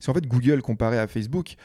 c'est 0.00 0.10
en 0.10 0.14
fait 0.14 0.26
Google 0.26 0.62
comparé 0.62 0.98
à 0.98 1.06
Facebook 1.06 1.56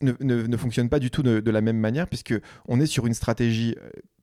ne, 0.00 0.12
ne, 0.20 0.56
fonctionne 0.56 0.88
pas 0.88 1.00
du 1.00 1.10
tout 1.10 1.22
de, 1.22 1.40
de 1.40 1.50
la 1.50 1.60
même 1.60 1.78
manière 1.78 2.06
puisque 2.06 2.34
on 2.68 2.80
est 2.80 2.86
sur 2.86 3.06
une 3.06 3.14
stratégie 3.14 3.74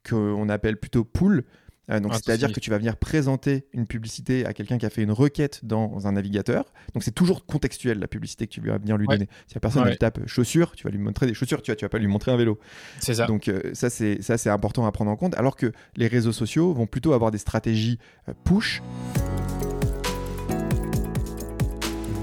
qu'on 0.03 0.47
appelle 0.47 0.77
plutôt 0.77 1.03
pull 1.03 1.43
euh, 1.89 1.99
donc, 1.99 2.11
ah, 2.13 2.19
c'est-à-dire 2.23 2.51
que 2.51 2.59
tu 2.59 2.69
vas 2.69 2.77
venir 2.77 2.97
présenter 2.97 3.65
une 3.73 3.87
publicité 3.87 4.45
à 4.45 4.53
quelqu'un 4.53 4.77
qui 4.77 4.85
a 4.85 4.89
fait 4.89 5.01
une 5.01 5.11
requête 5.11 5.61
dans 5.63 6.07
un 6.07 6.11
navigateur. 6.11 6.65
Donc, 6.93 7.03
c'est 7.03 7.11
toujours 7.11 7.45
contextuel 7.45 7.99
la 7.99 8.07
publicité 8.07 8.47
que 8.47 8.51
tu 8.51 8.61
vas 8.61 8.77
venir 8.77 8.97
lui 8.97 9.07
donner. 9.07 9.27
Si 9.47 9.55
la 9.55 9.61
personne 9.61 9.95
tape 9.97 10.27
chaussures, 10.27 10.73
tu 10.75 10.83
vas 10.83 10.91
lui 10.91 10.99
montrer 10.99 11.25
des 11.25 11.33
chaussures, 11.33 11.61
tu 11.61 11.71
vas, 11.71 11.75
tu 11.75 11.85
vas 11.85 11.89
pas 11.89 11.99
lui 11.99 12.07
montrer 12.07 12.31
un 12.31 12.37
vélo. 12.37 12.59
C'est 12.99 13.15
ça. 13.15 13.25
Donc, 13.25 13.47
euh, 13.47 13.71
ça, 13.73 13.89
c'est 13.89 14.21
ça, 14.21 14.37
c'est 14.37 14.49
important 14.49 14.85
à 14.85 14.91
prendre 14.91 15.11
en 15.11 15.15
compte. 15.15 15.35
Alors 15.35 15.55
que 15.55 15.71
les 15.95 16.07
réseaux 16.07 16.31
sociaux 16.31 16.73
vont 16.73 16.87
plutôt 16.87 17.13
avoir 17.13 17.31
des 17.31 17.37
stratégies 17.37 17.97
euh, 18.27 18.33
push. 18.43 18.81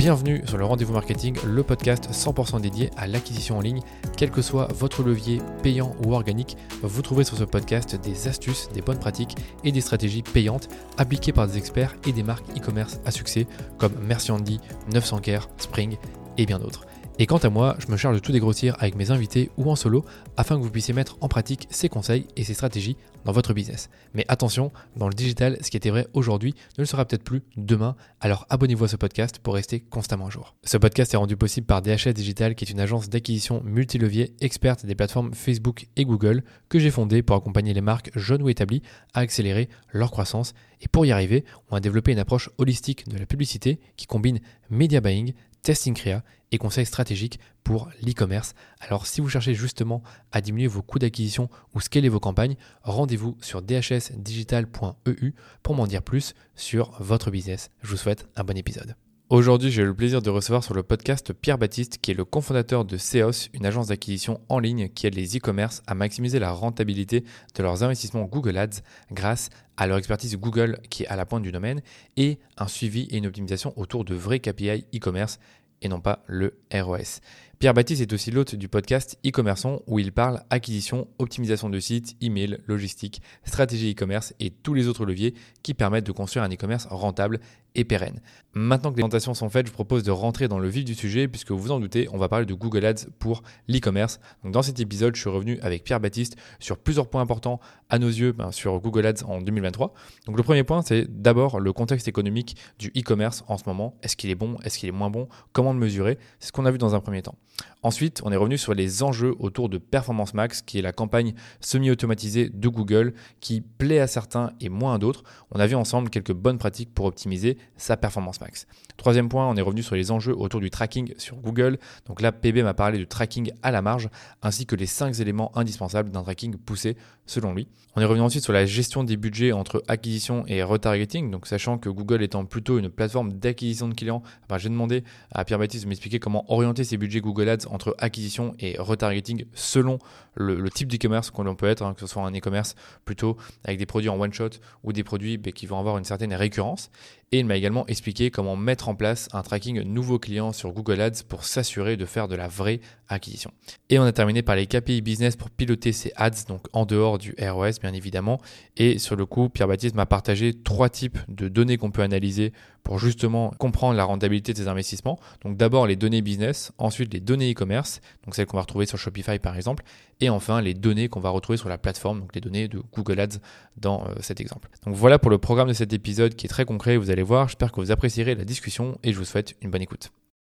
Bienvenue 0.07 0.41
sur 0.47 0.57
le 0.57 0.65
Rendez-vous 0.65 0.93
Marketing, 0.93 1.37
le 1.45 1.65
podcast 1.65 2.11
100% 2.13 2.61
dédié 2.61 2.91
à 2.97 3.09
l'acquisition 3.09 3.59
en 3.59 3.61
ligne. 3.61 3.81
Quel 4.17 4.31
que 4.31 4.41
soit 4.41 4.73
votre 4.73 5.03
levier 5.03 5.41
payant 5.65 5.97
ou 6.05 6.15
organique, 6.15 6.57
vous 6.81 7.03
trouverez 7.03 7.25
sur 7.25 7.37
ce 7.37 7.43
podcast 7.43 7.97
des 8.01 8.29
astuces, 8.29 8.69
des 8.73 8.83
bonnes 8.83 9.01
pratiques 9.01 9.35
et 9.65 9.73
des 9.73 9.81
stratégies 9.81 10.23
payantes 10.23 10.69
appliquées 10.97 11.33
par 11.33 11.49
des 11.49 11.59
experts 11.59 11.97
et 12.07 12.13
des 12.13 12.23
marques 12.23 12.47
e-commerce 12.57 13.01
à 13.05 13.11
succès 13.11 13.49
comme 13.79 13.95
Merci 14.01 14.31
Andy, 14.31 14.61
900 14.95 15.19
Care, 15.19 15.49
Spring 15.59 15.97
et 16.39 16.47
bien 16.47 16.61
d'autres. 16.61 16.87
Et 17.19 17.27
quant 17.27 17.39
à 17.39 17.51
moi, 17.51 17.75
je 17.81 17.91
me 17.91 17.97
charge 17.97 18.15
de 18.15 18.21
tout 18.21 18.31
dégrossir 18.31 18.77
avec 18.79 18.95
mes 18.95 19.11
invités 19.11 19.51
ou 19.57 19.69
en 19.73 19.75
solo 19.75 20.05
afin 20.37 20.57
que 20.57 20.63
vous 20.63 20.71
puissiez 20.71 20.95
mettre 20.95 21.17
en 21.21 21.27
pratique 21.27 21.67
ces 21.73 21.89
conseils 21.89 22.29
et 22.37 22.45
ces 22.45 22.55
stratégies 22.55 22.97
dans 23.27 23.33
votre 23.33 23.53
business. 23.53 23.91
Mais 24.15 24.25
attention, 24.29 24.73
dans 24.97 25.09
le 25.09 25.15
digital, 25.15 25.59
ce 25.61 25.71
qui 25.71 25.77
était 25.77 25.91
vrai 25.91 26.07
aujourd'hui 26.15 26.55
ne 26.79 26.83
le 26.83 26.87
sera 26.87 27.05
peut-être 27.05 27.25
plus 27.25 27.43
demain, 27.57 27.97
alors 28.21 28.47
abonnez-vous 28.49 28.85
à 28.85 28.89
ce 28.89 28.97
podcast 28.97 29.41
pour 29.41 29.55
rester 29.55 29.81
constamment 29.81 30.29
à 30.29 30.31
jour. 30.31 30.55
Ce 30.65 30.79
podcast 30.79 31.13
est 31.13 31.17
rendu 31.17 31.37
possible 31.37 31.67
par 31.67 31.83
DHS 31.83 32.13
Digital 32.15 32.55
qui 32.55 32.65
est 32.65 32.71
une 32.71 32.81
agence 32.81 33.11
d'acquisition 33.11 33.63
multilevier 33.65 34.35
experte 34.41 34.87
des 34.87 34.95
plateformes 34.95 35.35
Facebook 35.35 35.89
et 35.97 36.05
Google 36.05 36.45
que 36.69 36.79
j'ai 36.79 36.93
fondée 36.93 37.23
pour 37.23 37.37
accompagner 37.37 37.75
les 37.75 37.81
marques 37.81 38.11
jeunes 38.17 38.43
ou 38.43 38.49
établies 38.49 38.83
à 39.13 39.21
accélérer 39.21 39.69
leur 39.93 40.13
croissance. 40.13 40.55
Et 40.81 40.89
pour 40.89 41.05
y 41.05 41.11
arriver, 41.11 41.45
on 41.71 41.77
a 41.77 41.81
développé 41.81 42.13
une 42.13 42.19
approche 42.21 42.49
holistique 42.59 43.09
de 43.09 43.19
la 43.19 43.27
publicité 43.27 43.81
qui 43.97 44.07
combine 44.07 44.39
media 44.71 45.01
buying, 45.01 45.33
testing 45.67 45.95
créa 45.95 46.23
et 46.53 46.59
conseils 46.59 46.87
stratégiques 46.87 47.41
pour 47.65 47.89
l'e-commerce. 48.01 48.55
Alors 48.79 49.05
si 49.05 49.21
vous 49.21 49.29
cherchez 49.29 49.53
justement 49.53 50.01
à 50.31 50.41
diminuer 50.41 50.69
vos 50.69 50.81
coûts 50.81 51.01
d'acquisition 51.01 51.51
ou 51.75 51.81
scaler 51.81 52.09
vos 52.09 52.21
campagnes, 52.21 52.55
rendez-vous 52.83 53.37
sur 53.41 53.63
dhsdigital.eu 53.63 55.35
pour 55.65 55.75
m'en 55.75 55.89
dire 55.89 56.03
plus 56.03 56.35
sur 56.55 56.93
votre 57.01 57.33
business. 57.33 57.71
Je 57.83 57.89
vous 57.91 57.97
souhaite 57.97 58.29
un 58.37 58.45
bon 58.45 58.57
épisode. 58.57 58.95
Aujourd'hui, 59.29 59.73
j'ai 59.73 59.83
le 59.83 59.93
plaisir 59.93 60.23
de 60.23 60.31
recevoir 60.31 60.63
sur 60.63 60.73
le 60.73 60.85
podcast 60.85 61.33
Pierre 61.33 61.59
Baptiste, 61.59 61.99
qui 61.99 62.13
est 62.13 62.15
le 62.15 62.25
cofondateur 62.25 62.85
de 62.85 62.97
Seos, 62.97 63.49
une 63.55 63.67
agence 63.67 63.89
d'acquisition 63.89 64.41
en 64.49 64.61
ligne 64.61 64.89
qui 64.89 65.09
aide 65.09 65.17
les 65.17 65.37
e-commerce 65.37 65.83
à 65.89 65.97
maximiser 65.97 66.39
la 66.39 66.53
rentabilité 66.53 67.25
de 67.57 67.63
leurs 67.65 67.83
investissements 67.83 68.23
Google 68.27 68.57
Ads 68.57 68.83
grâce 69.11 69.51
à 69.77 69.89
leur 69.89 69.99
expertise 69.99 70.37
Google 70.37 70.79
qui 70.91 71.03
est 71.03 71.09
à 71.09 71.17
la 71.17 71.27
pointe 71.27 71.43
du 71.43 71.51
domaine 71.51 71.83
et 72.17 72.39
un 72.57 72.69
suivi 72.69 73.09
et 73.11 73.17
une 73.17 73.27
optimisation 73.27 73.73
autour 73.77 74.05
de 74.05 74.15
vrais 74.15 74.39
KPI 74.39 74.87
e-commerce 74.95 75.41
et 75.83 75.89
non 75.89 76.01
pas 76.01 76.25
le 76.27 76.59
ROS. 76.73 77.21
Pierre 77.59 77.73
Baptiste 77.73 78.03
est 78.03 78.13
aussi 78.13 78.31
l'hôte 78.31 78.55
du 78.55 78.69
podcast 78.69 79.19
e-commerçant 79.25 79.81
où 79.87 79.99
il 79.99 80.13
parle 80.13 80.43
acquisition, 80.51 81.09
optimisation 81.19 81.71
de 81.71 81.81
sites, 81.81 82.15
email, 82.21 82.59
logistique, 82.67 83.23
stratégie 83.45 83.93
e-commerce 83.93 84.35
et 84.41 84.51
tous 84.51 84.75
les 84.75 84.89
autres 84.89 85.07
leviers 85.07 85.33
qui 85.63 85.73
permettent 85.73 86.07
de 86.07 86.13
construire 86.13 86.45
un 86.45 86.53
e-commerce 86.53 86.87
rentable 86.91 87.41
et 87.77 87.85
pérenne. 87.85 88.21
Maintenant 88.55 88.91
que 88.91 88.97
les 88.97 89.03
présentations 89.03 89.35
sont 89.35 89.51
faites, 89.51 89.67
je 89.67 89.73
propose 89.73 90.03
de 90.03 90.11
rentrer 90.11 90.49
dans 90.49 90.59
le 90.59 90.69
vif 90.69 90.85
du 90.85 90.95
sujet 90.95 91.29
puisque 91.29 91.51
vous 91.51 91.59
vous 91.59 91.73
en 91.73 91.79
doutez, 91.79 92.09
on 92.11 92.17
va 92.17 92.29
parler 92.29 92.47
de 92.47 92.55
Google 92.55 92.87
Ads 92.87 93.07
pour 93.19 93.43
l'e-commerce. 93.69 94.19
Dans 94.45 94.63
cet 94.63 94.81
épisode, 94.81 95.15
je 95.15 95.21
suis 95.21 95.31
revenu 95.31 95.59
avec 95.61 95.85
Pierre 95.85 96.01
Baptiste 96.01 96.37
sur 96.59 96.79
plusieurs 96.79 97.09
points 97.09 97.21
importants 97.21 97.61
à 97.91 97.99
nos 97.99 98.09
yeux 98.09 98.33
ben, 98.33 98.51
sur 98.53 98.81
Google 98.81 99.07
Ads 99.07 99.25
en 99.27 99.43
2023. 99.43 99.93
Donc 100.27 100.39
le 100.39 100.43
premier 100.43 100.65
point, 100.65 100.81
c'est 100.81 101.05
d'abord 101.07 101.61
le 101.61 101.73
contexte 101.75 102.09
économique 102.09 102.57
du 102.79 102.89
e-commerce 102.97 103.45
en 103.47 103.59
ce 103.59 103.65
moment. 103.67 103.95
Est-ce 104.03 104.17
qu'il 104.17 104.31
est 104.31 104.35
bon? 104.35 104.57
Est-ce 104.65 104.79
qu'il 104.79 104.89
est 104.89 104.93
moins 104.93 105.11
bon? 105.11 105.29
Comment 105.53 105.75
le 105.75 105.79
mesurer? 105.79 106.19
C'est 106.41 106.49
ce 106.49 106.53
qu'on 106.53 106.65
a 106.65 106.71
vu 106.71 106.79
dans 106.79 106.95
un 106.95 107.01
premier 107.01 107.21
temps. 107.21 107.37
Ensuite, 107.83 108.21
on 108.25 108.33
est 108.33 108.37
revenu 108.37 108.59
sur 108.59 108.75
les 108.75 109.03
enjeux 109.03 109.35
autour 109.39 109.69
de 109.69 109.79
Performance 109.79 110.35
Max, 110.35 110.63
qui 110.63 110.79
est 110.79 110.83
la 110.83 110.93
campagne 110.93 111.35
semi-automatisée 111.61 112.51
de 112.53 112.69
Google, 112.69 113.15
qui 113.41 113.61
plaît 113.61 114.01
à 114.01 114.07
certains 114.07 114.53
et 114.61 114.69
moins 114.69 114.95
à 114.95 114.99
d'autres. 114.99 115.23
On 115.51 115.61
a 115.61 115.67
vu 115.67 115.75
ensemble 115.75 116.11
quelques 116.11 116.33
bonnes 116.33 116.59
pratiques 116.59 116.93
pour 116.93 117.07
optimiser 117.07 117.59
sa 117.77 117.97
Performance 117.97 118.41
Max. 118.41 118.67
Troisième 118.97 119.29
point, 119.29 119.49
on 119.49 119.57
est 119.57 119.63
revenu 119.63 119.83
sur 119.83 119.95
les 119.95 120.11
enjeux 120.11 120.35
autour 120.37 120.61
du 120.61 120.71
tracking 120.71 121.13
sur 121.19 121.37
Google. 121.37 121.79
Donc 122.07 122.21
là, 122.21 122.33
PB 122.33 122.63
m'a 122.63 122.75
parlé 122.75 122.99
de 122.99 123.05
tracking 123.05 123.53
à 123.63 123.71
la 123.71 123.83
marge, 123.83 124.09
ainsi 124.43 124.67
que 124.67 124.77
les 124.77 124.87
cinq 124.87 125.19
éléments 125.21 125.57
indispensables 125.57 126.11
d'un 126.11 126.23
tracking 126.23 126.57
poussé 126.57 126.97
selon 127.27 127.55
lui. 127.55 127.69
On 127.99 128.03
est 128.03 128.05
revenu 128.05 128.23
ensuite 128.23 128.45
sur 128.45 128.53
la 128.53 128.67
gestion 128.67 129.05
des 129.05 129.17
budgets 129.17 129.53
entre 129.53 129.83
acquisition 129.89 130.45
et 130.47 130.63
retargeting. 130.63 131.31
Donc 131.31 131.47
sachant 131.47 131.79
que 131.79 131.89
Google 131.89 132.23
étant 132.23 132.45
plutôt 132.45 132.79
une 132.79 132.91
plateforme 132.91 133.33
d'acquisition 133.33 133.89
de 133.89 133.95
clients, 133.95 134.23
ben, 134.51 134.59
j'ai 134.59 134.69
demandé 134.69 135.03
à 135.33 135.45
Pierre 135.47 135.59
Baptiste 135.59 135.85
de 135.85 135.89
m'expliquer 135.89 136.19
comment 136.19 136.45
orienter 136.53 136.85
ses 136.85 136.99
budgets 136.99 137.21
Google 137.21 137.49
Ads 137.49 137.67
entre 137.71 137.97
acquisition 137.99 138.55
et 138.59 138.77
retargeting 138.79 139.47
selon 139.55 139.99
le, 140.35 140.69
type 140.69 140.89
d'e-commerce 140.89 141.31
qu'on 141.31 141.55
peut 141.55 141.69
être, 141.69 141.83
hein, 141.83 141.95
que 141.95 142.01
ce 142.01 142.07
soit 142.07 142.23
un 142.23 142.33
e-commerce 142.33 142.75
plutôt 143.07 143.39
avec 143.65 143.79
des 143.79 143.87
produits 143.87 144.11
en 144.11 144.21
one 144.21 144.33
shot 144.33 144.51
ou 144.85 144.93
des 144.93 145.03
produits 145.03 145.39
ben, 145.39 145.53
qui 145.53 145.65
vont 145.65 145.79
avoir 145.79 145.97
une 145.97 146.05
certaine 146.05 146.35
récurrence. 146.35 146.91
Et 147.33 147.41
il 147.41 147.47
m'a 147.47 147.57
également 147.57 147.87
expliqué 147.87 148.31
comment 148.31 148.57
mettre 148.57 148.86
en 148.89 148.95
place 148.95 149.29
un 149.33 149.43
tracking 149.43 149.83
nouveau 149.83 150.19
client 150.19 150.53
sur 150.53 150.73
Google 150.73 151.01
Ads 151.01 151.25
pour 151.29 151.45
s'assurer 151.45 151.97
de 151.97 152.05
faire 152.05 152.29
de 152.29 152.37
la 152.37 152.49
vraie 152.49 152.81
acquisition. 153.09 153.51
Et 153.89 153.99
on 153.99 154.03
a 154.03 154.13
terminé 154.13 154.43
par 154.43 154.57
les 154.57 154.67
KPI 154.67 155.01
business 155.01 155.37
pour 155.37 155.51
piloter 155.51 155.93
ces 155.93 156.13
ads, 156.17 156.45
donc 156.49 156.67
en 156.73 156.87
dehors 156.87 157.19
du 157.19 157.35
ROS 157.41 157.79
bien 157.81 157.93
évidemment. 157.93 158.41
Et 158.77 158.99
sur 158.99 159.17
le 159.17 159.27
coup, 159.27 159.49
Pierre 159.49 159.69
Baptiste 159.69 159.95
m'a 159.95 160.07
partagé 160.07 160.55
trois 160.55 160.89
types 160.89 161.19
de 161.29 161.49
données 161.49 161.77
qu'on 161.77 161.91
peut 161.91 162.03
analyser 162.03 162.53
pour 162.87 163.01
justement 163.01 163.51
comprendre 163.59 163.97
la 163.97 164.05
rentabilité 164.05 164.53
de 164.53 164.59
ces 164.59 164.69
investissements. 164.69 165.19
Donc 165.43 165.57
d'abord 165.57 165.89
les 165.89 165.97
données 165.97 166.23
business, 166.23 166.71
ensuite 166.79 167.13
les 167.13 167.19
données 167.19 167.51
e-commerce, 167.51 168.01
donc 168.25 168.37
celles 168.37 168.47
qu'on 168.47 168.59
va 168.59 168.61
retrouver 168.61 168.87
sur 168.87 168.97
Shopify 168.97 169.41
par 169.41 169.57
exemple, 169.57 169.83
et 170.21 170.31
enfin 170.31 170.61
les 170.61 170.73
données 170.73 171.09
qu'on 171.09 171.19
va 171.19 171.31
retrouver 171.31 171.57
sur 171.57 171.69
la 171.69 171.79
plateforme, 171.79 172.21
donc 172.21 172.33
les 172.37 172.41
données 172.41 172.69
de 172.69 172.81
Google 172.95 173.19
Ads 173.19 173.41
dans 173.77 174.05
euh, 174.05 174.15
cet 174.21 174.41
exemple. 174.41 174.69
Donc 174.85 174.95
voilà 174.95 175.19
pour 175.19 175.33
le 175.33 175.39
programme 175.39 175.67
de 175.67 175.73
cet 175.73 175.93
épisode 175.93 176.37
qui 176.37 176.47
est 176.47 176.49
très 176.49 176.65
concret, 176.65 176.97
vous 176.97 177.11
allez 177.11 177.25
voir, 177.25 177.49
j'espère 177.49 177.73
que 177.73 177.81
vous 177.81 177.91
apprécierez 177.91 178.37
la 178.37 178.45
discussion 178.45 178.97
et 179.03 179.13
je 179.13 179.19
vous 179.19 179.25
souhaite 179.25 179.57
une 179.63 179.73
bonne 179.73 179.83
écoute. 179.83 180.13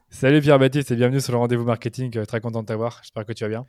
Salut 0.08 0.40
Pierre-Baptiste 0.40 0.92
et 0.92 0.94
bienvenue 0.94 1.20
sur 1.20 1.32
le 1.32 1.38
rendez-vous 1.38 1.64
marketing, 1.64 2.16
euh, 2.16 2.26
très 2.26 2.40
content 2.40 2.62
de 2.62 2.66
t'avoir, 2.66 3.00
j'espère 3.02 3.26
que 3.26 3.32
tu 3.32 3.42
vas 3.42 3.50
bien. 3.50 3.66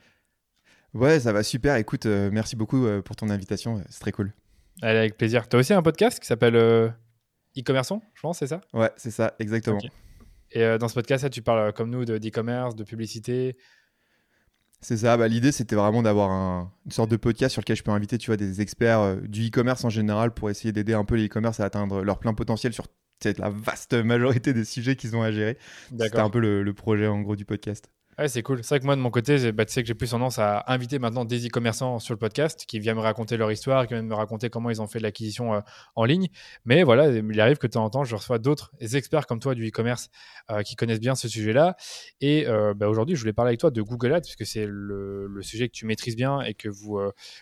Ouais, 0.94 1.20
ça 1.20 1.34
va 1.34 1.42
super, 1.42 1.78
écoute, 1.78 2.06
euh, 2.06 2.30
merci 2.32 2.56
beaucoup 2.56 2.86
pour 3.04 3.16
ton 3.16 3.30
invitation, 3.30 3.82
c'est 3.90 4.02
très 4.02 4.12
cool. 4.12 4.34
Allez, 4.84 5.00
avec 5.00 5.18
plaisir. 5.18 5.50
Tu 5.50 5.56
as 5.56 5.60
aussi 5.60 5.74
un 5.74 5.82
podcast 5.82 6.20
qui 6.20 6.28
s'appelle 6.28 6.94
e-commerçant, 7.57 8.01
je 8.13 8.22
pense, 8.22 8.39
c'est 8.39 8.47
ça? 8.47 8.62
Ouais, 8.73 8.91
c'est 8.97 9.12
ça, 9.12 9.35
exactement. 9.39 9.79
Et 10.51 10.63
euh, 10.63 10.78
dans 10.78 10.88
ce 10.88 10.94
podcast, 10.94 11.23
là, 11.23 11.29
tu 11.29 11.41
parles 11.41 11.69
euh, 11.69 11.72
comme 11.72 11.89
nous 11.89 12.06
d'e-commerce, 12.06 12.75
de, 12.75 12.84
publicité. 12.84 13.57
C'est 14.81 14.97
ça. 14.97 15.16
Bah, 15.16 15.28
L'idée, 15.28 15.51
c'était 15.51 15.75
vraiment 15.75 16.01
d'avoir 16.01 16.72
une 16.85 16.91
sorte 16.91 17.09
de 17.09 17.16
podcast 17.16 17.53
sur 17.53 17.62
lequel 17.62 17.75
je 17.75 17.84
peux 17.84 17.91
inviter 17.91 18.17
tu 18.17 18.28
vois, 18.28 18.38
des 18.38 18.62
experts 18.62 19.00
euh, 19.00 19.16
du 19.22 19.47
e-commerce 19.47 19.85
en 19.85 19.89
général 19.89 20.34
pour 20.34 20.50
essayer 20.50 20.72
d'aider 20.72 20.94
un 20.94 21.06
peu 21.06 21.16
les 21.16 21.28
e-commerce 21.28 21.59
à 21.59 21.66
atteindre 21.66 22.03
leur 22.03 22.19
plein 22.19 22.34
potentiel 22.34 22.73
sur 22.73 22.85
la 23.38 23.50
vaste 23.50 23.94
majorité 23.94 24.51
des 24.51 24.66
sujets 24.66 24.95
qu'ils 24.95 25.16
ont 25.16 25.22
à 25.22 25.31
gérer. 25.31 25.57
C'était 25.91 26.18
un 26.18 26.31
peu 26.31 26.39
le 26.39 26.73
projet 26.73 27.07
en 27.07 27.22
gros 27.22 27.35
du 27.35 27.45
podcast. 27.45 27.91
Ouais, 28.18 28.28
c'est 28.28 28.44
cool. 28.44 28.62
C'est 28.62 28.70
vrai 28.76 28.80
que 28.82 28.86
moi, 28.86 28.98
de 28.98 29.02
mon 29.02 29.10
côté, 29.10 29.54
bah, 29.54 29.66
tu 29.66 29.72
sais 29.72 29.82
que 29.82 29.88
j'ai 29.88 29.94
plus 29.94 30.10
tendance 30.10 30.38
à 30.38 30.66
inviter 30.68 31.00
maintenant 31.00 31.24
des 31.24 31.48
e-commerçants 31.48 31.98
sur 32.00 32.14
le 32.14 32.20
podcast 32.20 32.66
qui 32.68 32.78
viennent 32.78 32.98
me 32.98 33.02
raconter 33.02 33.38
leur 33.38 33.50
histoire, 33.52 33.88
qui 33.88 33.94
viennent 33.94 34.08
me 34.08 34.14
raconter 34.14 34.50
comment 34.50 34.70
ils 34.70 34.82
ont 34.82 34.88
fait 34.88 35.00
de 35.00 35.04
l'acquisition 35.04 35.54
euh, 35.54 35.62
en 35.96 36.04
ligne. 36.04 36.28
Mais 36.66 36.84
voilà, 36.84 37.08
il 37.08 37.40
arrive 37.40 37.58
que 37.58 37.68
de 37.68 37.72
temps 37.72 37.86
en 37.86 37.90
temps, 37.90 38.04
je 38.04 38.14
reçois 38.16 38.38
d'autres 38.38 38.74
experts 38.82 39.28
comme 39.28 39.40
toi 39.40 39.56
du 39.56 39.66
e-commerce 39.70 40.10
euh, 40.52 40.62
qui 40.62 40.76
connaissent 40.76 41.00
bien 41.00 41.16
ce 41.16 41.30
sujet-là. 41.30 41.78
Et 42.20 42.48
euh, 42.48 42.74
bah, 42.74 42.90
aujourd'hui, 42.90 43.16
je 43.16 43.22
voulais 43.22 43.34
parler 43.34 43.52
avec 43.52 43.62
toi 43.62 43.72
de 43.72 43.81
Google 43.81 44.14
Ads, 44.14 44.22
puisque 44.22 44.46
c'est 44.46 44.66
le, 44.68 45.30
sujet 45.42 45.69
que 45.69 45.74
tu 45.74 45.86
maîtrises 45.86 46.18
bien 46.18 46.42
et 46.42 46.54
que 46.54 46.68
vous, 46.68 47.00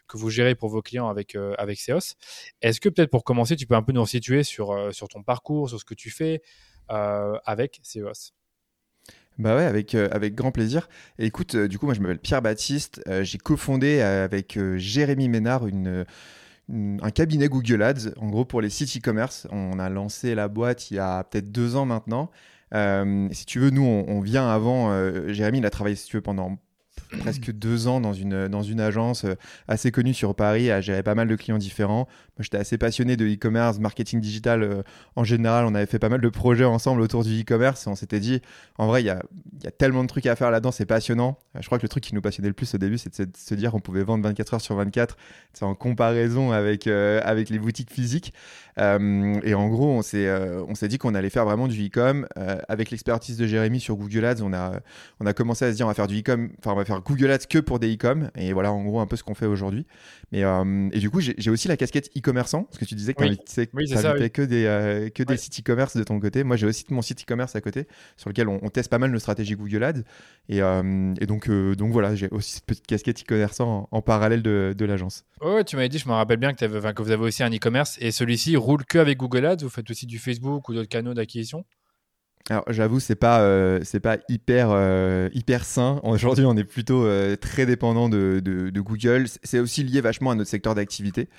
que 0.07 0.17
vous 0.17 0.29
gérez 0.29 0.55
pour 0.55 0.69
vos 0.69 0.81
clients 0.81 1.09
avec, 1.09 1.35
avec 1.57 1.79
Seos. 1.79 2.15
Est-ce 2.61 2.79
que 2.79 2.89
peut-être 2.89 3.09
pour 3.09 3.23
commencer, 3.23 3.55
tu 3.55 3.65
peux 3.67 3.75
un 3.75 3.83
peu 3.83 3.91
nous 3.91 4.01
resituer 4.01 4.43
sur, 4.43 4.93
sur 4.93 5.09
ton 5.09 5.23
parcours, 5.23 5.67
sur 5.67 5.79
ce 5.79 5.85
que 5.85 5.95
tu 5.95 6.11
fais 6.11 6.41
avec 6.87 7.79
Seos? 7.83 8.38
Bah 9.39 9.55
ouais, 9.55 9.63
avec, 9.63 9.95
euh, 9.95 10.09
avec 10.11 10.35
grand 10.35 10.51
plaisir. 10.51 10.89
écoute, 11.17 11.55
euh, 11.55 11.67
du 11.69 11.79
coup, 11.79 11.85
moi 11.85 11.95
je 11.95 12.01
m'appelle 12.01 12.19
Pierre 12.19 12.41
Baptiste. 12.41 13.01
Euh, 13.07 13.23
j'ai 13.23 13.37
cofondé 13.37 14.01
avec 14.01 14.59
Jérémy 14.75 15.29
Ménard 15.29 15.65
une, 15.65 16.05
un 16.69 17.09
cabinet 17.09 17.47
Google 17.47 17.81
Ads, 17.81 18.11
en 18.17 18.27
gros 18.27 18.43
pour 18.43 18.59
les 18.59 18.69
sites 18.69 18.97
e-commerce. 18.97 19.47
On 19.49 19.79
a 19.79 19.89
lancé 19.89 20.35
la 20.35 20.49
boîte 20.49 20.91
il 20.91 20.95
y 20.95 20.99
a 20.99 21.23
peut-être 21.23 21.51
deux 21.53 21.77
ans 21.77 21.85
maintenant. 21.85 22.29
si 23.31 23.45
tu 23.45 23.59
veux, 23.59 23.69
nous, 23.69 23.83
on, 23.83 24.19
vient 24.19 24.49
avant. 24.49 24.91
Jérémy, 25.29 25.59
il 25.59 25.65
a 25.65 25.69
travaillé, 25.69 25.95
si 25.95 26.07
tu 26.07 26.17
veux, 26.17 26.21
pendant 26.21 26.57
presque 27.19 27.51
deux 27.51 27.87
ans 27.87 28.01
dans 28.01 28.13
une, 28.13 28.47
dans 28.47 28.61
une 28.61 28.79
agence 28.79 29.25
assez 29.67 29.91
connue 29.91 30.13
sur 30.13 30.35
Paris, 30.35 30.71
à 30.71 30.81
gérer 30.81 31.03
pas 31.03 31.15
mal 31.15 31.27
de 31.27 31.35
clients 31.35 31.57
différents. 31.57 32.07
Moi, 32.37 32.43
j'étais 32.43 32.57
assez 32.57 32.77
passionné 32.77 33.17
de 33.17 33.25
e-commerce, 33.25 33.79
marketing 33.79 34.21
digital 34.21 34.83
en 35.15 35.23
général. 35.23 35.65
On 35.65 35.75
avait 35.75 35.85
fait 35.85 35.99
pas 35.99 36.09
mal 36.09 36.21
de 36.21 36.29
projets 36.29 36.65
ensemble 36.65 37.01
autour 37.01 37.23
du 37.23 37.41
e-commerce. 37.41 37.87
On 37.87 37.95
s'était 37.95 38.19
dit, 38.19 38.41
en 38.77 38.87
vrai, 38.87 39.01
il 39.01 39.05
y 39.05 39.09
a, 39.09 39.21
y 39.63 39.67
a, 39.67 39.71
tellement 39.71 40.03
de 40.03 40.07
trucs 40.07 40.25
à 40.25 40.35
faire 40.35 40.51
là-dedans, 40.51 40.71
c'est 40.71 40.85
passionnant. 40.85 41.37
Je 41.59 41.65
crois 41.65 41.77
que 41.77 41.83
le 41.83 41.89
truc 41.89 42.03
qui 42.03 42.15
nous 42.15 42.21
passionnait 42.21 42.47
le 42.47 42.53
plus 42.53 42.73
au 42.75 42.77
début, 42.77 42.97
c'était 42.97 43.25
de 43.25 43.35
se 43.35 43.55
dire 43.55 43.71
qu'on 43.71 43.79
pouvait 43.79 44.03
vendre 44.03 44.23
24 44.23 44.53
heures 44.53 44.61
sur 44.61 44.75
24, 44.75 45.17
c'est 45.53 45.65
en 45.65 45.75
comparaison 45.75 46.51
avec, 46.51 46.87
avec 46.87 47.49
les 47.49 47.59
boutiques 47.59 47.91
physiques. 47.91 48.33
et 48.77 49.53
en 49.53 49.67
gros, 49.67 49.89
on 49.89 50.01
s'est, 50.01 50.29
on 50.67 50.75
s'est 50.75 50.87
dit 50.87 50.97
qu'on 50.97 51.15
allait 51.15 51.29
faire 51.29 51.45
vraiment 51.45 51.67
du 51.67 51.87
e-com. 51.87 52.27
avec 52.67 52.91
l'expertise 52.91 53.37
de 53.37 53.47
Jérémy 53.47 53.79
sur 53.79 53.95
Google 53.95 54.25
Ads, 54.25 54.41
on 54.41 54.53
a, 54.53 54.79
on 55.19 55.25
a 55.25 55.33
commencé 55.33 55.65
à 55.65 55.71
se 55.71 55.75
dire 55.75 55.85
on 55.85 55.89
va 55.89 55.95
faire 55.95 56.07
du 56.07 56.19
e-com, 56.19 56.49
enfin 56.59 56.71
on 56.71 56.75
va 56.75 56.85
faire 56.85 56.98
Google 57.05 57.31
Ads 57.31 57.47
que 57.49 57.59
pour 57.59 57.79
des 57.79 57.93
e-com. 57.93 58.29
Et 58.35 58.53
voilà 58.53 58.71
en 58.71 58.83
gros 58.83 58.99
un 58.99 59.07
peu 59.07 59.15
ce 59.15 59.23
qu'on 59.23 59.33
fait 59.33 59.45
aujourd'hui. 59.45 59.85
Mais 60.31 60.43
euh, 60.43 60.89
et 60.91 60.99
du 60.99 61.09
coup 61.09 61.19
j'ai 61.21 61.49
aussi 61.49 61.67
la 61.67 61.77
casquette 61.77 62.09
e-commerçant 62.17 62.63
parce 62.63 62.77
que 62.77 62.85
tu 62.85 62.95
disais 62.95 63.13
que 63.13 63.23
tu 63.23 63.69
oui. 63.73 64.29
que 64.31 64.41
des 64.41 64.65
euh, 64.65 65.09
que 65.09 65.23
des 65.23 65.37
sites 65.37 65.59
e-commerce 65.59 65.97
de 65.97 66.03
ton 66.03 66.19
côté. 66.19 66.43
Moi 66.43 66.55
j'ai 66.55 66.67
aussi 66.67 66.85
mon 66.89 67.01
site 67.01 67.23
e-commerce 67.23 67.55
à 67.55 67.61
côté 67.61 67.87
sur 68.17 68.29
lequel 68.29 68.47
on, 68.47 68.69
teste 68.69 68.89
pas 68.89 68.99
mal 68.99 69.11
nos 69.11 69.19
stratégies 69.19 69.55
Google 69.55 69.83
Ads. 69.83 70.01
Et, 70.47 70.61
euh, 70.61 71.13
et 71.19 71.25
donc 71.25 71.49
donc 71.49 71.91
voilà 71.91 72.15
j'ai 72.15 72.29
aussi 72.29 72.53
cette 72.53 72.65
petite 72.65 72.87
casquette 72.87 73.21
e-commerçant 73.21 73.87
en, 73.91 74.01
parallèle 74.01 74.41
de, 74.41 74.73
de 74.77 74.85
l'agence. 74.85 75.25
Ouais, 75.41 75.63
tu 75.63 75.75
m'avais 75.75 75.89
dit, 75.89 75.99
je 75.99 76.07
me 76.07 76.13
rappelle 76.13 76.37
bien 76.37 76.53
que, 76.53 76.65
que 76.65 77.01
vous 77.01 77.11
avez 77.11 77.23
aussi 77.23 77.43
un 77.43 77.49
e-commerce 77.49 77.97
et 78.01 78.11
celui-ci 78.11 78.55
roule 78.55 78.85
que 78.85 78.97
avec 78.97 79.17
Google 79.17 79.45
Ads. 79.45 79.63
Vous 79.63 79.69
faites 79.69 79.89
aussi 79.89 80.05
du 80.05 80.19
Facebook 80.19 80.67
ou 80.69 80.73
d'autres 80.73 80.89
canaux 80.89 81.13
d'acquisition? 81.13 81.65
Alors 82.49 82.63
j'avoue 82.69 82.99
c'est 82.99 83.15
pas 83.15 83.41
euh, 83.41 83.79
c'est 83.83 83.99
pas 83.99 84.17
hyper 84.27 84.69
euh, 84.71 85.29
hyper 85.33 85.65
sain. 85.65 85.99
Aujourd'hui 86.03 86.45
on 86.45 86.57
est 86.57 86.63
plutôt 86.63 87.05
euh, 87.05 87.35
très 87.35 87.65
dépendant 87.65 88.09
de, 88.09 88.71
Google. 88.75 89.25
C'est 89.43 89.59
aussi 89.59 89.83
lié 89.83 90.01
vachement 90.01 90.31
à 90.31 90.35
notre 90.35 90.49
secteur 90.49 90.75
d'activité 90.75 91.29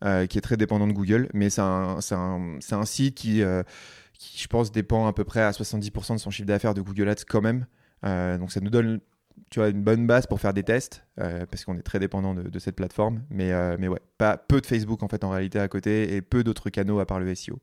qui 0.00 0.38
est 0.38 0.42
très 0.42 0.56
dépendant 0.56 0.86
de 0.86 0.92
Google. 0.92 1.28
Mais 1.34 1.50
c'est 1.50 1.60
un, 1.60 1.98
un, 2.12 2.58
un, 2.70 2.84
site 2.84 3.16
qui, 3.16 3.40
je 3.40 4.46
pense 4.48 4.70
dépend 4.70 5.06
à 5.08 5.12
peu 5.12 5.24
près 5.24 5.42
à 5.42 5.50
70% 5.50 6.14
de 6.14 6.18
son 6.18 6.30
chiffre 6.30 6.46
d'affaires 6.46 6.74
de 6.74 6.80
Google 6.80 7.08
Ads 7.08 7.24
quand 7.28 7.40
même. 7.40 7.66
donc 8.04 8.52
ça 8.52 8.60
nous 8.60 8.70
donne 8.70 9.00
tu 9.50 9.60
vois 9.60 9.70
une 9.70 9.82
bonne 9.82 10.06
base 10.06 10.26
pour 10.26 10.40
faire 10.40 10.52
des 10.52 10.62
tests 10.62 11.04
parce 11.16 11.64
qu'on 11.64 11.76
est 11.76 11.82
très 11.82 11.98
dépendant 11.98 12.34
de, 12.34 12.42
de 12.42 12.58
cette 12.58 12.76
plateforme. 12.76 13.22
Mais 13.30 13.52
mais 13.78 13.88
ouais 13.88 14.00
pas 14.18 14.36
peu 14.36 14.60
de 14.60 14.66
Facebook 14.66 15.02
en 15.02 15.08
fait 15.08 15.24
en 15.24 15.30
réalité 15.30 15.58
à 15.58 15.68
côté 15.68 16.14
et 16.14 16.22
peu 16.22 16.44
d'autres 16.44 16.70
canaux 16.70 17.00
à 17.00 17.06
part 17.06 17.18
le 17.18 17.34
SEO. 17.34 17.58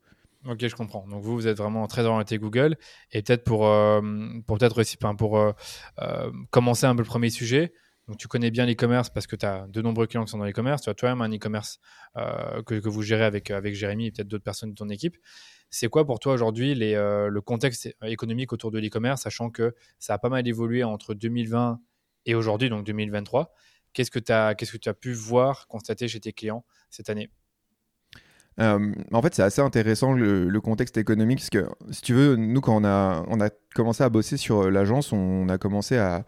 Ok, 0.48 0.68
je 0.68 0.76
comprends. 0.76 1.08
Donc 1.08 1.24
vous, 1.24 1.34
vous 1.34 1.48
êtes 1.48 1.58
vraiment 1.58 1.88
très 1.88 2.04
orienté 2.04 2.38
Google. 2.38 2.78
Et 3.12 3.24
peut-être 3.24 3.44
pour, 3.44 3.68
euh, 3.68 4.02
pour 4.46 4.58
peut-être 4.60 4.80
aussi 4.80 4.96
pour 5.18 5.40
euh, 5.40 5.52
euh, 6.00 6.32
commencer 6.52 6.86
un 6.86 6.96
peu 6.96 7.02
le 7.02 7.08
premier 7.08 7.32
sujet. 7.32 7.74
Donc 8.08 8.18
tu 8.18 8.28
connais 8.28 8.52
bien 8.52 8.68
l'e-commerce 8.68 9.10
parce 9.10 9.26
que 9.26 9.36
tu 9.36 9.48
as 9.48 9.66
de 9.68 9.82
nombreux 9.82 10.06
clients 10.06 10.24
qui 10.24 10.30
sont 10.30 10.38
dans 10.38 10.46
l'e-commerce. 10.46 10.84
Tu 10.84 10.90
as 10.92 10.94
toi-même 10.94 11.22
un 11.22 11.36
e-commerce 11.36 11.80
que, 12.14 12.88
vous 12.88 13.02
gérez 13.02 13.24
avec, 13.24 13.50
avec 13.50 13.74
Jérémy 13.74 14.06
et 14.08 14.12
peut-être 14.12 14.28
d'autres 14.28 14.44
personnes 14.44 14.70
de 14.70 14.76
ton 14.76 14.90
équipe. 14.90 15.18
C'est 15.72 15.88
quoi 15.88 16.06
pour 16.06 16.20
toi 16.20 16.34
aujourd'hui 16.34 16.76
le 16.76 17.40
contexte 17.40 17.90
économique 18.04 18.54
autour 18.54 18.70
de 18.70 18.78
l'e-commerce, 18.78 19.24
sachant 19.24 19.50
que 19.50 19.74
ça 19.98 20.14
a 20.14 20.18
pas 20.20 20.30
mal 20.30 20.48
évolué 20.48 20.84
entre 20.84 21.16
2020 21.16 21.82
et 22.28 22.36
aujourd'hui, 22.36 22.70
donc 22.70 22.86
2023 22.86 23.52
Qu'est-ce 23.94 24.12
que 24.12 24.20
tu 24.20 24.32
as, 24.32 24.54
qu'est-ce 24.54 24.78
que 24.78 24.90
as 24.90 24.94
pu 24.94 25.14
voir, 25.14 25.68
constater 25.68 26.08
chez 26.08 26.20
tes 26.20 26.34
clients 26.34 26.64
cette 26.92 27.10
année? 27.10 27.32
Euh, 28.60 28.94
en 29.12 29.22
fait, 29.22 29.36
c'est 29.36 29.44
assez 29.44 29.62
intéressant 29.62 30.14
le, 30.14 30.60
contexte 30.62 30.98
économique 30.98 31.40
parce 31.40 31.50
que, 31.50 31.68
si 31.92 32.02
tu 32.02 32.14
veux, 32.14 32.36
nous, 32.36 32.62
quand 32.62 32.82
on 32.82 32.86
a, 32.86 33.50
commencé 33.76 34.04
à 34.04 34.10
bosser 34.10 34.38
sur 34.38 34.64
euh, 34.64 34.70
l'agence, 34.70 35.12
on 35.12 35.50
a 35.50 35.58
commencé 35.58 35.98
à, 35.98 36.24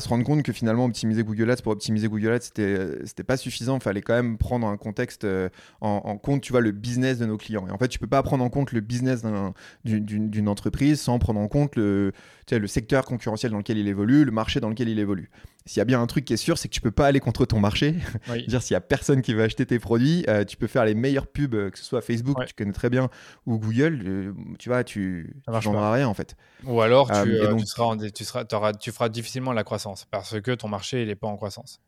se 0.00 0.08
rendre 0.08 0.24
compte 0.24 0.42
que 0.42 0.52
finalement, 0.52 0.84
optimiser 0.84 1.24
Google 1.24 1.50
Ads 1.50 1.62
pour 1.62 1.72
optimiser 1.72 2.08
Google 2.08 2.32
Ads, 2.32 2.40
c'était, 2.40 3.06
c'était 3.06 3.22
pas 3.22 3.38
suffisant. 3.38 3.76
Il 3.76 3.82
fallait 3.82 4.02
quand 4.02 4.12
même 4.12 4.36
prendre 4.36 4.66
un 4.66 4.76
contexte 4.76 5.24
euh, 5.24 5.48
en, 5.80 6.18
compte, 6.18 6.42
tu 6.42 6.52
vois, 6.52 6.60
le 6.60 6.72
business 6.72 7.18
de 7.18 7.24
nos 7.24 7.38
clients. 7.38 7.66
Et 7.68 7.70
en 7.70 7.78
fait, 7.78 7.88
tu 7.88 7.98
peux 7.98 8.06
pas 8.06 8.22
prendre 8.22 8.44
en 8.44 8.50
compte 8.50 8.72
le 8.72 8.80
business 8.80 9.22
d'une, 9.84 10.48
entreprise 10.48 11.00
sans 11.00 11.18
prendre 11.18 11.40
en 11.40 11.48
compte 11.48 11.76
le, 11.76 12.12
le 12.50 12.66
secteur 12.66 13.06
concurrentiel 13.06 13.52
dans 13.52 13.58
lequel 13.58 13.78
il 13.78 13.88
évolue, 13.88 14.24
le 14.26 14.32
marché 14.32 14.60
dans 14.60 14.68
lequel 14.68 14.88
il 14.90 14.98
évolue 14.98 15.30
s'il 15.68 15.78
y 15.78 15.82
a 15.82 15.84
bien 15.84 16.00
un 16.00 16.06
truc 16.06 16.24
qui 16.24 16.32
est 16.32 16.38
sûr, 16.38 16.56
c'est 16.56 16.68
que 16.68 16.72
tu 16.72 16.80
peux 16.80 16.90
pas 16.90 17.06
aller 17.06 17.20
contre 17.20 17.44
ton 17.44 17.60
marché. 17.60 17.94
dire 18.48 18.62
s'il 18.62 18.74
y 18.74 18.76
a 18.76 18.80
personne 18.80 19.20
qui 19.20 19.34
veut 19.34 19.42
acheter 19.42 19.66
tes 19.66 19.78
produits, 19.78 20.24
euh, 20.26 20.44
tu 20.44 20.56
peux 20.56 20.66
faire 20.66 20.86
les 20.86 20.94
meilleures 20.94 21.26
pubs, 21.26 21.54
euh, 21.54 21.70
que 21.70 21.78
ce 21.78 21.84
soit 21.84 22.00
Facebook, 22.00 22.38
tu 22.46 22.54
connais 22.54 22.72
très 22.72 22.88
bien, 22.88 23.10
ou 23.46 23.58
Google, 23.58 24.00
euh, 24.06 24.32
tu 24.58 24.70
vois, 24.70 24.82
tu 24.82 25.36
ne 25.46 25.52
vendras 25.52 25.92
rien 25.92 26.08
en 26.08 26.14
fait. 26.14 26.36
Ou 26.64 26.80
alors 26.80 27.08
tu, 27.08 27.66
seras 27.66 27.96
tu, 27.96 28.24
seras, 28.24 28.72
tu 28.72 28.92
feras 28.92 29.08
difficilement 29.10 29.52
la 29.52 29.62
croissance 29.62 30.06
parce 30.10 30.40
que 30.40 30.52
ton 30.52 30.68
marché 30.68 31.02
il 31.02 31.08
n'est 31.08 31.14
pas 31.14 31.28
en 31.28 31.36
croissance. 31.36 31.80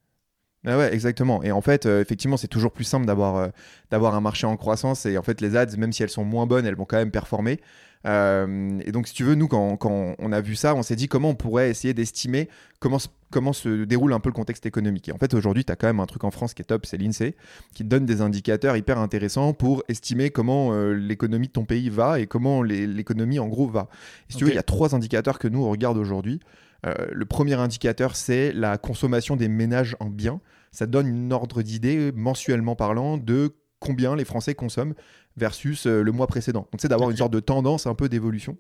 Ah 0.67 0.77
ouais, 0.77 0.93
exactement. 0.93 1.43
Et 1.43 1.53
en 1.53 1.63
fait, 1.63 1.87
effectivement, 1.87 2.37
c'est 2.37 2.47
toujours 2.47 2.73
plus 2.73 2.85
simple 2.85 3.07
d'avoir 3.07 3.49
d'avoir 3.91 4.15
un 4.15 4.21
marché 4.21 4.47
en 4.47 4.59
croissance. 4.59 5.07
Et 5.07 5.17
en 5.17 5.23
fait, 5.23 5.41
les 5.41 5.57
ads, 5.57 5.79
même 5.79 5.91
si 5.91 6.03
elles 6.03 6.11
sont 6.11 6.25
moins 6.25 6.47
bonnes, 6.47 6.67
elles 6.67 6.77
vont 6.77 6.85
quand 6.85 6.99
même 6.99 7.11
performer. 7.11 7.61
Euh, 8.07 8.81
et 8.85 8.93
donc, 8.93 9.09
si 9.09 9.15
tu 9.15 9.25
veux, 9.25 9.35
nous, 9.35 9.49
quand, 9.49 9.79
on 10.19 10.33
a 10.33 10.41
vu 10.41 10.55
ça, 10.55 10.75
on 10.75 10.83
s'est 10.83 10.97
dit 10.97 11.09
comment 11.09 11.31
on 11.31 11.35
pourrait 11.35 11.71
essayer 11.71 11.93
d'estimer 11.95 12.49
comment, 12.79 12.99
comment 13.31 13.53
se 13.53 13.85
déroule 13.85 14.13
un 14.13 14.21
peu 14.21 14.31
le 14.31 14.35
contexte 14.35 14.67
économique. 14.67 15.09
Et 15.09 15.13
en 15.13 15.19
fait, 15.19 15.35
aujourd'hui, 15.35 15.65
tu 15.65 15.73
as 15.73 15.77
quand 15.77 15.87
même 15.87 16.01
un 16.01 16.07
truc 16.07 16.25
en 16.25 16.31
France 16.31 16.55
qui 16.55 16.63
est 16.63 16.65
top, 16.65 16.87
c'est 16.87 16.97
l'INSEE, 16.97 17.35
qui 17.75 17.85
te 17.85 17.89
donne 17.89 18.07
des 18.07 18.23
indicateurs 18.23 18.77
hyper 18.77 18.99
intéressants 18.99 19.53
pour 19.53 19.85
estimer 19.89 20.31
comment 20.31 20.73
euh, 20.73 20.93
l'économie 20.93 21.49
de 21.49 21.53
ton 21.53 21.65
pays 21.65 21.91
va 21.91 22.21
et 22.21 22.27
comment 22.27 22.63
l'économie, 22.63 23.39
en 23.39 23.49
gros, 23.49 23.69
va. 23.69 23.89
si 24.29 24.37
tu 24.39 24.45
veux, 24.45 24.51
il 24.51 24.57
y 24.57 24.59
a 24.59 24.63
trois 24.63 24.95
indicateurs 24.95 25.39
que 25.39 25.49
nous, 25.49 25.63
on 25.63 25.71
regarde 25.71 25.99
aujourd'hui. 25.99 26.41
Euh, 26.87 26.95
le 27.13 27.27
premier 27.27 27.55
indicateur, 27.55 28.17
c'est 28.17 28.53
la 28.53 28.79
consommation 28.79 29.37
des 29.37 29.49
ménages 29.49 29.97
en 30.01 30.07
biens. 30.07 30.41
Ça 30.73 30.87
donne 30.87 31.07
une 31.07 31.33
ordre 31.33 31.63
d'idée, 31.63 32.13
mensuellement 32.15 32.77
parlant, 32.77 33.19
de 33.19 33.55
combien 33.81 34.15
les 34.15 34.25
Français 34.25 34.55
consomment 34.55 34.95
versus 35.41 35.87
euh, 35.87 36.03
le 36.03 36.13
mois 36.13 36.29
précédent. 36.29 36.69
Donc 36.71 36.81
c'est 36.81 36.89
d'avoir 36.89 37.11
une 37.11 37.17
sorte 37.17 37.33
de 37.33 37.41
tendance 37.41 37.87
un 37.87 37.95
peu 37.95 38.09
d'évolution. 38.09 38.57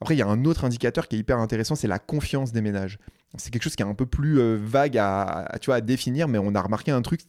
Après, 0.00 0.14
il 0.14 0.18
y 0.18 0.22
a 0.22 0.26
un 0.26 0.44
autre 0.44 0.64
indicateur 0.64 1.08
qui 1.08 1.16
est 1.16 1.18
hyper 1.20 1.38
intéressant, 1.38 1.76
c'est 1.76 1.88
la 1.88 2.00
confiance 2.00 2.52
des 2.52 2.60
ménages. 2.60 2.98
C'est 3.38 3.50
quelque 3.50 3.62
chose 3.62 3.76
qui 3.76 3.82
est 3.82 3.86
un 3.86 3.94
peu 3.94 4.06
plus 4.06 4.38
euh, 4.38 4.58
vague 4.60 4.98
à, 4.98 5.56
tu 5.60 5.66
vois, 5.66 5.76
à 5.76 5.80
définir, 5.80 6.28
mais 6.28 6.38
on 6.38 6.54
a 6.54 6.60
remarqué 6.60 6.90
un 6.90 7.00
truc, 7.00 7.22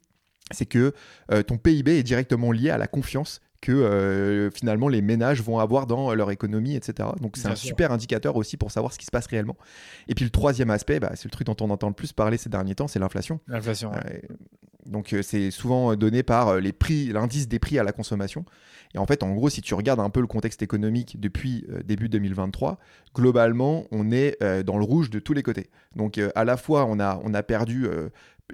c'est 0.52 0.66
que 0.66 0.94
euh, 1.32 1.44
ton 1.44 1.58
PIB 1.58 2.00
est 2.00 2.04
directement 2.04 2.52
lié 2.52 2.72
à 2.72 2.78
la 2.78 2.88
confiance 2.88 3.40
que 3.66 4.50
finalement 4.54 4.88
les 4.88 5.02
ménages 5.02 5.42
vont 5.42 5.60
avoir 5.60 5.88
dans 5.88 6.14
leur 6.14 6.32
économie, 6.32 6.76
etc. 6.76 7.10
Donc 7.22 7.38
c'est 7.38 7.48
un 7.48 7.56
super 7.56 7.92
indicateur 7.92 8.36
aussi 8.36 8.58
pour 8.58 8.72
savoir 8.72 8.94
ce 8.94 9.00
qui 9.00 9.06
se 9.06 9.12
passe 9.12 9.28
réellement. 9.28 9.58
Et 10.08 10.16
puis 10.16 10.26
le 10.26 10.32
troisième 10.32 10.70
aspect, 10.70 11.00
bah, 11.00 11.12
c'est 11.16 11.26
le 11.26 11.32
truc 11.32 11.48
dont 11.48 11.56
on 11.62 11.70
entend 11.70 11.88
le 11.88 11.94
plus 11.94 12.14
parler 12.14 12.38
ces 12.38 12.50
derniers 12.50 12.76
temps, 12.76 12.88
c'est 12.88 13.00
l'inflation. 13.00 13.40
L'inflation. 13.48 13.92
Donc 14.86 15.14
euh, 15.14 15.22
c'est 15.22 15.52
souvent 15.52 15.96
donné 15.96 16.24
par 16.24 16.50
euh, 16.50 16.60
les 16.60 16.72
prix, 16.72 17.08
l'indice 17.08 17.48
des 17.48 17.60
prix 17.60 17.80
à 17.80 17.84
la 17.84 17.92
consommation. 17.92 18.46
Et 18.94 18.98
en 18.98 19.06
fait, 19.06 19.24
en 19.24 19.34
gros, 19.34 19.50
si 19.50 19.62
tu 19.62 19.74
regardes 19.74 20.00
un 20.00 20.10
peu 20.10 20.22
le 20.22 20.28
contexte 20.28 20.62
économique 20.62 21.20
depuis 21.20 21.66
euh, 21.70 21.82
début 21.84 22.08
2023, 22.08 22.80
globalement, 23.14 23.86
on 23.92 24.12
est 24.12 24.38
dans 24.64 24.78
le 24.78 24.84
rouge 24.84 25.10
de 25.10 25.20
tous 25.20 25.34
les 25.34 25.44
côtés. 25.44 25.70
Donc 25.96 26.20
à 26.36 26.46
la 26.46 26.58
fois, 26.58 26.86
on 26.86 27.00
a, 27.00 27.20
on 27.24 27.34
a 27.34 27.44
perdu, 27.44 27.88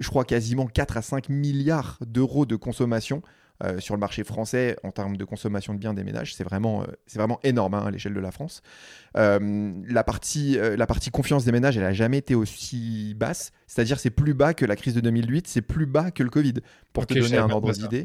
je 0.00 0.08
crois, 0.08 0.24
quasiment 0.24 0.66
4 0.66 0.96
à 0.96 1.02
5 1.02 1.28
milliards 1.28 1.98
d'euros 2.06 2.46
de 2.46 2.56
consommation 2.56 3.22
euh, 3.64 3.78
sur 3.78 3.94
le 3.94 4.00
marché 4.00 4.24
français 4.24 4.76
en 4.82 4.90
termes 4.90 5.16
de 5.16 5.24
consommation 5.24 5.72
de 5.72 5.78
biens 5.78 5.94
des 5.94 6.02
ménages. 6.02 6.34
C'est 6.34 6.42
vraiment, 6.42 6.82
euh, 6.82 6.86
c'est 7.06 7.18
vraiment 7.18 7.38
énorme 7.44 7.74
hein, 7.74 7.84
à 7.86 7.90
l'échelle 7.92 8.14
de 8.14 8.20
la 8.20 8.32
France. 8.32 8.60
Euh, 9.16 9.72
la, 9.86 10.02
partie, 10.02 10.58
la 10.58 10.86
partie 10.86 11.10
confiance 11.10 11.44
des 11.44 11.52
ménages, 11.52 11.76
elle 11.76 11.84
n'a 11.84 11.92
jamais 11.92 12.18
été 12.18 12.34
aussi 12.34 13.14
basse. 13.16 13.52
C'est-à-dire 13.68 14.00
c'est 14.00 14.10
plus 14.10 14.34
bas 14.34 14.52
que 14.54 14.64
la 14.64 14.74
crise 14.74 14.94
de 14.94 15.00
2008, 15.00 15.46
c'est 15.46 15.62
plus 15.62 15.86
bas 15.86 16.10
que 16.10 16.24
le 16.24 16.30
Covid, 16.30 16.54
pour 16.92 17.06
te 17.06 17.14
donner 17.14 17.38
un 17.38 17.50
ordre 17.50 17.70
d'idée. 17.72 18.04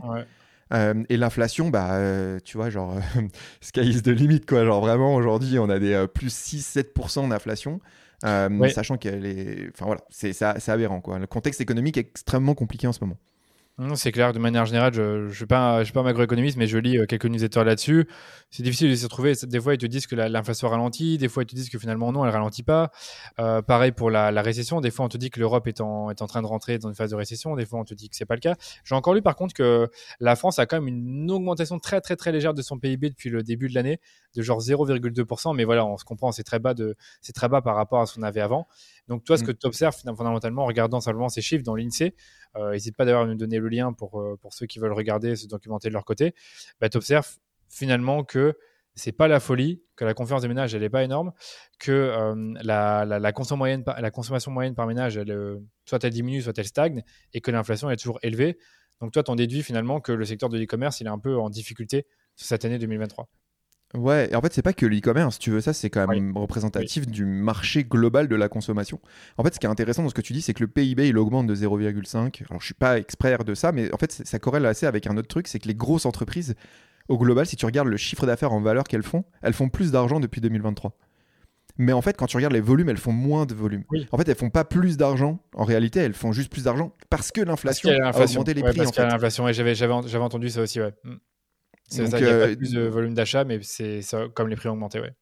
et 0.72 1.18
l'inflation, 1.18 1.70
bah, 1.70 2.40
tu 2.44 2.58
vois, 2.58 2.70
genre, 2.70 3.00
sky 3.62 3.82
is 3.82 4.04
the 4.04 4.10
limit, 4.10 4.42
quoi. 4.42 4.64
Genre, 4.64 4.82
vraiment, 4.82 5.16
aujourd'hui, 5.16 5.58
on 5.58 5.70
a 5.70 5.80
des 5.80 6.06
plus 6.14 6.34
6-7% 6.34 7.30
d'inflation. 7.30 7.80
Sachant 8.22 8.98
qu'elle 8.98 9.26
est. 9.26 9.70
Enfin, 9.74 9.86
voilà, 9.86 10.02
c'est 10.10 10.70
aberrant, 10.70 11.02
quoi. 11.02 11.18
Le 11.18 11.26
contexte 11.26 11.62
économique 11.62 11.98
est 11.98 12.02
extrêmement 12.02 12.54
compliqué 12.54 12.86
en 12.86 12.94
ce 12.94 13.04
moment. 13.04 13.18
C'est 13.94 14.12
clair, 14.12 14.34
de 14.34 14.40
manière 14.40 14.66
générale, 14.66 14.92
je 14.92 15.28
ne 15.28 15.46
pas, 15.46 15.82
je 15.82 15.84
suis 15.84 15.94
pas 15.94 16.02
macroéconomiste, 16.02 16.58
mais 16.58 16.66
je 16.66 16.80
lis 16.80 16.98
euh, 16.98 17.06
quelques 17.06 17.28
newsletters 17.28 17.64
là-dessus. 17.64 18.08
C'est 18.50 18.64
difficile 18.64 18.90
de 18.90 18.96
se 18.96 19.06
trouver. 19.06 19.34
Des 19.44 19.60
fois, 19.60 19.76
ils 19.76 19.78
te 19.78 19.86
disent 19.86 20.08
que 20.08 20.16
l'inflation 20.16 20.68
ralentit, 20.68 21.20
des 21.20 21.30
fois, 21.30 21.44
ils 21.44 21.46
te 21.46 21.54
disent 21.54 21.70
que 21.70 21.78
finalement, 21.78 22.12
non, 22.12 22.26
elle 22.26 22.32
ralentit 22.32 22.64
pas. 22.64 22.90
Euh, 23.38 23.62
pareil 23.62 23.92
pour 23.92 24.10
la, 24.10 24.32
récession. 24.42 24.82
Des 24.82 24.90
fois, 24.90 25.06
on 25.06 25.10
te 25.10 25.18
dit 25.18 25.30
que 25.30 25.40
l'Europe 25.40 25.68
est 25.68 25.80
en, 25.80 26.10
est 26.10 26.24
en 26.24 26.26
train 26.26 26.42
de 26.42 26.48
rentrer 26.48 26.80
dans 26.80 26.90
une 26.90 26.96
phase 26.96 27.12
de 27.12 27.16
récession. 27.16 27.56
Des 27.56 27.68
fois, 27.68 27.80
on 27.80 27.84
te 27.84 27.94
dit 27.94 28.10
que 28.10 28.16
c'est 28.16 28.26
pas 28.26 28.34
le 28.34 28.40
cas. 28.40 28.56
J'ai 28.84 28.96
encore 28.96 29.14
lu, 29.14 29.22
par 29.22 29.36
contre, 29.36 29.54
que 29.54 29.88
la 30.20 30.36
France 30.36 30.58
a 30.58 30.66
quand 30.66 30.78
même 30.78 30.88
une 30.88 31.30
augmentation 31.30 31.78
très, 31.78 32.02
très, 32.02 32.16
très 32.16 32.32
légère 32.32 32.56
de 32.56 32.64
son 32.64 32.80
PIB 32.80 33.12
depuis 33.12 33.30
le 33.30 33.44
début 33.44 33.70
de 33.70 33.76
l'année, 33.76 34.00
de 34.36 34.42
genre 34.42 34.60
0,2%. 34.60 35.56
Mais 35.56 35.66
voilà, 35.66 35.86
on 35.86 35.98
se 35.98 36.04
comprend, 36.04 36.32
c'est 36.32 36.44
très 36.44 36.58
bas 36.58 36.74
de, 36.74 36.96
très 37.36 37.48
bas 37.48 37.62
par 37.62 37.76
rapport 37.76 38.02
à 38.02 38.08
ce 38.08 38.16
qu'on 38.16 38.24
avait 38.24 38.42
avant. 38.42 38.68
Donc, 39.08 39.24
toi, 39.24 39.38
ce 39.38 39.44
mm. 39.44 39.48
que 39.48 39.52
tu 39.54 39.68
observes 39.68 39.96
fondamentalement 39.96 40.64
en 40.64 40.68
regardant 40.68 41.00
simplement 41.00 41.30
ces 41.30 41.42
chiffres 41.42 41.64
dans 41.64 41.76
l'INSEE, 41.76 42.14
n'hésite 42.72 42.96
pas 42.96 43.06
d'ailleurs 43.06 43.22
à 43.22 43.28
nous 43.28 43.36
donner 43.36 43.60
le 43.60 43.70
lien 43.70 43.94
pour, 43.94 44.20
euh, 44.20 44.38
pour 44.42 44.54
ceux 44.54 44.66
qui 44.66 44.80
veulent 44.80 44.94
regarder, 44.94 45.36
se 45.36 45.48
documenter 45.48 45.90
de 45.90 45.94
leur 45.94 46.06
côté, 46.06 46.34
bah, 46.80 46.90
tu 46.90 46.98
observes 46.98 47.38
finalement 47.70 48.24
que 48.24 48.58
c'est 48.96 49.12
pas 49.12 49.28
la 49.28 49.40
folie, 49.40 49.84
que 49.96 50.06
la 50.06 50.16
confiance 50.16 50.42
des 50.42 50.48
ménages, 50.48 50.74
elle 50.74 50.82
n'est 50.82 50.90
pas 50.90 51.04
énorme, 51.04 51.32
que 51.80 51.92
euh, 51.92 52.54
la, 52.64 53.06
la, 53.06 53.32
consommation 53.32 53.58
moyenne, 53.58 53.84
la 53.86 54.12
consommation 54.12 54.52
moyenne 54.52 54.74
par 54.74 54.88
ménage, 54.88 55.18
elle, 55.18 55.32
euh, 55.32 55.60
soit 55.86 56.04
elle 56.04 56.14
diminue, 56.14 56.42
soit 56.42 56.58
elle 56.58 56.66
stagne, 56.66 57.04
et 57.34 57.42
que 57.42 57.52
l'inflation 57.52 57.92
est 57.92 57.98
toujours 57.98 58.18
élevée. 58.24 58.58
Donc 59.00 59.12
toi, 59.12 59.22
tu 59.22 59.30
en 59.30 59.36
déduis 59.36 59.62
finalement 59.62 60.02
que 60.02 60.12
le 60.12 60.26
secteur 60.26 60.50
de 60.50 60.58
l'e-commerce, 60.58 61.00
il 61.00 61.06
est 61.06 61.12
un 61.12 61.20
peu 61.20 61.38
en 61.38 61.52
difficulté 61.52 62.08
cette 62.36 62.66
année 62.66 62.80
2023. 62.80 63.30
Ouais, 63.94 64.30
et 64.32 64.36
en 64.36 64.42
fait, 64.42 64.54
c'est 64.54 64.62
pas 64.62 64.74
que 64.74 64.86
l'e-commerce, 64.86 65.40
tu 65.40 65.50
veux, 65.50 65.62
ça, 65.62 65.72
c'est 65.72 65.90
quand 65.90 66.08
même 66.08 66.36
représentatif 66.36 67.08
du 67.08 67.26
marché 67.26 67.86
global 67.86 68.28
de 68.28 68.36
la 68.36 68.50
consommation. 68.50 69.00
En 69.38 69.44
fait, 69.44 69.54
ce 69.54 69.60
qui 69.60 69.66
est 69.66 69.70
intéressant 69.70 70.04
dans 70.04 70.10
ce 70.10 70.14
que 70.14 70.22
tu 70.22 70.34
dis, 70.34 70.42
c'est 70.42 70.54
que 70.54 70.62
le 70.62 70.68
PIB, 70.68 71.08
il 71.08 71.18
augmente 71.18 71.48
de 71.48 71.56
0,5. 71.56 72.44
Alors, 72.50 72.60
je 72.60 72.66
suis 72.66 72.74
pas 72.74 73.00
expert 73.00 73.46
de 73.46 73.56
ça, 73.56 73.72
mais 73.72 73.94
en 73.94 73.98
fait, 73.98 74.12
ça 74.12 74.40
corrèle 74.40 74.66
assez 74.66 74.86
avec 74.86 75.08
un 75.08 75.16
autre 75.16 75.30
truc, 75.30 75.48
c'est 75.48 75.60
que 75.60 75.68
les 75.70 75.76
grosses 75.76 76.06
entreprises, 76.06 76.56
au 77.08 77.18
global, 77.18 77.46
si 77.46 77.56
tu 77.56 77.66
regardes 77.66 77.88
le 77.88 77.98
chiffre 77.98 78.26
d'affaires 78.26 78.52
en 78.52 78.60
valeur 78.60 78.84
qu'elles 78.84 79.04
font, 79.04 79.24
elles 79.42 79.54
font 79.54 79.70
plus 79.70 79.92
d'argent 79.92 80.20
depuis 80.20 80.42
2023. 80.42 80.98
Mais 81.78 81.94
en 81.94 82.02
fait, 82.02 82.18
quand 82.18 82.26
tu 82.26 82.36
regardes 82.36 82.54
les 82.54 82.62
volumes, 82.62 82.90
elles 82.90 82.98
font 82.98 83.14
moins 83.14 83.46
de 83.46 83.54
volume. 83.54 83.84
En 84.12 84.18
fait, 84.18 84.28
elles 84.28 84.36
font 84.36 84.50
pas 84.50 84.66
plus 84.66 84.98
d'argent. 84.98 85.40
En 85.56 85.64
réalité, 85.64 86.00
elles 86.00 86.14
font 86.14 86.32
juste 86.32 86.52
plus 86.52 86.64
d'argent 86.64 86.94
parce 87.10 87.32
que 87.32 87.40
l'inflation 87.40 87.90
a, 87.90 88.10
augmenté 88.10 88.54
les 88.54 88.64
prix. 88.64 88.76
Parce 88.76 88.92
qu'il 88.92 89.04
y 89.04 89.06
a 89.06 89.10
l'inflation. 89.10 89.48
Et 89.48 89.54
j'avais 89.54 90.18
entendu 90.18 90.50
ça 90.50 90.62
aussi, 90.62 90.82
ouais. 90.82 90.94
C'est 91.88 92.06
ça, 92.08 92.20
il 92.20 92.26
n'y 92.26 92.30
a 92.30 92.34
pas 92.34 92.48
euh, 92.48 92.56
plus 92.56 92.74
de 92.74 92.82
volume 92.82 93.14
d'achat, 93.14 93.46
mais 93.46 93.60
c'est 93.64 94.02
comme 94.34 94.50
les 94.50 94.56
prix 94.56 94.70
ont 94.70 94.74
augmenté, 94.74 95.00
ouais. 95.00 95.14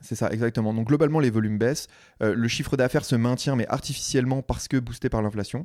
C'est 0.00 0.14
ça, 0.14 0.30
exactement. 0.30 0.72
Donc 0.72 0.88
globalement, 0.88 1.20
les 1.20 1.30
volumes 1.30 1.58
baissent. 1.58 1.88
Euh, 2.22 2.34
le 2.34 2.48
chiffre 2.48 2.76
d'affaires 2.76 3.04
se 3.04 3.16
maintient, 3.16 3.56
mais 3.56 3.66
artificiellement 3.68 4.42
parce 4.42 4.68
que 4.68 4.76
boosté 4.76 5.08
par 5.08 5.22
l'inflation. 5.22 5.64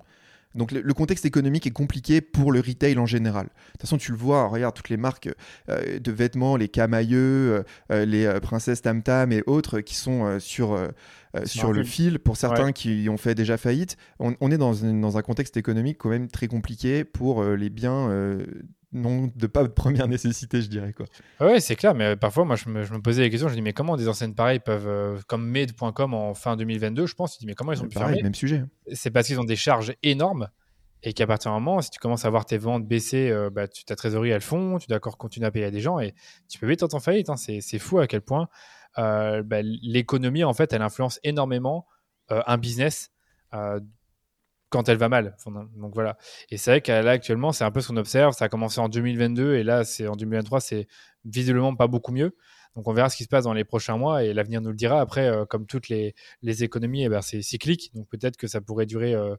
Donc 0.55 0.71
le, 0.71 0.93
contexte 0.93 1.25
économique 1.25 1.65
est 1.65 1.71
compliqué 1.71 2.21
pour 2.21 2.51
le 2.51 2.59
retail 2.59 2.99
en 2.99 3.07
général. 3.07 3.45
De 3.45 3.71
toute 3.71 3.81
façon, 3.81 3.97
tu 3.97 4.11
le 4.11 4.17
vois, 4.19 4.47
regarde 4.47 4.75
toutes 4.75 4.89
les 4.89 4.97
marques 4.97 5.29
euh, 5.69 5.97
de 5.99 6.11
vêtements, 6.11 6.57
les 6.57 6.67
Camailleux, 6.67 7.63
euh, 7.91 8.05
les 8.05 8.39
Princesses 8.39 8.83
Tam 8.83 9.01
Tam 9.01 9.31
et 9.31 9.41
autres 9.47 9.79
qui 9.79 9.95
sont 9.95 10.39
sur, 10.39 10.77
sur 11.43 11.73
le 11.73 11.83
fil, 11.83 12.19
pour 12.19 12.37
certains 12.37 12.71
qui 12.71 13.07
ont 13.09 13.17
fait 13.17 13.33
déjà 13.33 13.57
faillite. 13.57 13.97
On, 14.19 14.51
est 14.51 14.59
dans, 14.59 14.73
dans, 14.73 15.17
un 15.17 15.21
contexte 15.23 15.57
économique 15.57 15.97
quand 15.97 16.09
même 16.09 16.27
très 16.27 16.45
compliqué 16.45 17.03
pour 17.03 17.43
les 17.43 17.71
biens 17.71 18.37
non 18.93 19.29
de 19.35 19.47
pas 19.47 19.63
de 19.63 19.69
première 19.69 20.07
nécessité, 20.07 20.61
je 20.61 20.69
dirais. 20.69 20.93
Quoi. 20.93 21.05
Ouais, 21.39 21.59
c'est 21.59 21.75
clair, 21.75 21.95
mais 21.95 22.15
parfois, 22.15 22.45
moi, 22.45 22.55
je 22.55 22.69
me, 22.69 22.83
je 22.83 22.93
me, 22.93 23.01
posais 23.01 23.23
la 23.23 23.29
question, 23.29 23.49
je 23.49 23.55
dis, 23.55 23.61
mais 23.61 23.73
comment 23.73 23.97
des 23.97 24.07
enseignes 24.07 24.33
pareilles 24.33 24.59
peuvent, 24.59 24.87
euh, 24.87 25.17
comme 25.27 25.45
Made.com 25.47 26.13
en 26.13 26.33
fin 26.33 26.55
2022, 26.55 27.05
je 27.05 27.15
pense, 27.15 27.33
tu 27.33 27.39
dis, 27.39 27.45
mais 27.45 27.55
comment 27.55 27.71
ils 27.71 27.77
sont 27.77 27.87
pu 27.87 27.97
fermer 27.97 28.21
même 28.21 28.35
sujet. 28.35 28.63
C'est 28.91 29.11
parce 29.11 29.27
qu'ils 29.27 29.39
ont 29.39 29.45
des 29.45 29.55
charges 29.55 29.93
énormes 30.03 30.47
et 31.01 31.13
qu'à 31.13 31.27
partir 31.27 31.51
d'un 31.51 31.59
moment, 31.59 31.81
si 31.81 31.89
tu 31.89 31.99
commences 31.99 32.25
à 32.25 32.29
voir 32.29 32.45
tes 32.45 32.57
ventes 32.57 32.87
baisser, 32.87 33.29
euh, 33.29 33.49
bah, 33.49 33.67
tu, 33.67 33.83
ta 33.83 33.95
trésorerie, 33.95 34.29
elle 34.29 34.41
fond, 34.41 34.77
tu 34.77 34.87
dois 34.87 34.97
encore 34.97 35.17
continuer 35.17 35.47
à 35.47 35.51
payer 35.51 35.65
à 35.65 35.71
des 35.71 35.81
gens 35.81 35.99
et 35.99 36.13
tu 36.47 36.59
peux 36.59 36.67
vite 36.67 36.83
en 36.83 36.99
faillite. 36.99 37.29
Hein. 37.29 37.35
C'est 37.35 37.79
fou 37.79 37.99
à 37.99 38.07
quel 38.07 38.21
point 38.21 38.47
euh, 38.97 39.43
bah, 39.43 39.61
l'économie, 39.61 40.43
en 40.43 40.53
fait, 40.53 40.71
elle 40.71 40.81
influence 40.81 41.19
énormément 41.23 41.87
un 42.29 42.57
business 42.57 43.11
quand 44.73 44.89
elle 44.89 44.97
va 44.97 45.07
mal. 45.07 45.37
Donc 45.77 45.93
voilà. 45.93 46.17
Et 46.49 46.57
c'est 46.57 46.71
vrai 46.71 46.81
qu'à 46.81 47.03
là 47.03 47.11
actuellement, 47.11 47.51
c'est 47.51 47.63
un 47.63 47.69
peu 47.69 47.79
ce 47.79 47.89
qu'on 47.89 47.97
observe. 47.97 48.33
Ça 48.33 48.45
a 48.45 48.49
commencé 48.49 48.81
en 48.81 48.89
2022 48.89 49.55
et 49.55 49.63
là, 49.63 49.83
c'est 49.83 50.07
en 50.07 50.15
2023, 50.15 50.59
c'est 50.59 50.87
visiblement 51.25 51.75
pas 51.75 51.85
beaucoup 51.87 52.11
mieux. 52.11 52.35
Donc 52.75 52.87
on 52.87 52.93
verra 52.93 53.09
ce 53.09 53.15
qui 53.15 53.23
se 53.23 53.29
passe 53.29 53.43
dans 53.43 53.53
les 53.53 53.63
prochains 53.63 53.97
mois 53.97 54.23
et 54.23 54.33
l'avenir 54.33 54.61
nous 54.61 54.71
le 54.71 54.75
dira. 54.75 54.99
Après, 54.99 55.27
euh, 55.27 55.45
comme 55.45 55.67
toutes 55.67 55.89
les, 55.89 56.15
économies, 56.63 57.05
eh 57.05 57.09
ben, 57.09 57.21
c'est 57.21 57.43
cyclique. 57.43 57.91
Donc 57.93 58.09
peut-être 58.09 58.35
que 58.35 58.47
ça 58.47 58.61
pourrait 58.61 58.87
durer 58.87 59.13
euh, 59.13 59.35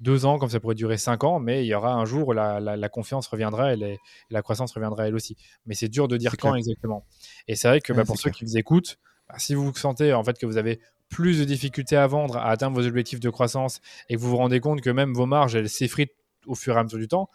deux 0.00 0.24
ans, 0.24 0.38
comme 0.38 0.50
ça 0.50 0.58
pourrait 0.58 0.74
durer 0.74 0.98
cinq 0.98 1.22
ans, 1.22 1.38
mais 1.38 1.64
il 1.64 1.68
y 1.68 1.74
aura 1.74 1.94
un 1.94 2.04
jour 2.04 2.26
où 2.26 2.32
la, 2.32 2.88
confiance 2.88 3.28
reviendra 3.28 3.74
et, 3.74 4.00
la 4.28 4.42
croissance 4.42 4.72
reviendra 4.72 5.06
elle 5.06 5.14
aussi. 5.14 5.36
Mais 5.66 5.76
c'est 5.76 5.88
dur 5.88 6.08
de 6.08 6.16
dire 6.16 6.36
quand 6.36 6.56
exactement. 6.56 7.06
Et 7.46 7.54
c'est 7.54 7.68
vrai 7.68 7.80
que 7.80 7.92
bah, 7.92 8.04
pour 8.04 8.18
ceux 8.18 8.30
qui 8.30 8.44
vous 8.44 8.58
écoutent, 8.58 8.98
bah, 9.28 9.36
si 9.38 9.54
vous 9.54 9.72
sentez 9.74 10.12
en 10.12 10.24
fait 10.24 10.36
que 10.36 10.46
vous 10.46 10.56
avez 10.56 10.80
plus 11.08 11.38
de 11.38 11.44
difficultés 11.44 11.96
à 11.96 12.06
vendre, 12.06 12.36
à 12.36 12.50
atteindre 12.50 12.76
vos 12.76 12.86
objectifs 12.86 13.20
de 13.20 13.30
croissance 13.30 13.80
et 14.08 14.16
que 14.16 14.20
vous 14.20 14.30
vous 14.30 14.36
rendez 14.36 14.60
compte 14.60 14.80
que 14.80 14.90
même 14.90 15.12
vos 15.12 15.26
marges, 15.26 15.54
elles 15.54 15.68
s'effritent 15.68 16.14
au 16.46 16.54
fur 16.54 16.76
et 16.76 16.78
à 16.78 16.84
mesure 16.84 16.98
du 16.98 17.08
temps, 17.08 17.28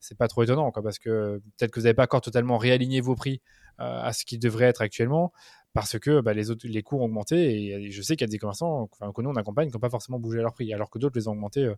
c'est 0.00 0.16
pas 0.16 0.28
trop 0.28 0.42
étonnant, 0.42 0.70
quoi, 0.70 0.82
parce 0.82 0.98
que 0.98 1.40
peut-être 1.56 1.70
que 1.70 1.80
vous 1.80 1.84
n'avez 1.84 1.94
pas 1.94 2.04
encore 2.04 2.20
totalement 2.20 2.58
réaligné 2.58 3.00
vos 3.00 3.14
prix 3.14 3.40
euh, 3.80 4.02
à 4.02 4.12
ce 4.12 4.24
qu'ils 4.24 4.38
devraient 4.38 4.66
être 4.66 4.82
actuellement, 4.82 5.32
parce 5.72 5.98
que 5.98 6.20
bah, 6.20 6.32
les, 6.32 6.50
autres, 6.50 6.66
les 6.66 6.82
coûts 6.82 6.98
ont 6.98 7.04
augmenté 7.04 7.74
et 7.86 7.90
je 7.90 8.02
sais 8.02 8.16
qu'il 8.16 8.26
y 8.26 8.30
a 8.30 8.32
des 8.32 8.38
commerçants 8.38 8.88
enfin, 8.92 9.12
que 9.12 9.20
nous 9.22 9.30
on 9.30 9.36
accompagne 9.36 9.68
qui 9.68 9.74
n'ont 9.74 9.80
pas 9.80 9.90
forcément 9.90 10.18
bougé 10.18 10.40
leur 10.40 10.54
prix, 10.54 10.72
alors 10.72 10.90
que 10.90 10.98
d'autres 10.98 11.18
les 11.18 11.28
ont 11.28 11.32
augmentés 11.32 11.64
euh, 11.64 11.74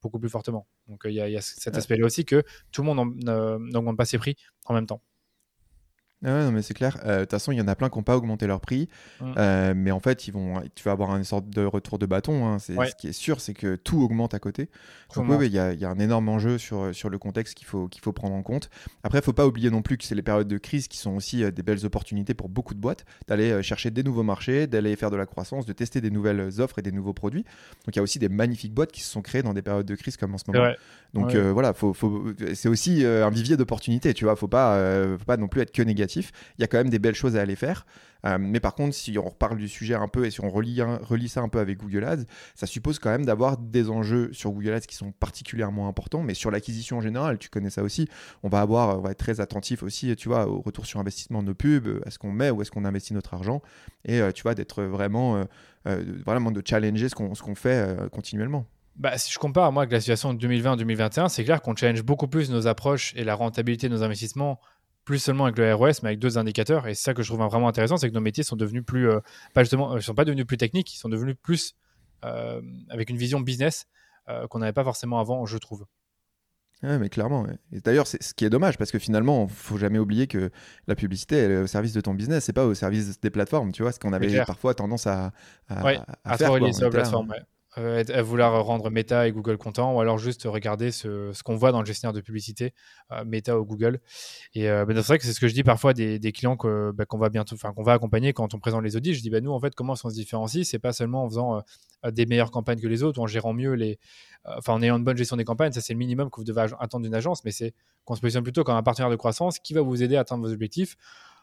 beaucoup 0.00 0.18
plus 0.18 0.30
fortement. 0.30 0.66
Donc 0.88 1.02
il 1.04 1.12
y, 1.12 1.20
a 1.20 1.40
cet 1.40 1.76
aspect-là 1.76 2.04
aussi 2.04 2.24
que 2.24 2.42
tout 2.72 2.82
le 2.82 2.92
monde 2.92 3.14
n'augmente 3.18 3.96
pas 3.96 4.04
ses 4.04 4.18
prix 4.18 4.36
en 4.64 4.74
même 4.74 4.86
temps. 4.86 5.00
Ah 6.24 6.44
non, 6.44 6.52
mais 6.52 6.62
c'est 6.62 6.74
clair. 6.74 6.98
Euh, 7.04 7.16
de 7.16 7.20
toute 7.22 7.32
façon, 7.32 7.50
il 7.50 7.58
y 7.58 7.60
en 7.60 7.66
a 7.66 7.74
plein 7.74 7.88
qui 7.88 7.98
n'ont 7.98 8.04
pas 8.04 8.16
augmenté 8.16 8.46
leur 8.46 8.60
prix. 8.60 8.88
Mmh. 9.20 9.32
Euh, 9.36 9.74
mais 9.76 9.90
en 9.90 9.98
fait, 9.98 10.28
ils 10.28 10.32
vont, 10.32 10.62
tu 10.74 10.84
vas 10.84 10.92
avoir 10.92 11.16
une 11.16 11.24
sorte 11.24 11.50
de 11.50 11.64
retour 11.64 11.98
de 11.98 12.06
bâton. 12.06 12.46
Hein. 12.46 12.58
C'est, 12.58 12.74
Ce 12.74 12.94
qui 12.96 13.08
est 13.08 13.12
sûr, 13.12 13.40
c'est 13.40 13.54
que 13.54 13.74
tout 13.76 14.00
augmente 14.00 14.34
à 14.34 14.38
côté. 14.38 14.68
Donc, 15.16 15.26
oui, 15.28 15.46
il 15.46 15.52
y, 15.52 15.58
a, 15.58 15.90
un 15.90 15.98
énorme 15.98 16.28
enjeu 16.28 16.58
sur, 16.58 16.94
sur 16.94 17.10
le 17.10 17.18
contexte 17.18 17.54
qu'il 17.54 17.66
faut, 17.66 17.88
qu'il 17.88 18.00
faut 18.02 18.12
prendre 18.12 18.34
en 18.34 18.42
compte. 18.42 18.70
Après, 19.02 19.18
il 19.18 19.20
ne 19.20 19.24
faut 19.24 19.32
pas 19.32 19.46
oublier 19.46 19.70
non 19.70 19.82
plus 19.82 19.98
que 19.98 20.04
c'est 20.04 20.14
les 20.14 20.22
périodes 20.22 20.48
de 20.48 20.58
crise 20.58 20.88
qui 20.88 20.96
sont 20.96 21.14
aussi 21.16 21.44
euh, 21.44 21.50
des 21.50 21.62
belles 21.62 21.84
opportunités 21.84 22.34
pour 22.34 22.48
beaucoup 22.48 22.74
de 22.74 22.80
boîtes 22.80 23.04
d'aller 23.28 23.62
chercher 23.62 23.90
des 23.90 24.02
nouveaux 24.02 24.22
marchés, 24.22 24.66
d'aller 24.66 24.96
faire 24.96 25.10
de 25.10 25.16
la 25.16 25.26
croissance, 25.26 25.66
de 25.66 25.72
tester 25.72 26.00
des 26.00 26.10
nouvelles 26.10 26.60
offres 26.60 26.78
et 26.78 26.82
des 26.82 26.92
nouveaux 26.92 27.12
produits. 27.12 27.42
Donc, 27.84 27.94
il 27.94 27.96
y 27.96 28.00
a 28.00 28.02
aussi 28.02 28.18
des 28.18 28.28
magnifiques 28.28 28.72
boîtes 28.72 28.92
qui 28.92 29.02
se 29.02 29.10
sont 29.10 29.22
créées 29.22 29.42
dans 29.42 29.54
des 29.54 29.62
périodes 29.62 29.86
de 29.86 29.94
crise 29.96 30.16
comme 30.16 30.34
en 30.34 30.38
ce 30.38 30.44
moment. 30.50 30.72
Donc, 31.12 31.34
voilà, 31.34 31.74
faut, 31.74 31.92
faut, 31.92 32.32
c'est 32.54 32.68
aussi 32.68 33.04
un 33.04 33.30
vivier 33.30 33.56
d'opportunités. 33.56 34.14
Tu 34.14 34.24
vois, 34.24 34.36
faut 34.36 34.48
pas, 34.48 34.78
faut 35.18 35.24
pas 35.24 35.36
non 35.36 35.48
plus 35.48 35.60
être 35.60 35.72
que 35.72 35.82
négatif. 35.82 36.11
Il 36.20 36.60
y 36.60 36.64
a 36.64 36.66
quand 36.66 36.78
même 36.78 36.90
des 36.90 36.98
belles 36.98 37.14
choses 37.14 37.36
à 37.36 37.40
aller 37.40 37.56
faire. 37.56 37.86
Euh, 38.24 38.38
mais 38.38 38.60
par 38.60 38.74
contre, 38.74 38.94
si 38.94 39.16
on 39.18 39.24
reparle 39.24 39.56
du 39.56 39.68
sujet 39.68 39.94
un 39.94 40.08
peu 40.08 40.26
et 40.26 40.30
si 40.30 40.40
on 40.40 40.50
relie, 40.50 41.28
ça 41.28 41.40
un 41.40 41.48
peu 41.48 41.58
avec 41.58 41.78
Google 41.78 42.04
Ads, 42.04 42.24
ça 42.54 42.66
suppose 42.66 42.98
quand 42.98 43.10
même 43.10 43.24
d'avoir 43.24 43.56
des 43.58 43.90
enjeux 43.90 44.32
sur 44.32 44.50
Google 44.52 44.74
Ads 44.74 44.80
qui 44.80 44.94
sont 44.94 45.12
particulièrement 45.12 45.88
importants, 45.88 46.22
mais 46.22 46.34
sur 46.34 46.50
l'acquisition 46.50 46.98
en 46.98 47.00
général, 47.00 47.38
tu 47.38 47.48
connais 47.48 47.70
ça 47.70 47.82
aussi. 47.82 48.08
On 48.42 48.48
va 48.48 48.60
avoir, 48.60 48.98
on 48.98 49.02
va 49.02 49.10
être 49.10 49.18
très 49.18 49.40
attentif 49.40 49.82
aussi, 49.82 50.14
tu 50.16 50.28
vois, 50.28 50.46
au 50.46 50.60
retour 50.60 50.86
sur 50.86 51.00
investissement 51.00 51.42
de 51.42 51.48
nos 51.48 51.54
pubs, 51.54 52.00
est-ce 52.06 52.18
qu'on 52.18 52.32
met 52.32 52.50
ou 52.50 52.62
est-ce 52.62 52.70
qu'on 52.70 52.84
investit 52.84 53.14
notre 53.14 53.34
argent, 53.34 53.62
et 54.04 54.20
euh, 54.20 54.30
tu 54.32 54.42
vois, 54.42 54.54
d'être 54.54 54.82
vraiment, 54.84 55.44
euh, 55.86 56.04
vraiment 56.24 56.50
de 56.50 56.62
challenger 56.64 57.08
ce 57.08 57.14
qu'on 57.14 57.34
ce 57.34 57.42
qu'on 57.42 57.54
fait 57.54 57.96
continuellement. 58.12 58.66
Bah, 58.96 59.16
si 59.16 59.32
je 59.32 59.38
compare 59.38 59.72
moi 59.72 59.82
avec 59.82 59.92
la 59.92 60.00
situation 60.00 60.34
de 60.34 60.46
2020-2021, 60.46 61.28
c'est 61.28 61.44
clair 61.44 61.62
qu'on 61.62 61.74
challenge 61.74 62.02
beaucoup 62.02 62.28
plus 62.28 62.50
nos 62.50 62.66
approches 62.66 63.14
et 63.16 63.24
la 63.24 63.34
rentabilité 63.34 63.88
de 63.88 63.94
nos 63.94 64.02
investissements 64.02 64.60
plus 65.04 65.18
seulement 65.18 65.44
avec 65.44 65.58
le 65.58 65.74
ROS, 65.74 66.02
mais 66.02 66.10
avec 66.10 66.18
deux 66.18 66.38
indicateurs. 66.38 66.86
Et 66.86 66.94
c'est 66.94 67.02
ça 67.02 67.14
que 67.14 67.22
je 67.22 67.28
trouve 67.32 67.44
vraiment 67.44 67.68
intéressant, 67.68 67.96
c'est 67.96 68.08
que 68.08 68.14
nos 68.14 68.20
métiers 68.20 68.44
sont 68.44 68.56
devenus 68.56 68.84
plus, 68.84 69.08
euh, 69.08 69.20
pas 69.54 69.62
justement, 69.62 69.94
euh, 69.94 70.00
sont 70.00 70.14
pas 70.14 70.24
devenus 70.24 70.46
plus 70.46 70.56
techniques, 70.56 70.94
ils 70.94 70.98
sont 70.98 71.08
devenus 71.08 71.36
plus 71.40 71.74
euh, 72.24 72.60
avec 72.88 73.10
une 73.10 73.16
vision 73.16 73.40
business 73.40 73.86
qu'on 74.48 74.60
n'avait 74.60 74.72
pas 74.72 74.84
forcément 74.84 75.18
avant, 75.18 75.44
je 75.46 75.58
trouve. 75.58 75.84
Ouais, 76.82 76.98
mais 76.98 77.08
clairement. 77.08 77.44
Et 77.72 77.80
d'ailleurs, 77.80 78.06
c'est 78.06 78.22
ce 78.22 78.32
qui 78.34 78.44
est 78.44 78.50
dommage 78.50 78.78
parce 78.78 78.90
que 78.90 78.98
finalement, 78.98 79.46
faut 79.48 79.78
jamais 79.78 79.98
oublier 79.98 80.26
que 80.26 80.50
la 80.86 80.94
publicité 80.94 81.36
elle 81.36 81.50
est 81.50 81.56
au 81.58 81.66
service 81.66 81.92
de 81.92 82.00
ton 82.00 82.14
business, 82.14 82.44
c'est 82.44 82.52
pas 82.52 82.64
au 82.64 82.72
service 82.72 83.20
des 83.20 83.30
plateformes. 83.30 83.72
Tu 83.72 83.82
vois, 83.82 83.92
ce 83.92 83.98
qu'on 83.98 84.12
avait 84.12 84.44
parfois 84.44 84.74
tendance 84.74 85.06
à, 85.06 85.32
à, 85.68 85.86
à, 86.24 86.38
faire. 86.38 86.48
Quoi, 86.50 86.90
plateformes, 86.90 87.34
euh, 87.78 88.04
à 88.12 88.20
vouloir 88.20 88.62
rendre 88.64 88.90
Meta 88.90 89.26
et 89.26 89.32
Google 89.32 89.56
contents, 89.56 89.94
ou 89.94 90.00
alors 90.00 90.18
juste 90.18 90.42
regarder 90.44 90.90
ce, 90.90 91.32
qu'on 91.42 91.56
voit 91.56 91.72
dans 91.72 91.80
le 91.80 91.86
gestionnaire 91.86 92.12
de 92.12 92.20
publicité, 92.20 92.74
euh, 93.10 93.24
Meta 93.24 93.58
ou 93.58 93.64
Google. 93.64 94.00
Et 94.54 94.68
euh, 94.68 94.84
c'est 94.86 95.02
vrai 95.02 95.18
que 95.18 95.24
c'est 95.24 95.32
ce 95.32 95.40
que 95.40 95.48
je 95.48 95.54
dis 95.54 95.62
parfois 95.62 95.94
des, 95.94 96.18
clients 96.32 96.56
ben, 96.62 97.06
qu'on 97.06 97.18
va 97.18 97.30
bientôt, 97.30 97.54
enfin 97.54 97.72
qu'on 97.72 97.82
va 97.82 97.94
accompagner 97.94 98.34
quand 98.34 98.52
on 98.52 98.58
présente 98.58 98.82
les 98.84 98.96
audits. 98.96 99.14
Je 99.14 99.22
dis 99.22 99.30
ben, 99.30 99.42
nous 99.42 99.52
en 99.52 99.60
fait 99.60 99.74
comment 99.74 99.94
on 99.94 100.10
se 100.10 100.14
différencie, 100.14 100.68
c'est 100.68 100.78
pas 100.78 100.92
seulement 100.92 101.24
en 101.24 101.28
faisant 101.28 101.62
des 102.10 102.26
meilleures 102.26 102.50
campagnes 102.50 102.80
que 102.80 102.88
les 102.88 103.02
autres, 103.02 103.18
ou 103.18 103.22
en 103.22 103.26
gérant 103.26 103.54
mieux 103.54 103.72
les, 103.72 103.98
enfin 104.44 104.74
en 104.74 104.82
ayant 104.82 104.98
une 104.98 105.04
bonne 105.04 105.16
gestion 105.16 105.36
des 105.36 105.44
campagnes, 105.44 105.72
ça 105.72 105.80
c'est 105.80 105.94
le 105.94 105.98
minimum 105.98 106.30
que 106.30 106.36
vous 106.36 106.44
devez 106.44 106.66
attendre 106.78 107.04
d'une 107.04 107.14
agence, 107.14 107.42
mais 107.44 107.52
c'est 107.52 107.74
qu'on 108.04 108.16
se 108.16 108.20
positionne 108.20 108.42
plutôt 108.42 108.64
comme 108.64 108.76
un 108.76 108.82
partenaire 108.82 109.10
de 109.10 109.16
croissance 109.16 109.58
qui 109.58 109.72
va 109.72 109.80
vous 109.80 110.02
aider 110.02 110.16
à 110.16 110.20
atteindre 110.20 110.46
vos 110.46 110.52
objectifs 110.52 110.96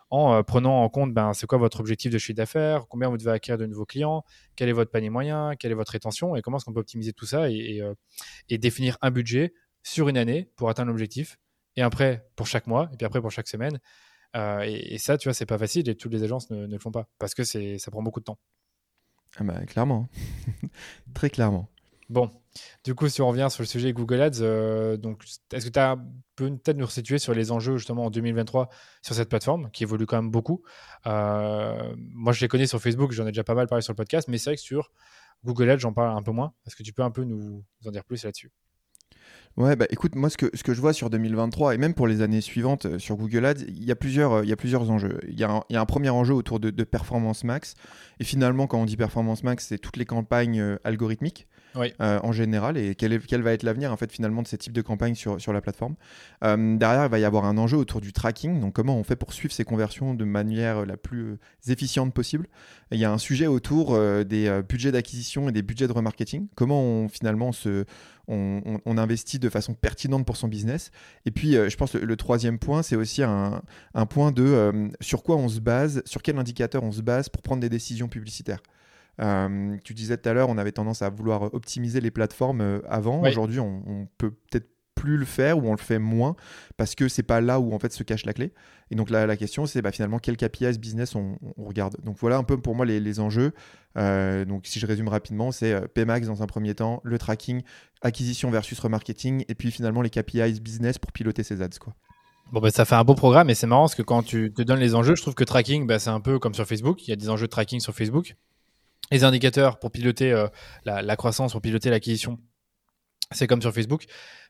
en 0.10 0.34
euh, 0.34 0.44
prenant 0.44 0.84
en 0.84 0.90
compte 0.90 1.14
ben, 1.14 1.34
c'est 1.34 1.48
quoi 1.48 1.58
votre 1.58 1.80
objectif 1.80 2.12
de 2.12 2.18
chiffre 2.18 2.38
d'affaires, 2.38 2.88
combien 2.88 3.10
vous 3.10 3.18
devez 3.18 3.32
acquérir 3.32 3.58
de 3.58 3.66
nouveaux 3.66 3.86
clients, 3.86 4.24
quel 4.56 4.70
est 4.70 4.74
votre 4.74 4.92
panier 4.92 5.10
moyen, 5.10 5.56
quelle 5.58 5.72
est 5.72 5.76
votre 5.76 5.92
rétention 5.92 6.36
et 6.36 6.42
comment 6.42 6.58
est-ce 6.58 6.66
qu'on 6.66 6.74
peut 6.74 6.80
optimiser 6.80 7.14
tout 7.14 7.26
ça 7.26 7.50
et, 7.50 7.82
euh, 7.82 7.94
définir 8.58 8.98
un 9.02 9.12
budget 9.12 9.54
sur 9.84 10.10
une 10.10 10.18
année 10.18 10.52
pour 10.56 10.70
atteindre 10.70 10.90
l'objectif 10.90 11.38
et 11.76 11.82
après 11.82 12.28
pour 12.36 12.48
chaque 12.48 12.68
mois 12.68 12.90
et 12.94 12.98
puis 12.98 13.06
après 13.06 13.22
pour 13.22 13.32
chaque 13.32 13.48
semaine. 13.48 13.80
Euh, 14.36 14.62
et, 14.62 14.98
ça, 15.00 15.18
tu 15.18 15.28
vois, 15.28 15.34
c'est 15.34 15.46
pas 15.46 15.58
facile 15.58 15.90
et 15.90 15.96
toutes 15.96 16.12
les 16.12 16.24
agences 16.24 16.50
ne, 16.52 16.68
le 16.68 16.80
font 16.80 16.92
pas 16.92 17.10
parce 17.18 17.34
que 17.34 17.44
ça 17.44 17.92
prend 17.92 18.04
beaucoup 18.04 18.20
de 18.20 18.26
temps. 18.26 18.40
Ah 19.38 19.44
bah, 19.44 19.66
clairement, 19.66 20.10
très 21.14 21.30
clairement. 21.30 21.70
Bon, 22.10 22.32
du 22.84 22.96
coup, 22.96 23.08
si 23.08 23.22
on 23.22 23.28
revient 23.28 23.48
sur 23.52 23.62
le 23.62 23.68
sujet 23.68 23.94
Google 23.94 24.22
Ads, 24.22 24.42
euh, 24.42 24.98
est-ce 25.54 25.70
que 25.70 25.70
tu 25.70 26.04
peux 26.36 26.50
peut-être 26.58 26.78
nous 26.78 26.88
resituer 26.88 27.20
sur 27.20 27.36
les 27.36 27.52
enjeux 27.52 27.78
justement 27.78 28.06
en 28.06 28.10
2023 28.10 28.70
sur 29.04 29.14
cette 29.14 29.30
plateforme 29.30 29.70
qui 29.72 29.84
évolue 29.84 30.08
quand 30.08 30.16
même 30.18 30.32
beaucoup? 30.32 30.64
Euh, 31.06 31.94
Moi, 31.98 32.34
je 32.34 32.42
les 32.42 32.48
connais 32.48 32.66
sur 32.66 32.82
Facebook, 32.82 33.12
j'en 33.12 33.28
ai 33.28 33.32
déjà 33.32 33.44
pas 33.44 33.54
mal 33.54 33.68
parlé 33.68 33.84
sur 33.84 33.94
le 33.94 33.98
podcast, 33.98 34.28
mais 34.28 34.40
c'est 34.40 34.50
vrai 34.50 34.56
que 34.56 34.62
sur 34.62 34.92
Google 35.46 35.70
Ads, 35.70 35.80
j'en 35.80 35.94
parle 35.94 36.18
un 36.18 36.24
peu 36.24 36.32
moins. 36.32 36.54
Est-ce 36.66 36.76
que 36.76 36.84
tu 36.84 36.94
peux 36.94 37.04
un 37.04 37.12
peu 37.12 37.24
nous, 37.24 37.64
en 37.86 37.92
dire 37.92 38.04
plus 38.04 38.24
là-dessus? 38.24 38.52
Ouais, 39.60 39.76
bah 39.76 39.88
écoute, 39.90 40.16
moi 40.16 40.30
ce 40.30 40.38
que, 40.38 40.50
ce 40.54 40.64
que 40.64 40.74
je 40.74 40.80
vois 40.80 40.94
sur 40.94 41.10
2023 41.10 41.76
et 41.76 41.78
même 41.78 41.94
pour 41.94 42.08
les 42.08 42.22
années 42.22 42.40
suivantes 42.40 42.86
euh, 42.86 42.98
sur 42.98 43.18
Google 43.18 43.46
Ads, 43.46 43.66
il 43.68 43.84
y 43.84 43.92
a 43.92 43.96
plusieurs, 43.98 44.32
euh, 44.32 44.44
il 44.46 44.50
y 44.50 44.54
a 44.54 44.56
plusieurs 44.56 44.90
enjeux. 44.90 45.20
Il 45.28 45.38
y, 45.38 45.44
a 45.44 45.52
un, 45.52 45.64
il 45.70 45.74
y 45.74 45.76
a 45.76 45.82
un 45.82 45.86
premier 45.86 46.10
enjeu 46.10 46.34
autour 46.34 46.62
de, 46.62 46.70
de, 46.70 46.84
performance 46.86 47.44
max. 47.44 47.74
Et 48.22 48.24
finalement, 48.24 48.68
quand 48.68 48.80
on 48.80 48.86
dit 48.86 48.96
performance 48.96 49.44
max, 49.44 49.68
c'est 49.68 49.78
toutes 49.78 49.98
les 49.98 50.06
campagnes 50.06 50.62
euh, 50.62 50.78
algorithmiques. 50.86 51.46
en 52.00 52.32
général 52.32 52.78
et 52.78 52.96
quel, 52.96 53.14
est, 53.14 53.24
quel 53.26 53.42
va 53.44 53.52
être 53.52 53.62
l'avenir 53.62 53.94
en 53.94 53.98
fait 53.98 54.12
finalement 54.12 54.42
de 54.42 54.48
ces 54.48 54.58
types 54.58 54.74
de 54.74 54.82
campagnes 54.82 55.14
sur, 55.14 55.40
sur 55.40 55.54
la 55.54 55.62
plateforme. 55.62 55.96
derrière, 56.42 57.06
il 57.06 57.12
va 57.12 57.20
y 57.20 57.26
avoir 57.26 57.46
un 57.46 57.60
enjeu 57.60 57.78
autour 57.78 58.02
du 58.02 58.12
tracking, 58.12 58.60
donc 58.60 58.74
comment 58.74 58.98
on 58.98 59.04
fait 59.04 59.16
pour 59.16 59.34
suivre 59.34 59.54
ces 59.54 59.66
conversions 59.66 60.16
de 60.16 60.26
manière 60.26 60.86
la 60.88 60.98
plus 60.98 61.38
efficiente 61.68 62.12
possible. 62.12 62.48
il 62.92 62.98
y 62.98 63.06
a 63.06 63.12
un 63.12 63.20
sujet 63.20 63.46
autour 63.46 64.00
des 64.26 64.62
budgets 64.68 64.92
d'acquisition 64.92 65.48
et 65.48 65.52
des 65.52 65.62
budgets 65.62 65.88
de 65.88 65.94
remarketing, 65.94 66.48
comment 66.56 66.82
on 66.82 67.08
finalement 67.08 67.52
se, 67.52 67.86
on, 68.30 68.98
investit 68.98 69.40
de 69.40 69.50
façon 69.50 69.74
pertinente 69.74 70.26
pour 70.26 70.38
son 70.38 70.48
business. 70.48 70.92
Et 71.26 71.32
puis, 71.32 71.56
euh, 71.56 71.70
je 71.70 71.78
pense 71.78 71.92
que 71.94 71.98
le, 71.98 72.16
troisième 72.16 72.60
point, 72.60 72.84
c'est 72.84 72.96
aussi 72.96 73.24
un, 73.24 73.62
point 74.10 74.32
de 74.32 74.44
euh, 74.44 74.88
sur 75.02 75.24
quoi 75.24 75.36
on 75.36 75.50
se 75.50 75.60
base, 75.60 76.02
sur 76.06 76.22
quel 76.22 76.38
indicateur 76.38 76.84
on 76.84 76.92
se 76.92 77.02
base 77.02 77.30
pour 77.30 77.42
prendre 77.42 77.62
des 77.62 77.70
décisions 77.70 78.08
publicitaires. 78.08 78.62
Euh, 79.22 79.76
tu 79.84 79.94
disais 79.94 80.18
tout 80.18 80.30
à 80.30 80.34
l'heure, 80.34 80.50
on 80.50 80.58
avait 80.58 80.72
tendance 80.72 81.02
à 81.02 81.10
vouloir 81.10 81.54
optimiser 81.54 82.02
les 82.02 82.12
plateformes 82.12 82.82
avant. 82.88 83.22
Aujourd'hui, 83.22 83.60
on, 83.60 83.84
on 83.86 84.08
peut 84.18 84.32
peut-être 84.32 84.70
plus 85.00 85.18
le 85.18 85.26
faire 85.26 85.58
ou 85.58 85.68
on 85.68 85.72
le 85.72 85.78
fait 85.78 85.98
moins 85.98 86.36
parce 86.76 86.94
que 86.94 87.08
c'est 87.08 87.24
pas 87.24 87.40
là 87.40 87.60
où 87.60 87.74
en 87.74 87.80
fait 87.80 87.94
se 87.94 88.04
cache 88.04 88.26
la 88.26 88.34
clé. 88.34 88.52
Et 88.92 88.96
donc 88.96 89.10
là, 89.10 89.26
la 89.26 89.38
question 89.38 89.66
c'est 89.66 89.82
bah, 89.82 89.92
finalement 89.92 90.20
quel 90.20 90.36
KPIs 90.36 90.78
business 90.78 91.16
on, 91.16 91.38
regarde. 91.58 91.96
Donc 92.04 92.18
voilà 92.20 92.38
un 92.38 92.44
peu 92.44 92.60
pour 92.60 92.76
moi 92.76 92.86
les, 92.86 93.20
enjeux. 93.20 93.54
Euh, 93.98 94.44
donc 94.44 94.68
si 94.68 94.80
je 94.80 94.86
résume 94.86 95.08
rapidement, 95.08 95.52
c'est 95.52 95.74
euh, 95.74 95.88
Pmax 95.88 96.28
dans 96.28 96.44
un 96.44 96.48
premier 96.48 96.76
temps, 96.76 97.00
le 97.04 97.18
tracking, 97.18 97.62
acquisition 98.02 98.52
versus 98.52 98.78
remarketing 98.80 99.46
et 99.48 99.56
puis 99.56 99.72
finalement 99.72 100.02
les 100.02 100.10
KPIs 100.10 100.60
business 100.60 100.98
pour 100.98 101.12
piloter 101.12 101.44
ces 101.44 101.62
ads 101.62 101.70
quoi. 101.80 101.94
Bon, 102.52 102.60
bah, 102.60 102.72
ça 102.72 102.84
fait 102.84 102.96
un 102.96 103.04
beau 103.04 103.16
programme 103.16 103.50
et 103.50 103.56
c'est 103.56 103.68
marrant 103.68 103.84
parce 103.84 103.96
que 103.96 104.02
quand 104.02 104.24
tu 104.24 104.52
te 104.52 104.64
donnes 104.64 104.80
les 104.80 104.96
enjeux, 104.96 105.16
je 105.16 105.22
trouve 105.22 105.36
que 105.36 105.44
tracking, 105.44 105.86
bah, 105.86 106.00
c'est 106.00 106.10
un 106.10 106.20
peu 106.20 106.40
comme 106.40 106.56
sur 106.56 106.66
Facebook. 106.66 107.08
Il 107.08 107.12
y 107.12 107.14
a 107.14 107.16
des 107.16 107.30
enjeux 107.30 107.46
de 107.46 107.52
tracking 107.52 107.80
sur 107.80 107.94
Facebook. 107.94 108.36
Les 109.12 109.24
indicateurs 109.24 109.80
pour 109.80 109.92
piloter 109.92 110.32
euh, 110.32 110.48
la, 110.84 111.02
la, 111.04 111.16
croissance, 111.16 111.52
pour 111.52 111.62
piloter 111.62 111.92
l'acquisition, 111.92 112.40
c'est 113.32 113.48
comme 113.48 113.62
sur 113.62 113.74
Facebook. 113.74 114.06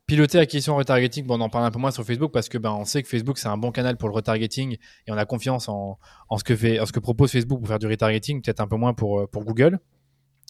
Piloter 0.10 0.40
acquisition 0.40 0.76
retargeting, 0.76 1.28
bon, 1.28 1.38
on 1.38 1.42
en 1.42 1.50
parle 1.50 1.66
un 1.66 1.70
peu 1.70 1.78
moins 1.78 1.92
sur 1.92 2.04
Facebook 2.04 2.32
parce 2.32 2.50
que 2.50 2.58
ben, 2.58 2.72
on 2.72 2.84
sait 2.84 3.04
que 3.04 3.08
Facebook 3.08 3.38
c'est 3.38 3.48
un 3.48 3.58
bon 3.58 3.72
canal 3.72 3.96
pour 3.96 4.10
le 4.10 4.16
retargeting 4.16 4.76
et 5.06 5.12
on 5.12 5.18
a 5.18 5.26
confiance 5.26 5.70
en, 5.70 6.00
en, 6.30 6.38
ce, 6.40 6.44
que 6.44 6.56
fait, 6.56 6.80
en 6.80 6.88
ce 6.88 6.92
que 6.92 7.00
propose 7.00 7.32
Facebook 7.32 7.60
pour 7.60 7.68
faire 7.68 7.78
du 7.78 7.86
retargeting, 7.86 8.42
peut-être 8.42 8.60
un 8.60 8.68
peu 8.68 8.76
moins 8.76 8.96
pour, 8.96 9.20
euh, 9.20 9.28
pour 9.28 9.46
Google. 9.46 9.78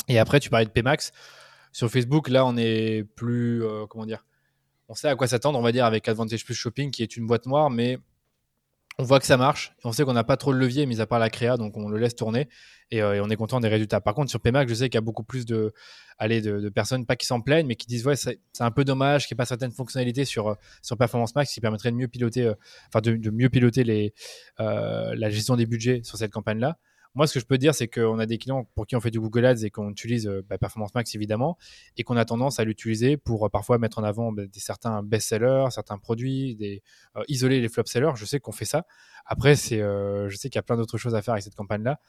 Et 0.08 0.18
après, 0.18 0.40
tu 0.40 0.50
parlais 0.50 0.66
de 0.66 0.72
Pmax. 0.72 1.12
Sur 1.74 1.92
Facebook, 1.92 2.30
là, 2.30 2.46
on 2.46 2.56
est 2.56 3.04
plus, 3.18 3.62
euh, 3.62 3.86
comment 3.90 4.06
dire, 4.06 4.26
on 4.88 4.94
sait 4.94 5.10
à 5.10 5.16
quoi 5.18 5.28
s'attendre, 5.28 5.60
on 5.60 5.62
va 5.62 5.74
dire, 5.74 5.84
avec 5.84 6.08
Advantage 6.08 6.46
Plus 6.46 6.56
Shopping 6.56 6.90
qui 6.90 7.04
est 7.04 7.18
une 7.18 7.28
boîte 7.28 7.46
noire, 7.46 7.70
mais 7.70 7.98
on 8.98 9.04
voit 9.04 9.20
que 9.20 9.26
ça 9.26 9.36
marche. 9.36 9.76
on 9.84 9.92
sait 9.92 10.06
qu'on 10.06 10.14
n'a 10.14 10.24
pas 10.24 10.38
trop 10.38 10.54
de 10.54 10.58
levier, 10.58 10.86
mis 10.86 11.02
à 11.02 11.06
part 11.06 11.20
la 11.20 11.30
créa, 11.30 11.58
donc 11.58 11.76
on 11.76 11.90
le 11.90 11.98
laisse 11.98 12.16
tourner 12.16 12.48
et, 12.92 13.02
euh, 13.02 13.24
on 13.24 13.30
est 13.30 13.36
content 13.36 13.60
des 13.60 13.68
résultats. 13.68 14.02
Par 14.02 14.14
contre, 14.14 14.30
sur 14.30 14.40
PMAX, 14.40 14.70
je 14.70 14.76
sais 14.76 14.90
qu'il 14.90 14.96
y 14.96 14.98
a 14.98 15.02
beaucoup 15.02 15.24
plus 15.24 15.46
de, 15.46 15.74
allez, 16.18 16.42
de, 16.42 16.70
personnes, 16.70 17.06
pas 17.06 17.16
qui 17.16 17.26
s'en 17.26 17.42
plaignent, 17.42 17.68
mais 17.68 17.76
qui 17.76 17.88
disent 17.88 18.06
ouais, 18.06 18.16
c'est 18.16 18.40
un 18.60 18.72
peu 18.72 18.84
dommage 18.84 19.28
qu'il 19.28 19.36
n'y 19.36 19.38
ait 19.38 19.44
pas 19.44 19.46
certaines 19.46 19.72
fonctionnalités 19.72 20.26
sur, 20.26 20.50
euh, 20.50 20.56
sur 20.82 20.98
Performance 20.98 21.36
Max 21.36 21.54
qui 21.54 21.62
permettraient 21.62 21.92
de 21.92 21.98
mieux 21.98 22.08
piloter, 22.08 22.46
euh, 22.46 22.54
enfin 22.88 23.02
de, 23.02 23.30
mieux 23.30 23.50
piloter 23.50 23.84
les, 23.84 24.14
la 24.58 25.30
gestion 25.30 25.56
des 25.56 25.66
budgets 25.66 26.02
sur 26.04 26.18
cette 26.18 26.32
campagne-là. 26.32 26.78
Moi, 27.16 27.26
ce 27.26 27.34
que 27.34 27.40
je 27.40 27.46
peux 27.46 27.58
dire, 27.58 27.74
c'est 27.74 27.88
qu'on 27.88 28.20
a 28.20 28.26
des 28.26 28.38
clients 28.38 28.70
pour 28.76 28.86
qui 28.86 28.96
on 28.96 29.02
fait 29.02 29.10
du 29.10 29.20
Google 29.20 29.46
Ads 29.46 29.66
et 29.66 29.72
qu'on 29.72 29.90
utilise 29.90 30.28
euh, 30.28 30.46
bah, 30.48 30.58
Performance 30.58 30.94
Max 30.94 31.16
évidemment, 31.16 31.58
et 31.98 32.04
qu'on 32.04 32.18
a 32.18 32.26
tendance 32.26 32.60
à 32.60 32.64
l'utiliser 32.64 33.18
pour 33.18 33.46
euh, 33.46 33.50
parfois 33.50 33.80
mettre 33.80 33.98
en 33.98 34.04
avant 34.04 34.32
bah, 34.32 34.44
des, 34.46 34.60
certains 34.60 35.02
best-sellers, 35.02 35.66
certains 35.72 35.98
produits, 35.98 36.56
des, 36.56 36.84
euh, 37.16 37.24
isoler 37.28 37.62
les 37.62 37.70
flop-sellers. 37.70 38.12
Je 38.16 38.26
sais 38.26 38.40
qu'on 38.40 38.52
fait 38.52 38.66
ça. 38.66 38.86
Après, 39.26 39.56
c'est, 39.56 39.80
je 39.80 40.36
sais 40.36 40.50
qu'il 40.50 40.58
y 40.58 40.60
a 40.60 40.64
plein 40.64 40.78
d'autres 40.78 40.98
choses 40.98 41.14
à 41.14 41.22
faire 41.22 41.34
avec 41.34 41.44
cette 41.44 41.54
campagne-là. 41.54 42.00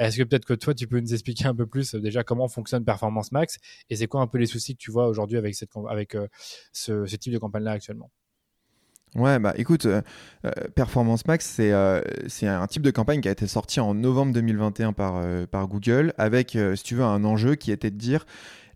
Est-ce 0.00 0.16
que 0.16 0.22
peut-être 0.24 0.44
que 0.44 0.54
toi, 0.54 0.74
tu 0.74 0.88
peux 0.88 0.98
nous 0.98 1.12
expliquer 1.12 1.46
un 1.46 1.54
peu 1.54 1.66
plus 1.66 1.94
déjà 1.94 2.24
comment 2.24 2.48
fonctionne 2.48 2.84
Performance 2.84 3.32
Max 3.32 3.58
et 3.88 3.96
c'est 3.96 4.06
quoi 4.06 4.20
un 4.20 4.26
peu 4.26 4.38
les 4.38 4.46
soucis 4.46 4.74
que 4.74 4.80
tu 4.80 4.90
vois 4.90 5.06
aujourd'hui 5.06 5.38
avec, 5.38 5.54
cette, 5.54 5.70
avec 5.88 6.16
ce 6.72 7.16
type 7.16 7.32
de 7.32 7.38
campagne-là 7.38 7.72
actuellement? 7.72 8.10
Ouais, 9.16 9.40
bah 9.40 9.54
écoute, 9.56 9.86
euh, 9.86 10.02
euh, 10.44 10.50
Performance 10.76 11.26
Max, 11.26 11.44
c'est 11.44 11.72
euh, 11.72 12.00
c'est 12.28 12.46
un 12.46 12.64
type 12.68 12.82
de 12.82 12.92
campagne 12.92 13.20
qui 13.20 13.26
a 13.26 13.32
été 13.32 13.48
sorti 13.48 13.80
en 13.80 13.92
novembre 13.92 14.32
2021 14.32 14.92
par, 14.92 15.20
par 15.48 15.66
Google, 15.66 16.14
avec, 16.16 16.56
si 16.76 16.82
tu 16.84 16.94
veux, 16.94 17.02
un 17.02 17.24
enjeu 17.24 17.56
qui 17.56 17.72
était 17.72 17.90
de 17.90 17.96
dire 17.96 18.24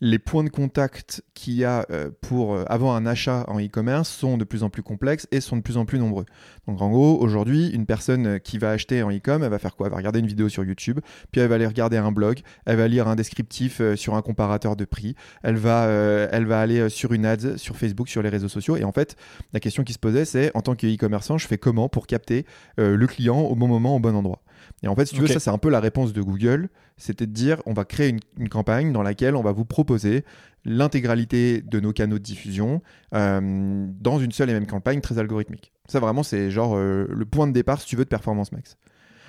les 0.00 0.18
points 0.18 0.44
de 0.44 0.48
contact 0.48 1.22
qu'il 1.34 1.54
y 1.54 1.64
a 1.64 1.86
euh, 1.90 2.10
pour 2.20 2.54
euh, 2.54 2.64
avoir 2.68 2.96
un 2.96 3.06
achat 3.06 3.44
en 3.48 3.60
e-commerce 3.60 4.08
sont 4.08 4.36
de 4.36 4.44
plus 4.44 4.62
en 4.62 4.70
plus 4.70 4.82
complexes 4.82 5.26
et 5.32 5.40
sont 5.40 5.56
de 5.56 5.62
plus 5.62 5.76
en 5.76 5.84
plus 5.84 5.98
nombreux. 5.98 6.24
Donc 6.66 6.80
en 6.82 6.90
gros, 6.90 7.20
aujourd'hui, 7.20 7.68
une 7.68 7.86
personne 7.86 8.26
euh, 8.26 8.38
qui 8.38 8.58
va 8.58 8.70
acheter 8.70 9.02
en 9.02 9.10
e-com, 9.10 9.42
elle 9.42 9.50
va 9.50 9.58
faire 9.58 9.76
quoi? 9.76 9.86
Elle 9.86 9.92
va 9.92 9.98
regarder 9.98 10.20
une 10.20 10.26
vidéo 10.26 10.48
sur 10.48 10.64
YouTube, 10.64 11.00
puis 11.30 11.40
elle 11.40 11.48
va 11.48 11.56
aller 11.56 11.66
regarder 11.66 11.96
un 11.96 12.12
blog, 12.12 12.40
elle 12.66 12.76
va 12.76 12.88
lire 12.88 13.08
un 13.08 13.16
descriptif 13.16 13.80
sur 13.96 14.14
un 14.14 14.22
comparateur 14.22 14.76
de 14.76 14.84
prix, 14.84 15.14
elle 15.42 15.56
va, 15.56 15.86
elle 15.86 16.46
va 16.46 16.60
aller 16.60 16.88
sur 16.88 17.12
une 17.12 17.26
ad 17.26 17.56
sur 17.56 17.76
Facebook, 17.76 18.08
sur 18.08 18.22
les 18.22 18.28
réseaux 18.28 18.48
sociaux. 18.48 18.76
Et 18.76 18.84
en 18.84 18.92
fait, 18.92 19.16
la 19.52 19.60
question 19.60 19.84
qui 19.84 19.92
se 19.92 19.98
posait, 19.98 20.24
c'est 20.24 20.50
en 20.54 20.60
tant 20.60 20.74
que 20.74 20.86
e-commerçant, 20.86 21.38
je 21.38 21.46
fais 21.46 21.58
comment 21.58 21.88
pour 21.88 22.06
capter 22.06 22.46
le 22.76 23.06
client 23.06 23.40
au 23.40 23.54
bon 23.54 23.68
moment, 23.68 23.96
au 23.96 24.00
bon 24.00 24.14
endroit? 24.14 24.42
Et 24.82 24.88
en 24.88 24.94
fait, 24.94 25.06
si 25.06 25.14
tu 25.14 25.20
veux, 25.20 25.26
ça, 25.26 25.40
c'est 25.40 25.50
un 25.50 25.58
peu 25.58 25.70
la 25.70 25.80
réponse 25.80 26.12
de 26.12 26.22
Google. 26.22 26.68
C'était 26.96 27.26
de 27.26 27.32
dire, 27.32 27.62
on 27.66 27.72
va 27.72 27.84
créer 27.84 28.14
une, 28.38 28.48
campagne 28.48 28.92
dans 28.92 29.02
laquelle 29.02 29.34
on 29.34 29.42
va 29.42 29.52
vous 29.52 29.64
proposer 29.64 30.24
l'intégralité 30.64 31.62
de 31.62 31.80
nos 31.80 31.92
canaux 31.92 32.18
de 32.18 32.22
diffusion 32.22 32.82
euh, 33.14 33.86
dans 34.00 34.18
une 34.18 34.32
seule 34.32 34.50
et 34.50 34.52
même 34.52 34.66
campagne 34.66 35.00
très 35.00 35.18
algorithmique. 35.18 35.72
Ça, 35.88 36.00
vraiment, 36.00 36.22
c'est 36.22 36.50
genre 36.50 36.76
euh, 36.76 37.06
le 37.10 37.24
point 37.24 37.46
de 37.46 37.52
départ, 37.52 37.80
si 37.80 37.86
tu 37.86 37.96
veux, 37.96 38.04
de 38.04 38.08
Performance 38.08 38.52
Max. 38.52 38.76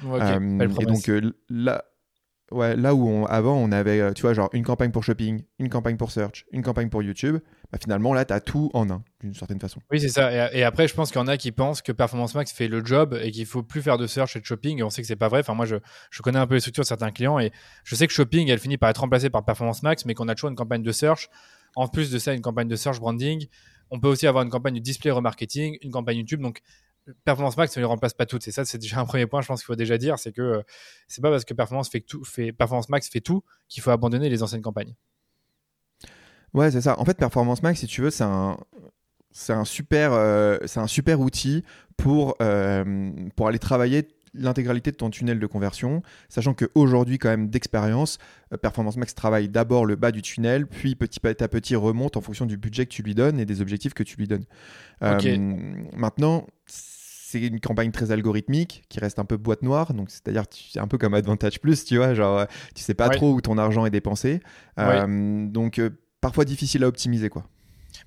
Euh, 0.06 0.60
et 0.60 0.86
donc 0.86 1.10
là, 1.50 1.86
Ouais, 2.52 2.76
là 2.76 2.94
où 2.94 3.08
on, 3.08 3.26
avant 3.26 3.56
on 3.56 3.72
avait, 3.72 4.00
euh, 4.00 4.14
tu 4.14 4.22
vois, 4.22 4.34
genre 4.34 4.50
une 4.54 4.64
campagne 4.64 4.92
pour 4.92 5.04
shopping, 5.04 5.44
une 5.58 5.70
campagne 5.70 5.98
pour 5.98 6.12
search, 6.12 6.46
une 6.52 6.62
campagne 6.62 6.90
pour 6.90 7.02
YouTube, 7.02 7.40
bah 7.72 7.80
finalement 7.82 8.14
là, 8.14 8.24
tu 8.24 8.34
as 8.34 8.40
tout 8.40 8.70
en 8.76 8.88
un, 8.92 9.04
d'une 9.20 9.34
certaine 9.34 9.60
façon. 9.60 9.82
Oui, 9.90 10.00
c'est 10.00 10.10
ça. 10.10 10.54
Et, 10.54 10.64
après, 10.64 10.88
je 10.88 10.94
pense 10.94 11.12
qu'il 11.12 11.20
y 11.20 11.24
en 11.24 11.28
a 11.28 11.38
qui 11.38 11.52
pensent 11.52 11.82
que 11.82 11.92
Performance 11.92 12.36
Max 12.36 12.54
fait 12.54 12.68
le 12.68 12.86
job 12.86 13.18
et 13.20 13.32
qu'il 13.32 13.48
faut 13.48 13.64
plus 13.64 13.82
faire 13.82 13.98
de 13.98 14.06
search 14.06 14.36
et 14.36 14.40
de 14.40 14.46
shopping. 14.46 14.78
Et 14.78 14.84
on 14.84 14.92
sait 14.92 15.02
que 15.02 15.08
c'est 15.08 15.16
pas 15.16 15.28
vrai. 15.28 15.40
Enfin, 15.40 15.56
moi, 15.56 15.66
je, 15.66 15.78
je, 16.12 16.22
connais 16.22 16.38
un 16.38 16.46
peu 16.46 16.54
les 16.54 16.60
structures 16.60 16.84
de 16.84 16.88
certains 16.88 17.10
clients 17.10 17.40
et 17.40 17.52
je 17.84 17.96
sais 17.96 18.06
que 18.06 18.14
shopping, 18.14 18.48
elle 18.50 18.60
finit 18.60 18.78
par 18.78 18.92
être 18.92 19.00
remplacée 19.00 19.32
par 19.32 19.44
Performance 19.44 19.82
Max, 19.82 20.06
mais 20.06 20.14
qu'on 20.14 20.28
a 20.28 20.36
toujours 20.36 20.52
une 20.52 20.56
campagne 20.56 20.84
de 20.84 20.92
search. 20.92 21.30
En 21.76 21.88
plus 21.88 22.12
de 22.12 22.20
ça, 22.20 22.34
une 22.34 22.42
campagne 22.42 22.68
de 22.68 22.76
search 22.76 23.00
branding. 23.00 23.48
On 23.90 24.00
peut 24.00 24.08
aussi 24.08 24.28
avoir 24.28 24.44
une 24.44 24.52
campagne 24.52 24.76
de 24.76 24.80
display 24.80 25.10
remarketing, 25.10 25.78
une 25.82 25.92
campagne 25.92 26.18
YouTube. 26.18 26.42
Donc, 26.42 26.62
Performance 27.24 27.58
Max 27.58 27.76
ne 27.76 27.82
les 27.82 27.86
remplace 27.86 28.14
pas 28.14 28.26
toutes. 28.26 28.48
Et 28.48 28.52
ça, 28.52 28.66
c'est 28.66 28.78
déjà 28.78 29.00
un 29.00 29.06
premier 29.06 29.28
point, 29.28 29.42
je 29.42 29.48
pense 29.48 29.62
qu'il 29.62 29.68
faut 29.68 29.76
déjà 29.76 29.98
dire, 29.98 30.18
c'est 30.18 30.32
que 30.32 30.42
euh, 30.42 30.62
c'est 31.08 31.22
pas 31.22 31.30
parce 31.30 31.46
que 31.46 31.54
Performance, 31.54 31.90
fait 31.90 32.02
tout, 32.02 32.24
fait, 32.24 32.52
Performance 32.52 32.90
Max 32.90 33.10
fait 33.10 33.22
tout 33.22 33.44
qu'il 33.68 33.84
faut 33.84 33.92
abandonner 33.92 34.30
les 34.30 34.44
anciennes 34.44 34.62
campagnes. 34.62 34.96
Ouais, 36.54 36.72
c'est 36.72 36.82
ça. 36.82 37.00
En 37.00 37.06
fait, 37.06 37.18
Performance 37.18 37.62
Max, 37.64 37.80
si 37.80 37.88
tu 37.88 38.02
veux, 38.02 38.10
c'est 38.10 38.24
un, 38.24 38.58
c'est 39.32 39.54
un 39.54 39.66
super, 39.66 40.14
euh, 40.14 40.58
c'est 40.66 40.80
un 40.80 40.88
super 40.88 41.20
outil 41.20 41.64
pour, 41.98 42.36
euh, 42.42 43.12
pour 43.36 43.48
aller 43.48 43.60
travailler 43.60 44.08
l'intégralité 44.38 44.92
de 44.92 44.98
ton 44.98 45.10
tunnel 45.10 45.40
de 45.40 45.48
conversion, 45.48 46.02
sachant 46.28 46.54
qu'aujourd'hui, 46.54 47.20
quand 47.20 47.30
même, 47.30 47.50
d'expérience, 47.50 48.18
Performance 48.62 48.98
Max 48.98 49.16
travaille 49.16 49.48
d'abord 49.48 49.86
le 49.86 49.96
bas 49.96 50.12
du 50.12 50.22
tunnel, 50.22 50.68
puis 50.68 50.96
petit 50.96 51.26
à 51.26 51.48
petit 51.48 51.76
remonte 51.78 52.18
en 52.18 52.22
fonction 52.22 52.46
du 52.46 52.58
budget 52.58 52.86
que 52.86 52.92
tu 52.92 53.02
lui 53.02 53.16
donnes 53.16 53.40
et 53.40 53.46
des 53.46 53.62
objectifs 53.62 53.94
que 53.94 54.04
tu 54.04 54.18
lui 54.18 54.28
donnes. 54.28 54.44
maintenant, 55.02 56.48
c'est 57.36 57.48
une 57.48 57.60
campagne 57.60 57.92
très 57.92 58.12
algorithmique 58.12 58.84
qui 58.90 59.00
reste 59.00 59.20
un 59.20 59.26
peu 59.26 59.38
boîte 59.38 59.62
noire, 59.62 59.94
donc 59.94 60.10
c'est-à-dire 60.10 60.44
c'est 60.50 60.80
un 60.80 60.88
peu 60.88 60.98
comme 60.98 61.14
Advantage 61.14 61.60
Plus, 61.60 61.84
tu 61.84 61.98
vois, 61.98 62.14
genre 62.14 62.46
tu 62.74 62.82
sais 62.82 62.94
pas 62.94 63.10
trop 63.10 63.34
où 63.34 63.42
ton 63.42 63.58
argent 63.58 63.86
est 63.86 63.92
dépensé, 63.92 64.40
euh, 64.80 65.46
donc 65.48 65.80
euh, 65.80 65.90
parfois 66.22 66.46
difficile 66.46 66.84
à 66.84 66.88
optimiser 66.88 67.30
quoi. 67.30 67.46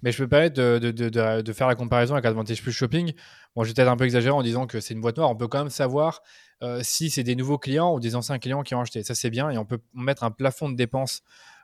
Mais 0.02 0.12
je 0.12 0.18
peux 0.18 0.28
pas 0.28 0.48
de, 0.48 0.78
de, 0.78 0.90
de, 0.90 1.40
de, 1.42 1.52
faire 1.52 1.66
la 1.66 1.74
comparaison 1.74 2.14
avec 2.14 2.24
Advantage 2.24 2.62
Plus 2.62 2.72
Shopping. 2.72 3.14
Bon, 3.56 3.64
j'ai 3.64 3.72
peut-être 3.72 3.88
un 3.88 3.96
peu 3.96 4.04
exagéré 4.04 4.34
en 4.34 4.42
disant 4.42 4.66
que 4.66 4.80
c'est 4.80 4.94
une 4.94 5.00
boîte 5.00 5.16
noire. 5.16 5.30
On 5.30 5.34
peut 5.34 5.48
quand 5.48 5.58
même 5.58 5.70
savoir 5.70 6.20
euh, 6.62 6.80
si 6.82 7.10
c'est 7.10 7.24
des 7.24 7.34
nouveaux 7.34 7.58
clients 7.58 7.94
ou 7.94 7.98
des 7.98 8.14
anciens 8.14 8.38
clients 8.38 8.62
qui 8.62 8.74
ont 8.74 8.80
acheté. 8.80 9.02
Ça, 9.02 9.14
c'est 9.14 9.30
bien. 9.30 9.50
Et 9.50 9.58
on 9.58 9.64
peut 9.64 9.78
mettre 9.94 10.24
un 10.24 10.30
plafond 10.30 10.68
de 10.68 10.76
dépenses 10.76 11.22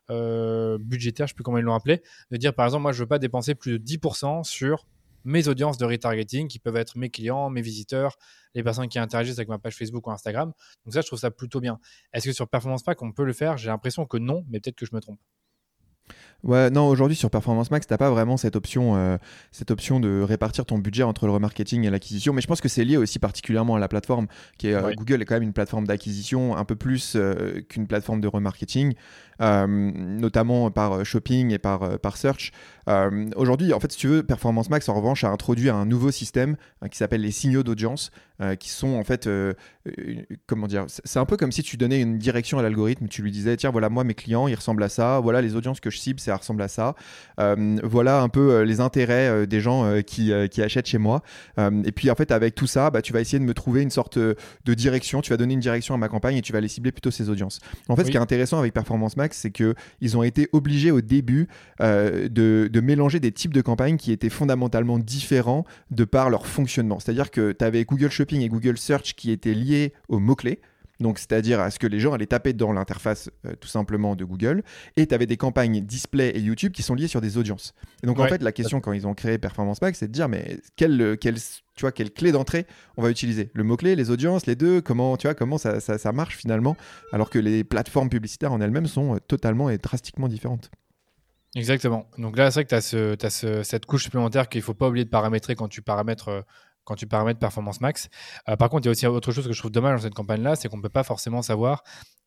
budgétaires, 0.09 1.27
je 1.27 1.33
ne 1.33 1.35
sais 1.35 1.35
plus 1.35 1.45
comment 1.45 1.59
ils 1.59 1.65
l'ont 1.65 1.75
appelé, 1.75 2.03
de 2.31 2.37
dire 2.37 2.55
par 2.55 2.67
exemple, 2.67 2.83
moi, 2.83 2.93
je 2.93 2.99
ne 2.99 3.03
veux 3.03 3.09
pas 3.09 3.19
dépenser 3.19 3.55
plus 3.55 3.79
de 3.79 3.85
10% 3.85 4.43
sur 4.43 4.87
mes 5.25 5.49
audiences 5.49 5.79
de 5.79 5.85
retargeting 5.85 6.49
qui 6.49 6.59
peuvent 6.59 6.77
être 6.77 6.97
mes 6.97 7.11
clients, 7.11 7.51
mes 7.51 7.63
visiteurs, 7.63 8.17
les 8.55 8.63
personnes 8.63 8.89
qui 8.89 8.99
interagissent 8.99 9.39
avec 9.39 9.49
ma 9.49 9.59
page 9.59 9.77
Facebook 9.77 10.07
ou 10.07 10.11
Instagram. 10.11 10.53
Donc 10.85 10.95
ça, 10.95 11.01
je 11.01 11.07
trouve 11.07 11.19
ça 11.19 11.31
plutôt 11.31 11.61
bien. 11.61 11.81
Est-ce 12.13 12.27
que 12.27 12.33
sur 12.33 12.49
Performance 12.49 12.83
Pack, 12.83 13.03
on 13.03 13.13
peut 13.13 13.25
le 13.25 13.33
faire? 13.33 13.57
J'ai 13.57 13.69
l'impression 13.69 14.07
que 14.07 14.17
non, 14.17 14.45
mais 14.49 14.61
peut-être 14.61 14.77
que 14.77 14.87
je 14.87 14.95
me 14.95 15.01
trompe. 15.01 15.21
Ouais, 16.45 16.69
non, 16.69 16.89
aujourd'hui 16.89 17.17
sur 17.17 17.31
Performance 17.31 17.71
Max, 17.71 17.87
t'as 17.87 17.97
pas 17.97 18.11
vraiment 18.11 18.37
cette 18.37 18.55
option, 18.55 18.97
euh, 18.97 19.17
cette 19.51 19.71
option 19.71 19.99
de 19.99 20.21
répartir 20.21 20.67
ton 20.67 20.77
budget 20.77 21.03
entre 21.03 21.25
le 21.25 21.33
remarketing 21.33 21.85
et 21.85 21.91
l'acquisition. 21.91 22.35
Mais 22.35 22.43
je 22.43 22.47
pense 22.47 22.61
que 22.61 22.69
c'est 22.69 22.85
lié 22.85 22.99
aussi 22.99 23.19
particulièrement 23.19 23.77
à 23.77 23.79
la 23.79 23.89
plateforme, 23.89 24.27
qui 24.59 24.69
est 24.69 24.75
euh, 24.75 24.93
Google 24.95 25.23
est 25.23 25.25
quand 25.25 25.37
même 25.37 25.43
une 25.43 25.55
plateforme 25.55 25.87
d'acquisition 25.87 26.55
un 26.55 26.67
peu 26.67 26.77
plus 26.77 27.15
euh, 27.17 27.63
qu'une 27.63 27.87
plateforme 27.87 28.21
de 28.21 28.29
remarketing, 28.29 28.93
notamment 29.41 30.71
par 30.71 31.05
shopping 31.05 31.51
et 31.51 31.59
par, 31.59 31.99
par 31.99 32.19
search. 32.19 32.53
aujourd'hui, 33.37 33.73
en 33.73 33.81
fait, 33.81 33.91
si 33.91 33.99
tu 33.99 34.07
veux, 34.07 34.23
Performance 34.23 34.69
Max 34.69 34.89
en 34.91 34.95
revanche 34.95 35.25
a 35.25 35.31
introduit 35.31 35.71
un 35.71 35.87
nouveau 35.87 36.11
système 36.11 36.57
hein, 36.83 36.89
qui 36.89 36.99
s'appelle 36.99 37.23
les 37.23 37.33
signaux 37.33 37.63
d'audience, 37.65 38.13
qui 38.61 38.69
sont 38.69 38.95
en 38.95 39.03
fait, 39.03 39.29
comment 40.47 40.69
dire, 40.69 40.85
c'est 40.89 41.19
un 41.19 41.25
peu 41.25 41.37
comme 41.37 41.51
si 41.51 41.65
tu 41.65 41.77
donnais 41.77 42.01
une 42.01 42.17
direction 42.17 42.59
à 42.59 42.63
l'algorithme. 42.63 43.09
Tu 43.09 43.23
lui 43.23 43.33
disais, 43.33 43.57
tiens, 43.57 43.71
voilà, 43.71 43.89
moi 43.89 44.05
mes 44.05 44.15
clients, 44.15 44.47
ils 44.47 44.55
ressemblent 44.55 44.85
à 44.85 44.89
ça. 44.89 45.19
Voilà 45.19 45.43
les 45.43 45.57
audiences 45.57 45.81
que 45.81 45.91
je 45.91 45.94
cible, 45.99 46.21
c'est 46.21 46.31
ressemble 46.45 46.63
à 46.63 46.69
ça. 46.69 46.95
Euh, 47.41 47.77
voilà 47.83 48.21
un 48.21 48.29
peu 48.29 48.53
euh, 48.53 48.65
les 48.65 48.81
intérêts 48.81 49.29
euh, 49.29 49.47
des 49.47 49.61
gens 49.61 50.01
qui, 50.03 50.33
qui, 50.51 50.63
achètent 50.63 50.87
chez 50.87 50.99
moi. 50.99 51.23
et 51.59 51.93
puis 51.93 52.11
en 52.11 52.15
fait, 52.15 52.31
avec 52.31 52.55
tout 52.55 52.67
ça, 52.67 52.91
bah, 52.91 53.03
tu 53.03 53.13
vas 53.13 53.21
essayer 53.21 53.39
de 53.39 53.45
me 53.45 53.55
trouver 53.55 53.83
une 53.83 53.91
sorte 53.91 54.19
de 54.19 54.75
direction. 54.75 55.21
Tu 55.21 55.31
vas 55.31 55.37
donner 55.37 55.55
une 55.55 55.61
direction 55.61 55.95
à 55.95 55.99
ma 55.99 56.09
campagne 56.09 56.37
et 56.37 56.43
tu 56.43 56.53
vas 56.53 56.59
aller 56.59 56.69
cibler 56.69 56.93
plutôt 56.93 57.11
ces 57.11 57.29
audiences. 57.29 57.61
En 57.89 57.97
fait, 57.97 58.05
ce 58.05 58.11
qui 58.11 58.17
est 58.17 58.21
intéressant 58.21 58.59
avec 58.59 58.73
Performance 58.73 59.17
Max, 59.17 59.39
c'est 59.39 59.51
qu'ils 59.51 60.17
ont 60.17 60.23
été 60.23 60.49
obligés 60.53 60.91
au 60.91 61.01
début 61.01 61.49
de, 61.81 62.29
de, 62.29 62.81
mélanger 62.81 63.21
des 63.21 63.33
types 63.33 63.55
de 63.55 63.61
campagnes 63.61 63.97
qui 63.97 64.13
étaient 64.13 64.31
fondamentalement 64.31 64.99
différents 64.99 65.65
de 65.91 66.05
par 66.05 66.31
leur 66.31 66.47
fonctionnement. 66.47 67.01
C'est-à-dire 67.01 67.31
que 67.31 67.53
tu 67.53 67.65
avais 67.65 67.85
Google 67.85 68.11
Shopping 68.11 68.41
et 68.43 68.49
Google 68.49 68.79
Search 68.79 69.15
qui 69.15 69.31
étaient 69.31 69.55
liés 69.55 69.93
aux 70.09 70.19
mots-clés. 70.19 70.61
Donc, 71.01 71.19
c'est-à-dire 71.19 71.61
à 71.61 71.71
ce 71.71 71.79
que 71.79 71.87
les 71.87 72.01
gens 72.01 72.13
allaient 72.13 72.27
taper 72.27 72.53
dans 72.53 72.73
l'interface 72.73 73.31
euh, 73.47 73.55
tout 73.61 73.69
simplement 73.69 74.17
de 74.17 74.25
Google. 74.25 74.63
Et 74.97 75.07
tu 75.07 75.15
avais 75.15 75.27
des 75.27 75.37
campagnes 75.37 75.81
display 75.81 76.31
et 76.31 76.41
YouTube 76.41 76.73
qui 76.73 76.83
sont 76.83 76.95
liées 76.95 77.09
sur 77.09 77.21
des 77.21 77.37
audiences. 77.37 77.75
Et 78.03 78.07
donc, 78.07 78.19
en 78.19 78.27
fait, 78.27 78.43
la 78.43 78.53
question 78.53 78.81
quand 78.81 78.93
ils 78.93 79.07
ont 79.07 79.15
créé 79.15 79.39
Performance 79.39 79.83
Max, 79.83 79.99
c'est 79.99 80.09
de 80.09 80.13
dire, 80.13 80.29
mais 80.29 80.59
quelle, 80.77 81.17
quelle, 81.21 81.37
tu 81.37 81.81
vois, 81.81 81.93
quelle 81.93 82.13
clé 82.13 82.33
d'entrée 82.33 82.67
on 82.97 83.03
va 83.03 83.11
utiliser? 83.11 83.51
Le 83.55 83.65
mot-clé, 83.65 83.97
les 83.97 84.11
audiences, 84.11 84.47
les 84.47 84.57
deux, 84.57 84.81
comment, 84.81 85.17
tu 85.17 85.27
vois, 85.27 85.35
comment 85.35 85.59
ça, 85.59 85.81
ça, 85.81 86.13
marche 86.13 86.37
finalement, 86.37 86.77
alors 87.13 87.31
que 87.31 87.39
les 87.39 87.65
plateformes 87.65 88.09
publicitaires 88.09 88.53
en 88.53 88.61
elles-mêmes 88.61 88.87
sont 88.87 89.17
euh, 89.17 89.19
totalement 89.27 89.71
et 89.71 89.79
drastiquement 89.79 90.29
différentes. 90.29 90.71
Exactement. 91.57 92.07
Donc 92.19 92.37
là, 92.37 92.51
c'est 92.51 92.61
vrai 92.61 92.65
que 92.65 93.15
tu 93.15 93.27
as, 93.27 93.31
ce, 93.31 93.63
cette 93.63 93.87
couche 93.87 94.05
supplémentaire 94.05 94.49
qu'il 94.49 94.61
ne 94.61 94.65
faut 94.65 94.75
pas 94.75 94.89
oublier 94.89 95.05
de 95.05 95.11
paramétrer 95.11 95.55
quand 95.55 95.69
tu 95.69 95.83
paramètres 95.83 96.29
euh, 96.29 96.41
quand 96.85 96.95
tu 96.95 97.07
paramètres 97.07 97.39
performance 97.39 97.81
max. 97.81 98.09
Euh, 98.49 98.57
par 98.57 98.69
contre, 98.69 98.85
il 98.85 98.87
y 98.87 98.89
a 98.89 98.93
aussi 98.93 99.07
autre 99.07 99.33
chose 99.33 99.47
que 99.47 99.53
je 99.53 99.59
trouve 99.59 99.71
dommage 99.71 100.01
dans 100.01 100.03
cette 100.03 100.15
campagne-là, 100.15 100.57
c'est 100.57 100.69
qu'on 100.69 100.77
ne 100.77 100.83
peut 100.83 100.89
pas 100.89 101.05
forcément 101.05 101.43
savoir 101.43 101.83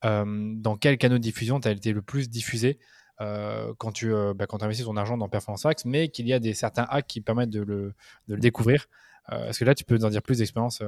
euh, 0.05 0.53
dans 0.55 0.77
quel 0.77 0.97
canal 0.97 1.19
de 1.19 1.23
diffusion 1.23 1.59
tu 1.59 1.67
as 1.67 1.71
été 1.71 1.93
le 1.93 2.01
plus 2.01 2.29
diffusé 2.29 2.79
euh, 3.21 3.73
quand 3.77 3.91
tu 3.91 4.11
bah, 4.35 4.45
quand 4.47 4.61
investis 4.63 4.85
ton 4.85 4.97
argent 4.97 5.17
dans 5.17 5.29
performance 5.29 5.65
max, 5.65 5.85
mais 5.85 6.09
qu'il 6.09 6.27
y 6.27 6.33
a 6.33 6.39
des 6.39 6.53
certains 6.53 6.85
hacks 6.89 7.07
qui 7.07 7.21
permettent 7.21 7.49
de 7.49 7.61
le, 7.61 7.93
de 8.27 8.35
le 8.35 8.41
découvrir. 8.41 8.87
Est-ce 9.29 9.59
que 9.59 9.65
là, 9.65 9.75
tu 9.75 9.83
peux 9.83 9.97
nous 9.97 10.05
en 10.05 10.09
dire 10.09 10.21
plus 10.21 10.37
d'expérience 10.37 10.81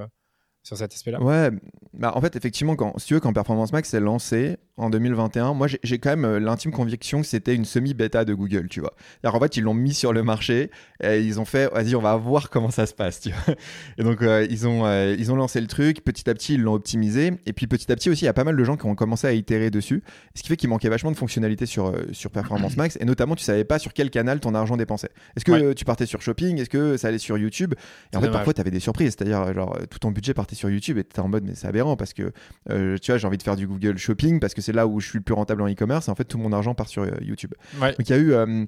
sur 0.64 0.78
cet 0.78 0.94
aspect-là 0.94 1.22
Ouais, 1.22 1.52
bah 1.94 2.12
en 2.16 2.22
fait, 2.22 2.36
effectivement, 2.36 2.76
quand, 2.76 2.98
si 3.00 3.08
tu 3.08 3.14
veux, 3.14 3.20
quand 3.20 3.34
Performance 3.34 3.74
Max 3.74 3.94
est 3.94 4.00
lancé 4.00 4.58
en 4.78 4.90
2021, 4.90 5.54
moi 5.54 5.68
j'ai 5.84 6.00
quand 6.00 6.12
même 6.12 6.26
euh, 6.26 6.40
l'intime 6.40 6.72
conviction 6.72 7.22
que 7.22 7.28
c'était 7.28 7.56
une 7.56 7.66
semi-bêta 7.66 8.24
de 8.26 8.34
Google, 8.34 8.68
tu 8.70 8.80
vois. 8.80 8.94
Alors, 9.24 9.36
en 9.36 9.40
fait, 9.40 9.58
ils 9.58 9.64
l'ont 9.64 9.74
mis 9.74 9.94
sur 9.94 10.14
le 10.14 10.22
marché 10.22 10.70
et 11.04 11.22
ils 11.22 11.40
ont 11.40 11.46
fait, 11.46 11.72
vas-y, 11.74 11.96
on 11.96 12.02
va 12.02 12.16
voir 12.18 12.50
comment 12.50 12.72
ça 12.72 12.86
se 12.86 12.94
passe, 12.94 13.22
tu 13.22 13.32
vois. 13.32 13.56
Et 13.98 14.04
donc, 14.04 14.22
euh, 14.22 14.46
ils, 14.50 14.68
ont, 14.68 14.86
euh, 14.86 15.16
ils 15.18 15.32
ont 15.32 15.36
lancé 15.36 15.60
le 15.60 15.68
truc, 15.68 16.04
petit 16.04 16.30
à 16.30 16.34
petit, 16.34 16.54
ils 16.54 16.62
l'ont 16.62 16.74
optimisé. 16.74 17.34
Et 17.46 17.54
puis, 17.54 17.68
petit 17.68 17.92
à 17.92 17.96
petit 17.96 18.10
aussi, 18.10 18.24
il 18.24 18.26
y 18.26 18.30
a 18.30 18.34
pas 18.34 18.44
mal 18.44 18.56
de 18.56 18.64
gens 18.64 18.78
qui 18.78 18.86
ont 18.86 18.96
commencé 18.96 19.28
à 19.28 19.34
itérer 19.34 19.72
dessus, 19.72 20.04
ce 20.36 20.44
qui 20.44 20.50
fait 20.50 20.58
qu'il 20.58 20.70
manquait 20.70 20.90
vachement 20.90 21.12
de 21.12 21.18
fonctionnalités 21.18 21.66
sur, 21.66 21.94
sur 22.12 22.32
Performance 22.32 22.78
Max. 22.78 22.98
Et 23.02 23.06
notamment, 23.06 23.36
tu 23.36 23.44
savais 23.44 23.64
pas 23.64 23.80
sur 23.80 23.94
quel 23.94 24.10
canal 24.10 24.40
ton 24.40 24.56
argent 24.56 24.78
dépensait. 24.78 25.10
Est-ce 25.36 25.46
que 25.46 25.74
tu 25.74 25.86
partais 25.86 26.06
sur 26.06 26.22
Shopping? 26.22 26.60
Est-ce 26.60 26.70
que 26.70 26.98
ça 26.98 27.08
allait 27.08 27.18
sur 27.18 27.38
YouTube? 27.38 27.74
Et 28.14 28.18
en 28.18 28.22
fait, 28.22 28.30
parfois, 28.30 28.54
tu 28.54 28.62
avais 28.62 28.72
des 28.72 28.80
surprises, 28.80 29.16
c'est-à-dire, 29.18 29.54
genre, 29.54 29.78
tout 29.90 30.00
ton 30.00 30.12
budget 30.12 30.34
partait 30.34 30.56
sur 30.60 30.70
YouTube 30.70 30.98
et 30.98 31.04
tu 31.04 31.20
en 31.20 31.28
mode, 31.28 31.44
mais 31.46 31.56
c'est 31.56 31.68
aberrant 31.68 31.96
parce 31.96 32.14
que, 32.14 32.32
tu 32.68 33.12
vois, 33.12 33.18
j'ai 33.18 33.28
envie 33.28 33.38
de 33.38 33.44
faire 33.44 33.56
du 33.56 33.68
Google 33.68 33.98
Shopping 33.98 34.40
parce 34.40 34.54
que 34.54 34.62
c'est 34.62 34.74
là 34.74 34.88
où 34.88 35.00
je 35.00 35.08
suis 35.08 35.18
le 35.18 35.24
plus 35.24 35.34
rentable 35.34 35.62
en 35.62 35.70
e-commerce. 35.70 36.08
Et 36.08 36.12
en 36.12 36.16
fait, 36.16 36.26
tout 36.26 36.38
mon 36.38 36.52
argent 36.52 36.74
part 36.74 36.88
sur 36.88 37.04
euh, 37.04 37.12
YouTube. 37.22 37.54
Donc, 37.80 37.94
il 38.00 38.10
y 38.10 38.14
a 38.14 38.18
eu, 38.18 38.34
euh, 38.34 38.66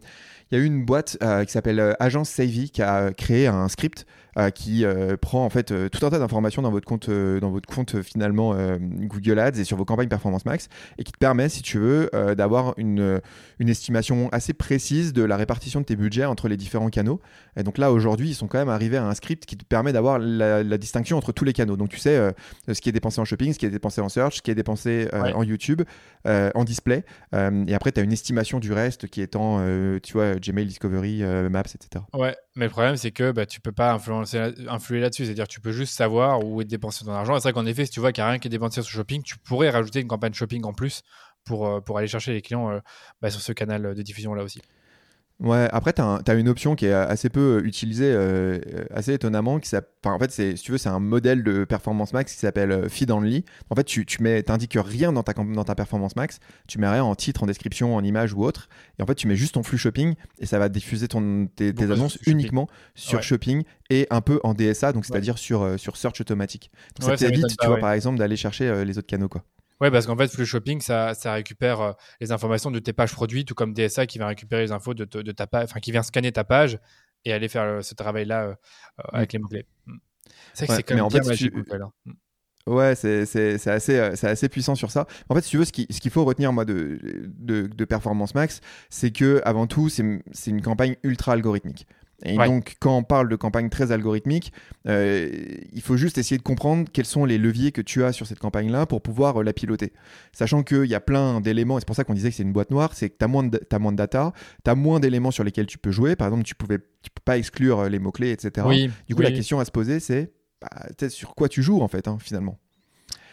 il 0.52 0.58
y 0.58 0.62
a 0.62 0.64
eu 0.64 0.66
une 0.66 0.86
boîte 0.86 1.18
euh, 1.22 1.46
qui 1.46 1.52
s'appelle 1.52 1.96
Agence 2.00 2.30
Savvy 2.30 2.70
qui 2.72 2.82
a 2.82 3.12
créé 3.14 3.48
un 3.48 3.68
script 3.68 4.06
euh, 4.38 4.50
qui 4.50 4.86
euh, 4.86 5.18
prend 5.18 5.44
en 5.44 5.50
fait 5.50 5.72
euh, 5.72 5.90
tout 5.90 6.06
un 6.06 6.10
tas 6.10 6.18
d'informations 6.18 6.62
dans 6.62 6.72
votre 6.72 6.86
compte, 6.86 7.10
dans 7.10 7.52
votre 7.52 7.68
compte 7.68 8.02
finalement 8.02 8.56
Google 8.80 9.40
Ads 9.40 9.60
et 9.60 9.66
sur 9.66 9.76
vos 9.76 9.84
campagnes 9.84 10.08
Performance 10.08 10.46
Max 10.46 10.70
et 10.98 11.04
qui 11.04 11.12
te 11.12 11.18
permet, 11.18 11.50
si 11.50 11.62
tu 11.62 11.80
veux, 11.80 12.10
d'avoir 12.38 12.74
une, 12.78 13.20
une 13.60 13.70
estimation 13.70 14.30
assez 14.32 14.54
précise 14.54 15.12
de 15.14 15.24
la 15.24 15.36
répartition 15.36 15.82
de 15.82 15.86
tes 15.86 15.96
budgets 15.96 16.26
entre 16.26 16.48
les 16.48 16.58
différents 16.58 16.90
canaux. 16.90 17.20
Et 17.58 17.64
donc 17.64 17.78
là, 17.78 17.92
aujourd'hui, 17.92 18.30
ils 18.30 18.34
sont 18.34 18.48
quand 18.48 18.58
même 18.58 18.70
arrivés 18.70 18.98
à 18.98 19.06
un 19.06 19.14
script 19.14 19.46
qui 19.46 19.58
te 19.58 19.66
permet 19.66 19.92
d'avoir 19.92 20.20
la, 20.20 20.64
distinction 20.78 21.18
entre 21.18 21.32
tous 21.32 21.44
les 21.44 21.54
canaux. 21.54 21.71
Donc 21.78 21.90
tu 21.90 21.98
sais 21.98 22.34
ce 22.68 22.82
qui 22.82 22.90
est 22.90 22.92
dépensé 22.92 23.20
en 23.22 23.26
shopping, 23.26 23.54
ce 23.54 23.60
qui 23.60 23.66
est 23.66 23.70
dépensé 23.70 24.02
en 24.02 24.10
search, 24.10 24.38
ce 24.38 24.42
qui 24.42 24.52
est 24.52 24.56
dépensé 24.56 25.08
en 25.14 25.44
YouTube, 25.44 25.82
en 26.26 26.64
display. 26.64 27.04
et 27.34 27.74
après, 27.74 27.92
tu 27.92 28.00
as 28.00 28.04
une 28.04 28.12
estimation 28.12 28.60
du 28.60 28.74
reste 28.74 29.08
qui 29.08 29.22
est 29.22 29.36
en, 29.36 29.60
tu 30.02 30.14
vois, 30.14 30.36
Gmail, 30.36 30.66
Discovery, 30.66 31.24
Maps, 31.50 31.62
etc. 31.62 32.04
Ouais, 32.14 32.36
mais 32.56 32.66
le 32.66 32.72
problème, 32.72 32.98
c'est 32.98 33.12
que 33.12 33.32
bah, 33.32 33.46
tu 33.46 33.62
peux 33.62 33.72
pas 33.72 33.94
influencer, 33.94 34.54
influer 34.68 35.00
là-dessus. 35.00 35.26
C'est-à-dire 35.26 35.48
tu 35.48 35.62
peux 35.62 35.72
juste 35.72 35.94
savoir 35.94 36.44
où 36.44 36.62
est 36.62 36.66
dépensé 36.66 37.06
ton 37.06 37.12
argent. 37.12 37.36
c'est 37.36 37.44
vrai 37.44 37.54
qu'en 37.54 37.66
effet, 37.66 37.86
si 37.86 37.92
tu 37.92 38.00
vois 38.00 38.12
qu'il 38.12 38.24
n'y 38.24 38.28
a 38.28 38.32
rien 38.32 38.40
qui 38.40 38.48
est 38.48 38.52
dépensé 38.52 38.82
sur 38.82 38.92
shopping, 38.92 39.24
tu 39.24 39.38
pourrais 39.38 39.70
rajouter 39.70 40.02
une 40.02 40.08
campagne 40.08 40.34
shopping 40.34 40.64
en 40.66 40.74
plus 40.74 41.04
pour, 41.46 41.68
euh, 41.68 41.82
pour 41.82 41.98
aller 41.98 42.08
chercher 42.08 42.34
les 42.34 42.42
clients 42.42 42.72
euh, 42.72 42.80
bah, 43.22 43.30
sur 43.30 43.42
ce 43.42 43.52
canal 43.52 43.96
de 43.96 44.02
diffusion-là 44.02 44.44
aussi. 44.44 44.62
Ouais, 45.42 45.68
après, 45.72 45.92
tu 45.92 46.02
as, 46.02 46.34
une 46.36 46.48
option 46.48 46.76
qui 46.76 46.86
est 46.86 46.94
assez 46.94 47.30
peu 47.30 47.64
utilisée, 47.66 48.12
euh, 48.14 48.60
assez 48.94 49.14
étonnamment. 49.14 49.60
Qui 49.60 49.76
en 50.06 50.20
fait, 50.20 50.32
si 50.32 50.54
tu 50.62 50.72
veux, 50.72 50.78
c'est 50.78 50.90
un 50.90 51.00
modèle 51.00 51.44
de 51.44 51.66
performance 51.66 52.14
max 52.14 52.34
qui 52.34 52.40
s'appelle 52.40 52.72
euh, 52.72 52.90
Feed 52.90 53.10
Only. 53.10 53.44
En 53.72 53.76
fait, 53.76 53.84
tu, 53.84 54.06
tu 54.06 54.22
mets, 54.22 54.50
indiques 54.52 54.78
rien 54.78 55.12
dans 55.12 55.24
ta, 55.24 55.34
dans 55.34 55.64
ta 55.64 55.74
performance 55.74 56.16
max, 56.16 56.38
tu 56.68 56.78
mets 56.78 56.88
rien 56.88 57.04
en 57.04 57.16
titre, 57.16 57.42
en 57.42 57.48
description, 57.48 57.96
en 57.96 58.04
image 58.04 58.34
ou 58.34 58.44
autre. 58.44 58.70
Et 59.00 59.04
en 59.04 59.08
fait, 59.08 59.16
tu 59.16 59.28
mets 59.28 59.36
juste 59.36 59.56
ton 59.56 59.64
flux 59.64 59.80
shopping 59.80 60.14
et 60.38 60.46
ça 60.46 60.60
va 60.60 60.70
diffuser 60.70 61.08
ton, 61.08 61.48
tes, 61.48 61.74
annonces 61.82 62.20
uniquement 62.28 62.68
sur 62.94 63.24
shopping 63.24 63.64
et 63.90 64.06
un 64.12 64.22
peu 64.22 64.40
en 64.44 64.54
DSA, 64.54 64.94
donc 64.94 65.06
c'est-à-dire 65.06 65.40
sur, 65.40 65.64
euh, 65.64 65.78
sur 65.78 65.98
search 65.98 66.22
automatique. 66.22 66.72
Donc 67.00 67.10
ça 67.10 67.18
t'évite, 67.18 67.58
tu 67.60 67.68
vois, 67.68 67.80
par 67.80 67.94
exemple, 67.94 68.20
d'aller 68.20 68.36
chercher 68.36 68.86
les 68.86 69.00
autres 69.00 69.08
canaux. 69.08 69.28
quoi. 69.28 69.44
Oui, 69.82 69.90
parce 69.90 70.06
qu'en 70.06 70.16
fait, 70.16 70.28
Flux 70.28 70.46
Shopping, 70.46 70.80
ça, 70.80 71.16
ça 71.16 71.34
récupère 71.34 71.82
euh, 71.82 71.92
les 72.22 72.32
informations 72.32 72.70
de 72.70 72.78
tes 72.78 72.94
pages 72.94 73.14
produits, 73.14 73.46
tout 73.46 73.56
comme 73.56 73.74
DSA 73.74 74.06
qui 74.06 74.20
va 74.20 74.28
récupérer 74.28 74.62
les 74.62 74.72
infos 74.72 74.94
de, 74.94 75.06
de 75.06 75.32
ta 75.32 75.48
page, 75.48 75.64
enfin 75.64 75.80
qui 75.80 75.92
vient 75.92 76.04
scanner 76.04 76.32
ta 76.32 76.44
page 76.44 76.78
et 77.26 77.34
aller 77.34 77.48
faire 77.48 77.64
euh, 77.64 77.82
ce 77.82 77.96
travail-là 77.96 78.44
euh, 78.44 78.56
avec 79.12 79.34
mm. 79.34 79.34
les 79.34 79.40
mots-clés. 79.40 79.66
Mm. 79.88 79.98
C'est 80.54 80.68
que 80.68 80.76
c'est 80.76 80.84
quand 80.84 80.96
même 80.96 81.06
en 81.06 81.08
bien 81.08 81.24
fait, 81.24 81.36
tu... 81.36 81.52
Hein. 81.72 81.92
Mm. 82.06 82.12
Ouais, 82.68 82.94
c'est 82.94 83.68
assez, 83.68 83.98
assez 84.00 84.50
puissant 84.50 84.76
sur 84.76 84.92
ça. 84.92 85.08
En 85.30 85.36
fait, 85.36 85.42
si 85.42 85.50
tu 85.50 85.58
veux, 85.58 85.66
ce 85.66 85.72
qu'il 85.72 85.88
ce 85.90 86.00
qu'il 86.00 86.12
faut 86.12 86.24
retenir 86.24 86.54
moi 86.54 86.64
de, 86.64 87.00
de, 87.40 87.66
de 87.66 87.86
Performance 87.86 88.36
Max, 88.36 88.62
c'est 88.92 89.10
que 89.10 89.42
avant 89.46 89.66
tout, 89.66 89.90
c'est 89.90 90.22
une 90.46 90.62
campagne 90.62 90.96
ultra 91.02 91.34
algorithmique. 91.34 91.88
Et 92.24 92.38
donc, 92.38 92.76
quand 92.80 92.98
on 92.98 93.04
parle 93.04 93.30
de 93.30 93.36
campagne 93.36 93.70
très 93.70 93.92
algorithmique, 93.92 94.54
euh, 94.88 95.30
il 95.72 95.82
faut 95.82 95.98
juste 95.98 96.18
essayer 96.18 96.38
de 96.38 96.44
comprendre 96.44 96.88
quels 96.92 97.06
sont 97.06 97.26
les 97.26 97.38
leviers 97.38 97.72
que 97.72 97.82
tu 97.82 98.04
as 98.04 98.12
sur 98.12 98.28
cette 98.28 98.40
campagne-là 98.40 98.86
pour 98.86 99.02
pouvoir 99.02 99.42
euh, 99.42 99.44
la 99.44 99.54
piloter. 99.54 99.92
Sachant 100.32 100.64
qu'il 100.64 100.86
y 100.86 100.96
a 100.96 101.00
plein 101.00 101.42
d'éléments, 101.42 101.78
et 101.78 101.82
c'est 101.82 101.88
pour 101.88 101.96
ça 101.96 102.04
qu'on 102.04 102.14
disait 102.14 102.30
que 102.30 102.36
c'est 102.36 102.44
une 102.44 102.54
boîte 102.54 102.72
noire, 102.72 102.94
c'est 102.94 103.10
que 103.10 103.16
tu 103.18 103.26
as, 103.26 103.28
moins 103.28 103.44
de, 103.44 103.60
as 103.72 103.80
moins 103.80 103.92
de 103.92 103.98
data, 103.98 104.34
tu 104.64 104.70
as 104.70 104.76
moins 104.76 105.00
d'éléments 105.00 105.32
sur 105.32 105.44
lesquels 105.44 105.66
tu 105.66 105.78
peux 105.78 105.92
jouer. 105.92 106.16
Par 106.16 106.28
exemple, 106.28 106.44
tu 106.44 106.54
ne 106.60 106.68
peux 106.68 106.82
pas 107.26 107.38
exclure 107.38 107.80
euh, 107.80 107.90
les 107.90 108.00
mots-clés, 108.00 108.32
etc. 108.32 108.68
du 109.08 109.16
coup, 109.16 109.22
la 109.22 109.32
question 109.32 109.60
à 109.60 109.66
se 109.66 109.72
poser, 109.72 110.00
c'est 110.00 110.32
bah, 110.62 111.10
sur 111.10 111.34
quoi 111.34 111.50
tu 111.50 111.64
joues, 111.64 111.82
en 111.82 111.88
fait, 111.88 112.08
hein, 112.08 112.18
finalement? 112.20 112.60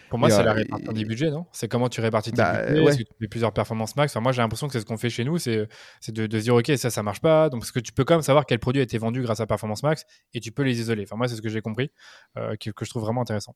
Pour 0.08 0.18
moi, 0.18 0.30
c'est 0.30 0.42
la 0.42 0.52
répartition 0.52 0.92
des 0.92 1.04
budgets, 1.04 1.30
non? 1.30 1.46
C'est 1.52 1.68
comment 1.68 1.88
tu 1.88 2.00
répartis 2.00 2.30
tes 2.30 2.36
bah, 2.36 2.66
budgets 2.66 2.84
Est-ce 2.84 2.98
que 2.98 3.02
tu 3.02 3.14
fais 3.20 3.28
plusieurs 3.28 3.52
performances 3.52 3.96
max? 3.96 4.14
Moi, 4.16 4.32
j'ai 4.32 4.42
l'impression 4.42 4.66
que 4.66 4.72
c'est 4.72 4.80
ce 4.80 4.86
qu'on 4.86 4.96
fait 4.96 5.10
chez 5.10 5.24
nous, 5.24 5.38
c'est 5.38 5.68
de, 6.08 6.26
de, 6.26 6.38
se 6.38 6.44
dire, 6.44 6.54
OK, 6.54 6.70
ça, 6.76 6.90
ça 6.90 7.02
marche 7.02 7.20
pas. 7.20 7.48
Donc, 7.50 7.60
parce 7.60 7.72
que 7.72 7.80
tu 7.80 7.92
peux 7.92 8.04
quand 8.04 8.14
même 8.14 8.22
savoir 8.22 8.46
quel 8.46 8.58
produit 8.58 8.80
a 8.80 8.84
été 8.84 8.98
vendu 8.98 9.22
grâce 9.22 9.40
à 9.40 9.46
Performance 9.46 9.82
Max 9.82 10.04
et 10.34 10.40
tu 10.40 10.52
peux 10.52 10.62
les 10.62 10.80
isoler. 10.80 11.04
Enfin, 11.04 11.16
moi, 11.16 11.28
c'est 11.28 11.36
ce 11.36 11.42
que 11.42 11.48
j'ai 11.48 11.60
compris, 11.60 11.90
euh, 12.36 12.56
que, 12.56 12.84
je 12.84 12.90
trouve 12.90 13.02
vraiment 13.02 13.22
intéressant. 13.22 13.54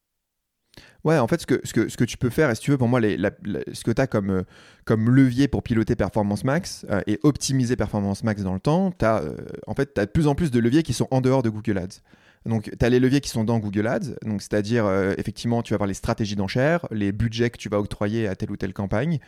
Ouais, 1.05 1.19
en 1.19 1.27
fait, 1.27 1.41
ce 1.41 1.47
que, 1.47 1.61
ce 1.65 1.73
que, 1.73 1.88
ce 1.88 1.97
que 1.97 2.05
tu 2.05 2.17
peux 2.17 2.31
faire, 2.31 2.49
et 2.49 2.55
si 2.55 2.62
tu 2.62 2.71
veux, 2.71 2.79
pour 2.79 2.88
moi, 2.88 3.01
les, 3.01 3.19
ce 3.73 3.85
que 3.85 3.91
tu 3.91 4.01
as 4.01 4.07
comme, 4.07 4.31
euh, 4.31 4.43
comme 4.85 5.11
levier 5.11 5.49
pour 5.49 5.62
piloter 5.62 5.97
Performance 5.97 6.45
Max 6.45 6.87
euh, 6.91 7.03
et 7.07 7.19
optimiser 7.23 7.77
Performance 7.77 8.25
Max 8.25 8.43
dans 8.43 8.55
le 8.55 8.61
temps, 8.61 8.91
tu 8.93 9.05
as, 9.05 9.23
en 9.67 9.75
fait, 9.75 9.99
as 9.99 10.07
de 10.07 10.11
plus 10.11 10.27
en 10.27 10.35
plus 10.35 10.51
de 10.51 10.61
leviers 10.61 10.83
qui 10.83 10.93
sont 10.93 11.09
en 11.11 11.21
dehors 11.21 11.43
de 11.43 11.51
Google 11.51 11.79
Ads. 11.79 12.01
Donc, 12.47 12.71
tu 12.79 12.85
as 12.85 12.89
les 12.89 12.99
leviers 12.99 13.21
qui 13.21 13.31
sont 13.31 13.45
dans 13.45 13.59
Google 13.59 13.87
Ads, 13.87 14.17
donc 14.25 14.43
c'est-à-dire, 14.43 14.85
euh, 14.85 15.15
effectivement, 15.17 15.63
tu 15.63 15.73
vas 15.73 15.77
avoir 15.77 15.87
les 15.87 15.95
stratégies 15.95 16.37
d'enchères, 16.37 16.87
les 16.91 17.13
budgets 17.13 17.51
que 17.51 17.59
tu 17.59 17.69
vas 17.69 17.79
octroyer 17.79 18.27
à 18.27 18.35
telle 18.35 18.51
ou 18.51 18.57
telle 18.57 18.73
campagne. 18.73 19.21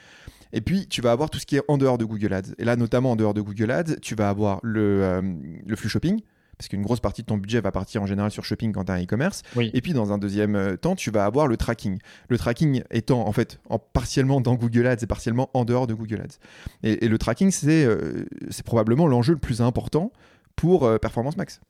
Et 0.52 0.60
puis, 0.60 0.86
tu 0.86 1.00
vas 1.00 1.12
avoir 1.12 1.30
tout 1.30 1.38
ce 1.38 1.46
qui 1.46 1.56
est 1.56 1.62
en 1.68 1.78
dehors 1.78 1.98
de 1.98 2.04
Google 2.04 2.32
Ads. 2.32 2.54
Et 2.58 2.64
là, 2.64 2.76
notamment 2.76 3.12
en 3.12 3.16
dehors 3.16 3.34
de 3.34 3.40
Google 3.40 3.70
Ads, 3.70 3.96
tu 4.00 4.14
vas 4.14 4.28
avoir 4.28 4.60
le, 4.62 5.02
euh, 5.02 5.22
le 5.66 5.76
flux 5.76 5.88
shopping. 5.88 6.20
parce 6.56 6.68
qu'une 6.68 6.82
grosse 6.82 7.00
partie 7.00 7.22
de 7.22 7.26
ton 7.26 7.36
budget 7.36 7.60
va 7.60 7.72
partir 7.72 8.02
en 8.02 8.06
général 8.06 8.30
sur 8.30 8.44
shopping 8.44 8.72
quand 8.72 8.84
tu 8.84 8.92
as 8.92 8.94
un 8.94 9.02
e-commerce. 9.02 9.42
Et 9.58 9.80
puis 9.80 9.92
dans 9.92 10.12
un 10.12 10.18
deuxième 10.18 10.54
euh, 10.54 10.76
temps, 10.76 10.94
tu 10.94 11.10
vas 11.10 11.24
avoir 11.24 11.48
le 11.48 11.56
tracking. 11.56 11.98
Le 12.28 12.38
tracking 12.38 12.82
étant 12.92 13.26
en 13.26 13.32
fait 13.32 13.58
en 13.68 13.80
partiellement 13.80 14.40
dans 14.40 14.54
Google 14.54 14.86
Ads 14.86 15.02
et 15.02 15.06
partiellement 15.06 15.50
en 15.54 15.64
dehors 15.64 15.88
de 15.88 15.94
Google 15.94 16.20
Ads. 16.20 16.38
Et, 16.84 17.08
le 17.08 17.18
tracking, 17.18 17.50
c'est 17.50 17.84
euh, 17.84 18.24
probablement 18.64 19.08
l'enjeu 19.08 19.32
le 19.32 19.40
plus 19.40 19.60
important 19.60 20.12
pour 20.54 20.88
Performance 21.00 21.36
Max. 21.36 21.60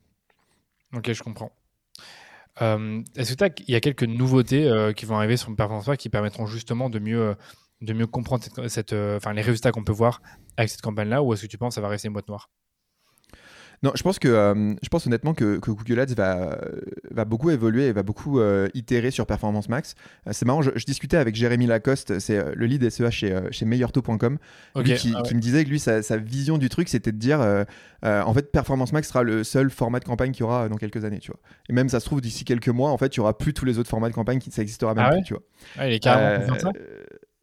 Ok, 0.95 1.13
je 1.13 1.23
comprends. 1.23 1.53
Est-ce 2.61 3.35
qu'il 3.35 3.71
y 3.71 3.75
a 3.75 3.81
quelques 3.81 4.05
nouveautés 4.05 4.93
qui 4.97 5.07
vont 5.07 5.17
arriver 5.17 5.37
sur 5.37 5.55
Performance 5.57 5.97
qui 5.99 6.09
permettront 6.09 6.47
justement 6.47 6.89
de 6.89 6.99
mieux, 6.99 7.37
de 7.81 7.93
mieux 7.93 8.07
comprendre 8.07 8.45
cette, 8.69 8.93
les 8.93 9.43
résultats 9.43 9.73
qu'on 9.73 9.85
peut 9.85 9.93
voir 9.93 10.23
avec 10.57 10.71
cette 10.71 10.83
campagne-là 10.83 11.23
ou 11.23 11.33
est-ce 11.33 11.43
que 11.43 11.47
tu 11.49 11.59
penses 11.59 11.73
que 11.73 11.75
ça 11.77 11.81
va 11.81 11.89
rester 11.89 12.09
une 12.09 12.15
boîte 12.15 12.29
noire? 12.29 12.51
Non, 13.85 13.93
je 13.95 14.03
pense 14.03 14.19
que 14.19 14.29
euh, 14.29 14.75
je 14.83 14.89
pense 14.89 15.07
honnêtement 15.07 15.35
que, 15.35 15.59
Google 15.59 16.01
Ads 16.01 16.15
va, 16.17 16.59
va 17.11 17.27
beaucoup 17.27 17.51
évoluer 17.51 17.89
et 17.89 17.93
va 17.93 18.03
beaucoup 18.03 18.41
euh, 18.41 18.67
itérer 18.73 19.11
sur 19.11 19.27
Performance 19.27 19.69
Max. 19.69 19.95
Euh, 20.27 20.31
c'est 20.33 20.47
marrant, 20.47 20.63
je, 20.63 20.71
discutais 20.87 21.19
avec 21.19 21.35
Jérémy 21.35 21.67
Lacoste, 21.67 22.19
c'est 22.19 22.43
le 22.55 22.65
lead 22.65 22.89
SEA 22.89 23.11
chez, 23.11 23.39
chez 23.51 23.67
meilleurtaux.com, 23.67 24.39
ah 24.75 24.83
qui, 24.83 25.13
me 25.13 25.39
disait 25.39 25.65
que 25.65 25.69
lui, 25.69 25.79
sa, 25.79 26.01
vision 26.17 26.57
du 26.57 26.71
truc, 26.71 26.89
c'était 26.89 27.13
de 27.13 27.19
dire 27.19 27.41
en 28.03 28.33
fait, 28.33 28.51
Performance 28.51 28.95
Max 28.95 29.09
sera 29.09 29.23
le 29.23 29.45
seul 29.45 29.69
format 29.69 30.01
de 30.01 30.05
campagne 30.05 30.33
qu'il 30.33 30.41
y 30.41 30.45
aura 30.45 30.71
dans 30.71 30.77
quelques 30.77 31.05
années, 31.05 31.19
tu 31.19 31.31
vois. 31.31 31.41
Et 31.69 31.75
même 31.75 31.91
ça 31.91 32.01
se 32.01 32.07
trouve 32.07 32.23
d'ici 32.23 32.47
quelques 32.47 32.69
mois, 32.69 32.91
en 32.91 32.97
fait, 32.97 33.15
il 33.15 33.19
y 33.19 33.21
aura 33.21 33.37
plus 33.37 33.53
tous 33.53 33.67
les 33.67 33.79
autres 33.79 33.91
formats 33.91 34.09
de 34.09 34.15
campagne 34.15 34.39
qui 34.39 34.51
ça 34.51 34.63
existera 34.63 34.95
même 34.95 35.05
ah 35.09 35.13
plus, 35.13 35.25
tu 35.25 35.35
vois. 35.35 35.43
Ah, 35.77 35.87
il 35.87 35.93
est 35.93 36.01
carrément 36.01 36.59
ça 36.59 36.71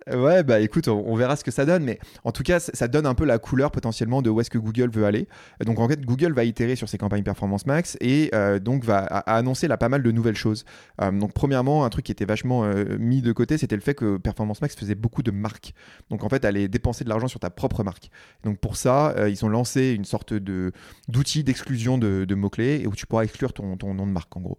Ouais, 0.09 0.41
bah 0.43 0.59
écoute, 0.59 0.87
on, 0.87 1.15
verra 1.15 1.35
ce 1.35 1.43
que 1.43 1.51
ça 1.51 1.63
donne, 1.63 1.83
mais 1.83 1.99
en 2.23 2.31
tout 2.31 2.41
cas, 2.41 2.59
ça 2.59 2.87
donne 2.87 3.05
un 3.05 3.13
peu 3.13 3.23
la 3.23 3.37
couleur 3.37 3.69
potentiellement 3.69 4.23
de 4.23 4.31
où 4.31 4.41
est-ce 4.41 4.49
que 4.49 4.57
Google 4.57 4.89
veut 4.89 5.05
aller. 5.05 5.27
Donc 5.63 5.79
en 5.79 5.87
fait, 5.87 6.03
Google 6.03 6.33
va 6.33 6.43
itérer 6.43 6.75
sur 6.75 6.89
ses 6.89 6.97
campagnes 6.97 7.21
Performance 7.21 7.67
Max 7.67 7.97
et 8.01 8.31
euh, 8.33 8.57
donc 8.57 8.83
va 8.83 8.99
annoncer 8.99 9.67
là 9.67 9.77
pas 9.77 9.89
mal 9.89 10.01
de 10.01 10.11
nouvelles 10.11 10.35
choses. 10.35 10.65
Euh, 11.01 11.11
donc 11.11 11.33
premièrement, 11.33 11.85
un 11.85 11.89
truc 11.89 12.05
qui 12.05 12.11
était 12.11 12.25
vachement 12.25 12.63
euh, 12.63 12.97
mis 12.97 13.21
de 13.21 13.31
côté, 13.31 13.59
c'était 13.59 13.75
le 13.75 13.81
fait 13.81 13.93
que 13.93 14.17
Performance 14.17 14.61
Max 14.61 14.75
faisait 14.75 14.95
beaucoup 14.95 15.21
de 15.21 15.29
marques. 15.29 15.73
Donc 16.09 16.23
en 16.23 16.29
fait, 16.29 16.45
aller 16.45 16.67
dépenser 16.67 17.03
de 17.03 17.09
l'argent 17.09 17.27
sur 17.27 17.39
ta 17.39 17.51
propre 17.51 17.83
marque. 17.83 18.09
Donc 18.43 18.57
pour 18.57 18.77
ça, 18.77 19.13
ils 19.29 19.45
ont 19.45 19.49
lancé 19.49 19.91
une 19.91 20.05
sorte 20.05 20.33
de 20.33 20.71
d'outil 21.09 21.43
d'exclusion 21.43 21.99
de, 21.99 22.33
mots-clés 22.33 22.81
et 22.81 22.87
où 22.87 22.95
tu 22.95 23.05
pourras 23.05 23.23
exclure 23.23 23.53
ton, 23.53 23.77
ton, 23.77 23.93
nom 23.93 24.07
de 24.07 24.11
marque 24.11 24.35
en 24.35 24.41
gros. 24.41 24.57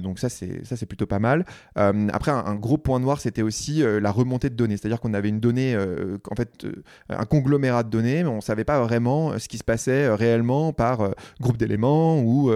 donc 0.00 0.18
ça 0.18 0.28
c'est 0.28 0.64
ça 0.64 0.76
c'est 0.76 0.86
plutôt 0.86 1.06
pas 1.06 1.18
mal. 1.18 1.44
après, 1.76 2.30
un, 2.30 2.44
un, 2.46 2.54
gros 2.54 2.78
point 2.78 3.00
noir, 3.00 3.20
c'était 3.20 3.42
aussi 3.42 3.82
la 3.82 4.10
remontée 4.10 4.48
de 4.48 4.61
c'est-à-dire 4.70 5.00
qu'on 5.00 5.14
avait 5.14 5.28
une 5.28 5.40
donnée, 5.40 5.74
euh, 5.74 6.18
en 6.30 6.34
fait, 6.34 6.64
euh, 6.64 6.72
un 7.08 7.24
conglomérat 7.24 7.82
de 7.82 7.90
données, 7.90 8.22
mais 8.22 8.28
on 8.28 8.36
ne 8.36 8.40
savait 8.40 8.64
pas 8.64 8.80
vraiment 8.80 9.32
euh, 9.32 9.38
ce 9.38 9.48
qui 9.48 9.58
se 9.58 9.64
passait 9.64 10.12
réellement 10.14 10.72
par 10.72 11.10
groupe 11.40 11.56
d'éléments 11.56 12.20
ou, 12.20 12.50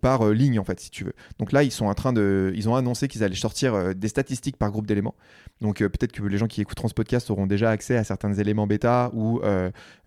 par 0.00 0.30
ligne, 0.30 0.58
en 0.58 0.64
fait, 0.64 0.80
si 0.80 0.90
tu 0.90 1.04
veux. 1.04 1.14
Donc 1.38 1.52
là, 1.52 1.62
ils 1.62 1.72
sont 1.72 1.86
en 1.86 1.94
train 1.94 2.12
de, 2.12 2.52
ils 2.54 2.68
ont 2.68 2.76
annoncé 2.76 3.08
qu'ils 3.08 3.24
allaient 3.24 3.34
sortir 3.34 3.94
des 3.94 4.08
statistiques 4.08 4.56
par 4.56 4.70
groupe 4.70 4.86
d'éléments. 4.86 5.14
Donc 5.60 5.78
peut-être 5.78 6.12
que 6.12 6.22
les 6.22 6.38
gens 6.38 6.46
qui 6.46 6.60
écouteront 6.60 6.88
ce 6.88 6.94
podcast 6.94 7.30
auront 7.30 7.46
déjà 7.46 7.70
accès 7.70 7.96
à 7.96 8.04
certains 8.04 8.34
éléments 8.34 8.66
bêta 8.66 9.10
ou, 9.14 9.40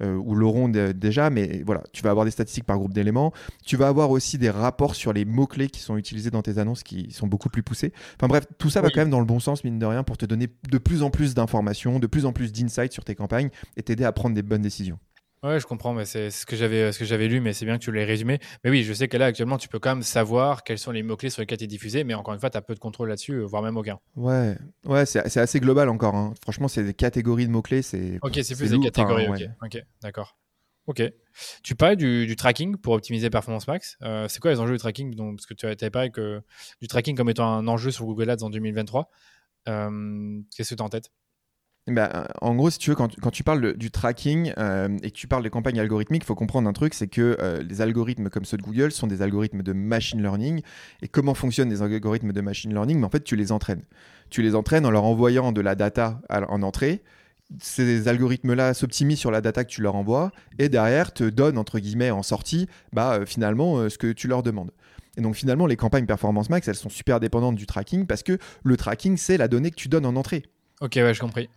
ou 0.01 0.35
l'auront 0.35 0.69
déjà, 0.69 1.29
mais 1.29 1.63
voilà, 1.65 1.83
tu 1.91 2.03
vas 2.03 2.11
avoir 2.11 2.25
des 2.25 2.31
statistiques 2.31 2.65
par 2.65 2.77
groupe 2.77 2.93
d'éléments. 2.93 3.33
Tu 3.65 3.75
vas 3.75 3.87
avoir 3.87 4.11
aussi 4.11 4.37
des 4.37 4.49
rapports 4.49 4.95
sur 4.95 5.13
les 5.13 5.25
mots-clés 5.25 5.69
qui 5.69 5.79
sont 5.79 5.97
utilisés 5.97 6.29
dans 6.29 6.41
tes 6.41 6.59
annonces 6.59 6.83
qui 6.83 7.11
sont 7.11 7.27
beaucoup 7.27 7.49
plus 7.49 7.63
poussés. 7.63 7.93
Enfin 8.15 8.27
bref, 8.27 8.45
tout 8.57 8.69
ça 8.69 8.81
va 8.81 8.89
quand 8.89 9.01
même 9.01 9.09
dans 9.09 9.19
le 9.19 9.25
bon 9.25 9.39
sens, 9.39 9.63
mine 9.63 9.79
de 9.79 9.85
rien, 9.85 10.03
pour 10.03 10.17
te 10.17 10.25
donner 10.25 10.47
de 10.69 10.77
plus 10.77 11.03
en 11.03 11.09
plus 11.09 11.33
d'informations, 11.33 11.99
de 11.99 12.07
plus 12.07 12.25
en 12.25 12.33
plus 12.33 12.51
d'insights 12.51 12.93
sur 12.93 13.03
tes 13.03 13.15
campagnes 13.15 13.49
et 13.75 13.83
t'aider 13.83 14.03
à 14.03 14.11
prendre 14.11 14.35
des 14.35 14.43
bonnes 14.43 14.61
décisions. 14.61 14.99
Ouais, 15.41 15.59
je 15.59 15.65
comprends, 15.65 15.93
mais 15.93 16.05
c'est 16.05 16.31
ce 16.31 16.45
que 16.45 16.55
j'avais 16.55 16.91
ce 16.91 16.99
que 16.99 17.05
j'avais 17.05 17.27
lu, 17.27 17.39
mais 17.39 17.53
c'est 17.53 17.65
bien 17.65 17.77
que 17.77 17.83
tu 17.83 17.91
l'aies 17.91 18.03
résumé. 18.03 18.39
Mais 18.63 18.69
oui, 18.69 18.83
je 18.83 18.91
sais 18.91 19.07
que 19.07 19.15
là 19.15 19.27
actuellement, 19.27 19.57
tu 19.57 19.69
peux 19.69 19.79
quand 19.79 19.95
même 19.95 20.03
savoir 20.03 20.63
quels 20.63 20.77
sont 20.77 20.91
les 20.91 21.01
mots 21.01 21.15
clés 21.15 21.29
sur 21.29 21.41
lesquels 21.41 21.57
tu 21.57 21.63
es 21.63 21.67
diffusé, 21.67 22.03
mais 22.03 22.13
encore 22.13 22.33
une 22.33 22.39
fois, 22.39 22.49
tu 22.49 22.57
as 22.57 22.61
peu 22.61 22.75
de 22.75 22.79
contrôle 22.79 23.09
là-dessus, 23.09 23.33
euh, 23.33 23.45
voire 23.45 23.61
même 23.61 23.77
aucun. 23.77 23.99
Ouais, 24.15 24.57
ouais, 24.85 25.05
c'est 25.05 25.37
assez 25.37 25.59
global 25.59 25.87
encore. 25.87 26.15
Hein. 26.15 26.33
Franchement, 26.41 26.67
c'est 26.67 26.83
des 26.83 26.93
catégories 26.93 27.47
de 27.47 27.51
mots 27.51 27.61
clés, 27.61 27.81
c'est. 27.81 28.19
Ok, 28.21 28.39
c'est 28.43 28.55
plus 28.55 28.71
des 28.71 28.79
catégories. 28.79 29.27
ok, 29.61 29.83
d'accord. 30.01 30.37
Ok. 30.89 31.03
Tu 31.61 31.75
parlais 31.75 31.95
du, 31.95 32.35
tracking 32.35 32.75
pour 32.75 32.93
optimiser 32.93 33.29
Performance 33.29 33.67
Max. 33.67 33.95
Euh, 34.01 34.27
c'est 34.27 34.39
quoi 34.39 34.49
les 34.49 34.59
enjeux 34.59 34.73
du 34.73 34.79
tracking 34.79 35.13
Donc, 35.13 35.37
Parce 35.37 35.45
que 35.45 35.53
tu 35.53 35.67
avais 35.67 35.89
parlé 35.91 36.09
que, 36.09 36.41
du 36.81 36.87
tracking 36.87 37.15
comme 37.15 37.29
étant 37.29 37.47
un 37.47 37.67
enjeu 37.67 37.91
sur 37.91 38.05
Google 38.05 38.29
Ads 38.31 38.43
en 38.43 38.49
2023. 38.49 39.07
Euh, 39.67 40.41
qu'est-ce 40.55 40.71
que 40.71 40.75
tu 40.75 40.81
as 40.81 40.85
en 40.85 40.89
tête? 40.89 41.11
Bah, 41.89 42.27
en 42.41 42.55
gros, 42.55 42.69
si 42.69 42.77
tu 42.77 42.89
veux, 42.89 42.95
quand, 42.95 43.31
tu 43.31 43.43
parles 43.43 43.75
du 43.75 43.91
tracking 43.91 44.53
euh, 44.57 44.89
et 45.03 45.11
que 45.11 45.15
tu 45.15 45.27
parles 45.27 45.43
des 45.43 45.49
campagnes 45.49 45.79
algorithmiques, 45.79 46.23
il 46.23 46.25
faut 46.25 46.35
comprendre 46.35 46.67
un 46.67 46.73
truc, 46.73 46.93
c'est 46.93 47.07
que 47.07 47.37
euh, 47.39 47.61
les 47.61 47.81
algorithmes 47.81 48.29
comme 48.29 48.45
ceux 48.45 48.57
de 48.57 48.63
Google 48.63 48.91
sont 48.91 49.07
des 49.07 49.21
algorithmes 49.21 49.61
de 49.61 49.73
machine 49.73 50.21
learning. 50.21 50.61
Et 51.01 51.07
comment 51.07 51.33
fonctionnent 51.33 51.69
les 51.69 51.81
algorithmes 51.81 52.33
de 52.33 52.41
machine 52.41 52.73
learning? 52.73 52.99
Mais 52.99 53.05
en 53.05 53.09
fait, 53.09 53.23
tu 53.23 53.35
les 53.35 53.51
entraînes. 53.51 53.83
Tu 54.29 54.41
les 54.41 54.55
entraînes 54.55 54.85
en 54.85 54.91
leur 54.91 55.05
envoyant 55.05 55.51
de 55.51 55.61
la 55.61 55.75
data 55.75 56.21
en 56.29 56.61
entrée. 56.61 57.01
Ces 57.59 58.07
algorithmes-là 58.07 58.75
s'optimisent 58.75 59.17
sur 59.17 59.31
la 59.31 59.41
data 59.41 59.63
que 59.63 59.69
tu 59.69 59.81
leur 59.81 59.95
envoies 59.95 60.31
et 60.59 60.69
derrière 60.69 61.13
te 61.13 61.23
donnent, 61.23 61.57
entre 61.57 61.79
guillemets, 61.79 62.11
en 62.11 62.21
sortie, 62.21 62.67
bah, 62.93 63.21
finalement, 63.25 63.89
ce 63.89 63.97
que 63.97 64.11
tu 64.11 64.27
leur 64.27 64.43
demandes. 64.43 64.71
Et 65.17 65.21
donc 65.21 65.35
finalement, 65.35 65.65
les 65.65 65.75
campagnes 65.75 66.05
Performance 66.05 66.49
Max, 66.49 66.67
elles 66.67 66.75
sont 66.75 66.89
super 66.89 67.19
dépendantes 67.19 67.55
du 67.55 67.65
tracking 67.65 68.05
parce 68.05 68.23
que 68.23 68.37
le 68.63 68.77
tracking, 68.77 69.17
c'est 69.17 69.37
la 69.37 69.47
donnée 69.47 69.71
que 69.71 69.75
tu 69.75 69.89
donnes 69.89 70.05
en 70.05 70.15
entrée. 70.15 70.43
Ok, 70.81 70.93
ouais, 70.95 71.13
je 71.13 71.19
compris. 71.19 71.49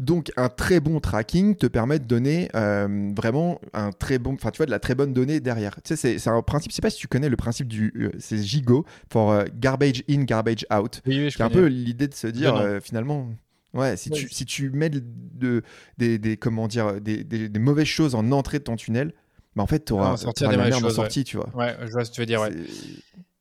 Donc 0.00 0.32
un 0.38 0.48
très 0.48 0.80
bon 0.80 0.98
tracking 0.98 1.54
te 1.54 1.66
permet 1.66 1.98
de 1.98 2.04
donner 2.04 2.48
euh, 2.54 3.12
vraiment 3.14 3.60
un 3.74 3.92
très 3.92 4.18
bon, 4.18 4.32
enfin 4.32 4.50
tu 4.50 4.56
vois 4.56 4.64
de 4.64 4.70
la 4.70 4.78
très 4.78 4.94
bonne 4.94 5.12
donnée 5.12 5.40
derrière. 5.40 5.76
Tu 5.84 5.94
sais 5.94 6.18
c'est 6.18 6.30
un 6.30 6.40
principe, 6.40 6.72
je 6.72 6.76
sais 6.76 6.80
pas 6.80 6.88
si 6.88 6.96
tu 6.96 7.06
connais 7.06 7.28
le 7.28 7.36
principe 7.36 7.68
du, 7.68 7.92
euh, 7.96 8.10
c'est 8.18 8.42
Gigo 8.42 8.86
for 9.12 9.30
euh, 9.30 9.44
garbage 9.54 10.02
in 10.08 10.22
garbage 10.22 10.64
out. 10.74 11.02
Oui, 11.04 11.30
c'est 11.30 11.42
un 11.42 11.50
peu 11.50 11.66
l'idée 11.66 12.08
de 12.08 12.14
se 12.14 12.26
dire 12.26 12.78
finalement. 12.82 13.28
Ouais, 13.74 13.96
si, 13.96 14.10
Tu, 14.10 14.28
si 14.30 14.46
tu 14.46 14.70
mets 14.70 14.90
de, 14.90 15.62
des, 15.98 16.18
des, 16.18 16.36
comment 16.36 16.66
dire, 16.66 17.00
des, 17.00 17.22
des, 17.22 17.60
mauvaises 17.60 17.86
choses 17.86 18.16
en 18.16 18.32
entrée 18.32 18.58
de 18.58 18.64
ton 18.64 18.74
tunnel, 18.74 19.12
bah 19.54 19.62
en 19.62 19.68
fait, 19.68 19.84
tu 19.84 19.92
auras, 19.92 20.16
sortir 20.16 20.48
des 20.48 20.56
la 20.56 20.70
merde 20.70 20.84
en 20.84 20.90
sortie, 20.90 21.22
tu 21.22 21.36
vois. 21.36 21.50
Ouais, 21.54 21.76
je 21.86 21.92
vois 21.92 22.04
ce 22.04 22.10
que 22.10 22.16
tu 22.16 22.20
veux 22.20 22.26
dire, 22.26 22.40
ouais. 22.40 22.50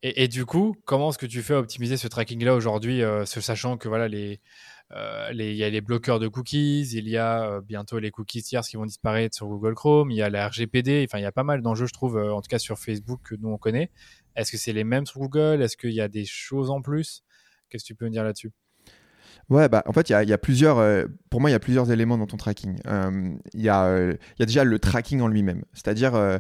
Et, 0.04 0.24
et, 0.24 0.28
du 0.28 0.46
coup, 0.46 0.76
comment 0.86 1.10
est-ce 1.10 1.18
que 1.18 1.26
tu 1.26 1.42
fais 1.42 1.56
optimiser 1.56 1.98
ce 1.98 2.08
tracking-là 2.08 2.54
aujourd'hui, 2.54 3.02
sachant 3.26 3.78
que 3.78 3.88
voilà, 3.88 4.08
les, 4.08 4.40
euh, 4.96 5.30
il 5.34 5.56
y 5.56 5.64
a 5.64 5.70
les 5.70 5.82
bloqueurs 5.82 6.20
de 6.20 6.28
cookies, 6.28 6.90
il 6.94 7.08
y 7.08 7.18
a 7.18 7.44
euh, 7.44 7.62
bientôt 7.62 8.00
les 8.00 8.10
cookies 8.10 8.42
tiers 8.42 8.62
qui 8.62 8.76
vont 8.76 8.88
disparaître 8.88 9.36
sur 9.36 9.48
Google 9.48 9.76
Chrome, 9.76 10.10
il 10.10 10.18
y 10.18 10.24
a 10.24 10.30
la 10.30 10.48
RGPD, 10.48 11.06
enfin 11.08 11.20
il 11.20 11.22
y 11.22 11.28
a 11.28 11.32
pas 11.32 11.44
mal 11.44 11.62
d'enjeux 11.62 11.86
je 11.86 11.94
trouve, 11.94 12.18
euh, 12.18 12.34
en 12.34 12.42
tout 12.42 12.48
cas 12.48 12.58
sur 12.58 12.80
Facebook 12.80 13.22
que 13.24 13.36
nous 13.36 13.50
on 13.50 13.58
connaît. 13.58 13.92
Est-ce 14.36 14.52
que 14.52 14.58
c'est 14.58 14.74
les 14.74 14.84
mêmes 14.84 15.06
sur 15.06 15.20
Google? 15.20 15.62
Est-ce 15.62 15.78
qu'il 15.78 15.92
y 15.92 16.02
a 16.02 16.08
des 16.08 16.26
choses 16.26 16.72
en 16.72 16.82
plus? 16.82 17.24
Qu'est-ce 17.70 17.84
que 17.84 17.88
tu 17.88 17.96
peux 17.96 18.06
me 18.06 18.12
dire 18.12 18.24
là-dessus? 18.24 18.52
Ouais, 19.50 19.68
bah, 19.68 19.84
en 19.86 19.94
fait, 19.94 20.10
il 20.10 20.30
y, 20.30 20.34
a, 20.34 20.38
plusieurs, 20.38 21.08
pour 21.32 21.42
moi, 21.42 21.50
il 21.50 21.54
y 21.54 21.56
a 21.56 21.60
plusieurs 21.60 21.92
éléments 21.92 22.20
dans 22.20 22.28
ton 22.28 22.38
tracking. 22.38 22.80
Il 22.86 23.62
y, 23.62 23.70
a, 23.70 24.14
déjà 24.38 24.64
le 24.64 24.78
tracking 24.78 25.22
en 25.22 25.28
lui-même, 25.28 25.64
c'est-à-dire 25.74 26.40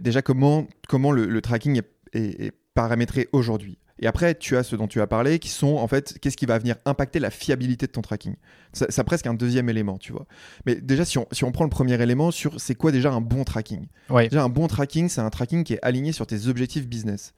déjà 0.00 0.22
comment, 0.22 0.68
comment 0.88 1.10
le, 1.10 1.40
tracking 1.40 1.82
est 2.12 2.52
paramétré 2.74 3.28
aujourd'hui. 3.32 3.78
Et 4.00 4.06
après, 4.06 4.34
tu 4.34 4.56
as 4.56 4.62
ce 4.62 4.76
dont 4.76 4.86
tu 4.86 5.00
as 5.00 5.06
parlé, 5.06 5.38
qui 5.38 5.48
sont 5.48 5.76
en 5.76 5.88
fait, 5.88 6.18
qu'est-ce 6.20 6.36
qui 6.36 6.46
va 6.46 6.58
venir 6.58 6.76
impacter 6.84 7.18
la 7.18 7.30
fiabilité 7.30 7.86
de 7.86 7.92
ton 7.92 8.02
tracking? 8.02 8.36
C'est 8.72 9.04
presque 9.04 9.26
un 9.26 9.34
deuxième 9.34 9.68
élément, 9.68 9.98
tu 9.98 10.12
vois. 10.12 10.26
Mais 10.66 10.76
déjà, 10.76 11.04
si 11.04 11.18
on, 11.18 11.26
si 11.32 11.44
on 11.44 11.52
prend 11.52 11.64
le 11.64 11.70
premier 11.70 12.00
élément 12.00 12.30
sur 12.30 12.60
c'est 12.60 12.74
quoi 12.74 12.92
déjà 12.92 13.12
un 13.12 13.20
bon 13.20 13.44
tracking 13.44 13.86
Déjà, 14.10 14.42
un 14.42 14.48
bon 14.48 14.66
tracking, 14.66 15.08
c'est 15.08 15.20
un 15.20 15.30
tracking 15.30 15.64
qui 15.64 15.74
est 15.74 15.78
aligné 15.82 16.12
sur 16.12 16.26
tes 16.26 16.46
objectifs 16.48 16.86
business. 16.86 17.34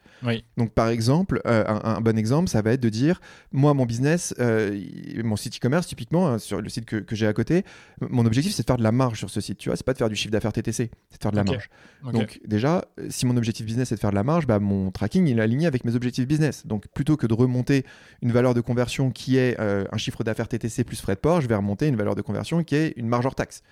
Donc, 0.57 0.73
par 0.73 0.88
exemple, 0.88 1.40
euh, 1.47 1.64
un, 1.66 2.01
bon 2.01 2.19
exemple, 2.19 2.49
ça 2.49 2.62
va 2.62 2.73
être 2.73 2.81
de 2.81 2.88
dire 2.88 3.21
moi, 3.53 3.75
mon 3.75 3.87
business, 3.87 4.35
euh, 4.38 4.79
mon 5.25 5.37
site 5.37 5.57
e-commerce, 5.57 5.87
typiquement, 5.87 6.29
hein, 6.29 6.38
sur 6.38 6.61
le 6.61 6.69
site 6.69 6.85
que, 6.85 6.97
que 6.97 7.16
j'ai 7.16 7.27
à 7.27 7.33
côté, 7.33 7.64
mon 8.01 8.27
objectif, 8.27 8.53
c'est 8.53 8.62
de 8.62 8.66
faire 8.66 8.77
de 8.77 8.83
la 8.83 8.93
marge 8.93 9.19
sur 9.19 9.31
ce 9.31 9.40
site. 9.40 9.59
Tu 9.59 9.69
vois, 9.69 9.77
c'est 9.77 9.87
pas 9.87 9.93
de 9.93 9.99
faire 9.99 10.09
du 10.09 10.16
chiffre 10.16 10.33
d'affaires 10.33 10.53
TTC, 10.53 10.90
c'est 11.11 11.19
de 11.19 11.23
faire 11.23 11.33
de 11.33 11.37
la 11.37 11.45
marge. 11.45 11.71
Donc, 12.12 12.40
déjà, 12.47 12.85
si 13.09 13.27
mon 13.27 13.37
objectif 13.37 13.64
business 13.66 13.93
est 13.93 13.95
de 13.95 14.01
faire 14.01 14.11
de 14.11 14.16
la 14.16 14.25
marge, 14.25 14.47
bah, 14.47 14.59
mon 14.59 14.90
tracking, 14.90 15.27
il 15.27 15.38
est 15.38 15.43
aligné 15.43 15.66
avec 15.66 15.85
mes 15.85 15.95
objectifs 15.95 16.27
business. 16.27 16.66
Donc, 16.66 16.87
plutôt 16.88 17.16
que 17.16 17.27
de 17.27 17.35
remonter 17.35 17.85
une 18.23 18.33
valeur 18.33 18.55
de 18.55 18.61
conversion 18.61 19.11
qui 19.11 19.37
est 19.37 19.59
euh, 19.61 19.85
un 19.93 19.97
chiffre 19.97 20.25
d'affaires 20.25 20.49
TTC 20.49 20.85
plus 20.85 21.01
frais 21.01 21.14
de 21.14 21.19
je 21.24 21.46
vais 21.46 21.56
remonter 21.56 21.87
une 21.88 21.96
valeur 21.96 22.14
de 22.14 22.22
conversion 22.22 22.62
qui 22.64 22.76
est 22.76 22.92
une 22.96 23.09
marge 23.09 23.26
hors 23.26 23.35
taxe. 23.35 23.62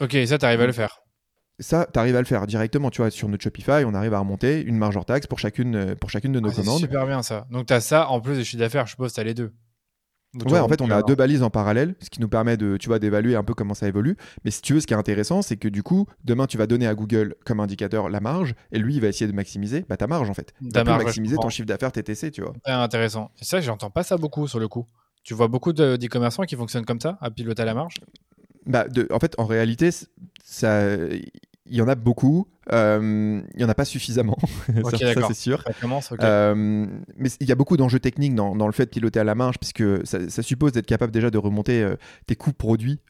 Ok, 0.00 0.16
ça, 0.26 0.38
tu 0.38 0.44
arrives 0.44 0.60
à 0.60 0.66
le 0.66 0.72
faire 0.72 1.00
ça, 1.58 1.86
tu 1.92 1.98
arrives 1.98 2.16
à 2.16 2.20
le 2.20 2.26
faire 2.26 2.46
directement. 2.46 2.90
Tu 2.90 3.00
vois, 3.00 3.10
sur 3.10 3.28
notre 3.28 3.42
Shopify, 3.42 3.84
on 3.86 3.94
arrive 3.94 4.14
à 4.14 4.18
remonter 4.18 4.62
une 4.62 4.76
marge 4.76 4.96
hors 4.96 5.04
taxe 5.04 5.26
pour 5.26 5.38
chacune, 5.38 5.94
pour 5.96 6.10
chacune 6.10 6.32
de 6.32 6.40
nos 6.40 6.50
ah, 6.50 6.54
commandes. 6.54 6.78
C'est 6.80 6.86
super 6.86 7.06
bien 7.06 7.22
ça. 7.22 7.46
Donc, 7.50 7.66
tu 7.66 7.72
as 7.72 7.80
ça 7.80 8.08
en 8.08 8.20
plus 8.20 8.36
des 8.36 8.44
chiffres 8.44 8.60
d'affaires, 8.60 8.86
je 8.86 8.90
suppose, 8.90 9.12
tu 9.12 9.20
as 9.20 9.24
les 9.24 9.34
deux. 9.34 9.52
ouais, 10.34 10.58
en 10.58 10.68
fait, 10.68 10.82
on 10.82 10.90
a 10.90 11.02
deux 11.02 11.14
balises 11.14 11.42
en 11.42 11.48
parallèle, 11.48 11.94
ce 12.00 12.10
qui 12.10 12.20
nous 12.20 12.28
permet 12.28 12.58
de, 12.58 12.76
tu 12.76 12.88
vois, 12.88 12.98
d'évaluer 12.98 13.36
un 13.36 13.44
peu 13.44 13.54
comment 13.54 13.74
ça 13.74 13.88
évolue. 13.88 14.16
Mais 14.44 14.50
si 14.50 14.60
tu 14.60 14.74
veux, 14.74 14.80
ce 14.80 14.86
qui 14.86 14.92
est 14.92 14.98
intéressant, 14.98 15.40
c'est 15.40 15.56
que 15.56 15.68
du 15.68 15.82
coup, 15.82 16.06
demain, 16.24 16.46
tu 16.46 16.58
vas 16.58 16.66
donner 16.66 16.86
à 16.86 16.94
Google 16.94 17.34
comme 17.46 17.60
indicateur 17.60 18.10
la 18.10 18.20
marge, 18.20 18.54
et 18.70 18.78
lui, 18.78 18.96
il 18.96 19.00
va 19.00 19.08
essayer 19.08 19.30
de 19.30 19.34
maximiser 19.34 19.86
bah, 19.88 19.96
ta 19.96 20.06
marge 20.06 20.28
en 20.28 20.34
fait. 20.34 20.52
Tu 20.60 20.84
maximiser 20.84 21.36
ton 21.36 21.48
chiffre 21.48 21.66
d'affaires 21.66 21.92
TTC, 21.92 22.32
tu 22.32 22.42
vois. 22.42 22.52
C'est 22.64 22.72
intéressant. 22.72 23.30
Et 23.40 23.44
ça, 23.44 23.60
j'entends 23.60 23.90
pas 23.90 24.02
ça 24.02 24.18
beaucoup 24.18 24.46
sur 24.46 24.58
le 24.58 24.68
coup. 24.68 24.86
Tu 25.26 25.34
vois 25.34 25.48
beaucoup 25.48 25.72
d'e-commerçants 25.72 26.44
qui 26.44 26.54
fonctionnent 26.54 26.84
comme 26.86 27.00
ça, 27.00 27.18
à 27.20 27.32
piloter 27.32 27.62
à 27.62 27.64
la 27.64 27.74
marge? 27.74 27.96
Bah, 28.64 28.86
en 29.10 29.18
fait, 29.18 29.34
en 29.38 29.44
réalité, 29.44 29.90
il 30.62 31.20
y 31.66 31.80
en 31.80 31.88
a 31.88 31.96
beaucoup. 31.96 32.46
Il 32.72 33.44
n'y 33.56 33.64
en 33.64 33.68
a 33.68 33.74
pas 33.74 33.84
suffisamment, 33.84 34.38
ça, 34.90 34.98
c'est 35.28 35.34
sûr. 35.34 35.64
mais 37.16 37.30
il 37.40 37.48
y 37.48 37.52
a 37.52 37.54
beaucoup 37.54 37.76
d'enjeux 37.76 38.00
techniques 38.00 38.34
dans, 38.34 38.56
dans, 38.56 38.66
le 38.66 38.72
fait 38.72 38.86
de 38.86 38.90
piloter 38.90 39.20
à 39.20 39.24
la 39.24 39.34
marge, 39.34 39.56
puisque 39.58 39.84
ça, 40.06 40.42
suppose 40.42 40.72
d'être 40.72 40.86
capable 40.86 41.12
déjà 41.12 41.30
de 41.30 41.38
remonter 41.38 41.88
tes 42.26 42.36
coûts 42.36 42.52
produits 42.52 43.00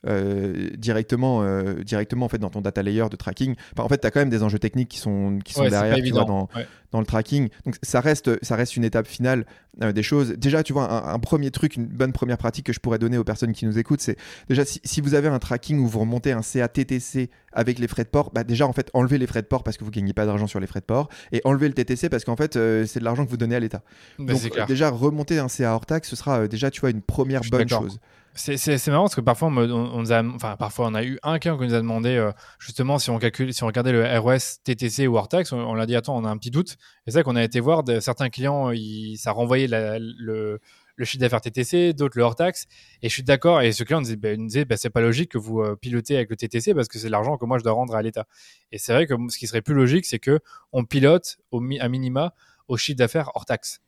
directement, 0.77 1.63
directement 1.85 2.27
en 2.27 2.29
fait, 2.29 2.39
dans 2.39 2.51
ton 2.51 2.61
data 2.61 2.83
layer 2.83 3.09
de 3.11 3.17
tracking. 3.17 3.55
en 3.79 3.89
fait, 3.89 3.99
tu 3.99 4.07
as 4.07 4.11
quand 4.11 4.21
même 4.21 4.31
des 4.31 4.43
enjeux 4.43 4.59
techniques 4.59 4.89
qui 4.89 4.99
sont, 4.99 5.39
qui 5.45 5.53
sont 5.53 5.69
derrière 5.69 5.97
tu 5.97 6.13
vois, 6.13 6.25
dans, 6.25 6.49
dans 6.93 7.01
le 7.01 7.07
tracking. 7.07 7.49
Donc 7.65 7.77
ça 7.83 8.01
reste, 8.01 8.43
ça 8.45 8.57
reste 8.57 8.77
une 8.77 8.85
étape 8.85 9.07
finale 9.07 9.47
des 9.79 10.03
choses. 10.03 10.31
Déjà, 10.33 10.63
tu 10.63 10.73
vois, 10.73 11.13
un, 11.13 11.19
premier 11.19 11.51
truc, 11.51 11.77
une 11.77 11.87
bonne 11.87 12.13
première 12.13 12.39
pratique 12.39 12.67
que 12.67 12.73
je 12.73 12.81
pourrais 12.81 12.99
donner 12.99 13.19
aux 13.19 13.25
personnes 13.25 13.53
qui 13.53 13.67
nous 13.67 13.79
écoutent, 13.79 14.01
c'est 14.01 14.17
déjà 14.49 14.65
si, 14.65 14.81
si, 14.85 15.01
vous 15.01 15.15
avez 15.15 15.29
un 15.29 15.39
tracking 15.39 15.79
où 15.79 15.87
vous 15.87 16.01
remontez 16.01 16.33
un 16.33 16.41
CATTC 16.41 17.31
avec 17.53 17.79
les 17.79 17.89
frais 17.89 18.05
de 18.05 18.09
port, 18.09 18.31
bah 18.33 18.45
déjà 18.45 18.67
en 18.67 18.73
fait 18.73 18.91
enlevez 18.95 19.19
les 19.19 19.27
frais 19.27 19.43
de 19.43 19.46
port 19.49 19.63
parce 19.63 19.77
que 19.77 19.85
vous 19.85 19.91
gagnez 19.91 20.13
pas 20.13 20.27
d'argent 20.27 20.47
sur 20.47 20.61
les 20.61 20.67
frais 20.67 20.81
de 20.81 20.85
port 20.85 21.09
et 21.33 21.41
enlevez 21.45 21.69
le 21.69 21.75
TTC 21.75 22.09
parce 22.09 22.25
qu'en 22.25 22.37
fait 22.37 22.57
euh, 22.57 22.87
c'est 22.87 23.01
de 23.01 23.05
l'argent 23.05 23.25
que 23.25 23.31
vous 23.31 23.37
donnez 23.37 23.57
à 23.57 23.61
l'État. 23.61 23.83
Bah, 24.19 24.35
Donc 24.35 24.67
déjà 24.67 24.91
remonter 24.91 25.39
un 25.39 25.49
CA 25.49 25.75
hors 25.75 25.87
taxe, 25.87 26.09
ce 26.09 26.17
sera 26.17 26.41
euh, 26.41 26.49
déjà 26.49 26.71
tu 26.71 26.81
vois 26.81 26.91
une 26.91 27.03
première 27.03 27.43
bonne 27.51 27.69
chose. 27.69 27.99
C'est 28.35 28.87
marrant 28.89 29.05
parce 29.05 29.15
que 29.15 29.23
parfois 29.23 29.49
on, 29.49 29.57
on, 29.57 30.01
nous 30.03 30.13
a, 30.13 30.23
enfin 30.23 30.57
parfois 30.57 30.89
on 30.89 30.95
a 30.95 31.03
eu 31.03 31.19
un 31.23 31.39
cas 31.39 31.57
qui 31.57 31.63
nous 31.63 31.75
a 31.75 31.79
demandé 31.79 32.11
euh, 32.11 32.33
justement 32.59 32.99
si 32.99 33.09
on 33.09 33.19
calcule, 33.19 33.55
si 33.55 33.63
on 33.63 33.67
regardait 33.67 33.93
le 33.93 34.19
ROS 34.19 34.61
TTC 34.63 35.07
ou 35.07 35.17
hors 35.17 35.29
taxe, 35.29 35.53
on, 35.53 35.75
l'a 35.75 35.87
dit 35.87 35.97
attends 35.97 36.17
on 36.17 36.25
a 36.25 36.29
un 36.29 36.37
petit 36.37 36.51
doute. 36.51 36.77
Et 37.07 37.11
c'est 37.11 37.13
vrai 37.13 37.23
qu'on 37.23 37.37
a 37.37 37.43
été 37.43 37.61
voir 37.61 37.83
de, 37.83 37.99
certains 38.01 38.29
clients, 38.29 38.73
ça 39.17 39.33
renvoyait 39.33 39.69
le 39.69 40.61
le 40.97 41.05
chiffre 41.05 41.21
d'affaires 41.21 41.41
TTC, 41.41 41.93
d'autres 41.93 42.19
le 42.19 42.25
hors 42.25 42.35
taxe. 42.35 42.67
Et 43.03 43.09
je 43.09 43.15
suis 43.15 43.23
d'accord. 43.23 43.61
Et 43.61 43.73
ce 43.73 43.85
client 43.85 44.01
nous 44.01 44.05
disait, 44.07 44.17
bah, 44.17 44.37
disait 44.37 44.65
bah, 44.65 44.77
c'est 44.77 44.91
pas 44.91 45.01
logique 45.01 45.31
que 45.31 45.39
vous 45.39 45.61
euh, 45.61 45.77
pilotez 45.77 46.17
avec 46.17 46.31
le 46.31 46.37
TTC 46.37 46.75
parce 46.75 46.89
que 46.89 46.99
c'est 46.99 47.09
l'argent 47.09 47.37
que 47.37 47.45
moi 47.45 47.59
je 47.59 47.65
dois 47.65 47.73
rendre 47.73 47.95
à 47.95 48.03
l'État. 48.03 48.27
Et 48.73 48.79
c'est 48.79 48.93
vrai 48.93 49.07
que 49.07 49.15
ce 49.29 49.39
qui 49.39 49.47
serait 49.47 49.63
plus 49.63 49.75
logique, 49.75 50.07
c'est 50.07 50.19
que 50.19 50.41
on 50.73 50.85
pilote 50.85 51.39
au 51.51 51.63
à 51.81 51.89
minima 51.89 52.35
au 52.69 52.77
chiffre 52.77 52.99
d'affaires 52.99 53.31
hors 53.35 53.45
taxe. 53.45 53.81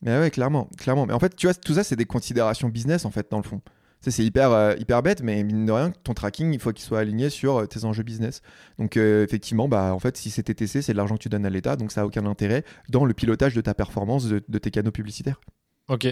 Mais 0.00 0.18
ouais, 0.18 0.30
clairement, 0.30 0.68
clairement. 0.78 1.06
Mais 1.06 1.12
en 1.12 1.18
fait, 1.18 1.34
tu 1.34 1.46
vois, 1.46 1.54
tout 1.54 1.74
ça, 1.74 1.82
c'est 1.82 1.96
des 1.96 2.06
considérations 2.06 2.68
business 2.68 3.04
en 3.04 3.10
fait 3.10 3.30
dans 3.30 3.38
le 3.38 3.42
fond. 3.42 3.60
C'est 4.00 4.24
hyper, 4.24 4.52
euh, 4.52 4.76
hyper 4.78 5.02
bête, 5.02 5.22
mais 5.22 5.42
mine 5.42 5.66
de 5.66 5.72
rien, 5.72 5.90
ton 6.04 6.14
tracking, 6.14 6.54
il 6.54 6.60
faut 6.60 6.72
qu'il 6.72 6.84
soit 6.84 7.00
aligné 7.00 7.30
sur 7.30 7.56
euh, 7.56 7.66
tes 7.66 7.84
enjeux 7.84 8.04
business. 8.04 8.42
Donc, 8.78 8.96
effectivement, 8.96 9.66
bah, 9.66 9.92
en 9.92 9.98
fait, 9.98 10.16
si 10.16 10.30
c'est 10.30 10.44
TTC, 10.44 10.82
c'est 10.82 10.92
de 10.92 10.96
l'argent 10.96 11.16
que 11.16 11.22
tu 11.22 11.28
donnes 11.28 11.44
à 11.44 11.50
l'État, 11.50 11.74
donc 11.74 11.90
ça 11.90 12.02
n'a 12.02 12.06
aucun 12.06 12.24
intérêt 12.24 12.62
dans 12.88 13.04
le 13.04 13.12
pilotage 13.12 13.54
de 13.54 13.60
ta 13.60 13.74
performance 13.74 14.28
de 14.28 14.58
tes 14.58 14.70
canaux 14.70 14.92
publicitaires. 14.92 15.40
Ok. 15.88 16.06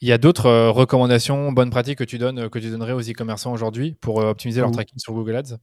Il 0.00 0.08
y 0.08 0.12
a 0.12 0.18
d'autres 0.18 0.46
euh, 0.46 0.70
recommandations, 0.70 1.52
bonnes 1.52 1.70
pratiques 1.70 1.98
que 1.98 2.04
tu 2.04 2.18
donnes, 2.18 2.38
euh, 2.38 2.48
que 2.48 2.58
tu 2.58 2.70
donnerais 2.70 2.92
aux 2.92 3.00
e-commerçants 3.00 3.52
aujourd'hui 3.52 3.96
pour 4.00 4.20
euh, 4.20 4.30
optimiser 4.30 4.60
leur 4.60 4.70
tracking 4.70 4.98
sur 4.98 5.12
Google 5.12 5.36
Ads? 5.36 5.58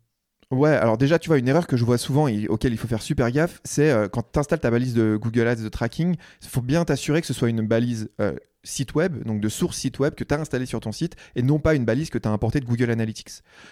Ouais, 0.52 0.70
alors 0.70 0.98
déjà, 0.98 1.18
tu 1.18 1.28
vois, 1.28 1.40
une 1.40 1.48
erreur 1.48 1.66
que 1.66 1.76
je 1.76 1.84
vois 1.84 1.98
souvent 1.98 2.28
et 2.28 2.48
auquel 2.48 2.72
il 2.72 2.78
faut 2.78 2.88
faire 2.88 3.02
super 3.02 3.32
gaffe, 3.32 3.62
c'est 3.64 3.92
quand 4.12 4.32
tu 4.32 4.38
installes 4.38 4.60
ta 4.60 4.70
balise 4.70 4.94
de 4.94 5.18
Google 5.20 5.48
Ads 5.48 5.64
de 5.64 5.70
tracking, 5.70 6.16
il 6.44 6.48
faut 6.48 6.62
bien 6.62 6.86
t'assurer 6.86 7.20
que 7.20 7.26
ce 7.26 7.34
soit 7.34 7.50
une 7.50 7.66
balise 7.66 8.12
site 8.66 8.96
web, 8.96 9.24
donc 9.24 9.40
de 9.40 9.50
source 9.50 9.78
site 9.78 10.00
web 10.00 10.16
que 10.16 10.24
tu 10.24 10.34
as 10.34 10.40
installé 10.40 10.66
sur 10.66 10.80
ton 10.80 10.92
site 10.92 11.16
et 11.36 11.42
non 11.42 11.60
pas 11.60 11.76
une 11.76 11.86
balise 11.86 12.10
que 12.10 12.18
tu 12.18 12.28
as 12.28 12.32
importée 12.32 12.60
de 12.60 12.66
Google 12.66 12.92
Analytics. 12.92 13.30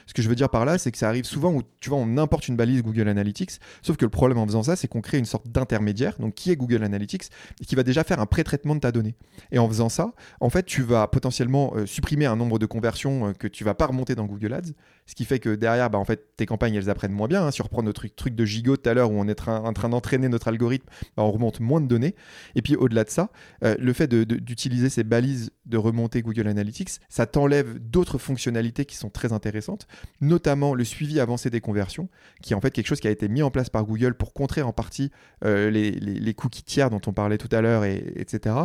Ce 0.07 0.13
que 0.13 0.21
je 0.21 0.29
veux 0.29 0.35
dire 0.35 0.49
par 0.49 0.65
là, 0.65 0.77
c'est 0.77 0.91
que 0.91 0.97
ça 0.97 1.09
arrive 1.09 1.25
souvent 1.25 1.51
où 1.51 1.61
tu 1.79 1.89
vois, 1.89 1.97
on 1.99 2.17
importe 2.17 2.47
une 2.47 2.55
balise 2.55 2.81
Google 2.81 3.09
Analytics, 3.09 3.59
sauf 3.81 3.97
que 3.97 4.05
le 4.05 4.11
problème 4.11 4.37
en 4.37 4.45
faisant 4.45 4.63
ça, 4.63 4.75
c'est 4.75 4.87
qu'on 4.87 5.01
crée 5.01 5.17
une 5.17 5.25
sorte 5.25 5.47
d'intermédiaire, 5.49 6.15
donc 6.19 6.35
qui 6.35 6.51
est 6.51 6.55
Google 6.55 6.83
Analytics, 6.83 7.23
et 7.61 7.65
qui 7.65 7.75
va 7.75 7.83
déjà 7.83 8.03
faire 8.03 8.19
un 8.19 8.25
pré-traitement 8.25 8.75
de 8.75 8.79
ta 8.79 8.91
donnée. 8.91 9.15
Et 9.51 9.59
en 9.59 9.67
faisant 9.67 9.89
ça, 9.89 10.13
en 10.39 10.49
fait, 10.49 10.65
tu 10.65 10.83
vas 10.83 11.07
potentiellement 11.07 11.73
euh, 11.75 11.85
supprimer 11.85 12.25
un 12.25 12.35
nombre 12.35 12.59
de 12.59 12.65
conversions 12.65 13.27
euh, 13.27 13.33
que 13.33 13.47
tu 13.47 13.63
vas 13.63 13.73
pas 13.73 13.87
remonter 13.87 14.15
dans 14.15 14.25
Google 14.25 14.53
Ads, 14.53 14.71
ce 15.05 15.15
qui 15.15 15.25
fait 15.25 15.39
que 15.39 15.55
derrière, 15.55 15.89
bah, 15.89 15.97
en 15.97 16.05
fait, 16.05 16.35
tes 16.37 16.45
campagnes, 16.45 16.75
elles 16.75 16.89
apprennent 16.89 17.11
moins 17.11 17.27
bien. 17.27 17.45
Hein. 17.45 17.51
Si 17.51 17.61
on 17.61 17.65
reprend 17.65 17.83
notre 17.83 18.07
truc, 18.07 18.35
de 18.35 18.45
gigot 18.45 18.77
tout 18.77 18.89
à 18.89 18.93
l'heure 18.93 19.11
où 19.11 19.15
on 19.15 19.27
est 19.27 19.47
en 19.47 19.73
train 19.73 19.89
d'entraîner 19.89 20.29
notre 20.29 20.47
algorithme, 20.47 20.87
bah, 21.17 21.23
on 21.23 21.31
remonte 21.31 21.59
moins 21.59 21.81
de 21.81 21.87
données. 21.87 22.15
Et 22.55 22.61
puis 22.61 22.75
au-delà 22.75 23.03
de 23.03 23.09
ça, 23.09 23.29
euh, 23.63 23.75
le 23.79 23.93
fait 23.93 24.13
d'utiliser 24.13 24.82
ces 24.89 25.03
balises 25.03 25.51
de 25.65 25.77
remonter 25.77 26.21
Google 26.21 26.47
Analytics, 26.47 26.99
ça 27.09 27.25
t'enlève 27.25 27.79
d'autres 27.79 28.17
fonctionnalités 28.17 28.85
qui 28.85 28.95
sont 28.95 29.09
très 29.09 29.33
intéressantes, 29.33 29.87
notamment 30.21 30.73
le 30.73 30.83
suivi 30.83 31.19
avancé 31.19 31.49
des 31.49 31.61
conversions, 31.61 32.09
qui 32.41 32.53
est 32.53 32.55
en 32.55 32.61
fait 32.61 32.71
quelque 32.71 32.87
chose 32.87 32.99
qui 32.99 33.07
a 33.07 33.11
été 33.11 33.27
mis 33.29 33.41
en 33.41 33.51
place 33.51 33.69
par 33.69 33.85
Google 33.85 34.15
pour 34.15 34.33
contrer 34.33 34.61
en 34.61 34.73
partie 34.73 35.11
euh, 35.45 35.69
les, 35.69 36.33
cookies 36.33 36.63
tiers 36.63 36.89
dont 36.89 37.01
on 37.07 37.13
parlait 37.13 37.37
tout 37.37 37.49
à 37.51 37.61
l'heure, 37.61 37.85
et, 37.85 38.13
etc., 38.15 38.55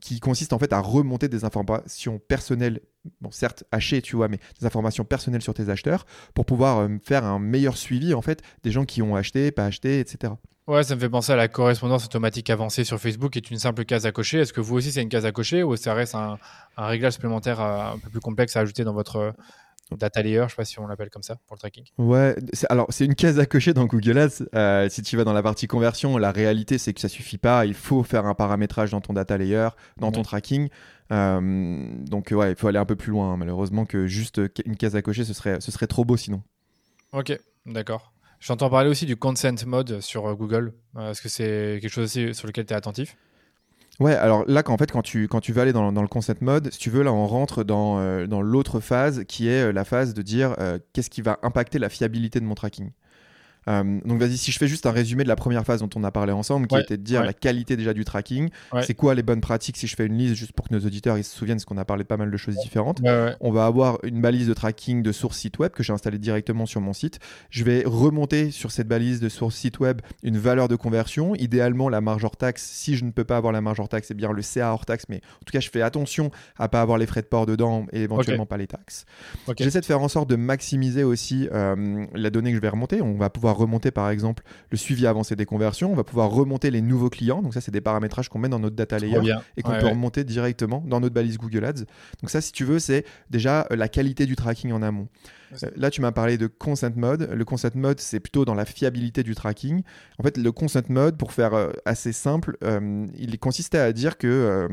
qui 0.00 0.20
consiste 0.20 0.52
en 0.52 0.58
fait 0.58 0.72
à 0.72 0.80
remonter 0.80 1.28
des 1.28 1.44
informations 1.44 2.18
personnelles, 2.18 2.80
certes 3.30 3.64
hachées, 3.72 4.02
tu 4.02 4.16
vois, 4.16 4.28
mais 4.28 4.38
des 4.60 4.66
informations 4.66 5.04
personnelles 5.04 5.42
sur 5.42 5.54
tes 5.54 5.68
acheteurs, 5.68 6.06
pour 6.34 6.46
pouvoir 6.46 6.78
euh, 6.78 6.88
faire 7.02 7.24
un 7.24 7.38
meilleur 7.38 7.76
suivi 7.76 8.14
en 8.14 8.22
fait 8.22 8.42
des 8.62 8.70
gens 8.70 8.84
qui 8.84 9.02
ont 9.02 9.16
acheté, 9.16 9.50
pas 9.50 9.66
acheté, 9.66 10.00
etc. 10.00 10.32
Ouais, 10.68 10.82
ça 10.82 10.94
me 10.94 11.00
fait 11.00 11.08
penser 11.08 11.32
à 11.32 11.36
la 11.36 11.48
correspondance 11.48 12.04
automatique 12.04 12.50
avancée 12.50 12.84
sur 12.84 13.00
Facebook, 13.00 13.32
qui 13.32 13.38
est 13.38 13.50
une 13.50 13.58
simple 13.58 13.86
case 13.86 14.04
à 14.04 14.12
cocher. 14.12 14.40
Est-ce 14.40 14.52
que 14.52 14.60
vous 14.60 14.76
aussi, 14.76 14.92
c'est 14.92 15.00
une 15.00 15.08
case 15.08 15.24
à 15.24 15.32
cocher 15.32 15.62
ou 15.62 15.74
ça 15.76 15.94
reste 15.94 16.14
un, 16.14 16.38
réglage 16.76 17.14
supplémentaire 17.14 17.58
euh, 17.62 17.94
un 17.94 17.98
peu 17.98 18.10
plus 18.10 18.20
complexe 18.20 18.54
à 18.54 18.60
ajouter 18.60 18.84
dans 18.84 18.92
votre 18.92 19.16
euh, 19.16 19.32
data 19.96 20.20
layer, 20.20 20.40
je 20.40 20.42
ne 20.42 20.48
sais 20.48 20.56
pas 20.56 20.66
si 20.66 20.78
on 20.78 20.86
l'appelle 20.86 21.08
comme 21.08 21.22
ça 21.22 21.36
pour 21.46 21.56
le 21.56 21.60
tracking. 21.60 21.84
Ouais, 21.96 22.36
alors 22.68 22.84
c'est 22.90 23.06
une 23.06 23.14
case 23.14 23.38
à 23.38 23.46
cocher 23.46 23.72
dans 23.72 23.86
Google 23.86 24.18
Ads. 24.18 24.44
Euh, 24.54 24.90
si 24.90 25.00
tu 25.00 25.16
vas 25.16 25.24
dans 25.24 25.32
la 25.32 25.42
partie 25.42 25.68
conversion, 25.68 26.18
la 26.18 26.32
réalité 26.32 26.76
c'est 26.76 26.92
que 26.92 27.00
ça 27.00 27.08
suffit 27.08 27.38
pas. 27.38 27.64
Il 27.64 27.72
faut 27.72 28.02
faire 28.02 28.26
un 28.26 28.34
paramétrage 28.34 28.90
dans 28.90 29.00
ton 29.00 29.14
data 29.14 29.38
layer, 29.38 29.70
dans 29.96 30.12
ton 30.12 30.20
tracking. 30.20 30.68
donc 31.08 32.28
ouais, 32.30 32.50
il 32.50 32.56
faut 32.56 32.68
aller 32.68 32.78
un 32.78 32.84
peu 32.84 32.96
plus 32.96 33.12
loin. 33.12 33.32
Hein, 33.32 33.36
malheureusement 33.38 33.86
que 33.86 34.06
juste 34.06 34.38
une 34.66 34.76
case 34.76 34.94
à 34.96 35.00
cocher, 35.00 35.24
ce 35.24 35.32
serait, 35.32 35.62
ce 35.62 35.72
serait 35.72 35.86
trop 35.86 36.04
beau 36.04 36.18
sinon. 36.18 36.42
Ok, 37.12 37.32
d'accord. 37.64 38.12
J'entends 38.40 38.70
parler 38.70 38.88
aussi 38.88 39.06
du 39.06 39.16
consent 39.16 39.66
mode 39.66 40.00
sur 40.00 40.26
euh, 40.26 40.34
Google. 40.34 40.72
Euh, 40.96 41.10
est-ce 41.10 41.22
que 41.22 41.28
c'est 41.28 41.78
quelque 41.80 41.90
chose 41.90 42.04
aussi 42.04 42.34
sur 42.34 42.46
lequel 42.46 42.66
tu 42.66 42.72
es 42.72 42.76
attentif? 42.76 43.16
Ouais, 43.98 44.14
alors 44.14 44.44
là, 44.46 44.62
quand, 44.62 44.72
en 44.72 44.78
fait, 44.78 44.92
quand 44.92 45.02
tu, 45.02 45.26
quand 45.26 45.40
tu 45.40 45.58
aller 45.58 45.72
dans, 45.72 45.92
dans 45.92 46.02
le 46.02 46.08
consent 46.08 46.34
mode, 46.40 46.72
si 46.72 46.78
tu 46.78 46.88
veux, 46.88 47.02
là, 47.02 47.12
on 47.12 47.26
rentre 47.26 47.64
dans, 47.64 47.98
euh, 47.98 48.26
dans 48.26 48.40
l'autre 48.42 48.78
phase 48.78 49.24
qui 49.26 49.48
est 49.48 49.72
la 49.72 49.84
phase 49.84 50.14
de 50.14 50.22
dire 50.22 50.54
qu'est-ce 50.92 51.10
qui 51.10 51.20
va 51.20 51.40
impacter 51.42 51.80
la 51.80 51.88
fiabilité 51.88 52.38
de 52.38 52.44
mon 52.44 52.54
tracking. 52.54 52.92
Euh, 53.68 54.00
donc 54.04 54.20
vas-y, 54.20 54.36
si 54.36 54.52
je 54.52 54.58
fais 54.58 54.68
juste 54.68 54.86
un 54.86 54.90
résumé 54.90 55.24
de 55.24 55.28
la 55.28 55.36
première 55.36 55.64
phase 55.64 55.80
dont 55.80 55.90
on 55.96 56.04
a 56.04 56.10
parlé 56.10 56.32
ensemble, 56.32 56.66
qui 56.66 56.76
était 56.76 56.96
de 56.96 57.02
dire 57.02 57.24
la 57.24 57.32
qualité 57.32 57.76
déjà 57.76 57.94
du 57.94 58.04
tracking, 58.04 58.48
c'est 58.82 58.94
quoi 58.94 59.14
les 59.14 59.22
bonnes 59.22 59.40
pratiques 59.40 59.76
si 59.76 59.86
je 59.86 59.96
fais 59.96 60.06
une 60.06 60.16
liste, 60.16 60.34
juste 60.34 60.52
pour 60.52 60.68
que 60.68 60.74
nos 60.74 60.80
auditeurs 60.80 61.18
ils 61.18 61.24
se 61.24 61.36
souviennent, 61.36 61.58
parce 61.58 61.64
qu'on 61.64 61.78
a 61.78 61.84
parlé 61.84 62.04
de 62.04 62.08
pas 62.08 62.16
mal 62.16 62.30
de 62.30 62.36
choses 62.36 62.56
différentes. 62.56 63.00
On 63.40 63.50
va 63.52 63.66
avoir 63.66 63.98
une 64.04 64.20
balise 64.20 64.48
de 64.48 64.54
tracking 64.54 65.02
de 65.02 65.12
source 65.12 65.36
site 65.38 65.58
web 65.58 65.72
que 65.72 65.82
j'ai 65.82 65.92
installée 65.92 66.18
directement 66.18 66.66
sur 66.66 66.80
mon 66.80 66.92
site. 66.92 67.18
Je 67.50 67.64
vais 67.64 67.82
remonter 67.84 68.50
sur 68.50 68.70
cette 68.70 68.88
balise 68.88 69.20
de 69.20 69.28
source 69.28 69.56
site 69.56 69.80
web 69.80 70.00
une 70.22 70.38
valeur 70.38 70.68
de 70.68 70.76
conversion, 70.76 71.34
idéalement 71.34 71.88
la 71.88 72.00
marge 72.00 72.24
hors 72.24 72.36
taxe. 72.36 72.62
Si 72.62 72.96
je 72.96 73.04
ne 73.04 73.10
peux 73.10 73.24
pas 73.24 73.36
avoir 73.36 73.52
la 73.52 73.60
marge 73.60 73.80
hors 73.80 73.88
taxe, 73.88 74.08
c'est 74.08 74.14
bien 74.14 74.32
le 74.32 74.42
CA 74.42 74.72
hors 74.72 74.86
taxe, 74.86 75.04
mais 75.08 75.16
en 75.16 75.44
tout 75.44 75.52
cas, 75.52 75.60
je 75.60 75.70
fais 75.70 75.82
attention 75.82 76.30
à 76.56 76.68
pas 76.68 76.80
avoir 76.80 76.98
les 76.98 77.06
frais 77.06 77.22
de 77.22 77.26
port 77.26 77.46
dedans 77.46 77.86
et 77.92 78.02
éventuellement 78.02 78.46
pas 78.46 78.56
les 78.56 78.66
taxes. 78.66 79.04
J'essaie 79.58 79.80
de 79.80 79.86
faire 79.86 80.00
en 80.00 80.08
sorte 80.08 80.28
de 80.28 80.36
maximiser 80.36 81.04
aussi 81.04 81.48
euh, 81.52 82.06
la 82.14 82.30
donnée 82.30 82.50
que 82.50 82.56
je 82.56 82.60
vais 82.62 82.68
remonter. 82.68 83.02
On 83.02 83.16
va 83.16 83.30
pouvoir 83.30 83.57
remonter 83.58 83.90
par 83.90 84.10
exemple 84.10 84.42
le 84.70 84.76
suivi 84.76 85.06
avancé 85.06 85.36
des 85.36 85.46
conversions, 85.46 85.92
on 85.92 85.94
va 85.94 86.04
pouvoir 86.04 86.30
remonter 86.30 86.70
les 86.70 86.80
nouveaux 86.80 87.10
clients. 87.10 87.42
Donc 87.42 87.54
ça, 87.54 87.60
c'est 87.60 87.70
des 87.70 87.80
paramétrages 87.80 88.28
qu'on 88.28 88.38
met 88.38 88.48
dans 88.48 88.58
notre 88.58 88.76
data 88.76 88.98
layer 88.98 89.34
et 89.56 89.62
qu'on 89.62 89.78
peut 89.78 89.86
remonter 89.86 90.24
directement 90.24 90.82
dans 90.86 91.00
notre 91.00 91.14
balise 91.14 91.38
Google 91.38 91.64
Ads. 91.64 91.84
Donc 92.20 92.30
ça, 92.30 92.40
si 92.40 92.52
tu 92.52 92.64
veux, 92.64 92.78
c'est 92.78 93.04
déjà 93.30 93.66
euh, 93.70 93.76
la 93.76 93.88
qualité 93.88 94.26
du 94.26 94.36
tracking 94.36 94.72
en 94.72 94.82
amont. 94.82 95.08
Euh, 95.62 95.70
là, 95.76 95.90
tu 95.90 96.00
m'as 96.00 96.12
parlé 96.12 96.38
de 96.38 96.46
consent 96.46 96.94
mode. 96.96 97.30
Le 97.32 97.44
consent 97.44 97.74
mode, 97.74 98.00
c'est 98.00 98.20
plutôt 98.20 98.44
dans 98.44 98.54
la 98.54 98.64
fiabilité 98.64 99.22
du 99.22 99.34
tracking. 99.34 99.82
En 100.18 100.22
fait, 100.22 100.36
le 100.36 100.52
consent 100.52 100.88
mode, 100.88 101.16
pour 101.16 101.32
faire 101.32 101.54
euh, 101.54 101.70
assez 101.84 102.12
simple, 102.12 102.56
il 103.16 103.38
consistait 103.38 103.78
à 103.78 103.92
dire 103.92 104.18
que 104.18 104.68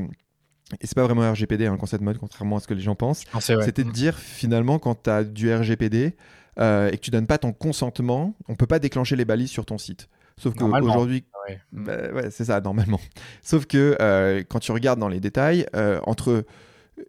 et 0.82 0.88
c'est 0.88 0.96
pas 0.96 1.04
vraiment 1.04 1.32
RGPD, 1.32 1.68
un 1.68 1.74
hein, 1.74 1.78
consent 1.78 1.98
mode, 2.02 2.18
contrairement 2.18 2.58
à 2.58 2.60
ce 2.60 2.68
que 2.68 2.74
les 2.74 2.82
gens 2.82 2.96
pensent. 2.96 3.24
C'était 3.40 3.84
de 3.84 3.90
mm. 3.90 3.94
dire 3.94 4.18
finalement 4.18 4.80
quand 4.80 5.04
tu 5.04 5.10
as 5.10 5.24
du 5.24 5.54
RGPD, 5.54 6.16
euh, 6.60 6.90
et 6.90 6.98
que 6.98 7.02
tu 7.02 7.12
donnes 7.12 7.28
pas 7.28 7.38
ton 7.38 7.54
consentement, 7.54 8.36
on 8.48 8.56
peut 8.56 8.68
pas 8.68 8.80
déclencher 8.80 9.16
les 9.16 9.26
balises 9.26 9.52
sur 9.52 9.66
ton 9.66 9.78
site. 9.78 10.10
Sauf 10.38 10.54
qu'aujourd'hui, 10.56 11.26
ah 11.34 11.52
bah 11.72 11.98
ouais. 12.14 12.30
c'est 12.32 12.46
ça 12.46 12.60
normalement. 12.60 13.00
Sauf 13.42 13.66
que 13.66 13.96
euh, 14.02 14.44
quand 14.48 14.60
tu 14.60 14.72
regardes 14.72 15.00
dans 15.00 15.08
les 15.08 15.22
détails, 15.22 15.66
euh, 15.76 16.00
entre 16.04 16.46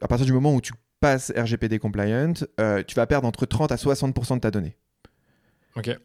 à 0.01 0.09
partir 0.09 0.27
du 0.27 0.33
moment 0.33 0.55
où 0.55 0.61
tu 0.61 0.73
passes 1.01 1.33
RGPD 1.37 1.79
compliant, 1.79 2.35
tu 2.35 2.95
vas 2.95 3.07
perdre 3.07 3.27
entre 3.27 3.47
30 3.47 3.73
à 3.73 3.77
60% 3.77 4.37
de 4.37 4.41
ta 4.41 4.51
donnée. 4.51 4.77
Ok. 5.75 5.97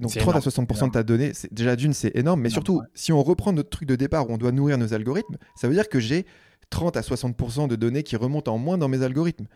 Donc 0.00 0.16
30 0.16 0.36
à 0.36 0.38
60% 0.40 0.86
de 0.86 0.92
ta 0.92 1.02
donnée, 1.02 1.32
déjà 1.52 1.76
d'une, 1.76 1.92
c'est 1.92 2.14
énorme, 2.16 2.40
mais 2.40 2.50
surtout, 2.50 2.82
si 2.94 3.12
on 3.12 3.22
reprend 3.22 3.52
notre 3.52 3.70
truc 3.70 3.88
de 3.88 3.94
départ 3.94 4.28
où 4.28 4.32
on 4.32 4.38
doit 4.38 4.50
nourrir 4.50 4.78
nos 4.78 4.94
algorithmes, 4.94 5.36
ça 5.54 5.68
veut 5.68 5.74
dire 5.74 5.88
que 5.88 6.00
j'ai 6.00 6.26
30 6.70 6.96
à 6.96 7.02
60% 7.02 7.68
de 7.68 7.76
données 7.76 8.02
qui 8.02 8.16
remontent 8.16 8.52
en 8.52 8.58
moins 8.58 8.78
dans 8.78 8.88
mes 8.88 9.02
algorithmes. 9.02 9.46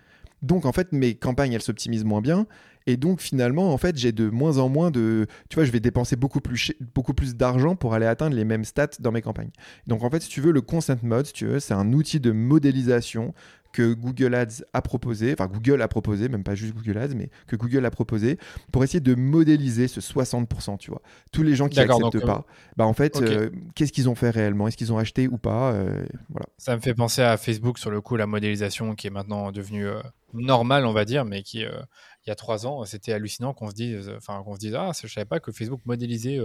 Donc 0.43 0.65
en 0.65 0.73
fait, 0.73 0.93
mes 0.93 1.15
campagnes, 1.15 1.53
elles 1.53 1.63
s'optimisent 1.63 2.05
moins 2.05 2.21
bien. 2.21 2.47
Et 2.87 2.97
donc 2.97 3.21
finalement, 3.21 3.73
en 3.73 3.79
fait, 3.79 3.97
j'ai 3.97 4.13
de 4.13 4.29
moins 4.29 4.59
en 4.59 4.69
moins 4.69 4.91
de... 4.91 5.27
Tu 5.49 5.57
vois, 5.57 5.65
je 5.65 5.73
vais 5.73 5.81
dépenser 5.81 6.15
beaucoup 6.15 6.41
plus, 6.41 6.73
beaucoup 6.95 7.15
plus 7.15 7.35
d'argent 7.35 7.75
pour 7.75 7.95
aller 7.95 8.07
atteindre 8.07 8.37
les 8.37 8.45
mêmes 8.45 8.65
stats 8.65 8.91
dans 9.01 9.11
mes 9.11 9.23
campagnes. 9.23 9.51
Donc 9.89 10.05
en 10.05 10.11
fait, 10.11 10.23
si 10.23 10.29
tu 10.29 10.41
veux, 10.41 10.53
le 10.53 10.61
consent 10.61 10.97
mode, 11.03 11.31
tu 11.33 11.47
veux, 11.47 11.59
c'est 11.59 11.75
un 11.75 11.93
outil 11.93 12.21
de 12.21 12.31
modélisation 12.31 13.35
que 13.77 13.93
Google 13.93 14.35
Ads 14.35 14.65
a 14.73 14.81
proposé, 14.81 15.35
enfin 15.35 15.49
Google 15.49 15.83
a 15.83 15.89
proposé, 15.89 16.31
même 16.31 16.45
pas 16.45 16.55
juste 16.55 16.75
Google 16.75 16.97
Ads, 16.97 17.15
mais 17.15 17.29
que 17.47 17.57
Google 17.57 17.85
a 17.85 17.91
proposé 17.91 18.39
pour 18.73 18.83
essayer 18.83 19.01
de 19.01 19.15
modéliser 19.15 19.87
ce 19.87 20.01
60%, 20.01 20.79
tu 20.79 20.91
vois. 20.91 21.03
Tous 21.31 21.43
les 21.43 21.55
gens 21.55 21.69
qui 21.69 21.77
n'acceptent 21.77 22.25
pas, 22.25 22.47
bah 22.79 22.87
en 22.87 22.95
fait, 22.95 23.21
euh, 23.21 23.51
qu'est-ce 23.75 23.93
qu'ils 23.93 24.09
ont 24.09 24.15
fait 24.15 24.31
réellement? 24.31 24.67
Est-ce 24.67 24.79
qu'ils 24.79 24.95
ont 24.95 24.99
acheté 24.99 25.29
ou 25.29 25.37
pas? 25.37 25.73
Euh, 25.73 26.07
Voilà. 26.31 26.47
Ça 26.57 26.75
me 26.75 26.81
fait 26.81 26.95
penser 26.95 27.21
à 27.21 27.37
Facebook 27.37 27.79
sur 27.79 27.91
le 27.91 28.01
coup, 28.01 28.17
la 28.17 28.27
modélisation 28.27 28.95
qui 28.95 29.09
est 29.09 29.11
maintenant 29.11 29.53
devenue 29.53 29.87
euh, 29.87 30.01
normale, 30.33 30.87
on 30.87 30.95
va 30.95 31.05
dire, 31.05 31.27
mais 31.27 31.43
qui, 31.43 31.59
il 31.59 32.29
y 32.29 32.31
a 32.31 32.35
trois 32.35 32.67
ans, 32.67 32.87
c'était 32.87 33.13
hallucinant 33.13 33.53
qu'on 33.53 33.69
se 33.69 33.75
dise, 33.75 34.11
enfin 34.17 34.43
qu'on 34.43 34.55
se 34.55 34.61
dise, 34.61 34.75
ah, 34.75 34.93
je 34.99 35.07
savais 35.07 35.27
pas 35.27 35.39
que 35.39 35.53
Facebook 35.53 35.83
modélisait 35.85 36.41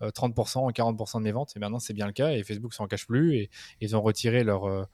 30% 0.00 0.72
40% 0.72 1.18
de 1.18 1.24
mes 1.24 1.32
ventes. 1.32 1.52
Et 1.56 1.58
maintenant, 1.58 1.78
c'est 1.78 1.94
bien 1.94 2.06
le 2.06 2.12
cas 2.12 2.32
et 2.32 2.42
Facebook 2.42 2.74
s'en 2.74 2.86
cache 2.86 3.06
plus. 3.06 3.36
Et 3.36 3.50
ils 3.80 3.96
ont 3.96 4.02
retiré 4.02 4.44
leur, 4.44 4.64
euh, 4.64 4.84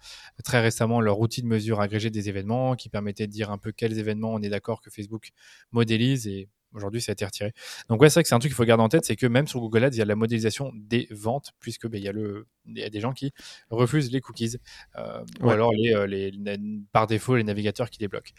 très 0.45 0.61
récemment 0.61 1.01
leur 1.01 1.21
outil 1.21 1.43
de 1.43 1.47
mesure 1.47 1.81
agrégé 1.81 2.11
des 2.11 2.29
événements 2.29 2.77
qui 2.77 2.89
permettait 2.89 3.27
de 3.27 3.33
dire 3.33 3.51
un 3.51 3.59
peu 3.59 3.73
quels 3.73 3.99
événements 3.99 4.33
on 4.33 4.41
est 4.43 4.49
d'accord 4.49 4.81
que 4.81 4.91
Facebook 4.91 5.31
modélise. 5.73 6.27
Et 6.27 6.49
Aujourd'hui, 6.75 7.01
ça 7.01 7.13
a 7.13 7.15
été 7.15 7.25
retiré. 7.25 7.53
Donc, 7.89 8.03
ouais, 8.03 8.11
c'est 8.11 8.15
vrai 8.15 8.23
que 8.25 8.29
c'est 8.29 8.35
un 8.35 8.39
truc 8.39 8.51
qu'il 8.51 8.57
faut 8.57 8.65
garder 8.65 8.83
en 8.83 8.89
tête, 8.89 9.05
c'est 9.05 9.17
que 9.17 9.27
même 9.27 9.47
sur 9.47 9.61
Google 9.61 9.85
Ads, 9.85 9.91
il 9.93 9.99
y 9.99 10.03
a 10.03 10.05
la 10.05 10.17
modélisation 10.17 10.73
des 10.75 11.07
ventes, 11.11 11.53
puisque 11.61 11.87
ben, 11.87 11.99
il, 11.99 12.05
y 12.05 12.09
a 12.09 12.13
le, 12.13 12.47
il 12.67 12.79
y 12.79 12.83
a 12.83 12.91
des 12.91 13.01
gens 13.01 13.13
qui 13.13 13.33
refusent 13.71 14.11
les 14.11 14.21
cookies, 14.21 14.59
euh, 14.97 15.25
ou 15.41 15.51
alors 15.51 15.71
euh, 15.73 16.07
les, 16.07 16.31
les, 16.31 16.61
par 16.93 17.07
défaut 17.07 17.37
les 17.37 17.45
navigateurs 17.45 17.91
qui 17.91 17.99
débloquent. 17.99 18.33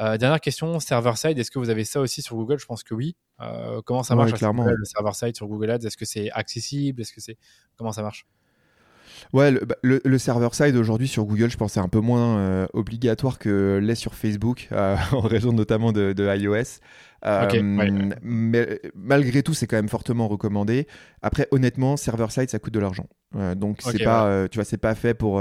Euh, 0.00 0.16
dernière 0.16 0.40
question, 0.40 0.80
server-side, 0.80 1.38
est-ce 1.38 1.50
que 1.50 1.58
vous 1.58 1.70
avez 1.70 1.84
ça 1.84 2.00
aussi 2.00 2.22
sur 2.22 2.36
Google? 2.36 2.58
Je 2.58 2.66
pense 2.66 2.82
que 2.82 2.94
oui. 2.94 3.14
comment 3.84 4.02
ça 4.02 4.14
marche 4.14 4.32
clairement. 4.32 4.64
le 4.64 4.84
server-side 4.84 5.36
sur 5.36 5.46
Google 5.46 5.70
Ads? 5.70 5.86
Est-ce 5.86 5.96
que 5.96 6.06
c'est 6.06 6.30
accessible? 6.30 7.02
Est-ce 7.02 7.12
que 7.12 7.20
c'est 7.20 7.36
comment 7.76 7.92
ça 7.92 8.02
marche? 8.02 8.26
Ouais, 9.32 9.50
le, 9.50 9.60
bah, 9.60 10.18
server-side 10.18 10.76
aujourd'hui 10.76 11.08
sur 11.08 11.24
Google, 11.24 11.50
je 11.50 11.56
pense, 11.56 11.72
c'est 11.72 11.80
un 11.80 11.88
peu 11.88 12.00
moins 12.00 12.66
obligatoire 12.72 13.38
que 13.38 13.78
l'est 13.82 13.94
sur 13.94 14.14
Facebook, 14.14 14.68
en 15.12 15.20
raison 15.20 15.52
notamment 15.52 15.92
de, 15.92 16.12
de 16.12 16.36
iOS. 16.36 16.80
Euh, 17.24 18.12
mais 18.22 18.80
malgré 18.94 19.42
tout, 19.42 19.54
c'est 19.54 19.66
quand 19.66 19.76
même 19.76 19.88
fortement 19.88 20.28
recommandé. 20.28 20.86
Après, 21.22 21.46
honnêtement, 21.50 21.96
server-side, 21.96 22.50
ça 22.50 22.58
coûte 22.58 22.74
de 22.74 22.80
l'argent. 22.80 23.06
Euh, 23.36 23.54
donc, 23.54 23.80
c'est 23.80 24.02
pas, 24.02 24.26
euh, 24.26 24.48
tu 24.48 24.58
vois, 24.58 24.64
c'est 24.64 24.76
pas 24.76 24.94
fait 24.94 25.14
pour, 25.14 25.40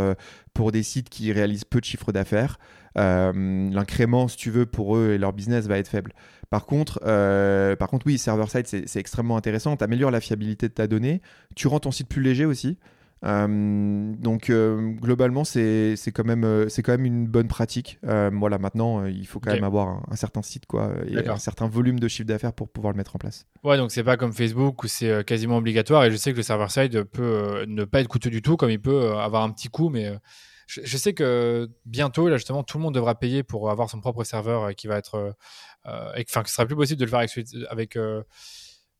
pour 0.53 0.71
des 0.71 0.84
sites 0.84 1.09
qui 1.09 1.32
réalisent 1.32 1.65
peu 1.65 1.79
de 1.79 1.86
chiffre 1.86 2.11
d'affaires. 2.11 2.59
L'incrément, 2.95 4.27
si 4.27 4.38
tu 4.38 4.51
veux, 4.51 4.65
pour 4.65 4.95
eux 4.95 5.13
et 5.13 5.17
leur 5.17 5.34
business 5.34 5.67
va 5.67 5.77
être 5.77 5.88
faible. 5.88 6.13
Par 6.49 6.65
contre, 6.65 6.99
par 7.75 7.89
contre 7.89 8.05
oui, 8.05 8.17
server-side, 8.17 8.67
c'est 8.67 8.99
extrêmement 8.99 9.38
intéressant. 9.38 9.75
Tu 9.75 9.84
améliores 9.84 10.11
la 10.11 10.21
fiabilité 10.21 10.67
de 10.67 10.73
ta 10.73 10.88
donnée. 10.88 11.21
Tu 11.55 11.67
rends 11.67 11.79
ton 11.79 11.91
site 11.91 12.07
plus 12.07 12.21
léger 12.21 12.45
aussi. 12.45 12.77
Euh, 13.24 14.15
donc 14.17 14.49
euh, 14.49 14.93
globalement 14.93 15.43
c'est 15.43 15.95
quand 16.11 16.24
même 16.24 16.43
euh, 16.43 16.69
c'est 16.69 16.82
quand 16.82 16.93
même 16.93 17.05
une 17.05 17.28
bonne 17.28 17.47
pratique. 17.47 17.99
voilà 18.03 18.57
maintenant 18.57 19.05
il 19.05 19.28
faut 19.28 19.39
quand 19.39 19.53
même 19.53 19.63
avoir 19.63 20.01
un, 20.09 20.15
certain 20.15 20.41
site 20.41 20.65
quoi 20.65 20.93
et 21.07 21.28
un 21.28 21.38
certain 21.38 21.67
volume 21.67 21.99
de 21.99 22.07
chiffre 22.07 22.28
d'affaires 22.28 22.53
pour 22.53 22.69
pouvoir 22.69 22.93
le 22.93 22.97
mettre 22.97 23.15
en 23.15 23.19
place. 23.19 23.45
Ouais 23.63 23.78
donc 23.78 23.91
c'est 23.91 24.03
pas 24.03 24.17
comme 24.17 24.34
Facebook 24.34 24.84
où 24.84 24.88
c'est 24.88 25.24
quasiment 25.26 25.57
obligatoire 25.57 26.03
et 26.05 26.11
je 26.11 26.15
sais 26.15 26.32
que 26.32 26.38
le 26.38 26.43
server 26.43 26.69
side 26.69 27.03
peut 27.03 27.65
ne 27.67 27.84
pas 27.84 28.01
être 28.01 28.07
coûteux 28.07 28.32
du 28.32 28.41
tout 28.41 28.57
comme 28.57 28.72
il 28.72 28.82
peut 28.82 29.13
avoir 29.17 29.43
un 29.43 29.51
petit 29.51 29.67
coût 29.67 29.89
mais 29.89 30.11
je, 30.65 30.97
sais 30.97 31.13
que 31.13 31.69
bientôt 31.86 32.28
là 32.28 32.38
justement 32.38 32.63
tout 32.63 32.78
le 32.78 32.84
monde 32.84 32.95
devra 32.95 33.19
payer 33.19 33.43
pour 33.43 33.69
avoir 33.69 33.89
son 33.89 33.99
propre 33.99 34.24
serveur 34.24 34.74
qui 34.74 34.88
va 34.88 34.97
être 34.97 35.36
enfin 35.86 36.41
qui 36.43 36.51
sera 36.51 36.65
plus 36.65 36.76
possible 36.76 36.99
de 36.99 37.05
le 37.05 37.11
faire 37.11 37.19
avec, 37.19 37.32
avec 37.69 37.97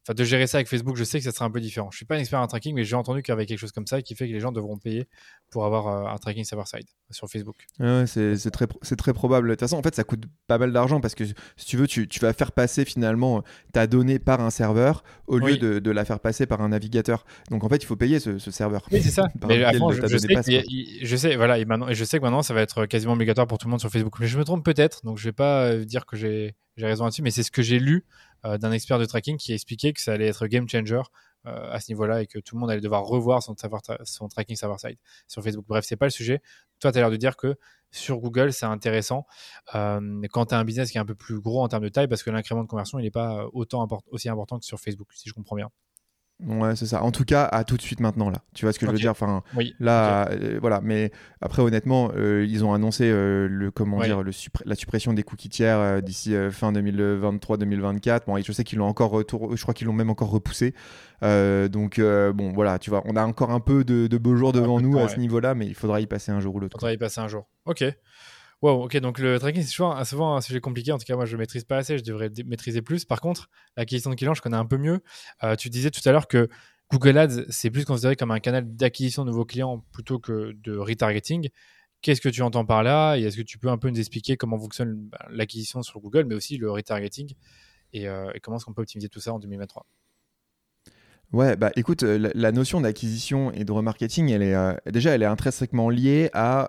Enfin, 0.04 0.16
de 0.16 0.24
gérer 0.24 0.48
ça 0.48 0.58
avec 0.58 0.68
Facebook, 0.68 0.96
je 0.96 1.04
sais 1.04 1.20
que 1.20 1.24
ça 1.24 1.32
sera 1.32 1.46
un 1.46 1.52
peu 1.52 1.62
différent. 1.62 1.90
Je 1.92 1.98
suis 1.98 2.06
pas 2.06 2.16
un 2.16 2.20
expert 2.20 2.40
en 2.40 2.48
tracking, 2.48 2.74
mais 2.74 2.84
j'ai 2.84 2.96
entendu 2.96 3.22
qu'il 3.22 3.32
y 3.32 3.34
avait 3.34 3.46
quelque 3.46 3.60
chose 3.60 3.72
comme 3.72 3.86
ça 3.86 4.02
qui 4.02 4.16
fait 4.16 4.28
que 4.28 4.34
les 4.34 4.40
gens 4.40 4.52
devront 4.52 4.78
payer 4.78 5.08
pour 5.52 5.64
avoir 5.64 5.88
euh, 5.88 6.12
un 6.12 6.18
tracking 6.18 6.44
server-side 6.44 6.88
sur 7.12 7.30
Facebook. 7.30 7.68
Ouais, 7.80 8.06
c'est 8.08 8.50
très, 8.50 8.66
très 8.66 9.14
probable. 9.14 9.50
De 9.50 9.54
toute 9.54 9.60
façon, 9.60 9.78
en 9.78 9.84
fait, 9.84 9.94
ça 9.94 10.04
coûte 10.04 10.24
pas 10.48 10.58
mal 10.58 10.74
d'argent 10.74 11.02
parce 11.02 11.14
que 11.14 11.24
si 11.24 11.66
tu 11.68 11.78
veux, 11.78 11.86
tu, 11.86 12.08
tu, 12.08 12.20
vas 12.20 12.34
faire 12.34 12.52
passer 12.52 12.84
finalement 12.84 13.44
ta 13.74 13.86
donnée 13.86 14.18
par 14.18 14.42
un 14.42 14.50
serveur 14.50 15.04
au 15.28 15.38
lieu 15.38 15.58
de, 15.58 15.78
de, 15.78 15.92
la 15.92 16.04
faire 16.04 16.20
passer 16.20 16.48
par 16.48 16.62
un 16.62 16.70
navigateur. 16.70 17.24
Donc 17.52 17.64
en 17.64 17.70
fait, 17.70 17.78
il 17.78 17.86
faut 17.86 17.96
payer 17.96 18.20
ce, 18.20 18.40
serveur. 18.40 18.88
Oui, 18.92 19.04
c'est 19.04 19.12
ça. 19.12 19.28
mais 19.48 19.64
avant, 19.64 19.92
je, 19.92 20.02
sais, 20.02 20.64
je, 21.04 21.16
sais, 21.16 21.36
voilà, 21.36 21.60
et, 21.60 21.66
maintenant, 21.66 21.90
et 21.90 21.94
je 21.94 22.04
sais 22.04 22.18
que 22.18 22.24
maintenant, 22.24 22.42
ça 22.42 22.56
va 22.56 22.62
être 22.62 22.88
quasiment 22.88 23.14
obligatoire 23.14 23.46
pour 23.46 23.60
tout 23.60 23.68
le 23.68 23.72
monde 23.72 23.80
sur 23.80 23.92
Facebook. 23.92 24.16
Mais 24.20 24.28
je 24.28 24.40
me 24.40 24.44
trompe 24.44 24.66
peut-être, 24.66 25.06
donc 25.06 25.20
je 25.20 25.26
vais 25.26 25.32
pas 25.32 25.66
euh, 25.66 25.86
dire 25.86 26.08
que 26.08 26.18
j'ai 26.18 26.56
raison 26.80 27.04
là-dessus, 27.04 27.22
mais 27.22 27.30
c'est 27.30 27.44
ce 27.44 27.52
que 27.52 27.62
j'ai 27.62 27.78
lu 27.78 28.04
d'un 28.44 28.72
expert 28.72 29.00
de 29.00 29.06
tracking 29.06 29.38
qui 29.38 29.52
a 29.52 29.56
expliqué 29.56 29.94
que 29.94 30.02
ça 30.02 30.14
allait 30.14 30.28
être 30.28 30.48
game 30.48 30.68
changer 30.68 31.02
euh, 31.48 31.72
à 31.72 31.80
ce 31.80 31.92
niveau-là 31.92 32.22
et 32.22 32.28
que 32.28 32.38
tout 32.38 32.56
le 32.56 32.60
monde 32.60 32.70
allait 32.70 32.82
devoir 32.82 33.04
revoir 33.04 33.42
son, 33.42 33.56
tracking 33.56 34.56
server-side 34.56 34.98
sur 35.28 35.44
Facebook. 35.44 35.66
Bref, 35.68 35.84
c'est 35.88 35.96
pas 35.96 36.06
le 36.06 36.12
sujet. 36.12 36.40
Toi, 36.80 36.92
tu 36.92 37.00
as 37.00 37.02
l'air 37.02 37.10
de 37.10 37.16
dire 37.16 37.36
que 37.36 37.56
sur 37.90 38.20
Google, 38.20 38.54
c'est 38.54 38.68
intéressant 38.68 39.26
euh, 39.74 40.22
quand 40.32 40.46
tu 40.46 40.54
as 40.54 40.60
un 40.60 40.64
business 40.64 40.92
qui 40.92 41.00
est 41.00 41.02
un 41.02 41.06
peu 41.06 41.16
plus 41.16 41.40
gros 41.40 41.64
en 41.64 41.68
termes 41.68 41.82
de 41.82 41.90
taille 41.90 42.08
parce 42.08 42.22
que 42.22 42.30
l'incrément 42.30 42.62
de 42.62 42.68
conversion, 42.68 43.00
il 43.00 43.04
n'est 43.04 43.10
pas 43.10 43.48
aussi 44.12 44.30
important 44.30 44.60
que 44.60 44.66
sur 44.66 44.80
Facebook, 44.80 45.08
si 45.14 45.30
je 45.30 45.34
comprends 45.34 45.56
bien. 45.56 45.72
Ouais, 46.48 46.76
c'est 46.76 46.86
ça. 46.86 47.04
En 47.04 47.12
tout 47.12 47.24
cas, 47.24 47.46
à 47.46 47.64
tout 47.64 47.78
de 47.78 47.82
suite 47.82 48.00
maintenant, 48.00 48.30
là. 48.30 48.40
Tu 48.54 48.66
vois 48.66 48.74
ce 48.74 48.80
que 48.80 48.86
je 48.86 48.92
veux 48.92 48.98
dire? 48.98 49.12
Enfin, 49.12 49.44
là, 49.80 50.30
euh, 50.32 50.58
voilà. 50.60 50.82
Mais 50.82 51.12
après, 51.40 51.62
honnêtement, 51.62 52.12
euh, 52.16 52.46
ils 52.48 52.66
ont 52.66 52.74
annoncé 52.74 53.10
euh, 53.10 53.48
le, 53.48 53.72
comment 53.72 54.02
dire, 54.02 54.24
le 54.24 54.32
la 54.66 54.76
suppression 54.76 55.14
des 55.14 55.24
cookies 55.24 55.50
tiers 55.50 56.02
d'ici 56.02 56.34
fin 56.52 56.72
2023-2024. 56.72 58.22
Bon, 58.26 58.38
je 58.42 58.52
sais 58.52 58.64
qu'ils 58.64 58.80
l'ont 58.80 58.88
encore 58.88 59.12
retour, 59.12 59.56
je 59.56 59.62
crois 59.62 59.74
qu'ils 59.74 59.88
l'ont 59.88 59.94
même 59.94 60.10
encore 60.10 60.32
repoussé. 60.32 60.74
donc, 61.22 62.00
bon, 62.00 62.52
voilà, 62.54 62.80
tu 62.80 62.90
vois, 62.90 63.04
on 63.06 63.16
a 63.16 63.26
encore 63.26 63.52
un 63.52 63.60
peu 63.60 63.84
de, 63.84 64.08
de 64.08 64.18
beaux 64.18 64.36
jours 64.36 64.52
devant 64.52 64.80
nous 64.82 64.98
à 65.00 65.08
ce 65.08 65.20
niveau-là, 65.20 65.54
mais 65.54 65.68
il 65.68 65.76
faudra 65.76 66.02
y 66.02 66.08
passer 66.08 66.32
un 66.32 66.40
jour 66.40 66.56
ou 66.56 66.60
l'autre. 66.60 66.78
Il 66.78 66.80
faudra 66.80 66.94
y 66.94 66.98
passer 66.98 67.22
un 67.22 67.28
jour. 67.28 67.48
Ok. 67.66 67.84
Wow, 68.62 68.84
ok, 68.84 68.98
donc 68.98 69.18
le 69.18 69.40
tracking, 69.40 69.64
c'est 69.64 69.72
souvent, 69.72 70.36
un 70.36 70.42
sujet 70.42 70.60
compliqué. 70.60 70.92
En 70.92 71.00
tout 71.00 71.06
cas, 71.06 71.16
moi, 71.16 71.26
je 71.26 71.34
ne 71.36 71.40
maîtrise 71.40 71.64
pas 71.64 71.78
assez, 71.78 71.98
je 71.98 72.04
devrais 72.04 72.30
maîtriser 72.46 72.84
plus. 72.84 73.06
Par 73.06 73.20
contre, 73.20 73.50
l'acquisition 73.76 74.12
de 74.12 74.16
clients, 74.16 74.36
je 74.36 74.42
connais 74.42 74.58
un 74.58 74.68
peu 74.68 74.78
mieux. 74.78 75.02
Euh, 75.44 75.56
tu 75.56 75.72
disais 75.72 75.90
tout 75.90 76.02
à 76.08 76.12
l'heure 76.12 76.28
que 76.28 76.48
Google 76.92 77.18
Ads, 77.18 77.46
c'est 77.50 77.72
plus 77.72 77.86
considéré 77.86 78.16
comme 78.16 78.30
un 78.30 78.40
canal 78.40 78.76
d'acquisition 78.76 79.26
de 79.26 79.32
nouveaux 79.32 79.46
clients 79.46 79.84
plutôt 79.92 80.20
que 80.20 80.52
de 80.64 80.78
retargeting. 80.78 81.50
Qu'est-ce 82.04 82.22
que 82.22 82.30
tu 82.30 82.44
entends 82.44 82.66
par 82.66 82.84
là? 82.84 83.16
Et 83.18 83.24
est-ce 83.24 83.38
que 83.38 83.42
tu 83.42 83.58
peux 83.58 83.70
un 83.70 83.80
peu 83.80 83.90
nous 83.90 84.00
expliquer 84.00 84.38
comment 84.38 84.60
fonctionne 84.60 84.96
bah, 84.96 85.26
l'acquisition 85.32 85.82
sur 85.82 86.00
Google, 86.00 86.26
mais 86.26 86.36
aussi 86.36 86.58
le 86.58 86.70
retargeting? 86.70 87.34
Et, 87.94 88.08
euh, 88.08 88.32
comment 88.44 88.58
est-ce 88.58 88.66
qu'on 88.66 88.74
peut 88.74 88.84
optimiser 88.84 89.10
tout 89.10 89.20
ça 89.20 89.34
en 89.34 89.40
2023 89.40 89.88
Ouais, 91.34 91.56
bah 91.56 91.72
écoute, 91.78 92.04
euh, 92.04 92.30
la, 92.36 92.52
notion 92.52 92.82
d'acquisition 92.82 93.52
et 93.54 93.64
de 93.64 93.72
remarketing, 93.72 94.30
elle 94.30 94.44
est 94.44 94.92
déjà, 94.92 95.12
elle 95.12 95.24
est 95.24 95.26
intrinsèquement 95.26 95.90
liée 95.90 96.30
à 96.34 96.68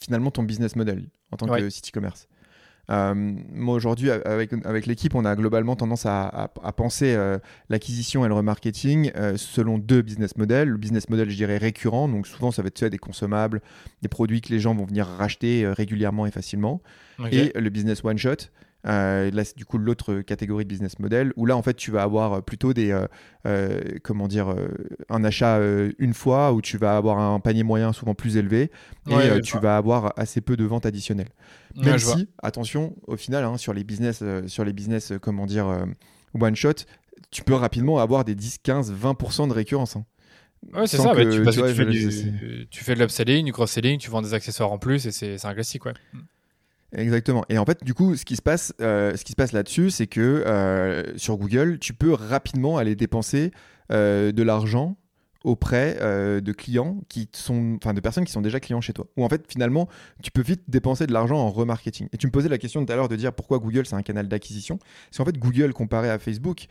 finalement 0.00 0.30
ton 0.30 0.42
business 0.42 0.76
model 0.76 1.08
en 1.32 1.36
tant 1.36 1.46
que 1.46 1.70
site 1.70 1.88
e-commerce. 1.88 2.28
Euh, 2.88 3.14
moi 3.14 3.74
aujourd'hui 3.74 4.10
avec, 4.12 4.52
avec 4.64 4.86
l'équipe 4.86 5.16
on 5.16 5.24
a 5.24 5.34
globalement 5.34 5.74
tendance 5.74 6.06
à, 6.06 6.50
à, 6.62 6.72
penser 6.72 7.14
euh, 7.16 7.36
l'acquisition 7.68 8.24
et 8.24 8.28
le 8.28 8.34
remarketing 8.34 9.10
euh, 9.16 9.36
selon 9.36 9.78
deux 9.78 10.02
business 10.02 10.36
models. 10.36 10.68
Le 10.68 10.78
business 10.78 11.08
model 11.08 11.28
je 11.28 11.34
dirais 11.34 11.56
récurrent, 11.56 12.08
donc 12.08 12.28
souvent 12.28 12.52
ça 12.52 12.62
va 12.62 12.68
être 12.68 12.84
des 12.84 12.98
consommables, 12.98 13.60
des 14.02 14.08
produits 14.08 14.40
que 14.40 14.50
les 14.50 14.60
gens 14.60 14.74
vont 14.74 14.84
venir 14.84 15.06
racheter 15.06 15.66
régulièrement 15.66 16.26
et 16.26 16.30
facilement. 16.30 16.80
Et 17.32 17.50
le 17.58 17.70
business 17.70 18.04
one 18.04 18.18
shot, 18.18 18.50
euh, 18.86 19.30
là, 19.30 19.44
c'est 19.44 19.56
du 19.56 19.64
coup 19.64 19.78
l'autre 19.78 20.20
catégorie 20.20 20.64
de 20.64 20.68
business 20.68 20.98
model 20.98 21.32
où 21.36 21.46
là, 21.46 21.56
en 21.56 21.62
fait, 21.62 21.74
tu 21.74 21.90
vas 21.90 22.02
avoir 22.02 22.42
plutôt 22.42 22.72
des, 22.72 22.92
euh, 22.92 23.06
euh, 23.46 23.80
comment 24.02 24.28
dire, 24.28 24.54
un 25.08 25.24
achat 25.24 25.58
une 25.98 26.14
fois 26.14 26.52
où 26.52 26.62
tu 26.62 26.78
vas 26.78 26.96
avoir 26.96 27.18
un 27.18 27.40
panier 27.40 27.62
moyen 27.62 27.92
souvent 27.92 28.14
plus 28.14 28.36
élevé 28.36 28.70
et 29.08 29.40
tu 29.40 29.58
vas 29.58 29.76
avoir 29.76 30.12
assez 30.16 30.40
peu 30.40 30.56
de 30.56 30.64
ventes 30.64 30.86
additionnelles. 30.86 31.30
Même 31.76 31.98
si, 31.98 32.28
attention, 32.42 32.96
au 33.06 33.16
final, 33.16 33.44
hein, 33.44 33.56
sur 33.56 33.72
les 33.72 33.84
business, 33.84 34.22
sur 34.46 34.64
les 34.64 34.72
business, 34.72 35.12
comment 35.20 35.46
dire, 35.46 35.86
one 36.34 36.56
shot, 36.56 36.84
tu 37.30 37.42
peux 37.42 37.54
rapidement 37.54 37.98
avoir 37.98 38.24
des 38.24 38.34
10, 38.34 38.58
15, 38.62 38.94
20% 38.94 39.48
de 39.48 39.52
récurrence. 39.52 39.96
Hein. 39.96 40.04
Ouais, 40.72 40.86
c'est 40.86 40.96
ça. 40.96 41.14
tu, 41.14 41.28
tu, 41.28 41.44
fais 41.44 42.66
tu, 42.70 42.84
fais 42.84 42.94
de 42.94 43.00
l'upselling, 43.00 43.44
du 43.44 43.52
cross-selling, 43.52 43.98
tu 43.98 44.10
vends 44.10 44.22
des 44.22 44.34
accessoires 44.34 44.72
en 44.72 44.78
plus 44.78 45.06
et 45.06 45.12
c'est 45.12 45.44
un 45.44 45.54
classique. 45.54 45.84
Ouais. 45.84 45.92
Exactement. 46.92 47.44
Et 47.48 47.58
en 47.58 47.64
fait, 47.64 47.82
du 47.84 47.94
coup, 47.94 48.16
ce 48.16 48.24
qui 48.24 48.36
se 48.36 48.42
passe, 48.42 48.72
euh, 48.80 49.16
ce 49.16 49.24
qui 49.24 49.32
se 49.32 49.36
passe 49.36 49.52
là-dessus, 49.52 49.90
c'est 49.90 50.06
que 50.06 50.20
euh, 50.20 51.16
sur 51.16 51.36
Google, 51.36 51.78
tu 51.78 51.92
peux 51.94 52.12
rapidement 52.12 52.78
aller 52.78 52.94
dépenser 52.94 53.50
euh, 53.92 54.32
de 54.32 54.42
l'argent 54.42 54.96
auprès 55.44 55.94
de 56.40 56.52
clients 56.52 57.02
qui 57.08 57.28
sont, 57.32 57.78
enfin, 57.80 57.94
de 57.94 58.00
personnes 58.00 58.24
qui 58.24 58.32
sont 58.32 58.40
déjà 58.40 58.58
clients 58.58 58.80
chez 58.80 58.92
toi. 58.92 59.06
Ou 59.16 59.24
en 59.24 59.28
fait, 59.28 59.44
finalement, 59.48 59.88
tu 60.20 60.32
peux 60.32 60.42
vite 60.42 60.62
dépenser 60.66 61.06
de 61.06 61.12
l'argent 61.12 61.36
en 61.36 61.50
remarketing. 61.50 62.08
Et 62.12 62.16
tu 62.16 62.26
me 62.26 62.32
posais 62.32 62.48
la 62.48 62.58
question 62.58 62.84
tout 62.84 62.92
à 62.92 62.96
l'heure 62.96 63.08
de 63.08 63.14
dire 63.14 63.32
pourquoi 63.32 63.60
Google 63.60 63.86
c'est 63.86 63.94
un 63.94 64.02
canal 64.02 64.26
d'acquisition. 64.26 64.80
C'est 65.12 65.20
en 65.20 65.24
fait 65.24 65.38
Google 65.38 65.72
comparé 65.72 66.10
à 66.10 66.18
Facebook 66.18 66.66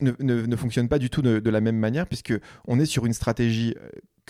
ne, 0.00 0.10
ne, 0.20 0.56
fonctionne 0.56 0.88
pas 0.88 0.98
du 0.98 1.08
tout 1.08 1.22
de, 1.22 1.38
de 1.38 1.50
la 1.50 1.60
même 1.60 1.76
manière 1.76 2.06
puisque 2.08 2.34
on 2.66 2.80
est 2.80 2.84
sur 2.84 3.06
une 3.06 3.12
stratégie 3.12 3.76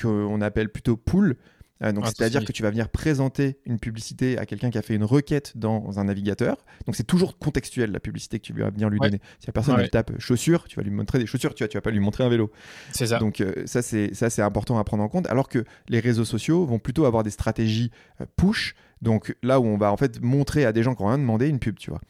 qu'on 0.01 0.43
appelle 0.43 0.69
plutôt 0.69 0.99
pool 0.99 1.37
Euh, 1.83 1.93
donc, 1.93 2.07
c'est-à-dire 2.07 2.45
que 2.45 2.53
tu 2.53 2.63
vas 2.63 2.71
venir 2.71 2.89
présenter 2.89 3.59
une 3.65 3.79
publicité 3.79 4.37
à 4.39 4.45
quelqu'un 4.45 4.71
qui 4.71 4.79
a 4.79 4.83
fait 4.83 4.95
une 4.95 5.05
requête 5.05 5.53
dans 5.57 5.99
un 5.99 6.05
navigateur. 6.05 6.57
Donc, 6.87 6.95
c'est 6.97 7.07
toujours 7.07 7.39
contextuel 7.39 7.91
la 7.91 8.01
publicité 8.01 8.39
que 8.39 8.45
tu 8.45 8.53
vas 8.53 8.71
venir 8.71 8.91
lui 8.91 8.99
donner. 8.99 9.21
Si 9.39 9.47
la 9.47 9.53
personne 9.53 9.89
tape 9.89 10.13
chaussures, 10.19 10.65
tu 10.69 10.77
vas 10.77 10.83
lui 10.83 10.91
montrer 10.91 11.19
des 11.19 11.27
chaussures, 11.27 11.55
tu 11.55 11.65
vois, 11.65 11.69
tu 11.69 11.77
vas 11.77 11.83
pas 11.83 11.91
lui 11.91 12.01
montrer 12.01 12.25
un 12.25 12.29
vélo. 12.29 12.51
C'est 12.93 13.07
ça. 13.07 13.19
Donc, 13.19 13.41
euh, 13.41 13.53
ça, 13.67 13.83
c'est 13.83 14.15
ça, 14.15 14.31
c'est 14.31 14.43
important 14.43 14.79
à 14.79 14.85
prendre 14.85 15.03
en 15.03 15.09
compte. 15.09 15.27
Alors 15.29 15.49
que 15.49 15.65
les 15.89 16.01
réseaux 16.01 16.25
sociaux 16.25 16.67
vont 16.67 16.79
plutôt 16.79 17.07
avoir 17.07 17.23
des 17.23 17.31
stratégies 17.31 17.91
euh, 18.21 18.27
push. 18.37 18.75
Donc, 19.01 19.35
là 19.43 19.59
où 19.61 19.65
on 19.65 19.79
va 19.79 19.93
en 19.93 19.97
fait 19.97 20.21
montrer 20.21 20.67
à 20.67 20.73
des 20.73 20.83
gens 20.83 20.95
qui 20.95 21.03
ont 21.03 21.07
rien 21.07 21.19
demandé 21.19 21.49
une 21.49 21.59
pub, 21.59 21.79
tu 21.79 21.91
vois. 21.91 22.01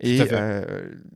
Et, 0.00 0.18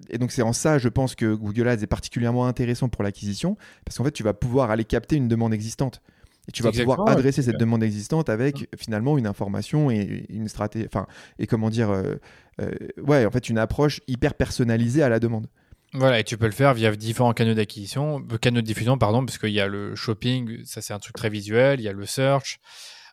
et, 0.08 0.18
donc 0.18 0.30
c'est 0.30 0.40
en 0.40 0.54
ça, 0.54 0.78
je 0.78 0.88
pense 0.88 1.14
que 1.14 1.34
Google 1.34 1.68
Ads 1.68 1.82
est 1.82 1.88
particulièrement 1.88 2.46
intéressant 2.46 2.88
pour 2.88 3.02
l'acquisition, 3.02 3.58
parce 3.84 3.98
qu'en 3.98 4.04
fait, 4.04 4.12
tu 4.12 4.22
vas 4.22 4.32
pouvoir 4.32 4.70
aller 4.70 4.84
capter 4.84 5.16
une 5.16 5.28
demande 5.28 5.52
existante. 5.52 6.00
Et 6.48 6.52
tu 6.52 6.62
vas 6.62 6.72
pouvoir 6.72 7.06
adresser 7.08 7.42
cette 7.42 7.58
demande 7.58 7.82
existante 7.82 8.30
avec 8.30 8.68
finalement 8.76 9.18
une 9.18 9.26
information 9.26 9.90
et 9.90 10.24
une 10.30 10.48
stratégie, 10.48 10.86
enfin, 10.86 11.06
et 11.38 11.46
comment 11.46 11.68
dire, 11.68 11.90
euh, 11.90 12.14
euh, 12.60 12.72
ouais, 12.96 13.26
en 13.26 13.30
fait, 13.30 13.50
une 13.50 13.58
approche 13.58 14.00
hyper 14.08 14.34
personnalisée 14.34 15.02
à 15.02 15.10
la 15.10 15.20
demande. 15.20 15.46
Voilà, 15.92 16.20
et 16.20 16.24
tu 16.24 16.38
peux 16.38 16.46
le 16.46 16.52
faire 16.52 16.72
via 16.72 16.94
différents 16.96 17.34
canaux 17.34 17.52
d'acquisition, 17.52 18.24
euh, 18.32 18.38
canaux 18.38 18.62
de 18.62 18.66
diffusion, 18.66 18.96
pardon, 18.96 19.24
parce 19.26 19.36
qu'il 19.36 19.50
y 19.50 19.60
a 19.60 19.66
le 19.66 19.94
shopping, 19.94 20.64
ça 20.64 20.80
c'est 20.80 20.94
un 20.94 20.98
truc 20.98 21.14
très 21.16 21.28
visuel, 21.28 21.80
il 21.80 21.82
y 21.82 21.88
a 21.88 21.92
le 21.92 22.06
search, 22.06 22.60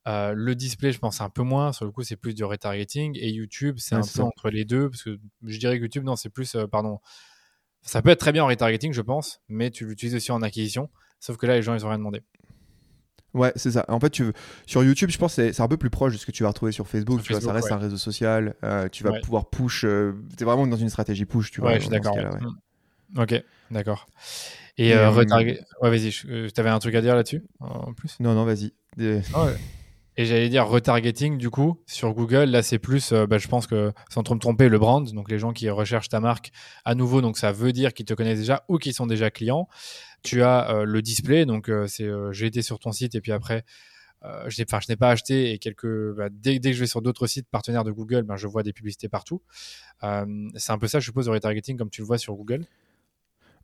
le 0.06 0.54
display, 0.54 0.94
je 0.94 1.00
pense 1.00 1.20
un 1.20 1.30
peu 1.30 1.44
moins, 1.44 1.74
sur 1.74 1.84
le 1.84 1.92
coup 1.92 2.04
c'est 2.04 2.16
plus 2.16 2.34
du 2.34 2.46
retargeting, 2.46 3.18
et 3.20 3.30
YouTube, 3.32 3.76
c'est 3.80 3.96
un 3.96 4.02
peu 4.02 4.22
entre 4.22 4.50
les 4.50 4.64
deux, 4.64 4.90
parce 4.90 5.04
que 5.04 5.18
je 5.46 5.60
dirais 5.60 5.78
que 5.78 5.84
YouTube, 5.84 6.06
non, 6.06 6.16
c'est 6.16 6.30
plus, 6.30 6.56
pardon, 6.72 7.00
ça 7.82 8.02
peut 8.02 8.10
être 8.10 8.20
très 8.20 8.32
bien 8.32 8.46
en 8.46 8.48
retargeting, 8.48 8.94
je 8.94 9.02
pense, 9.02 9.42
mais 9.50 9.72
tu 9.72 9.86
l'utilises 9.86 10.16
aussi 10.16 10.32
en 10.32 10.42
acquisition, 10.42 10.90
sauf 11.20 11.36
que 11.38 11.46
là, 11.46 11.56
les 11.56 11.62
gens, 11.62 11.76
ils 11.76 11.86
ont 11.86 11.90
rien 11.90 11.98
demandé. 11.98 12.22
Ouais, 13.36 13.52
c'est 13.58 13.72
ça. 13.72 13.86
En 13.90 14.00
fait, 14.00 14.10
tu, 14.10 14.32
sur 14.66 14.84
YouTube, 14.84 15.10
je 15.12 15.18
pense 15.18 15.36
que 15.36 15.52
c'est 15.52 15.62
un 15.62 15.68
peu 15.68 15.76
plus 15.76 15.90
proche 15.90 16.14
de 16.14 16.18
ce 16.18 16.26
que 16.26 16.32
tu 16.32 16.44
vas 16.44 16.50
retrouver 16.50 16.72
sur 16.72 16.88
Facebook. 16.88 17.22
tu 17.22 17.34
vois, 17.34 17.42
ça 17.42 17.52
reste 17.52 17.72
un 17.72 17.78
réseau 17.78 17.98
social. 17.98 18.56
Euh, 18.64 18.88
tu 18.90 19.04
vas 19.04 19.20
pouvoir 19.20 19.50
push. 19.50 19.84
Euh, 19.84 20.14
tu 20.38 20.44
es 20.44 20.46
vraiment 20.46 20.66
dans 20.66 20.78
une 20.78 20.90
stratégie 20.90 21.26
push, 21.26 21.52
tu 21.52 21.60
vois. 21.60 21.72
Ouais, 21.72 21.76
je 21.76 21.82
suis 21.82 21.90
d'accord. 21.90 22.16
Mm. 22.18 23.20
Ok, 23.20 23.44
d'accord. 23.72 24.08
Et, 24.78 24.94
euh, 24.94 25.10
retarget... 25.10 25.62
Ouais, 25.82 25.90
vas-y. 25.90 26.12
Tu 26.12 26.52
avais 26.58 26.70
un 26.70 26.80
truc 26.80 26.96
à 26.96 27.02
dire 27.02 27.16
là-dessus 27.16 27.44
en 27.60 27.94
plus? 27.94 28.16
Non, 28.22 28.34
non, 28.34 28.46
vas-y. 28.46 28.74
Ah 29.34 29.48
Et 30.16 30.26
j'allais 30.26 30.48
dire 30.48 30.66
retargeting, 30.66 31.38
du 31.38 31.50
coup, 31.50 31.82
sur 31.86 32.14
Google, 32.14 32.46
là, 32.46 32.64
c'est 32.64 32.80
plus, 32.80 33.12
bah, 33.12 33.38
je 33.38 33.50
pense 33.50 33.68
que, 33.68 33.92
sans 34.10 34.24
trop 34.24 34.36
me 34.36 34.40
tromper, 34.40 34.70
le 34.70 34.80
brand, 34.80 35.06
donc 35.14 35.30
les 35.30 35.40
gens 35.40 35.52
qui 35.52 35.70
recherchent 35.70 36.10
ta 36.10 36.22
marque 36.22 36.52
à 36.86 36.96
nouveau, 36.96 37.20
donc 37.20 37.38
ça 37.38 37.52
veut 37.52 37.74
dire 37.74 37.94
qu'ils 37.94 38.06
te 38.06 38.14
connaissent 38.14 38.40
déjà 38.40 38.64
ou 38.70 38.78
qu'ils 38.78 38.94
sont 38.94 39.08
déjà 39.08 39.30
clients 39.30 39.68
tu 40.26 40.44
as 40.44 40.70
euh, 40.72 40.84
le 40.84 41.02
display, 41.02 41.46
donc 41.46 41.70
euh, 41.70 41.88
c'est 41.88 42.04
euh, 42.04 42.32
j'ai 42.34 42.48
été 42.48 42.62
sur 42.62 42.80
ton 42.80 42.92
site 42.92 43.16
et 43.16 43.22
puis 43.22 43.32
après 43.32 43.64
je 44.48 44.60
n'ai 44.90 44.96
pas 44.96 45.12
acheté 45.12 45.52
et 45.52 45.60
quelques 45.60 46.16
bah, 46.16 46.30
dès, 46.32 46.60
que 46.60 46.74
je 46.74 46.80
vais 46.80 46.88
sur 46.88 47.04
d'autres 47.04 47.28
sites 47.28 47.48
partenaires 47.48 47.84
de 47.84 47.92
Google, 47.92 48.24
ben, 48.24 48.36
je 48.36 48.48
vois 48.48 48.64
des 48.64 48.74
publicités 48.74 49.08
partout. 49.08 49.44
c'est 50.02 50.72
un 50.72 50.80
peu 50.80 50.88
ça, 50.88 51.00
je 51.00 51.06
suppose, 51.06 51.28
le 51.28 51.34
retargeting 51.34 51.78
comme 51.78 51.92
tu 51.92 52.02
le 52.02 52.08
vois 52.08 52.18
sur 52.18 52.34
Google. 52.34 52.66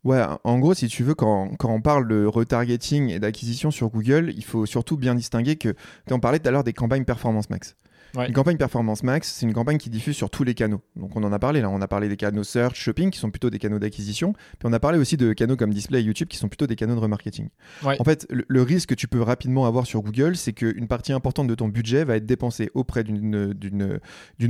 Ouais, 0.04 0.22
en 0.44 0.58
gros, 0.60 0.74
si 0.74 0.86
tu 0.86 1.02
veux, 1.02 1.14
quand, 1.14 1.56
quand 1.56 1.72
on 1.72 1.80
parle 1.80 2.06
de 2.06 2.24
retargeting 2.26 3.08
et 3.08 3.18
d'acquisition 3.18 3.72
sur 3.72 3.88
Google, 3.88 4.32
il 4.36 4.44
faut 4.44 4.64
surtout 4.64 4.96
bien 4.96 5.16
distinguer 5.16 5.56
que, 5.56 5.74
on 6.12 6.20
parlait 6.20 6.38
tout 6.38 6.48
à 6.48 6.52
l'heure 6.52 6.64
des 6.64 6.72
campagnes 6.72 7.04
Performance 7.04 7.50
Max. 7.50 7.76
Une 8.14 8.32
campagne 8.32 8.56
Performance 8.58 9.02
Max, 9.02 9.32
c'est 9.32 9.46
une 9.46 9.54
campagne 9.54 9.78
qui 9.78 9.88
diffuse 9.88 10.16
sur 10.16 10.28
tous 10.28 10.44
les 10.44 10.54
canaux. 10.54 10.82
Donc 10.96 11.16
on 11.16 11.22
en 11.24 11.32
a 11.32 11.38
parlé 11.38 11.60
là, 11.60 11.70
on 11.70 11.80
a 11.80 11.88
parlé 11.88 12.08
des 12.08 12.16
canaux 12.16 12.44
Search, 12.44 12.78
Shopping 12.78 13.10
qui 13.10 13.18
sont 13.18 13.30
plutôt 13.30 13.48
des 13.48 13.58
canaux 13.58 13.78
d'acquisition, 13.78 14.32
puis 14.32 14.66
on 14.66 14.72
a 14.72 14.80
parlé 14.80 14.98
aussi 14.98 15.16
de 15.16 15.32
canaux 15.32 15.56
comme 15.56 15.72
Display 15.72 16.00
et 16.00 16.04
YouTube 16.04 16.28
qui 16.28 16.36
sont 16.36 16.48
plutôt 16.48 16.66
des 16.66 16.76
canaux 16.76 16.94
de 16.94 17.00
remarketing. 17.00 17.48
En 17.84 18.04
fait, 18.04 18.26
le, 18.30 18.62
risque 18.62 18.90
que 18.90 18.94
tu 18.94 19.08
peux 19.08 19.22
rapidement 19.22 19.66
avoir 19.66 19.86
sur 19.86 20.02
Google, 20.02 20.36
c'est 20.36 20.52
qu'une 20.52 20.86
partie 20.88 21.12
importante 21.12 21.48
de 21.48 21.54
ton 21.54 21.68
budget 21.68 22.04
va 22.04 22.16
être 22.16 22.26
dépensée 22.26 22.70
auprès 22.74 23.02
d'une 23.02 24.00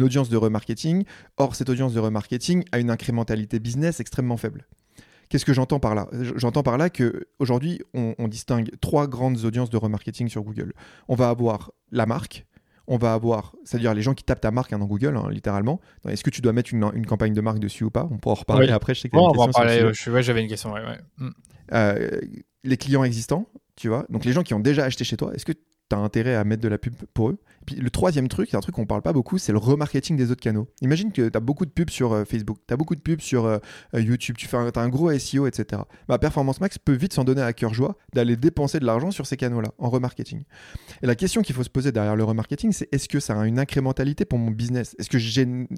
audience 0.00 0.28
de 0.28 0.36
remarketing. 0.36 1.04
Or, 1.36 1.54
cette 1.54 1.70
audience 1.70 1.94
de 1.94 2.00
remarketing 2.00 2.64
a 2.72 2.78
une 2.78 2.90
incrémentalité 2.90 3.58
business 3.58 4.00
extrêmement 4.00 4.36
faible. 4.36 4.66
Qu'est-ce 5.28 5.46
que 5.46 5.54
j'entends 5.54 5.80
par 5.80 5.94
là? 5.94 6.08
J'entends 6.36 6.62
par 6.62 6.76
là 6.76 6.90
qu'aujourd'hui, 6.90 7.80
on, 7.94 8.14
on 8.18 8.28
distingue 8.28 8.70
trois 8.82 9.06
grandes 9.06 9.44
audiences 9.44 9.70
de 9.70 9.78
remarketing 9.78 10.28
sur 10.28 10.42
Google. 10.42 10.74
On 11.08 11.14
va 11.14 11.30
avoir 11.30 11.72
la 11.90 12.04
marque, 12.04 12.44
on 12.86 12.96
va 12.96 13.14
avoir, 13.14 13.54
c'est-à-dire 13.64 13.94
les 13.94 14.02
gens 14.02 14.14
qui 14.14 14.24
tapent 14.24 14.40
ta 14.40 14.50
marque 14.50 14.72
hein, 14.72 14.78
dans 14.78 14.86
Google, 14.86 15.16
hein, 15.16 15.28
littéralement. 15.30 15.80
Est-ce 16.08 16.24
que 16.24 16.30
tu 16.30 16.40
dois 16.40 16.52
mettre 16.52 16.72
une, 16.72 17.06
campagne 17.06 17.32
de 17.32 17.40
marque 17.40 17.58
dessus 17.58 17.84
ou 17.84 17.90
pas? 17.90 18.08
On 18.10 18.18
pourra 18.18 18.34
en 18.34 18.38
reparler 18.38 18.70
après. 18.70 18.94
Je 18.94 19.00
sais 19.00 19.08
que 19.08 19.16
on 19.16 19.32
va 19.32 19.42
en 19.42 19.48
parler. 19.48 19.90
j'avais 19.92 20.42
une 20.42 20.48
question. 20.48 20.74
Mm. 21.18 21.28
Euh, 21.72 22.20
les 22.64 22.76
clients 22.76 23.04
existants, 23.04 23.48
tu 23.76 23.88
vois. 23.88 24.06
Donc 24.08 24.24
les 24.24 24.32
gens 24.32 24.42
qui 24.42 24.54
ont 24.54 24.60
déjà 24.60 24.84
acheté 24.84 25.04
chez 25.04 25.16
toi, 25.16 25.32
est-ce 25.34 25.44
que 25.44 25.52
tu 25.94 26.02
intérêt 26.02 26.34
à 26.34 26.44
mettre 26.44 26.62
de 26.62 26.68
la 26.68 26.78
pub 26.78 26.94
pour 27.14 27.30
eux 27.30 27.38
puis 27.64 27.76
le 27.76 27.90
troisième 27.90 28.28
truc, 28.28 28.48
c'est 28.50 28.56
un 28.56 28.60
truc 28.60 28.74
qu'on 28.74 28.86
parle 28.86 29.02
pas 29.02 29.12
beaucoup, 29.12 29.38
c'est 29.38 29.52
le 29.52 29.58
remarketing 29.58 30.16
des 30.16 30.30
autres 30.30 30.40
canaux. 30.40 30.68
Imagine 30.80 31.12
que 31.12 31.28
tu 31.28 31.36
as 31.36 31.40
beaucoup 31.40 31.64
de 31.64 31.70
pubs 31.70 31.90
sur 31.90 32.12
euh, 32.12 32.24
Facebook, 32.24 32.58
tu 32.66 32.74
as 32.74 32.76
beaucoup 32.76 32.96
de 32.96 33.00
pubs 33.00 33.20
sur 33.20 33.46
euh, 33.46 33.58
euh, 33.94 34.00
YouTube, 34.00 34.36
tu 34.36 34.46
fais 34.46 34.56
un, 34.56 34.66
as 34.66 34.80
un 34.80 34.88
gros 34.88 35.16
SEO, 35.16 35.46
etc. 35.46 35.82
Bah, 36.08 36.18
Performance 36.18 36.60
Max 36.60 36.78
peut 36.78 36.92
vite 36.92 37.12
s'en 37.12 37.24
donner 37.24 37.42
à 37.42 37.52
cœur 37.52 37.74
joie 37.74 37.96
d'aller 38.14 38.36
dépenser 38.36 38.80
de 38.80 38.84
l'argent 38.84 39.10
sur 39.10 39.26
ces 39.26 39.36
canaux-là, 39.36 39.72
en 39.78 39.90
remarketing. 39.90 40.42
Et 41.02 41.06
la 41.06 41.14
question 41.14 41.42
qu'il 41.42 41.54
faut 41.54 41.62
se 41.62 41.70
poser 41.70 41.92
derrière 41.92 42.16
le 42.16 42.24
remarketing, 42.24 42.72
c'est 42.72 42.92
est-ce 42.92 43.08
que 43.08 43.20
ça 43.20 43.40
a 43.40 43.46
une 43.46 43.58
incrémentalité 43.58 44.24
pour 44.24 44.38
mon 44.38 44.50
business? 44.50 44.96
Est-ce 44.98 45.10
que, 45.10 45.18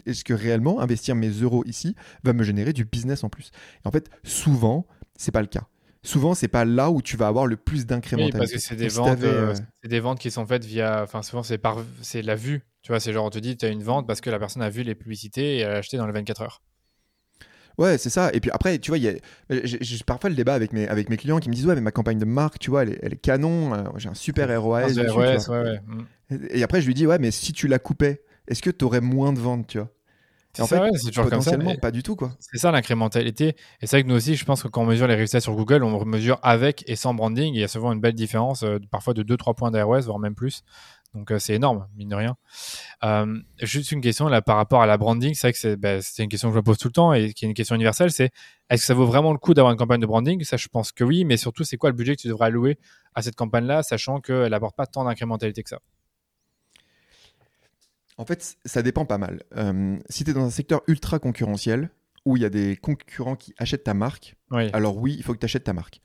est 0.09 0.23
que 0.23 0.35
réellement 0.35 0.81
investir 0.81 1.15
mes 1.15 1.31
euros 1.31 1.65
ici 1.67 1.95
va 2.23 2.33
me 2.33 2.43
générer 2.43 2.73
du 2.73 2.85
business 2.85 3.25
en 3.25 3.29
plus? 3.29 3.51
Et 3.85 3.89
en 3.89 3.91
fait, 3.91 4.09
souvent, 4.23 4.87
c'est 5.17 5.33
pas 5.33 5.43
le 5.43 5.49
cas 5.49 5.69
souvent 6.05 6.35
c'est 6.35 6.49
pas 6.49 6.65
là 6.65 6.91
où 6.91 7.03
tu 7.03 7.17
vas 7.17 7.27
avoir 7.27 7.47
le 7.47 7.57
plus 7.57 7.87
d'incrémentalité. 7.87 8.37
Oui, 8.37 8.39
parce 8.39 8.53
que 8.53 8.59
c'est 8.59 8.77
des, 8.77 8.89
ventes, 8.89 9.23
euh, 9.23 9.55
euh, 9.55 9.89
des 9.89 10.01
ventes 10.01 10.21
qui 10.21 10.31
sont 10.31 10.47
faites 10.47 10.65
via, 10.65 11.03
enfin 11.03 11.23
souvent 11.23 11.43
c'est 11.43 11.59
par, 11.59 11.79
c'est 12.03 12.23
la 12.23 12.37
vue. 12.37 12.63
Tu 12.83 12.93
vois, 12.93 13.01
c'est 13.01 13.13
genre 13.13 13.25
on 13.25 13.31
te 13.31 13.39
dit 13.39 13.57
tu 13.57 13.67
as 13.67 13.71
une 13.71 13.83
vente 13.83 14.07
parce 14.07 14.21
que 14.21 14.31
la 14.31 14.39
personne 14.39 14.63
a 14.63 14.71
vu 14.71 14.83
les 14.83 14.95
publicités 14.95 15.57
et 15.57 15.61
elle 15.61 15.73
a 15.73 15.77
acheté 15.79 15.97
dans 15.97 16.07
les 16.07 16.13
24 16.13 16.43
heures. 16.43 16.63
Ouais, 17.79 17.99
c'est 17.99 18.11
ça. 18.11 18.31
Et 18.33 18.41
puis 18.41 18.51
après, 18.53 18.79
tu 18.79 18.93
vois, 18.93 18.99
j'ai 19.51 19.99
parfois 20.07 20.31
le 20.31 20.37
débat 20.37 20.55
avec 20.55 20.73
mes, 20.73 20.87
avec 20.87 21.11
mes 21.11 21.17
clients 21.17 21.41
qui 21.41 21.49
me 21.49 21.55
disent 21.55 21.67
Ouais, 21.67 21.75
mais 21.75 21.81
ma 21.81 21.91
campagne 21.91 22.19
de 22.19 22.25
marque, 22.25 22.59
tu 22.59 22.71
vois, 22.71 22.83
elle 22.83 22.91
est, 22.91 22.99
elle 23.03 23.15
est 23.15 23.21
canon, 23.21 23.75
euh, 23.75 23.83
j'ai 23.97 24.09
un 24.09 24.15
super 24.15 24.49
ROAS. 24.63 24.93
ROAS 25.09 25.49
ouais, 25.49 25.59
ouais. 25.59 25.81
Mm. 25.87 26.37
Et 26.51 26.63
après, 26.63 26.81
je 26.81 26.87
lui 26.87 26.95
dis 26.95 27.07
Ouais, 27.07 27.19
mais 27.19 27.31
si 27.31 27.53
tu 27.53 27.67
la 27.67 27.79
coupais, 27.79 28.23
est-ce 28.47 28.63
que 28.63 28.71
tu 28.71 28.85
aurais 28.85 29.01
moins 29.01 29.33
de 29.33 29.41
ventes, 29.41 29.67
tu 29.67 29.79
vois? 29.79 29.91
En 30.61 30.67
fait, 30.67 30.81
c'est 30.95 31.11
toujours 31.11 31.31
comme 31.31 31.41
ça, 31.41 31.57
pas 31.81 31.91
du 31.91 32.03
tout 32.03 32.17
quoi. 32.17 32.33
C'est 32.39 32.59
ça 32.59 32.71
l'incrémentalité. 32.71 33.57
Et 33.81 33.87
c'est 33.87 33.97
vrai 33.97 34.03
que 34.05 34.09
nous 34.09 34.15
aussi, 34.15 34.37
je 34.37 34.45
pense 34.45 34.63
que 34.63 34.69
quand 34.69 34.83
on 34.83 34.87
mesure 34.87 35.07
les 35.07 35.15
résultats 35.15 35.41
sur 35.41 35.55
Google, 35.55 35.83
on 35.83 36.05
mesure 36.05 36.39
avec 36.43 36.85
et 36.87 36.97
sans 36.97 37.15
branding. 37.15 37.55
il 37.55 37.61
y 37.61 37.65
a 37.65 37.69
souvent 37.69 37.93
une 37.93 38.01
belle 38.01 38.15
différence, 38.15 38.63
euh, 38.63 38.79
parfois 38.91 39.15
de 39.15 39.23
2-3 39.23 39.55
points 39.55 39.71
d'ROS, 39.71 40.03
voire 40.03 40.19
même 40.19 40.35
plus. 40.35 40.63
Donc 41.15 41.31
euh, 41.31 41.39
c'est 41.39 41.55
énorme, 41.55 41.87
mine 41.97 42.09
de 42.09 42.17
rien. 42.17 42.37
Euh, 43.05 43.39
juste 43.63 43.93
une 43.93 44.01
question 44.01 44.29
là 44.29 44.43
par 44.43 44.57
rapport 44.57 44.83
à 44.83 44.87
la 44.87 44.97
branding. 44.97 45.35
C'est 45.35 45.47
vrai 45.47 45.53
que 45.53 45.59
c'est 45.59 45.77
bah, 45.77 45.99
une 46.19 46.29
question 46.29 46.49
que 46.49 46.55
je 46.55 46.59
me 46.59 46.63
pose 46.63 46.79
tout 46.79 46.89
le 46.89 46.93
temps 46.93 47.13
et 47.13 47.33
qui 47.33 47.45
est 47.45 47.49
une 47.49 47.55
question 47.55 47.75
universelle. 47.75 48.11
C'est 48.11 48.31
est-ce 48.69 48.83
que 48.83 48.87
ça 48.87 48.95
vaut 48.95 49.07
vraiment 49.07 49.33
le 49.33 49.39
coup 49.39 49.55
d'avoir 49.55 49.73
une 49.73 49.79
campagne 49.79 50.01
de 50.01 50.07
branding? 50.07 50.43
Ça, 50.43 50.57
je 50.57 50.69
pense 50.69 50.91
que 50.93 51.05
oui. 51.05 51.25
Mais 51.25 51.37
surtout, 51.37 51.65
c'est 51.65 51.77
quoi 51.77 51.91
le 51.91 51.97
budget 51.97 52.17
que 52.17 52.23
tu 52.23 52.29
devrais 52.29 52.47
allouer 52.47 52.79
à 53.15 53.23
cette 53.23 53.37
campagne-là, 53.37 53.83
sachant 53.83 54.21
qu'elle 54.21 54.51
n'apporte 54.51 54.77
pas 54.77 54.87
tant 54.87 55.05
d'incrémentalité 55.05 55.63
que 55.63 55.71
ça? 55.71 55.79
En 58.17 58.25
fait, 58.25 58.57
ça 58.65 58.83
dépend 58.83 59.05
pas 59.05 59.19
mal. 59.19 59.43
Euh, 59.57 59.99
si 60.09 60.25
tu 60.25 60.31
es 60.31 60.35
dans 60.35 60.45
un 60.45 60.51
secteur 60.51 60.83
ultra 60.87 61.19
concurrentiel, 61.19 61.91
où 62.25 62.37
il 62.37 62.43
y 62.43 62.47
a 62.47 62.51
des 62.51 62.77
concurrents 62.77 63.37
qui 63.37 63.55
achètent 63.59 63.85
ta 63.85 63.95
marque, 63.95 64.37
alors 64.73 64.97
oui, 64.97 65.15
il 65.17 65.23
faut 65.23 65.35
que 65.35 65.39
tu 65.39 65.45
achètes 65.45 65.65
ta 65.65 65.73
marque. 65.73 66.01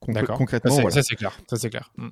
concrètement, 0.00 0.90
ça 0.90 1.02
c'est 1.02 1.16
clair. 1.16 1.38
Ça, 1.48 1.56
c'est 1.56 1.70
clair. 1.70 1.92
Mm. 1.96 2.08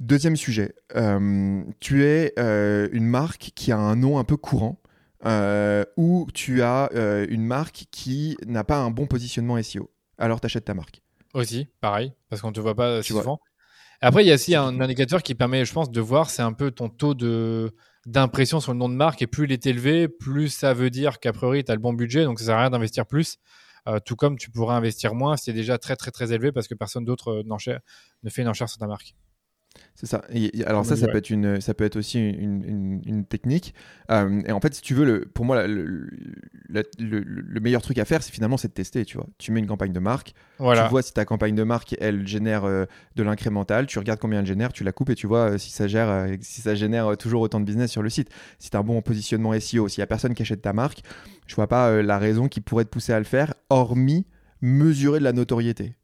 Deuxième 0.00 0.36
sujet, 0.36 0.74
euh, 0.96 1.62
tu 1.78 2.04
es 2.04 2.32
euh, 2.38 2.88
une 2.92 3.06
marque 3.06 3.52
qui 3.54 3.70
a 3.70 3.78
un 3.78 3.96
nom 3.96 4.18
un 4.18 4.24
peu 4.24 4.36
courant, 4.36 4.80
ou 5.96 6.26
tu 6.32 6.62
as 6.62 6.90
une 7.28 7.44
marque 7.44 7.86
qui 7.90 8.36
n'a 8.46 8.64
pas 8.64 8.78
un 8.78 8.90
bon 8.90 9.06
positionnement 9.06 9.60
SEO. 9.62 9.90
Alors 10.18 10.40
tu 10.40 10.46
achètes 10.46 10.64
ta 10.64 10.74
marque. 10.74 11.02
Aussi, 11.34 11.68
pareil, 11.80 12.12
parce 12.28 12.42
qu'on 12.42 12.48
ne 12.48 12.54
te 12.54 12.60
voit 12.60 12.74
pas 12.74 13.02
souvent. 13.02 13.40
Après, 14.00 14.24
il 14.24 14.26
y 14.26 14.32
a 14.32 14.34
aussi 14.34 14.56
un 14.56 14.80
indicateur 14.80 15.22
qui 15.22 15.34
permet, 15.36 15.64
je 15.64 15.72
pense, 15.72 15.90
de 15.90 16.00
voir, 16.00 16.28
c'est 16.28 16.42
un 16.42 16.52
peu 16.52 16.72
ton 16.72 16.88
taux 16.88 17.14
de 17.14 17.72
d'impression 18.06 18.60
sur 18.60 18.72
le 18.72 18.78
nom 18.78 18.88
de 18.88 18.94
marque 18.94 19.22
et 19.22 19.26
plus 19.26 19.44
il 19.44 19.52
est 19.52 19.66
élevé, 19.66 20.08
plus 20.08 20.48
ça 20.48 20.74
veut 20.74 20.90
dire 20.90 21.20
qu'a 21.20 21.32
priori 21.32 21.64
tu 21.64 21.70
as 21.70 21.74
le 21.74 21.80
bon 21.80 21.92
budget, 21.92 22.24
donc 22.24 22.38
ça 22.38 22.46
sert 22.46 22.56
à 22.56 22.60
rien 22.60 22.70
d'investir 22.70 23.06
plus. 23.06 23.38
Euh, 23.88 23.98
tout 24.04 24.14
comme 24.14 24.38
tu 24.38 24.50
pourrais 24.50 24.76
investir 24.76 25.14
moins 25.14 25.36
c'est 25.36 25.52
déjà 25.52 25.76
très 25.76 25.96
très 25.96 26.12
très 26.12 26.32
élevé 26.32 26.52
parce 26.52 26.68
que 26.68 26.74
personne 26.74 27.04
d'autre 27.04 27.42
euh, 27.42 27.78
ne 28.22 28.30
fait 28.30 28.42
une 28.42 28.48
enchère 28.48 28.68
sur 28.68 28.78
ta 28.78 28.86
marque. 28.86 29.14
C'est 29.94 30.06
ça. 30.06 30.22
alors 30.66 30.84
ça, 30.84 30.96
ça 30.96 31.06
peut 31.06 31.18
être 31.18 31.30
une, 31.30 31.60
ça 31.60 31.74
peut 31.74 31.84
être 31.84 31.96
aussi 31.96 32.18
une, 32.18 33.24
technique. 33.28 33.74
Euh, 34.10 34.42
et 34.46 34.52
en 34.52 34.60
fait, 34.60 34.74
si 34.74 34.82
tu 34.82 34.94
veux, 34.94 35.04
le, 35.04 35.20
pour 35.20 35.44
moi, 35.44 35.66
le, 35.66 36.08
le, 36.68 37.60
meilleur 37.60 37.82
truc 37.82 37.98
à 37.98 38.04
faire, 38.04 38.22
c'est 38.22 38.32
finalement, 38.32 38.56
c'est 38.56 38.68
de 38.68 38.72
tester. 38.72 39.04
Tu 39.04 39.16
vois, 39.16 39.26
tu 39.38 39.52
mets 39.52 39.60
une 39.60 39.66
campagne 39.66 39.92
de 39.92 40.00
marque, 40.00 40.34
tu 40.58 40.64
vois 40.90 41.02
si 41.02 41.12
ta 41.12 41.24
campagne 41.24 41.54
de 41.54 41.62
marque, 41.62 41.94
elle 42.00 42.26
génère 42.26 42.64
euh, 42.64 42.84
de 43.16 43.22
l'incrémental, 43.22 43.86
tu 43.86 43.98
regardes 43.98 44.18
combien 44.18 44.40
elle 44.40 44.46
génère, 44.46 44.72
tu 44.72 44.82
la 44.82 44.92
coupes 44.92 45.10
et 45.10 45.14
tu 45.14 45.26
vois 45.26 45.52
euh, 45.52 45.58
si 45.58 45.70
ça 45.70 45.86
gère, 45.86 46.26
si 46.40 46.60
ça 46.60 46.74
génère 46.74 47.16
toujours 47.16 47.42
autant 47.42 47.60
de 47.60 47.64
business 47.64 47.90
sur 47.90 48.02
le 48.02 48.10
site. 48.10 48.28
Si 48.58 48.70
tu 48.70 48.76
as 48.76 48.80
un 48.80 48.84
bon 48.84 49.00
positionnement 49.02 49.58
SEO, 49.58 49.88
s'il 49.88 50.00
y 50.00 50.02
a 50.02 50.06
personne 50.06 50.34
qui 50.34 50.42
achète 50.42 50.62
ta 50.62 50.72
marque, 50.72 51.02
je 51.46 51.54
vois 51.54 51.68
pas 51.68 52.02
la 52.02 52.18
raison 52.18 52.48
qui 52.48 52.60
pourrait 52.60 52.84
te 52.84 52.90
pousser 52.90 53.12
à 53.12 53.18
le 53.18 53.24
faire, 53.24 53.54
hormis 53.70 54.26
mesurer 54.60 55.18
de 55.18 55.24
la 55.24 55.32
notoriété. 55.32 55.94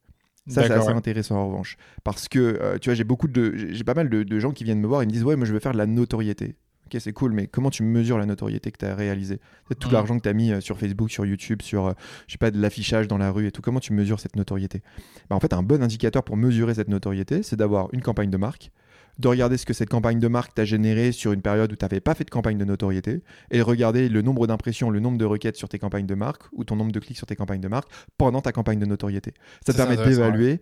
Ça, 0.49 0.67
c'est 0.67 0.73
assez 0.73 0.89
intéressant 0.89 1.37
en 1.37 1.49
revanche. 1.49 1.77
Parce 2.05 2.29
que, 2.29 2.79
tu 2.79 2.89
vois, 2.89 2.95
j'ai 2.95 3.05
beaucoup 3.05 3.29
de. 3.29 3.55
J'ai 3.71 3.85
pas 3.85 3.95
mal 3.95 4.09
de, 4.09 4.23
de, 4.23 4.39
gens 4.39 4.53
qui 4.53 4.65
viennent 4.65 4.81
me 4.81 4.87
voir 4.87 5.03
et 5.03 5.07
me 5.07 5.11
disent 5.11 5.25
Ouais, 5.25 5.37
moi, 5.37 5.47
je 5.47 5.53
veux 5.53 5.61
faire 5.61 5.73
de 5.73 5.79
la 5.79 5.87
notoriété. 5.87 6.57
Ok, 6.89 6.99
c'est 7.03 7.13
cool, 7.13 7.33
mais 7.33 7.47
comment 7.47 7.69
tu 7.69 7.83
mesures 7.83 8.17
la 8.17 8.25
notoriété 8.25 8.73
que 8.73 8.79
tu 8.79 8.87
as 8.87 8.95
réalisée 8.95 9.41
Tout 9.79 9.91
l'argent 9.91 10.17
que 10.17 10.23
tu 10.23 10.29
as 10.31 10.33
mis 10.33 10.53
euh, 10.53 10.63
sur 10.63 10.79
Facebook, 10.79 11.11
sur 11.11 11.27
YouTube, 11.27 11.61
sur, 11.61 11.89
euh, 11.89 11.93
je 12.27 12.33
sais 12.33 12.39
pas, 12.39 12.51
de 12.51 12.59
l'affichage 12.59 13.07
dans 13.09 13.19
la 13.19 13.31
rue 13.31 13.47
et 13.47 13.53
tout, 13.53 13.61
comment 13.61 13.79
tu 13.79 13.93
mesures 13.93 14.21
cette 14.21 14.37
notoriété? 14.37 14.81
Bah, 15.29 15.37
En 15.37 15.41
fait, 15.41 15.53
un 15.53 15.63
bon 15.63 15.83
indicateur 15.83 16.23
pour 16.23 16.39
mesurer 16.39 16.73
cette 16.73 16.89
notoriété, 16.89 17.43
c'est 17.43 17.57
d'avoir 17.57 17.93
une 17.93 18.01
campagne 18.01 18.31
de 18.31 18.39
marque, 18.39 18.71
de 19.19 19.29
regarder 19.29 19.57
ce 19.57 19.67
que 19.67 19.73
cette 19.73 19.89
campagne 19.89 20.19
de 20.19 20.29
marque 20.29 20.55
t'a 20.55 20.65
généré 20.65 21.13
sur 21.13 21.33
une 21.33 21.43
période 21.43 21.73
où 21.73 21.77
tu 21.77 21.85
n'avais 21.85 22.01
pas 22.01 22.15
fait 22.15 22.25
de 22.25 22.31
campagne 22.31 22.59
de 22.59 22.65
notoriété, 22.65 23.23
et 23.51 23.59
de 23.59 23.63
regarder 23.63 24.09
le 24.09 24.23
nombre 24.23 24.47
d'impressions, 24.47 24.91
le 24.91 25.01
nombre 25.01 25.19
de 25.19 25.25
requêtes 25.25 25.57
sur 25.57 25.69
tes 25.69 25.79
campagnes 25.79 26.07
de 26.07 26.15
marque, 26.15 26.43
ou 26.53 26.65
ton 26.65 26.77
nombre 26.77 26.93
de 26.93 27.01
clics 27.01 27.17
sur 27.17 27.27
tes 27.27 27.37
campagnes 27.37 27.61
de 27.61 27.69
marque 27.69 27.91
pendant 28.17 28.41
ta 28.41 28.53
campagne 28.53 28.79
de 28.79 28.87
notoriété. 28.87 29.35
Ça 29.67 29.73
te 29.73 29.77
permet 29.77 29.97
d'évaluer, 29.97 30.61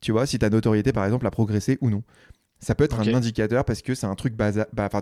tu 0.00 0.12
vois, 0.12 0.26
si 0.26 0.38
ta 0.38 0.50
notoriété, 0.50 0.92
par 0.92 1.04
exemple, 1.04 1.26
a 1.26 1.30
progressé 1.30 1.78
ou 1.80 1.90
non. 1.90 2.02
Ça 2.60 2.74
peut 2.74 2.84
être 2.84 2.98
un 2.98 3.14
indicateur 3.14 3.64
parce 3.64 3.82
que 3.82 3.94
c'est 3.94 4.06
un 4.06 4.14
truc 4.14 4.34
bah, 4.34 4.50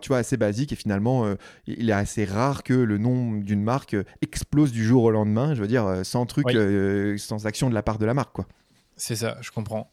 tu 0.00 0.08
vois, 0.08 0.18
assez 0.18 0.36
basique 0.36 0.72
et 0.72 0.76
finalement, 0.76 1.24
euh, 1.24 1.36
il 1.66 1.90
est 1.90 1.92
assez 1.92 2.24
rare 2.24 2.64
que 2.64 2.72
le 2.72 2.98
nom 2.98 3.34
d'une 3.34 3.62
marque 3.62 3.94
euh, 3.94 4.04
explose 4.20 4.72
du 4.72 4.84
jour 4.84 5.04
au 5.04 5.10
lendemain, 5.12 5.54
je 5.54 5.60
veux 5.60 5.68
dire, 5.68 5.86
euh, 5.86 6.02
sans 6.02 6.26
truc, 6.26 6.46
sans 7.18 7.46
action 7.46 7.68
de 7.68 7.74
la 7.74 7.82
part 7.82 7.98
de 7.98 8.06
la 8.06 8.14
marque. 8.14 8.32
quoi. 8.32 8.46
C'est 8.96 9.14
ça, 9.14 9.36
je 9.40 9.52
comprends. 9.52 9.92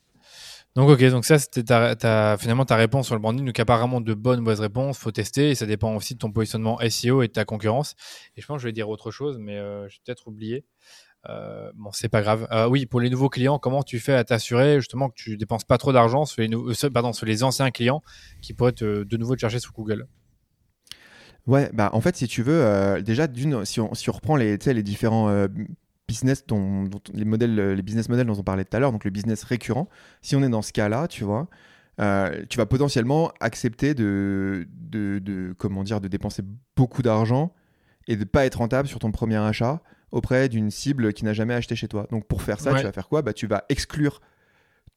Donc, 0.80 0.92
ok, 0.92 1.04
donc 1.10 1.26
ça, 1.26 1.38
c'était 1.38 1.64
ta, 1.64 2.38
finalement 2.40 2.64
ta 2.64 2.78
réponse 2.78 3.08
sur 3.08 3.16
le 3.16 3.20
branding. 3.20 3.46
Donc, 3.46 3.60
apparemment, 3.60 4.00
de 4.00 4.14
bonnes, 4.14 4.40
mauvaises 4.40 4.62
réponses, 4.62 4.98
faut 4.98 5.12
tester 5.12 5.50
et 5.50 5.56
ça 5.56 5.66
dépend 5.66 5.94
aussi 5.94 6.14
de 6.14 6.20
ton 6.20 6.32
positionnement 6.32 6.80
SEO 6.90 7.22
et 7.22 7.28
de 7.28 7.34
ta 7.34 7.44
concurrence. 7.44 7.96
Et 8.38 8.42
je 8.42 8.48
pense 8.48 8.56
que 8.58 8.62
je 8.62 8.68
vais 8.68 8.72
dire 8.72 8.88
autre 8.88 9.12
chose, 9.12 9.40
mais 9.40 9.58
je 9.58 9.84
vais 9.84 10.02
peut-être 10.06 10.28
oublier. 10.28 10.64
Euh, 11.28 11.70
bon, 11.76 11.92
c'est 11.92 12.08
pas 12.08 12.22
grave. 12.22 12.48
Euh, 12.52 12.68
oui, 12.68 12.86
pour 12.86 13.02
les 13.02 13.10
nouveaux 13.10 13.28
clients, 13.28 13.60
comment 13.60 13.84
tu 13.84 14.00
fais 14.00 14.14
à 14.14 14.24
t'assurer 14.24 14.80
justement 14.80 15.10
que 15.10 15.16
tu 15.16 15.36
dépenses 15.36 15.66
pas 15.66 15.78
trop 15.78 15.92
d'argent 15.92 16.26
sur 16.26 16.42
les, 16.42 16.50
euh, 16.54 17.44
anciens 17.44 17.72
clients 17.72 18.02
qui 18.42 18.54
pourraient 18.54 18.72
de 18.72 19.18
nouveau 19.18 19.36
te 19.36 19.42
chercher 19.42 19.60
sur 19.60 19.74
Google? 19.74 20.08
Ouais, 21.46 21.70
bah 21.74 21.90
en 21.92 22.00
fait, 22.00 22.16
si 22.16 22.28
tu 22.28 22.44
veux, 22.44 23.02
déjà, 23.02 23.28
si 23.66 23.82
on, 23.82 23.94
si 23.96 24.10
on 24.10 24.14
reprend 24.14 24.36
les, 24.36 24.58
les 24.58 24.84
différents 24.84 25.48
business 26.10 26.45
dont, 26.47 26.89
les 27.14 27.24
modèles, 27.26 27.74
les 27.74 27.82
business 27.84 28.10
models 28.10 28.26
dont 28.26 28.38
on 28.38 28.43
parlait 28.43 28.66
tout 28.66 28.76
à 28.76 28.80
l'heure, 28.80 28.91
donc 28.91 29.05
le 29.05 29.12
business 29.12 29.43
récurrent, 29.43 29.88
si 30.24 30.36
on 30.36 30.41
est 30.41 30.49
dans 30.49 30.64
ce 30.64 30.74
cas-là, 30.74 31.07
tu 31.07 31.24
vois, 31.24 31.47
tu 32.49 32.57
vas 32.57 32.66
potentiellement 32.66 33.32
accepter 33.39 33.93
de, 33.93 34.68
de, 34.74 35.20
de, 35.20 35.53
comment 35.57 35.84
dire, 35.84 36.01
de 36.01 36.07
dépenser 36.07 36.43
beaucoup 36.76 37.03
d'argent 37.03 37.53
et 38.07 38.16
de 38.16 38.24
pas 38.24 38.45
être 38.45 38.55
rentable 38.55 38.88
sur 38.88 38.99
ton 38.99 39.12
premier 39.12 39.38
achat 39.38 39.82
auprès 40.12 40.49
d'une 40.49 40.72
cible 40.72 41.14
qui 41.14 41.24
n'a 41.26 41.34
jamais 41.34 41.53
acheté 41.53 41.76
chez 41.76 41.88
toi. 41.88 42.07
Donc 42.10 42.26
pour 42.26 42.41
faire 42.41 42.60
ça, 42.60 42.74
tu 42.74 42.84
vas 42.84 42.91
faire 42.91 43.07
quoi? 43.07 43.22
Bah, 43.22 43.34
Tu 43.34 43.45
vas 43.45 43.66
exclure 43.70 44.22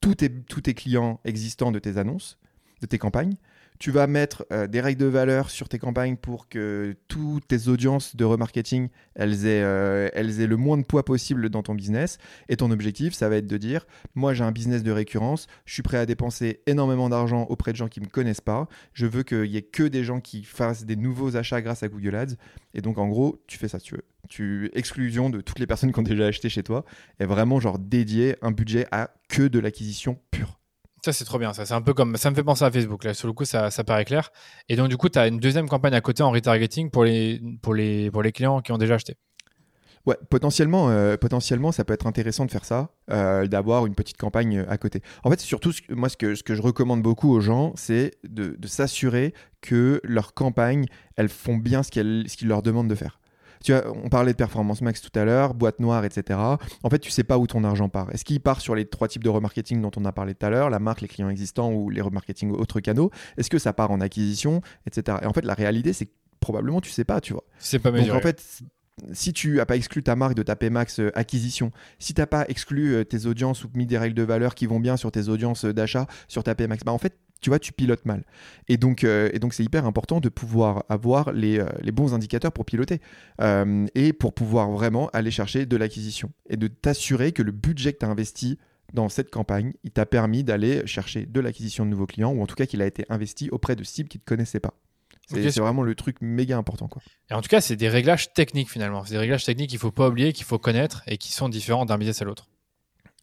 tous 0.01 0.15
tes, 0.15 0.31
tous 0.31 0.63
tes 0.63 0.75
clients 0.75 1.21
existants 1.25 1.73
de 1.73 1.79
tes 1.79 1.99
annonces, 1.99 2.39
de 2.81 2.87
tes 2.87 2.99
campagnes 2.99 3.35
tu 3.83 3.91
vas 3.91 4.07
mettre 4.07 4.47
euh, 4.53 4.69
des 4.69 4.81
règles 4.81 5.01
de 5.01 5.07
valeur 5.07 5.51
sur 5.51 5.69
tes 5.69 5.81
campagnes 5.81 6.17
pour 6.17 6.49
que 6.49 6.95
toutes 7.09 7.49
tes 7.49 7.67
audiences 7.67 8.15
de 8.15 8.25
remarketing, 8.25 8.91
elles 9.17 9.45
aient, 9.45 9.65
euh, 9.65 10.09
elles 10.13 10.41
aient 10.41 10.47
le 10.47 10.57
moins 10.57 10.79
de 10.79 10.85
poids 10.85 11.05
possible 11.05 11.51
dans 11.51 11.65
ton 11.65 11.75
business. 11.75 12.19
Et 12.49 12.57
ton 12.57 12.71
objectif, 12.71 13.13
ça 13.13 13.29
va 13.29 13.39
être 13.39 13.49
de 13.49 13.57
dire, 13.57 13.85
moi 14.15 14.35
j'ai 14.35 14.45
un 14.45 14.53
business 14.53 14.85
de 14.85 14.93
récurrence, 14.93 15.49
je 15.65 15.73
suis 15.73 15.83
prêt 15.83 15.97
à 15.97 16.07
dépenser 16.07 16.61
énormément 16.67 17.09
d'argent 17.09 17.43
auprès 17.49 17.73
de 17.73 17.77
gens 17.77 17.89
qui 17.89 17.99
ne 17.99 18.05
me 18.05 18.11
connaissent 18.11 18.41
pas. 18.41 18.69
Je 18.93 19.07
veux 19.07 19.25
qu'il 19.25 19.47
y 19.47 19.57
ait 19.57 19.63
que 19.63 19.83
des 19.83 20.05
gens 20.05 20.21
qui 20.21 20.45
fassent 20.45 20.85
des 20.85 20.95
nouveaux 20.95 21.35
achats 21.35 21.61
grâce 21.61 21.83
à 21.83 21.89
Google 21.89 22.15
Ads. 22.15 22.37
Et 22.75 22.83
donc 22.83 22.99
en 22.99 23.09
gros, 23.09 23.43
tu 23.49 23.59
fais 23.59 23.67
ça 23.67 23.81
tu 23.81 23.97
veux. 23.97 24.05
Tu 24.29 24.71
exclusion 24.75 25.29
de 25.29 25.41
toutes 25.41 25.59
les 25.59 25.67
personnes 25.67 25.91
qui 25.91 25.99
ont 25.99 26.05
déjà 26.05 26.27
acheté 26.27 26.49
chez 26.49 26.63
toi 26.63 26.85
et 27.19 27.25
vraiment 27.25 27.59
genre 27.59 27.81
dédié 27.81 28.37
un 28.43 28.53
budget 28.53 28.87
à 28.93 29.11
que 29.29 29.43
de 29.43 29.59
l'acquisition 29.59 30.21
pure. 30.31 30.62
Ça, 31.05 31.13
c'est 31.13 31.25
trop 31.25 31.39
bien. 31.39 31.53
Ça, 31.53 31.67
c'est 31.67 31.75
un 31.75 31.83
peu 31.83 31.95
comme. 31.95 32.17
Ça 32.17 32.31
me 32.31 32.37
fait 32.37 32.45
penser 32.45 32.65
à 32.65 32.71
Facebook. 32.71 33.03
Là, 33.03 33.13
sur 33.13 33.27
le 33.27 33.35
coup, 33.35 33.45
ça, 33.45 33.71
ça 33.73 33.83
paraît 33.83 34.05
clair. 34.05 34.31
Et 34.69 34.77
donc, 34.77 34.89
du 34.89 34.97
coup, 34.97 35.09
tu 35.09 35.19
as 35.19 35.27
une 35.27 35.39
deuxième 35.39 35.69
campagne 35.69 35.95
à 35.95 36.01
côté 36.01 36.23
en 36.23 36.31
retargeting 36.31 36.91
pour 36.91 37.05
les, 37.05 37.43
pour 37.61 37.75
les, 37.75 38.11
pour 38.11 38.23
les 38.23 38.31
clients 38.31 38.61
qui 38.61 38.71
ont 38.71 38.79
déjà 38.79 38.95
acheté. 38.95 39.17
Ouais, 40.07 40.17
potentiellement, 40.31 40.91
euh, 40.91 41.17
potentiellement, 41.17 41.71
ça 41.71 41.85
peut 41.85 41.93
être 41.93 42.07
intéressant 42.09 42.45
de 42.45 42.51
faire 42.51 42.65
ça, 42.65 42.91
euh, 43.11 43.47
d'avoir 43.47 43.87
une 43.87 43.95
petite 43.95 44.17
campagne 44.17 44.65
à 44.69 44.77
côté. 44.77 45.01
En 45.23 45.31
fait, 45.31 45.41
surtout, 45.41 45.73
moi, 45.91 46.09
ce 46.09 46.17
que, 46.17 46.35
ce 46.35 46.43
que 46.43 46.55
je 46.57 46.63
recommande 46.63 47.03
beaucoup 47.03 47.33
aux 47.33 47.41
gens, 47.41 47.73
c'est 47.77 48.13
de, 48.25 48.57
de 48.59 48.69
s'assurer 48.69 49.33
que 49.61 50.01
leurs 50.03 50.35
campagnes, 50.35 50.87
elles 51.17 51.29
font 51.29 51.57
bien 51.57 51.83
ce 51.85 51.91
ce 51.93 52.37
qu'ils 52.37 52.49
leur 52.49 52.63
demandent 52.63 52.89
de 52.89 52.97
faire. 52.97 53.21
Tu 53.63 53.73
vois, 53.73 53.85
on 54.05 54.09
parlait 54.09 54.33
de 54.33 54.37
performance 54.37 54.83
max 54.83 55.01
tout 55.01 55.17
à 55.19 55.25
l'heure, 55.25 55.55
boîte 55.55 55.81
noire, 55.81 56.05
etc. 56.05 56.39
En 56.83 56.91
fait, 56.91 56.99
tu 56.99 57.11
sais 57.11 57.25
pas 57.25 57.39
où 57.39 57.47
ton 57.47 57.65
argent 57.65 57.89
part. 57.89 58.11
Est-ce 58.13 58.25
qu'il 58.25 58.41
part 58.41 58.61
sur 58.61 58.75
les 58.75 58.87
trois 58.87 59.09
types 59.09 59.25
de 59.25 59.29
remarketing 59.29 59.81
dont 59.81 59.91
on 59.97 60.05
a 60.05 60.13
parlé 60.13 60.35
tout 60.35 60.47
à 60.47 60.51
l'heure, 60.51 60.71
la 60.71 60.79
marque, 60.79 61.01
les 61.01 61.09
clients 61.09 61.29
existants 61.29 61.73
ou 61.73 61.91
les 61.91 62.01
remarketing 62.01 62.51
autres 62.53 62.81
canaux? 62.81 63.11
Est-ce 63.37 63.51
que 63.51 63.59
ça 63.59 63.73
part 63.73 63.91
en 63.91 64.01
acquisition, 64.01 64.61
etc. 64.87 65.19
Et 65.23 65.27
en 65.27 65.33
fait, 65.33 65.45
la 65.45 65.55
réalité, 65.55 65.93
c'est 65.93 66.07
que 66.07 66.13
probablement 66.41 66.81
tu 66.81 66.91
sais 66.91 67.05
pas, 67.05 67.21
tu 67.21 67.33
vois. 67.33 67.45
C'est 67.59 67.79
pas 67.79 67.91
mesuré. 67.91 68.09
Donc 68.09 68.19
en 68.19 68.21
fait, 68.21 68.63
si 69.13 69.33
tu 69.33 69.57
n'as 69.57 69.67
pas 69.67 69.77
exclu 69.77 70.03
ta 70.03 70.17
marque 70.17 70.35
de 70.35 70.43
ta 70.43 70.57
Pmax 70.57 71.01
euh, 71.01 71.11
acquisition, 71.15 71.73
si 71.99 72.15
tu 72.15 72.21
n'as 72.21 72.27
pas 72.27 72.45
exclu 72.49 72.95
euh, 72.95 73.05
tes 73.05 73.27
audiences 73.27 73.65
ou 73.65 73.71
mis 73.75 73.87
des 73.87 73.99
règles 73.99 74.15
de 74.15 74.23
valeur 74.23 74.55
qui 74.55 74.67
vont 74.67 74.81
bien 74.81 74.97
sur 74.97 75.11
tes 75.11 75.29
audiences 75.29 75.65
euh, 75.65 75.73
d'achat 75.73 76.07
sur 76.29 76.43
ta 76.43 76.55
Pmax, 76.55 76.85
bah 76.85 76.93
en 76.93 76.99
fait, 76.99 77.17
tu 77.43 77.51
vois, 77.51 77.59
tu 77.59 77.73
pilotes 77.73 78.07
mal. 78.07 78.25
Et 78.69 78.79
donc, 78.79 79.05
euh, 79.05 79.29
et 79.33 79.39
donc 79.39 79.53
c'est 79.53 79.65
hyper 79.65 79.85
important 79.85 80.21
de 80.21 80.29
pouvoir 80.29 80.85
avoir 80.89 81.33
les, 81.33 81.59
euh, 81.59 81.67
les 81.83 81.93
bons 81.93 82.15
indicateurs 82.15 82.53
pour 82.53 82.65
piloter 82.65 83.01
euh, 83.41 83.87
et 83.95 84.13
pour 84.13 84.33
pouvoir 84.33 84.71
vraiment 84.71 85.11
aller 85.13 85.31
chercher 85.31 85.67
de 85.67 85.77
l'acquisition 85.77 86.33
et 86.49 86.57
de 86.57 86.69
t'assurer 86.69 87.33
que 87.33 87.43
le 87.43 87.53
budget 87.53 87.93
que 87.93 87.99
tu 87.99 88.07
as 88.07 88.09
investi 88.09 88.59
dans 88.95 89.09
cette 89.09 89.31
campagne, 89.31 89.73
il 89.85 89.91
t'a 89.91 90.07
permis 90.07 90.45
d'aller 90.45 90.87
chercher 90.87 91.27
de 91.27 91.41
l'acquisition 91.41 91.85
de 91.85 91.91
nouveaux 91.91 92.07
clients 92.07 92.33
ou 92.33 92.43
en 92.43 92.47
tout 92.47 92.55
cas 92.55 92.67
qu'il 92.67 92.81
a 92.81 92.87
été 92.87 93.05
investi 93.09 93.49
auprès 93.51 93.75
de 93.75 93.85
cibles 93.85 94.09
qui 94.09 94.19
ne 94.19 94.23
te 94.23 94.27
connaissaient 94.27 94.61
pas. 94.61 94.75
C'est 95.29 95.61
vraiment 95.61 95.83
le 95.83 95.95
truc 95.95 96.17
méga 96.21 96.59
important. 96.59 96.89
Quoi. 96.89 97.01
Et 97.31 97.35
en 97.35 97.41
tout 97.41 97.49
cas, 97.49 97.61
c'est 97.61 97.77
des 97.77 97.89
réglages 97.89 98.35
techniques 98.35 98.71
finalement. 98.71 99.05
C'est 99.05 99.13
des 99.13 99.19
réglages 99.19 99.45
techniques 99.45 99.71
qu'il 99.71 99.79
ne 99.79 99.81
faut 99.81 99.91
pas 99.91 100.09
oublier, 100.09 100.33
qu'il 100.33 100.45
faut 100.45 100.59
connaître 100.59 101.03
et 101.07 101.17
qui 101.17 101.33
sont 101.33 101.49
différents 101.49 101.87
d'un 101.87 101.97
business 101.97 102.21
à 102.21 102.25
l'autre. 102.25 102.49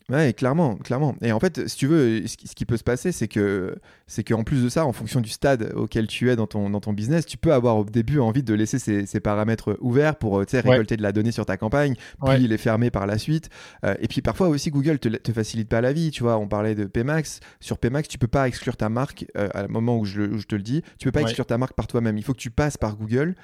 Ouais, 0.10 0.34
clairement, 0.34 0.76
clairement. 0.76 1.16
Et 1.22 1.32
en 1.32 1.40
fait, 1.40 1.68
si 1.68 1.76
tu 1.76 1.88
veux, 1.88 2.26
ce 2.26 2.36
qui, 2.36 2.66
peut 2.66 2.78
se 2.78 2.84
passer, 2.84 3.12
c'est 3.12 3.28
que, 3.28 3.76
c'est 4.08 4.24
qu'en 4.24 4.44
plus 4.44 4.64
de 4.64 4.70
ça, 4.70 4.86
en 4.86 4.92
fonction 4.92 5.22
du 5.22 5.30
stade 5.30 5.72
auquel 5.76 6.08
tu 6.08 6.30
es 6.32 6.36
dans 6.36 6.48
ton, 6.48 6.70
dans 6.70 6.80
ton 6.80 6.94
business, 6.94 7.26
tu 7.26 7.38
peux 7.38 7.54
avoir 7.54 7.78
au 7.78 7.84
début 7.84 8.20
envie 8.20 8.42
de 8.42 8.54
laisser 8.54 8.80
ces, 8.80 9.20
paramètres 9.20 9.78
ouverts 9.82 10.16
pour, 10.16 10.40
récolter 10.40 10.98
de 10.98 11.04
la 11.04 11.12
donnée 11.12 11.32
sur 11.32 11.46
ta 11.46 11.58
campagne, 11.58 11.96
puis 12.26 12.48
les 12.48 12.58
fermer 12.58 12.90
par 12.90 13.06
la 13.06 13.18
suite. 13.18 13.50
Euh, 13.86 13.96
et 14.00 14.08
puis 14.08 14.22
parfois 14.22 14.48
aussi, 14.48 14.72
Google 14.72 15.00
te, 15.00 15.10
te 15.10 15.32
facilite 15.32 15.70
pas 15.70 15.82
la 15.82 15.94
vie. 15.94 16.12
Tu 16.12 16.24
vois, 16.24 16.38
on 16.38 16.48
parlait 16.48 16.76
de 16.76 16.86
Pmax. 16.86 17.40
Sur 17.60 17.78
Pmax, 17.78 18.08
tu 18.08 18.18
peux 18.18 18.28
pas 18.28 18.48
exclure 18.48 18.78
ta 18.78 18.90
marque 18.90 19.26
euh, 19.38 19.50
à 19.54 19.62
le 19.62 19.68
moment 19.68 19.98
où 19.98 20.06
je, 20.06 20.42
te 20.44 20.56
le 20.56 20.64
dis. 20.64 20.82
Tu 20.98 21.06
peux 21.06 21.12
pas 21.12 21.22
exclure 21.22 21.46
ta 21.46 21.58
marque 21.58 21.74
par 21.74 21.88
toi-même. 21.88 22.18
Il 22.18 22.24
faut 22.24 22.34
que 22.34 22.40
tu 22.40 22.52
passes 22.52 22.78
par 22.78 22.96
Google. 22.96 23.36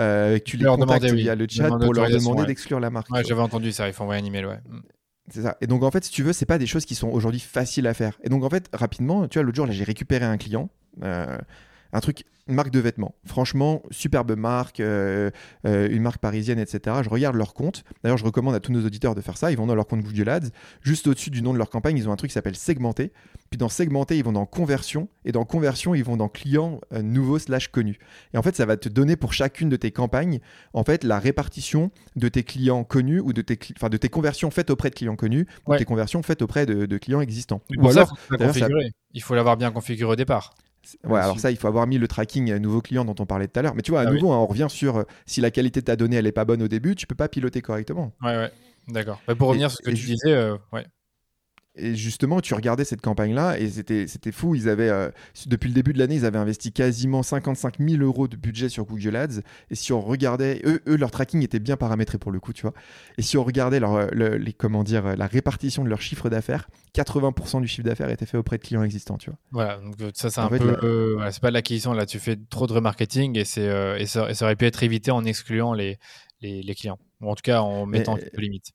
Euh, 0.00 0.38
que 0.38 0.44
tu 0.44 0.56
les 0.56 0.64
contactes 0.64 1.04
via 1.04 1.34
le 1.34 1.46
chat 1.48 1.68
pour 1.68 1.92
leur 1.92 2.08
demander 2.08 2.46
d'exclure 2.46 2.80
la 2.80 2.90
marque. 2.90 3.10
Ouais, 3.10 3.22
j'avais 3.24 3.42
entendu 3.42 3.72
ça, 3.72 3.88
il 3.88 3.92
faut 3.92 4.04
envoyer 4.04 4.22
un 4.22 4.24
email, 4.24 4.46
ouais. 4.46 4.58
C'est 5.30 5.42
ça. 5.42 5.56
Et 5.60 5.66
donc 5.66 5.82
en 5.82 5.90
fait, 5.90 6.04
si 6.04 6.10
tu 6.10 6.22
veux, 6.22 6.32
c'est 6.32 6.46
pas 6.46 6.58
des 6.58 6.66
choses 6.66 6.84
qui 6.84 6.94
sont 6.94 7.08
aujourd'hui 7.08 7.40
faciles 7.40 7.86
à 7.86 7.94
faire. 7.94 8.18
Et 8.22 8.28
donc 8.28 8.44
en 8.44 8.50
fait, 8.50 8.68
rapidement, 8.72 9.28
tu 9.28 9.38
vois, 9.38 9.44
l'autre 9.44 9.56
jour, 9.56 9.66
là, 9.66 9.72
j'ai 9.72 9.84
récupéré 9.84 10.24
un 10.24 10.36
client, 10.36 10.68
euh, 11.02 11.38
un 11.92 12.00
truc 12.00 12.24
marque 12.48 12.70
de 12.70 12.80
vêtements. 12.80 13.14
Franchement, 13.24 13.82
superbe 13.90 14.36
marque, 14.36 14.80
euh, 14.80 15.30
euh, 15.66 15.88
une 15.90 16.02
marque 16.02 16.20
parisienne, 16.20 16.58
etc. 16.58 16.96
Je 17.02 17.08
regarde 17.08 17.36
leur 17.36 17.54
compte. 17.54 17.84
D'ailleurs, 18.02 18.18
je 18.18 18.24
recommande 18.24 18.54
à 18.54 18.60
tous 18.60 18.72
nos 18.72 18.84
auditeurs 18.84 19.14
de 19.14 19.20
faire 19.20 19.36
ça. 19.36 19.50
Ils 19.50 19.56
vont 19.56 19.66
dans 19.66 19.74
leur 19.74 19.86
compte 19.86 20.02
Google 20.02 20.28
Ads. 20.28 20.48
Juste 20.80 21.06
au-dessus 21.06 21.30
du 21.30 21.42
nom 21.42 21.52
de 21.52 21.58
leur 21.58 21.70
campagne, 21.70 21.96
ils 21.96 22.08
ont 22.08 22.12
un 22.12 22.16
truc 22.16 22.30
qui 22.30 22.34
s'appelle 22.34 22.56
segmenter. 22.56 23.12
Puis 23.50 23.58
dans 23.58 23.68
segmenter, 23.68 24.16
ils 24.16 24.24
vont 24.24 24.32
dans 24.32 24.46
conversion. 24.46 25.08
Et 25.24 25.32
dans 25.32 25.44
conversion, 25.44 25.94
ils 25.94 26.04
vont 26.04 26.16
dans 26.16 26.28
clients 26.28 26.80
euh, 26.92 27.02
nouveaux 27.02 27.38
slash 27.38 27.68
connus. 27.68 27.98
Et 28.34 28.38
en 28.38 28.42
fait, 28.42 28.56
ça 28.56 28.66
va 28.66 28.76
te 28.76 28.88
donner 28.88 29.16
pour 29.16 29.32
chacune 29.32 29.68
de 29.68 29.76
tes 29.76 29.92
campagnes, 29.92 30.40
en 30.72 30.84
fait, 30.84 31.04
la 31.04 31.18
répartition 31.18 31.90
de 32.16 32.28
tes 32.28 32.42
clients 32.42 32.84
connus 32.84 33.20
ou 33.20 33.32
de 33.32 33.42
tes, 33.42 33.58
enfin, 33.76 33.88
de 33.88 33.96
tes 33.96 34.08
conversions 34.08 34.50
faites 34.50 34.70
auprès 34.70 34.90
de 34.90 34.94
clients 34.94 35.16
connus 35.16 35.46
ou 35.66 35.76
tes 35.76 35.84
conversions 35.84 36.22
faites 36.22 36.42
auprès 36.42 36.66
de, 36.66 36.98
clients 36.98 37.20
existants. 37.20 37.62
Ou 37.78 37.88
alors, 37.88 38.16
il 39.14 39.22
faut 39.22 39.34
l'avoir 39.34 39.56
bien 39.56 39.70
configuré 39.70 40.12
au 40.12 40.16
départ. 40.16 40.54
Ouais, 41.04 41.20
alors 41.20 41.38
ça, 41.38 41.50
il 41.50 41.56
faut 41.56 41.68
avoir 41.68 41.86
mis 41.86 41.98
le 41.98 42.08
tracking 42.08 42.52
à 42.52 42.58
nouveau 42.58 42.80
client 42.80 43.04
dont 43.04 43.14
on 43.18 43.26
parlait 43.26 43.48
tout 43.48 43.58
à 43.58 43.62
l'heure. 43.62 43.74
Mais 43.74 43.82
tu 43.82 43.90
vois, 43.90 44.00
à 44.00 44.08
ah 44.08 44.10
nouveau, 44.10 44.32
hein, 44.32 44.38
on 44.38 44.46
revient 44.46 44.66
sur 44.68 44.98
euh, 44.98 45.02
si 45.26 45.40
la 45.40 45.50
qualité 45.50 45.80
de 45.80 45.84
ta 45.84 45.96
donnée 45.96 46.16
elle 46.16 46.26
est 46.26 46.32
pas 46.32 46.44
bonne 46.44 46.62
au 46.62 46.68
début, 46.68 46.94
tu 46.94 47.06
peux 47.06 47.14
pas 47.14 47.28
piloter 47.28 47.62
correctement. 47.62 48.12
Ouais, 48.22 48.36
ouais, 48.36 48.50
d'accord. 48.88 49.20
Bah, 49.26 49.34
pour 49.34 49.48
revenir 49.48 49.70
sur 49.70 49.78
ce 49.78 49.90
que 49.90 49.94
tu 49.94 50.06
disais, 50.06 50.32
euh, 50.32 50.56
ouais. 50.72 50.86
Et 51.74 51.94
justement, 51.94 52.40
tu 52.40 52.52
regardais 52.52 52.84
cette 52.84 53.00
campagne-là 53.00 53.58
et 53.58 53.68
c'était, 53.70 54.06
c'était 54.06 54.30
fou. 54.30 54.54
Ils 54.54 54.68
avaient, 54.68 54.90
euh, 54.90 55.10
depuis 55.46 55.68
le 55.68 55.74
début 55.74 55.94
de 55.94 55.98
l'année, 55.98 56.16
ils 56.16 56.26
avaient 56.26 56.38
investi 56.38 56.70
quasiment 56.70 57.22
55 57.22 57.78
000 57.78 58.02
euros 58.02 58.28
de 58.28 58.36
budget 58.36 58.68
sur 58.68 58.84
Google 58.84 59.16
Ads. 59.16 59.40
Et 59.70 59.74
si 59.74 59.92
on 59.94 60.02
regardait, 60.02 60.60
eux, 60.66 60.82
eux, 60.86 60.96
leur 60.96 61.10
tracking 61.10 61.42
était 61.42 61.60
bien 61.60 61.78
paramétré 61.78 62.18
pour 62.18 62.30
le 62.30 62.40
coup, 62.40 62.52
tu 62.52 62.62
vois. 62.62 62.74
Et 63.16 63.22
si 63.22 63.38
on 63.38 63.44
regardait 63.44 63.80
leur, 63.80 64.10
les, 64.12 64.52
comment 64.52 64.84
dire, 64.84 65.16
la 65.16 65.26
répartition 65.26 65.82
de 65.82 65.88
leur 65.88 66.02
chiffre 66.02 66.28
d'affaires, 66.28 66.68
80% 66.94 67.62
du 67.62 67.66
chiffre 67.68 67.86
d'affaires 67.86 68.10
était 68.10 68.26
fait 68.26 68.36
auprès 68.36 68.58
de 68.58 68.62
clients 68.62 68.82
existants, 68.82 69.16
tu 69.16 69.30
vois. 69.30 69.38
Voilà, 69.50 69.78
donc 69.78 69.94
euh, 70.02 70.10
ça, 70.14 70.28
c'est 70.28 70.40
un 70.40 70.48
peu. 70.48 70.76
Euh, 70.82 71.30
c'est 71.30 71.40
pas 71.40 71.48
de 71.48 71.54
l'acquisition, 71.54 71.94
là, 71.94 72.04
tu 72.04 72.18
fais 72.18 72.36
trop 72.50 72.66
de 72.66 72.74
remarketing 72.74 73.38
et, 73.38 73.46
c'est, 73.46 73.98
et 73.98 74.04
ça, 74.04 74.28
aurait 74.42 74.56
pu 74.56 74.66
être 74.66 74.82
évité 74.82 75.10
en 75.10 75.24
excluant 75.24 75.72
les, 75.72 75.98
les, 76.42 76.74
clients. 76.74 76.98
Ou 77.22 77.30
en 77.30 77.34
tout 77.34 77.42
cas 77.42 77.62
en 77.62 77.86
mettant 77.86 78.16
un 78.16 78.18
peu 78.18 78.42
limite. 78.42 78.72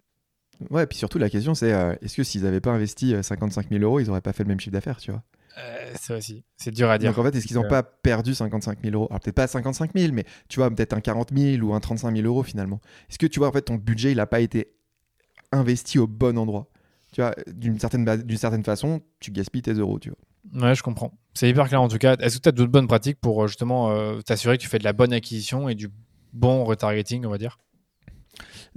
Ouais, 0.70 0.88
puis 0.88 0.98
surtout 0.98 1.20
la 1.20 1.30
question 1.30 1.54
c'est 1.54 1.70
est-ce 2.02 2.16
que 2.16 2.24
s'ils 2.24 2.44
n'avaient 2.44 2.62
pas 2.62 2.72
investi 2.72 3.16
55 3.22 3.70
000 3.70 3.84
euros, 3.84 4.00
ils 4.00 4.08
n'auraient 4.08 4.22
pas 4.22 4.34
fait 4.34 4.44
le 4.44 4.50
même 4.50 4.60
chiffre 4.60 4.74
d'affaires, 4.74 4.98
tu 4.98 5.12
vois? 5.12 5.24
C'est 6.00 6.14
aussi, 6.14 6.44
c'est 6.56 6.72
dur 6.72 6.90
à 6.90 6.98
dire. 6.98 7.10
Donc 7.10 7.18
en 7.18 7.24
fait, 7.24 7.36
est-ce 7.36 7.48
qu'ils 7.48 7.58
n'ont 7.58 7.68
pas 7.68 7.82
perdu 7.82 8.36
55 8.36 8.80
000 8.84 8.94
euros? 8.96 9.08
Alors 9.10 9.20
peut-être 9.20 9.36
pas 9.36 9.48
55 9.48 9.92
000, 9.96 10.14
mais 10.14 10.24
tu 10.50 10.60
vois, 10.60 10.70
peut-être 10.70 10.94
un 10.94 11.02
40 11.02 11.32
000 11.36 11.66
ou 11.66 11.74
un 11.74 11.80
35 11.80 12.16
000 12.16 12.28
euros 12.28 12.44
finalement. 12.44 12.80
Est-ce 13.10 13.18
que 13.18 13.26
tu 13.26 13.40
vois, 13.40 13.48
en 13.48 13.52
fait, 13.52 13.64
ton 13.64 13.76
budget, 13.76 14.12
il 14.12 14.18
n'a 14.18 14.28
pas 14.28 14.40
été 14.40 14.76
investi 15.52 15.98
au 15.98 16.06
bon 16.08 16.38
endroit? 16.38 16.70
Tu 17.12 17.22
vois, 17.22 17.34
d'une 17.48 17.80
certaine, 17.80 18.06
d'une 18.24 18.38
certaine 18.38 18.64
façon, 18.64 19.02
tu 19.20 19.32
gaspilles 19.32 19.64
tes 19.64 19.74
euros, 19.74 19.98
tu 19.98 20.10
vois. 20.10 20.68
Ouais, 20.68 20.76
je 20.76 20.84
comprends. 20.84 21.18
C'est 21.34 21.50
hyper 21.50 21.68
clair 21.68 21.82
en 21.82 21.88
tout 21.88 21.98
cas. 21.98 22.16
Est-ce 22.18 22.38
que 22.38 22.44
tu 22.44 22.50
as 22.50 22.52
d'autres 22.52 22.72
bonnes 22.72 22.88
pratiques 22.88 23.20
pour 23.20 23.44
euh, 23.44 23.48
justement 23.48 23.92
euh, 23.92 24.22
t'assurer 24.22 24.58
que 24.58 24.62
tu 24.64 24.70
fais 24.70 24.80
de 24.80 24.84
la 24.84 24.94
bonne 24.94 25.14
acquisition 25.14 25.68
et 25.70 25.76
du 25.76 25.90
bon 26.34 26.64
retargeting, 26.64 27.26
on 27.26 27.30
va 27.30 27.38
dire? 27.38 27.58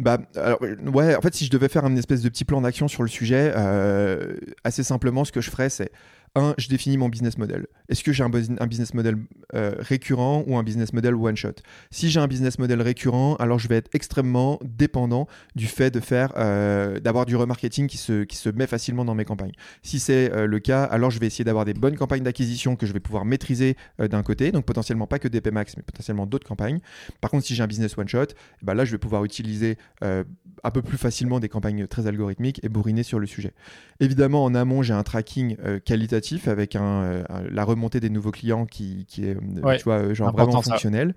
Bah, 0.00 0.18
alors, 0.34 0.58
ouais, 0.62 1.14
en 1.14 1.20
fait, 1.20 1.34
si 1.34 1.44
je 1.44 1.50
devais 1.50 1.68
faire 1.68 1.84
un 1.84 1.94
espèce 1.94 2.22
de 2.22 2.30
petit 2.30 2.46
plan 2.46 2.62
d'action 2.62 2.88
sur 2.88 3.02
le 3.02 3.08
sujet, 3.08 3.52
euh, 3.54 4.34
assez 4.64 4.82
simplement, 4.82 5.26
ce 5.26 5.32
que 5.32 5.42
je 5.42 5.50
ferais, 5.50 5.68
c'est 5.68 5.92
un, 6.34 6.54
je 6.58 6.68
définis 6.68 6.96
mon 6.96 7.08
business 7.08 7.38
model. 7.38 7.66
Est-ce 7.88 8.04
que 8.04 8.12
j'ai 8.12 8.22
un, 8.22 8.30
business 8.30 8.94
model 8.94 9.16
euh, 9.54 9.74
récurrent 9.78 10.44
ou 10.46 10.56
un 10.56 10.62
business 10.62 10.92
model 10.92 11.14
one 11.14 11.36
shot? 11.36 11.54
Si 11.90 12.08
j'ai 12.08 12.20
un 12.20 12.28
business 12.28 12.58
model 12.58 12.80
récurrent, 12.82 13.34
alors 13.36 13.58
je 13.58 13.66
vais 13.66 13.76
être 13.76 13.90
extrêmement 13.94 14.60
dépendant 14.62 15.26
du 15.56 15.66
fait 15.66 15.90
de 15.90 15.98
faire, 15.98 16.32
euh, 16.36 17.00
d'avoir 17.00 17.26
du 17.26 17.34
remarketing 17.34 17.88
qui 17.88 17.98
se, 17.98 18.22
qui 18.22 18.36
se 18.36 18.48
met 18.48 18.68
facilement 18.68 19.04
dans 19.04 19.16
mes 19.16 19.24
campagnes. 19.24 19.52
Si 19.82 19.98
c'est 19.98 20.32
euh, 20.32 20.46
le 20.46 20.60
cas, 20.60 20.84
alors 20.84 21.10
je 21.10 21.18
vais 21.18 21.26
essayer 21.26 21.44
d'avoir 21.44 21.64
des 21.64 21.74
bonnes 21.74 21.96
campagnes 21.96 22.22
d'acquisition 22.22 22.76
que 22.76 22.86
je 22.86 22.92
vais 22.92 23.00
pouvoir 23.00 23.24
maîtriser 23.24 23.76
d'un 23.98 24.22
côté, 24.22 24.52
donc 24.52 24.64
potentiellement 24.64 25.06
pas 25.06 25.18
que 25.18 25.28
des 25.28 25.40
PMAX, 25.40 25.76
mais 25.76 25.82
potentiellement 25.82 26.26
d'autres 26.26 26.46
campagnes. 26.46 26.78
Par 27.20 27.30
contre, 27.30 27.44
si 27.44 27.54
j'ai 27.54 27.62
un 27.62 27.66
business 27.66 27.98
one 27.98 28.08
shot, 28.08 28.26
bah 28.62 28.74
là 28.74 28.84
je 28.84 28.92
vais 28.92 28.98
pouvoir 28.98 29.24
utiliser 29.24 29.78
un 30.02 30.70
peu 30.72 30.82
plus 30.82 30.98
facilement 30.98 31.40
des 31.40 31.48
campagnes 31.48 31.86
très 31.86 32.06
algorithmiques 32.06 32.60
et 32.62 32.68
bourriner 32.68 33.02
sur 33.02 33.18
le 33.18 33.26
sujet. 33.26 33.52
Évidemment, 34.00 34.44
en 34.44 34.54
amont, 34.54 34.82
j'ai 34.82 34.94
un 34.94 35.02
tracking 35.02 35.56
qualitatif 35.84 36.19
avec 36.46 36.76
euh, 36.76 37.24
un, 37.28 37.42
la 37.50 37.64
remontée 37.64 38.00
des 38.00 38.10
nouveaux 38.10 38.30
clients 38.30 38.66
qui, 38.66 39.04
qui 39.06 39.26
est 39.26 39.36
euh, 39.36 39.76
tu 39.76 39.84
vois, 39.84 39.98
euh, 39.98 40.14
genre 40.14 40.32
vraiment 40.32 40.62
fonctionnel. 40.62 41.14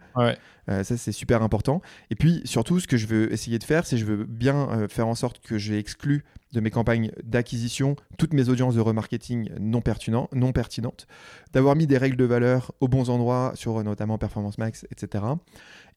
Ça, 0.67 0.83
ça 0.83 0.97
c'est 0.97 1.11
super 1.11 1.43
important. 1.43 1.81
Et 2.09 2.15
puis 2.15 2.41
surtout, 2.45 2.79
ce 2.79 2.87
que 2.87 2.95
je 2.95 3.07
veux 3.07 3.31
essayer 3.33 3.59
de 3.59 3.63
faire, 3.63 3.85
c'est 3.85 3.97
je 3.97 4.05
veux 4.05 4.23
bien 4.23 4.87
faire 4.87 5.07
en 5.07 5.15
sorte 5.15 5.39
que 5.39 5.57
j'ai 5.57 5.77
exclu 5.77 6.23
de 6.53 6.59
mes 6.59 6.69
campagnes 6.69 7.11
d'acquisition 7.23 7.95
toutes 8.17 8.33
mes 8.33 8.47
audiences 8.47 8.75
de 8.75 8.79
remarketing 8.79 9.49
non, 9.59 9.81
pertinent, 9.81 10.29
non 10.33 10.51
pertinentes, 10.51 11.07
d'avoir 11.51 11.75
mis 11.75 11.87
des 11.87 11.97
règles 11.97 12.15
de 12.15 12.23
valeur 12.23 12.71
aux 12.79 12.87
bons 12.87 13.09
endroits 13.09 13.51
sur 13.55 13.83
notamment 13.83 14.17
Performance 14.17 14.57
Max, 14.57 14.85
etc. 14.91 15.25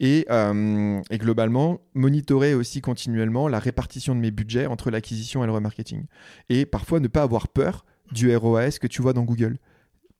Et, 0.00 0.26
et, 0.28 1.18
globalement, 1.18 1.78
monitorer 1.94 2.54
aussi 2.54 2.80
continuellement 2.80 3.48
la 3.48 3.60
répartition 3.60 4.14
de 4.14 4.20
mes 4.20 4.30
budgets 4.30 4.66
entre 4.66 4.90
l'acquisition 4.90 5.44
et 5.44 5.46
le 5.46 5.52
remarketing. 5.52 6.06
Et 6.48 6.66
parfois 6.66 6.98
ne 6.98 7.08
pas 7.08 7.22
avoir 7.22 7.48
peur 7.48 7.84
du 8.12 8.34
ROAS 8.34 8.78
que 8.80 8.86
tu 8.86 9.02
vois 9.02 9.12
dans 9.12 9.22
Google. 9.22 9.58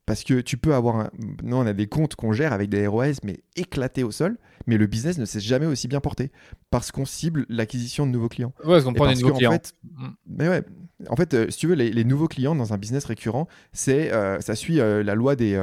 Parce 0.07 0.23
que 0.23 0.41
tu 0.41 0.57
peux 0.57 0.75
avoir. 0.75 0.97
Un... 0.97 1.11
Nous, 1.43 1.57
on 1.57 1.67
a 1.67 1.73
des 1.73 1.89
comptes 1.89 2.15
qu'on 2.15 2.33
gère 2.33 2.53
avec 2.53 2.71
des 2.71 2.87
ROAS, 2.87 3.15
mais 3.25 3.41
éclatés 3.57 4.05
au 4.05 4.13
sol, 4.13 4.39
mais 4.69 4.77
le 4.79 4.87
business 4.87 5.19
ne 5.19 5.25
s'est 5.25 5.41
jamais 5.41 5.67
aussi 5.67 5.89
bien 5.89 5.99
porté. 5.99 6.31
Parce 6.71 6.93
qu'on 6.93 7.05
cible 7.05 7.45
l'acquisition 7.49 8.07
de 8.07 8.13
nouveaux 8.13 8.29
clients. 8.29 8.53
Ouais, 8.61 8.75
parce 8.75 8.85
qu'on 8.85 8.95
prend 8.95 9.13
des 9.13 9.21
nouveaux 9.21 9.35
clients. 9.35 9.51
Fait, 9.51 9.75
mm. 9.83 10.07
mais 10.29 10.49
ouais, 10.49 10.63
en 11.09 11.17
fait, 11.17 11.35
euh, 11.35 11.51
si 11.51 11.59
tu 11.59 11.67
veux, 11.67 11.75
les, 11.75 12.05
nouveaux 12.05 12.29
clients 12.29 12.55
dans 12.55 12.73
un 12.73 12.79
business 12.79 13.05
récurrent, 13.05 13.49
c'est, 13.73 14.13
euh, 14.13 14.41
ça 14.41 14.55
suit 14.55 14.79
euh, 14.79 15.03
la 15.03 15.17
loi 15.17 15.35
des. 15.35 15.61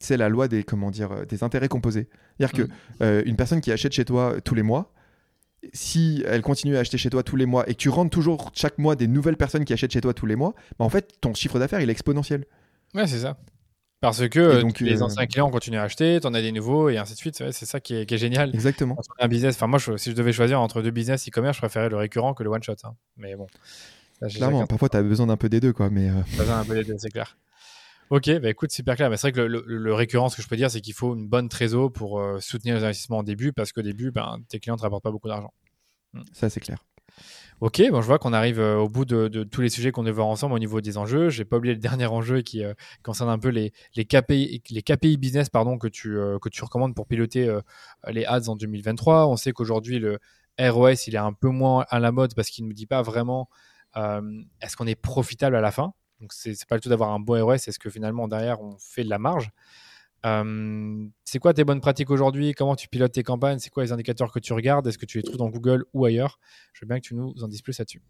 c'est 0.00 0.16
la 0.16 0.28
loi 0.28 0.48
des, 0.48 0.64
comment 0.64 0.90
dire, 0.90 1.24
des 1.26 1.44
intérêts 1.44 1.68
composés. 1.68 2.08
C'est-à-dire 2.38 2.66
mm. 2.98 3.22
qu'une 3.22 3.36
personne 3.36 3.60
qui 3.60 3.70
achète 3.70 3.92
chez 3.92 4.04
toi 4.04 4.34
tous 4.42 4.56
les 4.56 4.64
mois, 4.64 4.92
si 5.72 6.22
elle 6.26 6.42
continue 6.42 6.76
à 6.76 6.80
acheter 6.80 6.98
chez 6.98 7.10
toi 7.10 7.22
tous 7.22 7.36
les 7.36 7.46
mois 7.46 7.68
et 7.68 7.74
que 7.74 7.78
tu 7.78 7.88
rentres 7.88 8.10
toujours 8.10 8.50
chaque 8.54 8.78
mois 8.78 8.96
des 8.96 9.06
nouvelles 9.06 9.36
personnes 9.36 9.64
qui 9.64 9.72
achètent 9.72 9.92
chez 9.92 10.00
toi 10.00 10.14
tous 10.14 10.26
les 10.26 10.36
mois, 10.36 10.54
bah 10.78 10.84
en 10.84 10.88
fait, 10.88 11.20
ton 11.20 11.34
chiffre 11.34 11.58
d'affaires, 11.58 11.80
il 11.80 11.88
est 11.88 11.92
exponentiel. 11.92 12.44
Ouais, 12.94 13.06
c'est 13.06 13.20
ça. 13.20 13.36
Parce 14.00 14.28
que 14.28 14.60
donc, 14.60 14.80
les 14.80 15.00
euh, 15.00 15.04
anciens 15.04 15.26
clients 15.26 15.50
continuent 15.50 15.78
à 15.78 15.82
acheter, 15.84 16.18
tu 16.20 16.26
en 16.26 16.34
as 16.34 16.42
des 16.42 16.52
nouveaux 16.52 16.90
et 16.90 16.98
ainsi 16.98 17.14
de 17.14 17.18
suite. 17.18 17.36
c'est 17.52 17.64
ça 17.64 17.80
qui 17.80 17.94
est, 17.94 18.18
génial. 18.18 18.50
Exactement. 18.52 18.98
Un 19.18 19.28
business, 19.28 19.54
enfin 19.56 19.66
moi, 19.66 19.78
si 19.78 20.10
je 20.10 20.14
devais 20.14 20.32
choisir 20.32 20.60
entre 20.60 20.82
deux 20.82 20.90
business 20.90 21.26
e-commerce, 21.26 21.56
je 21.56 21.62
préférais 21.62 21.88
le 21.88 21.96
récurrent 21.96 22.34
que 22.34 22.42
le 22.42 22.50
one 22.50 22.62
shot. 22.62 22.74
Hein. 22.84 22.94
Mais 23.16 23.34
bon. 23.34 23.46
Clairement, 24.28 24.66
parfois 24.66 24.90
tu 24.90 24.98
as 24.98 25.02
besoin 25.02 25.26
d'un 25.26 25.38
peu 25.38 25.48
des 25.48 25.60
deux, 25.60 25.72
quoi. 25.72 25.88
Mais 25.90 26.10
euh... 26.10 26.14
besoin 26.36 26.58
d'un 26.58 26.64
peu 26.64 26.74
des 26.74 26.84
deux, 26.84 26.96
c'est 26.98 27.08
clair. 27.08 27.36
Ok, 28.10 28.30
bah 28.40 28.50
écoute, 28.50 28.70
super 28.70 28.96
clair. 28.96 29.10
Mais 29.10 29.16
c'est 29.16 29.30
vrai 29.30 29.32
que 29.32 29.40
le, 29.40 29.94
récurrent, 29.94 30.28
ce 30.28 30.36
que 30.36 30.42
je 30.42 30.48
peux 30.48 30.56
dire, 30.56 30.70
c'est 30.70 30.80
qu'il 30.80 30.94
faut 30.94 31.14
une 31.14 31.26
bonne 31.26 31.48
trésor 31.48 31.90
pour 31.90 32.20
euh, 32.20 32.38
soutenir 32.40 32.76
les 32.76 32.84
investissements 32.84 33.18
au 33.18 33.22
début, 33.22 33.52
parce 33.52 33.72
qu'au 33.72 33.82
début, 33.82 34.10
ben, 34.10 34.38
tes 34.48 34.60
clients 34.60 34.74
ne 34.74 34.78
te 34.78 34.82
rapportent 34.82 35.02
pas 35.02 35.10
beaucoup 35.10 35.28
d'argent. 35.28 35.52
Mm. 36.12 36.22
Ça, 36.32 36.50
c'est 36.50 36.60
clair. 36.60 36.84
Ok, 37.60 37.80
bon, 37.90 38.02
je 38.02 38.06
vois 38.06 38.18
qu'on 38.18 38.32
arrive 38.32 38.60
euh, 38.60 38.76
au 38.76 38.88
bout 38.88 39.04
de, 39.04 39.44
tous 39.44 39.60
les 39.62 39.70
sujets 39.70 39.90
qu'on 39.90 40.02
devait 40.02 40.12
voir 40.12 40.26
ensemble 40.26 40.54
au 40.54 40.58
niveau 40.58 40.80
des 40.80 40.98
enjeux. 40.98 41.30
J'ai 41.30 41.44
pas 41.44 41.56
oublié 41.56 41.74
le 41.74 41.80
dernier 41.80 42.06
enjeu 42.06 42.42
qui 42.42 42.62
euh, 42.62 42.74
concerne 43.02 43.30
un 43.30 43.38
peu 43.38 43.48
les, 43.48 43.72
les, 43.96 44.04
KPI, 44.04 44.62
les 44.68 44.82
KPI 44.82 45.16
business 45.16 45.48
pardon, 45.48 45.78
que, 45.78 45.88
tu, 45.88 46.18
que 46.42 46.48
tu 46.48 46.62
recommandes 46.62 46.94
pour 46.94 47.06
piloter 47.06 47.58
les 48.08 48.24
ads 48.26 48.48
en 48.48 48.56
2023. 48.56 49.28
On 49.28 49.36
sait 49.36 49.52
qu'aujourd'hui, 49.52 49.98
le 49.98 50.18
ROS, 50.58 51.06
il 51.06 51.14
est 51.14 51.18
un 51.18 51.32
peu 51.32 51.48
moins 51.48 51.86
à 51.88 52.00
la 52.00 52.12
mode 52.12 52.34
parce 52.34 52.50
qu'il 52.50 52.64
ne 52.64 52.68
nous 52.68 52.74
dit 52.74 52.86
pas 52.86 53.02
vraiment 53.02 53.48
est-ce 53.96 54.76
qu'on 54.76 54.86
est 54.86 55.00
profitable 55.00 55.56
à 55.56 55.60
la 55.60 55.70
fin? 55.70 55.94
Donc, 56.24 56.32
c'est 56.32 56.66
pas 56.66 56.76
le 56.76 56.80
tout 56.80 56.88
d'avoir 56.88 57.10
un 57.10 57.20
bon 57.20 57.44
ROS, 57.44 57.52
est-ce 57.52 57.78
que 57.78 57.90
finalement, 57.90 58.28
derrière, 58.28 58.62
on 58.62 58.78
fait 58.78 59.04
de 59.04 59.10
la 59.10 59.18
marge 59.18 59.50
euh, 60.24 61.06
c'est 61.26 61.38
quoi 61.38 61.52
tes 61.52 61.64
bonnes 61.64 61.82
pratiques 61.82 62.08
aujourd'hui? 62.08 62.54
Comment 62.54 62.76
tu 62.76 62.88
pilotes 62.88 63.12
tes 63.12 63.22
campagnes? 63.22 63.58
C'est 63.58 63.68
quoi 63.68 63.82
les 63.82 63.92
indicateurs 63.92 64.32
que 64.32 64.38
tu 64.38 64.54
regardes? 64.54 64.86
Est-ce 64.86 64.96
que 64.96 65.04
tu 65.04 65.18
les 65.18 65.22
trouves 65.22 65.36
dans 65.36 65.50
Google 65.50 65.84
ou 65.92 66.06
ailleurs? 66.06 66.38
Je 66.72 66.80
veux 66.80 66.88
bien 66.88 66.96
que 66.96 67.04
tu 67.04 67.14
nous 67.14 67.34
en 67.42 67.46
dises 67.46 67.60
plus 67.60 67.78
là-dessus. 67.78 68.00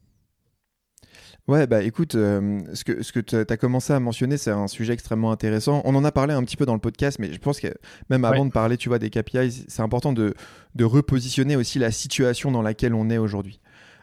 Ouais, 1.48 1.66
bah 1.66 1.82
écoute, 1.82 2.14
euh, 2.14 2.60
ce 2.72 2.84
que, 2.84 3.02
ce 3.02 3.10
que 3.10 3.18
tu 3.18 3.34
as 3.34 3.56
commencé 3.56 3.92
à 3.92 3.98
mentionner, 3.98 4.36
c'est 4.36 4.52
un 4.52 4.68
sujet 4.68 4.92
extrêmement 4.92 5.32
intéressant. 5.32 5.82
On 5.84 5.96
en 5.96 6.04
a 6.04 6.12
parlé 6.12 6.34
un 6.34 6.44
petit 6.44 6.56
peu 6.56 6.66
dans 6.66 6.74
le 6.74 6.80
podcast, 6.80 7.18
mais 7.18 7.32
je 7.32 7.38
pense 7.40 7.58
que 7.58 7.74
même 8.10 8.24
avant 8.24 8.46
de 8.46 8.52
parler, 8.52 8.76
tu 8.76 8.88
vois, 8.88 9.00
des 9.00 9.10
KPIs, 9.10 9.64
c'est 9.66 9.82
important 9.82 10.12
de, 10.12 10.34
de, 10.76 10.84
repositionner 10.84 11.56
aussi 11.56 11.80
la 11.80 11.90
situation 11.90 12.52
dans 12.52 12.62
laquelle 12.62 12.94
on 12.94 13.10
est 13.10 13.18
aujourd'hui. 13.18 13.60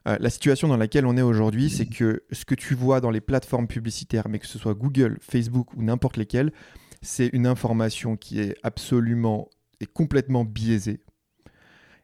Euh, 0.07 0.17
la 0.19 0.29
situation 0.29 0.67
dans 0.67 0.77
laquelle 0.77 1.05
on 1.05 1.15
est 1.17 1.21
aujourd'hui, 1.21 1.69
c'est 1.69 1.85
que 1.85 2.23
ce 2.31 2.45
que 2.45 2.55
tu 2.55 2.73
vois 2.73 3.01
dans 3.01 3.11
les 3.11 3.21
plateformes 3.21 3.67
publicitaires, 3.67 4.27
mais 4.29 4.39
que 4.39 4.47
ce 4.47 4.57
soit 4.57 4.73
Google, 4.73 5.17
Facebook 5.21 5.73
ou 5.75 5.83
n'importe 5.83 6.17
lesquelles, 6.17 6.51
c'est 7.01 7.27
une 7.33 7.47
information 7.47 8.17
qui 8.17 8.39
est 8.39 8.55
absolument 8.63 9.49
et 9.79 9.85
complètement 9.85 10.43
biaisée. 10.43 11.01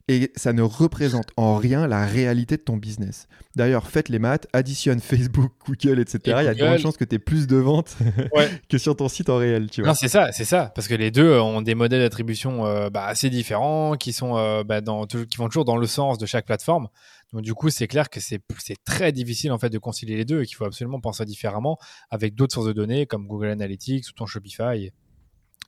Et 0.09 0.31
ça 0.37 0.53
ne 0.53 0.61
représente 0.61 1.27
en 1.35 1.57
rien 1.57 1.85
la 1.85 2.05
réalité 2.05 2.55
de 2.55 2.61
ton 2.61 2.77
business. 2.77 3.27
D'ailleurs, 3.57 3.87
faites 3.87 4.07
les 4.07 4.19
maths, 4.19 4.47
additionne 4.53 5.01
Facebook, 5.01 5.51
Google, 5.65 5.99
etc. 5.99 6.19
il 6.39 6.45
y 6.45 6.47
a 6.47 6.53
de 6.53 6.59
grandes 6.59 6.77
chances 6.77 6.95
que 6.95 7.03
tu 7.03 7.15
aies 7.15 7.19
plus 7.19 7.45
de 7.45 7.57
ventes 7.57 7.97
que 8.69 8.77
sur 8.77 8.95
ton 8.95 9.09
site 9.09 9.29
en 9.29 9.35
réel. 9.35 9.69
Tu 9.69 9.81
vois. 9.81 9.89
Non, 9.89 9.93
c'est 9.95 10.07
ça, 10.07 10.31
c'est 10.31 10.45
ça. 10.45 10.71
Parce 10.73 10.87
que 10.87 10.93
les 10.93 11.11
deux 11.11 11.37
ont 11.39 11.61
des 11.61 11.75
modèles 11.75 11.99
d'attribution 11.99 12.65
euh, 12.65 12.89
bah, 12.89 13.03
assez 13.05 13.29
différents, 13.29 13.97
qui, 13.97 14.13
sont, 14.13 14.37
euh, 14.37 14.63
bah, 14.63 14.79
dans, 14.79 15.05
qui 15.07 15.37
vont 15.37 15.49
toujours 15.49 15.65
dans 15.65 15.75
le 15.75 15.87
sens 15.87 16.17
de 16.17 16.25
chaque 16.25 16.45
plateforme. 16.45 16.87
Donc 17.33 17.41
du 17.41 17.53
coup, 17.53 17.69
c'est 17.69 17.87
clair 17.87 18.09
que 18.09 18.19
c'est 18.19 18.41
très 18.85 19.11
difficile 19.11 19.51
en 19.51 19.57
fait 19.57 19.69
de 19.69 19.77
concilier 19.77 20.15
les 20.15 20.25
deux 20.25 20.41
et 20.41 20.45
qu'il 20.45 20.55
faut 20.55 20.65
absolument 20.65 20.99
penser 21.01 21.25
différemment 21.25 21.77
avec 22.09 22.35
d'autres 22.35 22.53
sources 22.53 22.67
de 22.67 22.73
données 22.73 23.05
comme 23.05 23.27
Google 23.27 23.47
Analytics 23.47 24.07
ou 24.09 24.11
ton 24.13 24.25
Shopify 24.25 24.91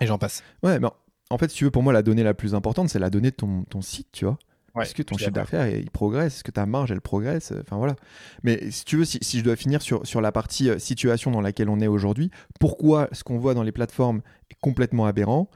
et, 0.02 0.06
j'en 0.06 0.18
passe. 0.18 0.44
Ouais, 0.64 0.80
mais 0.80 0.88
en 1.30 1.38
fait, 1.38 1.50
si 1.50 1.58
tu 1.58 1.66
veux, 1.66 1.72
pour 1.72 1.84
moi, 1.84 1.92
la 1.92 2.02
donnée 2.02 2.24
la 2.24 2.34
plus 2.34 2.56
importante, 2.56 2.90
c'est 2.90 3.00
la 3.00 3.10
donnée 3.10 3.32
de 3.32 3.36
ton, 3.36 3.64
ton 3.64 3.82
site, 3.82 4.08
tu 4.14 4.26
vois. 4.26 4.38
Est-ce 4.82 4.94
que 4.94 5.04
ton 5.04 5.18
chiffre 5.18 5.32
d'affaires 5.32 5.68
il 5.68 5.90
progresse? 5.92 6.36
Est-ce 6.36 6.44
que 6.44 6.52
ta 6.52 6.66
marge 6.66 6.92
elle 6.92 7.02
progresse? 7.02 7.54
Enfin 7.60 7.78
voilà. 7.78 7.96
Mais 8.44 8.72
si 8.72 8.86
tu 8.86 8.98
veux, 8.98 9.06
si, 9.06 9.20
si 9.22 9.40
je 9.40 9.44
dois 9.44 9.56
finir 9.56 9.82
sur, 9.82 10.06
sur 10.06 10.22
la 10.22 10.32
partie 10.32 10.70
euh, 10.70 10.80
situation 10.80 11.32
dans 11.32 11.42
laquelle 11.42 11.70
on 11.70 11.80
est 11.80 11.88
aujourd'hui, 11.88 12.32
pourquoi 12.60 13.10
ce 13.12 13.24
qu'on 13.24 13.40
voit 13.40 13.54
dans 13.54 13.64
les 13.64 13.72
plateformes 13.72 14.22
est 14.50 14.58
complètement 14.62 15.06
aberrant? 15.06 15.50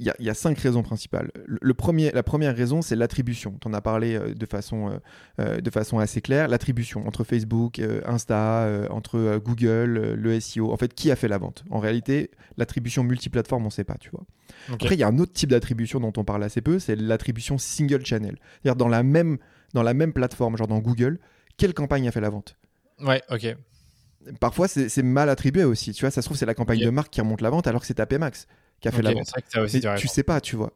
Il 0.00 0.10
y, 0.18 0.30
a 0.30 0.34
cinq 0.34 0.58
raisons 0.58 0.82
principales. 0.82 1.30
Le, 1.46 1.74
premier, 1.74 2.10
la 2.10 2.22
première 2.22 2.56
raison, 2.56 2.80
c'est 2.80 2.96
l'attribution. 2.96 3.58
Tu 3.60 3.68
en 3.68 3.74
as 3.74 3.82
parlé 3.82 4.14
euh, 4.14 4.32
de, 4.32 4.46
façon, 4.46 4.88
euh, 4.88 4.98
euh, 5.40 5.60
de 5.60 5.70
façon 5.70 5.98
assez 5.98 6.22
claire. 6.22 6.48
L'attribution 6.48 7.06
entre 7.06 7.22
Facebook, 7.22 7.82
Insta, 8.06 8.86
entre 8.88 9.36
Google, 9.44 10.14
le 10.14 10.40
SEO. 10.40 10.72
En 10.72 10.76
fait, 10.78 10.94
qui 10.94 11.10
a 11.10 11.16
fait 11.16 11.28
la 11.28 11.36
vente? 11.36 11.64
En 11.68 11.80
réalité, 11.80 12.30
l'attribution 12.56 13.04
multiplateforme, 13.04 13.64
on 13.64 13.66
ne 13.66 13.70
sait 13.70 13.84
pas, 13.84 13.96
tu 14.00 14.08
vois. 14.08 14.24
Après, 14.72 14.94
il 14.94 14.98
y 14.98 15.02
a 15.02 15.08
un 15.08 15.18
autre 15.18 15.34
type 15.34 15.50
d'attribution 15.50 16.00
dont 16.00 16.12
on 16.16 16.24
parle 16.24 16.44
assez 16.44 16.62
peu, 16.62 16.78
c'est 16.78 16.96
l'attribution 16.96 17.58
single 17.58 18.04
channel. 18.04 18.38
C'est-à-dire 18.62 18.76
dans 18.76 18.88
la 18.88 19.02
même 19.02 19.36
dans 19.74 19.82
la 19.82 19.92
même 19.92 20.14
plateforme, 20.14 20.56
genre 20.56 20.66
dans 20.66 20.78
Google, 20.78 21.20
quelle 21.58 21.74
campagne 21.74 22.08
a 22.08 22.10
fait 22.10 22.22
la 22.22 22.30
vente? 22.30 22.56
Ouais, 23.00 23.22
ok. 23.30 23.54
Parfois, 24.40 24.66
c'est 24.66 25.02
mal 25.02 25.28
attribué 25.28 25.64
aussi. 25.64 25.92
Tu 25.92 26.00
vois, 26.00 26.10
ça 26.10 26.22
se 26.22 26.26
trouve, 26.26 26.38
c'est 26.38 26.46
la 26.46 26.54
campagne 26.54 26.80
de 26.80 26.90
marque 26.90 27.10
qui 27.10 27.20
remonte 27.20 27.42
la 27.42 27.50
vente 27.50 27.66
alors 27.66 27.82
que 27.82 27.86
c'est 27.86 27.94
ta 27.94 28.18
Max 28.18 28.46
qui 28.80 28.88
a 28.88 28.92
fait 28.92 29.02
la 29.02 29.12
vente. 29.12 29.32
tu 29.96 30.08
sais 30.08 30.22
pas, 30.22 30.40
tu 30.40 30.56
vois. 30.56 30.72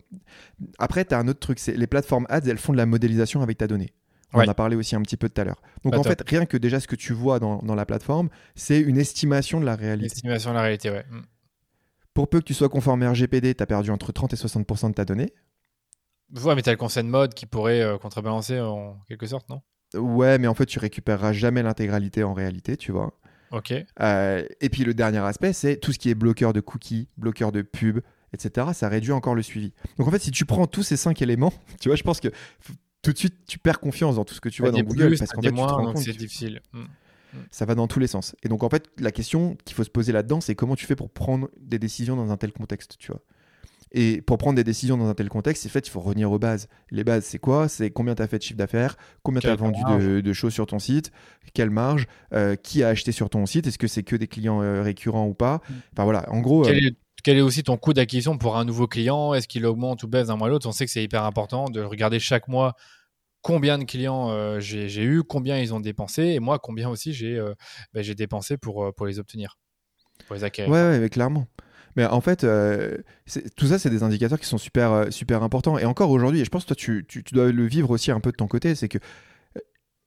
Après, 0.78 1.04
tu 1.04 1.14
as 1.14 1.18
un 1.18 1.28
autre 1.28 1.40
truc, 1.40 1.58
c'est 1.58 1.76
les 1.76 1.86
plateformes 1.86 2.26
ads, 2.28 2.40
elles 2.46 2.58
font 2.58 2.72
de 2.72 2.78
la 2.78 2.86
modélisation 2.86 3.42
avec 3.42 3.58
ta 3.58 3.66
donnée. 3.66 3.92
On 4.32 4.40
en 4.40 4.48
a 4.48 4.54
parlé 4.54 4.74
aussi 4.74 4.96
un 4.96 5.02
petit 5.02 5.16
peu 5.16 5.28
tout 5.28 5.40
à 5.40 5.44
l'heure. 5.44 5.62
Donc 5.84 5.92
bah, 5.92 6.00
en 6.00 6.02
fait, 6.02 6.20
rien 6.26 6.44
que 6.44 6.56
déjà 6.56 6.80
ce 6.80 6.88
que 6.88 6.96
tu 6.96 7.12
vois 7.12 7.38
dans, 7.38 7.58
dans 7.58 7.76
la 7.76 7.86
plateforme, 7.86 8.30
c'est 8.56 8.80
une 8.80 8.98
estimation 8.98 9.60
de 9.60 9.64
la 9.64 9.76
réalité. 9.76 10.06
Estimation 10.06 10.50
de 10.50 10.56
la 10.56 10.62
réalité, 10.62 10.90
ouais. 10.90 11.04
Mm. 11.08 11.22
Pour 12.14 12.28
peu 12.28 12.40
que 12.40 12.44
tu 12.44 12.54
sois 12.54 12.68
conformé 12.68 13.06
à 13.06 13.10
RGPD, 13.10 13.54
tu 13.54 13.62
as 13.62 13.66
perdu 13.66 13.90
entre 13.90 14.12
30 14.12 14.32
et 14.32 14.36
60% 14.36 14.88
de 14.88 14.94
ta 14.94 15.04
donnée. 15.04 15.32
Ouais, 16.32 16.54
mais 16.54 16.62
tu 16.62 16.68
as 16.68 16.72
le 16.72 16.78
conseil 16.78 17.04
de 17.04 17.08
mode 17.08 17.34
qui 17.34 17.46
pourrait 17.46 17.80
euh, 17.80 17.98
contrebalancer 17.98 18.60
en 18.60 18.98
quelque 19.06 19.26
sorte, 19.26 19.48
non? 19.48 19.62
Ouais, 19.94 20.38
mais 20.38 20.48
en 20.48 20.54
fait, 20.54 20.66
tu 20.66 20.78
récupéreras 20.78 21.32
jamais 21.32 21.62
l'intégralité 21.62 22.24
en 22.24 22.34
réalité, 22.34 22.76
tu 22.76 22.90
vois. 22.90 23.12
Ok. 23.50 23.72
Euh, 24.00 24.44
et 24.60 24.68
puis 24.68 24.84
le 24.84 24.94
dernier 24.94 25.18
aspect, 25.18 25.52
c'est 25.52 25.76
tout 25.76 25.92
ce 25.92 25.98
qui 25.98 26.10
est 26.10 26.14
bloqueur 26.14 26.52
de 26.52 26.60
cookies, 26.60 27.08
bloqueur 27.16 27.52
de 27.52 27.62
pub, 27.62 28.00
etc. 28.32 28.68
Ça 28.72 28.88
réduit 28.88 29.12
encore 29.12 29.34
le 29.34 29.42
suivi. 29.42 29.72
Donc 29.98 30.08
en 30.08 30.10
fait, 30.10 30.20
si 30.20 30.30
tu 30.30 30.44
prends 30.44 30.66
tous 30.66 30.82
ces 30.82 30.96
cinq 30.96 31.22
éléments, 31.22 31.52
tu 31.80 31.88
vois, 31.88 31.96
je 31.96 32.02
pense 32.02 32.20
que 32.20 32.28
tout 33.02 33.12
de 33.12 33.18
suite, 33.18 33.34
tu 33.46 33.58
perds 33.58 33.80
confiance 33.80 34.16
dans 34.16 34.24
tout 34.24 34.34
ce 34.34 34.40
que 34.40 34.48
tu 34.48 34.62
vois 34.62 34.70
dans 34.70 34.80
Google 34.80 35.16
parce 35.18 35.32
qu'en 35.32 35.42
fait, 35.42 35.50
tu 35.50 35.54
te 35.54 35.60
rends 35.60 35.92
compte 35.92 35.98
c'est 35.98 36.16
difficile. 36.16 36.62
Mm. 36.72 36.80
Mm. 36.80 36.86
Ça 37.50 37.64
va 37.64 37.74
dans 37.74 37.86
tous 37.86 38.00
les 38.00 38.06
sens. 38.06 38.34
Et 38.42 38.48
donc 38.48 38.62
en 38.62 38.68
fait, 38.68 38.88
la 38.98 39.12
question 39.12 39.56
qu'il 39.64 39.74
faut 39.74 39.84
se 39.84 39.90
poser 39.90 40.12
là-dedans, 40.12 40.40
c'est 40.40 40.54
comment 40.54 40.76
tu 40.76 40.86
fais 40.86 40.96
pour 40.96 41.10
prendre 41.10 41.50
des 41.60 41.78
décisions 41.78 42.16
dans 42.16 42.30
un 42.30 42.36
tel 42.36 42.52
contexte, 42.52 42.96
tu 42.98 43.12
vois. 43.12 43.20
Et 43.96 44.22
pour 44.22 44.38
prendre 44.38 44.56
des 44.56 44.64
décisions 44.64 44.98
dans 44.98 45.06
un 45.06 45.14
tel 45.14 45.28
contexte, 45.28 45.64
en 45.66 45.68
fait, 45.68 45.86
il 45.86 45.90
faut 45.90 46.00
revenir 46.00 46.32
aux 46.32 46.38
bases. 46.40 46.68
Les 46.90 47.04
bases, 47.04 47.24
c'est 47.24 47.38
quoi? 47.38 47.68
C'est 47.68 47.90
combien 47.90 48.16
tu 48.16 48.22
as 48.22 48.26
fait 48.26 48.38
de 48.38 48.42
chiffre 48.42 48.58
d'affaires, 48.58 48.96
combien 49.22 49.40
tu 49.40 49.46
as 49.46 49.54
vendu 49.54 49.80
de, 50.20 50.32
choses 50.32 50.52
sur 50.52 50.66
ton 50.66 50.80
site, 50.80 51.12
quelle 51.54 51.70
marge, 51.70 52.08
euh, 52.32 52.56
qui 52.56 52.82
a 52.82 52.88
acheté 52.88 53.12
sur 53.12 53.30
ton 53.30 53.46
site, 53.46 53.68
est-ce 53.68 53.78
que 53.78 53.86
c'est 53.86 54.02
que 54.02 54.16
des 54.16 54.26
clients 54.26 54.62
euh, 54.62 54.82
récurrents 54.82 55.28
ou 55.28 55.34
pas? 55.34 55.60
Mm. 55.68 55.72
Enfin 55.92 56.04
voilà, 56.04 56.28
en 56.32 56.40
gros. 56.40 56.66
Euh, 56.66 56.90
quel 57.22 57.38
est, 57.38 57.40
aussi 57.40 57.62
ton 57.62 57.76
coût 57.76 57.92
d'acquisition 57.92 58.36
pour 58.36 58.56
un 58.56 58.64
nouveau 58.64 58.88
client? 58.88 59.32
Est-ce 59.32 59.46
qu'il 59.46 59.64
augmente 59.64 60.02
ou 60.02 60.08
baisse 60.08 60.26
d'un 60.26 60.36
mois 60.36 60.48
à 60.48 60.50
l'autre? 60.50 60.68
On 60.68 60.72
sait 60.72 60.86
que 60.86 60.90
c'est 60.90 61.04
hyper 61.04 61.22
important 61.22 61.70
de 61.70 61.80
regarder 61.80 62.18
chaque 62.18 62.48
mois 62.48 62.74
combien 63.42 63.78
de 63.78 63.84
clients 63.84 64.58
j'ai 64.58 65.04
eu, 65.04 65.22
combien 65.22 65.56
ils 65.58 65.72
ont 65.72 65.80
dépensé, 65.80 66.22
et 66.22 66.40
moi, 66.40 66.58
combien 66.58 66.90
aussi 66.90 67.12
j'ai 67.12 67.40
bah, 67.92 68.00
dépensé 68.02 68.56
pour, 68.56 68.92
pour 68.94 69.06
les 69.06 69.20
obtenir, 69.20 69.56
pour 70.26 70.34
les 70.34 70.42
acquérir. 70.42 70.72
Ouais, 70.72 70.98
ouais, 70.98 71.08
clairement. 71.08 71.46
Mais 71.96 72.06
en 72.06 72.20
fait, 72.20 72.44
euh, 72.44 72.98
tout 73.56 73.66
ça, 73.66 73.78
c'est 73.78 73.90
des 73.90 74.02
indicateurs 74.02 74.40
qui 74.40 74.46
sont 74.46 74.58
super, 74.58 74.92
euh, 74.92 75.10
super 75.10 75.42
importants. 75.42 75.78
Et 75.78 75.84
encore 75.84 76.10
aujourd'hui, 76.10 76.40
et 76.40 76.44
je 76.44 76.50
pense 76.50 76.64
que 76.64 76.68
toi, 76.68 76.76
tu, 76.76 77.04
tu, 77.08 77.22
dois 77.32 77.52
le 77.52 77.66
vivre 77.66 77.90
aussi 77.90 78.10
un 78.10 78.20
peu 78.20 78.30
de 78.30 78.36
ton 78.36 78.46
côté, 78.46 78.74
c'est 78.74 78.88
que 78.88 78.98
euh, 78.98 79.60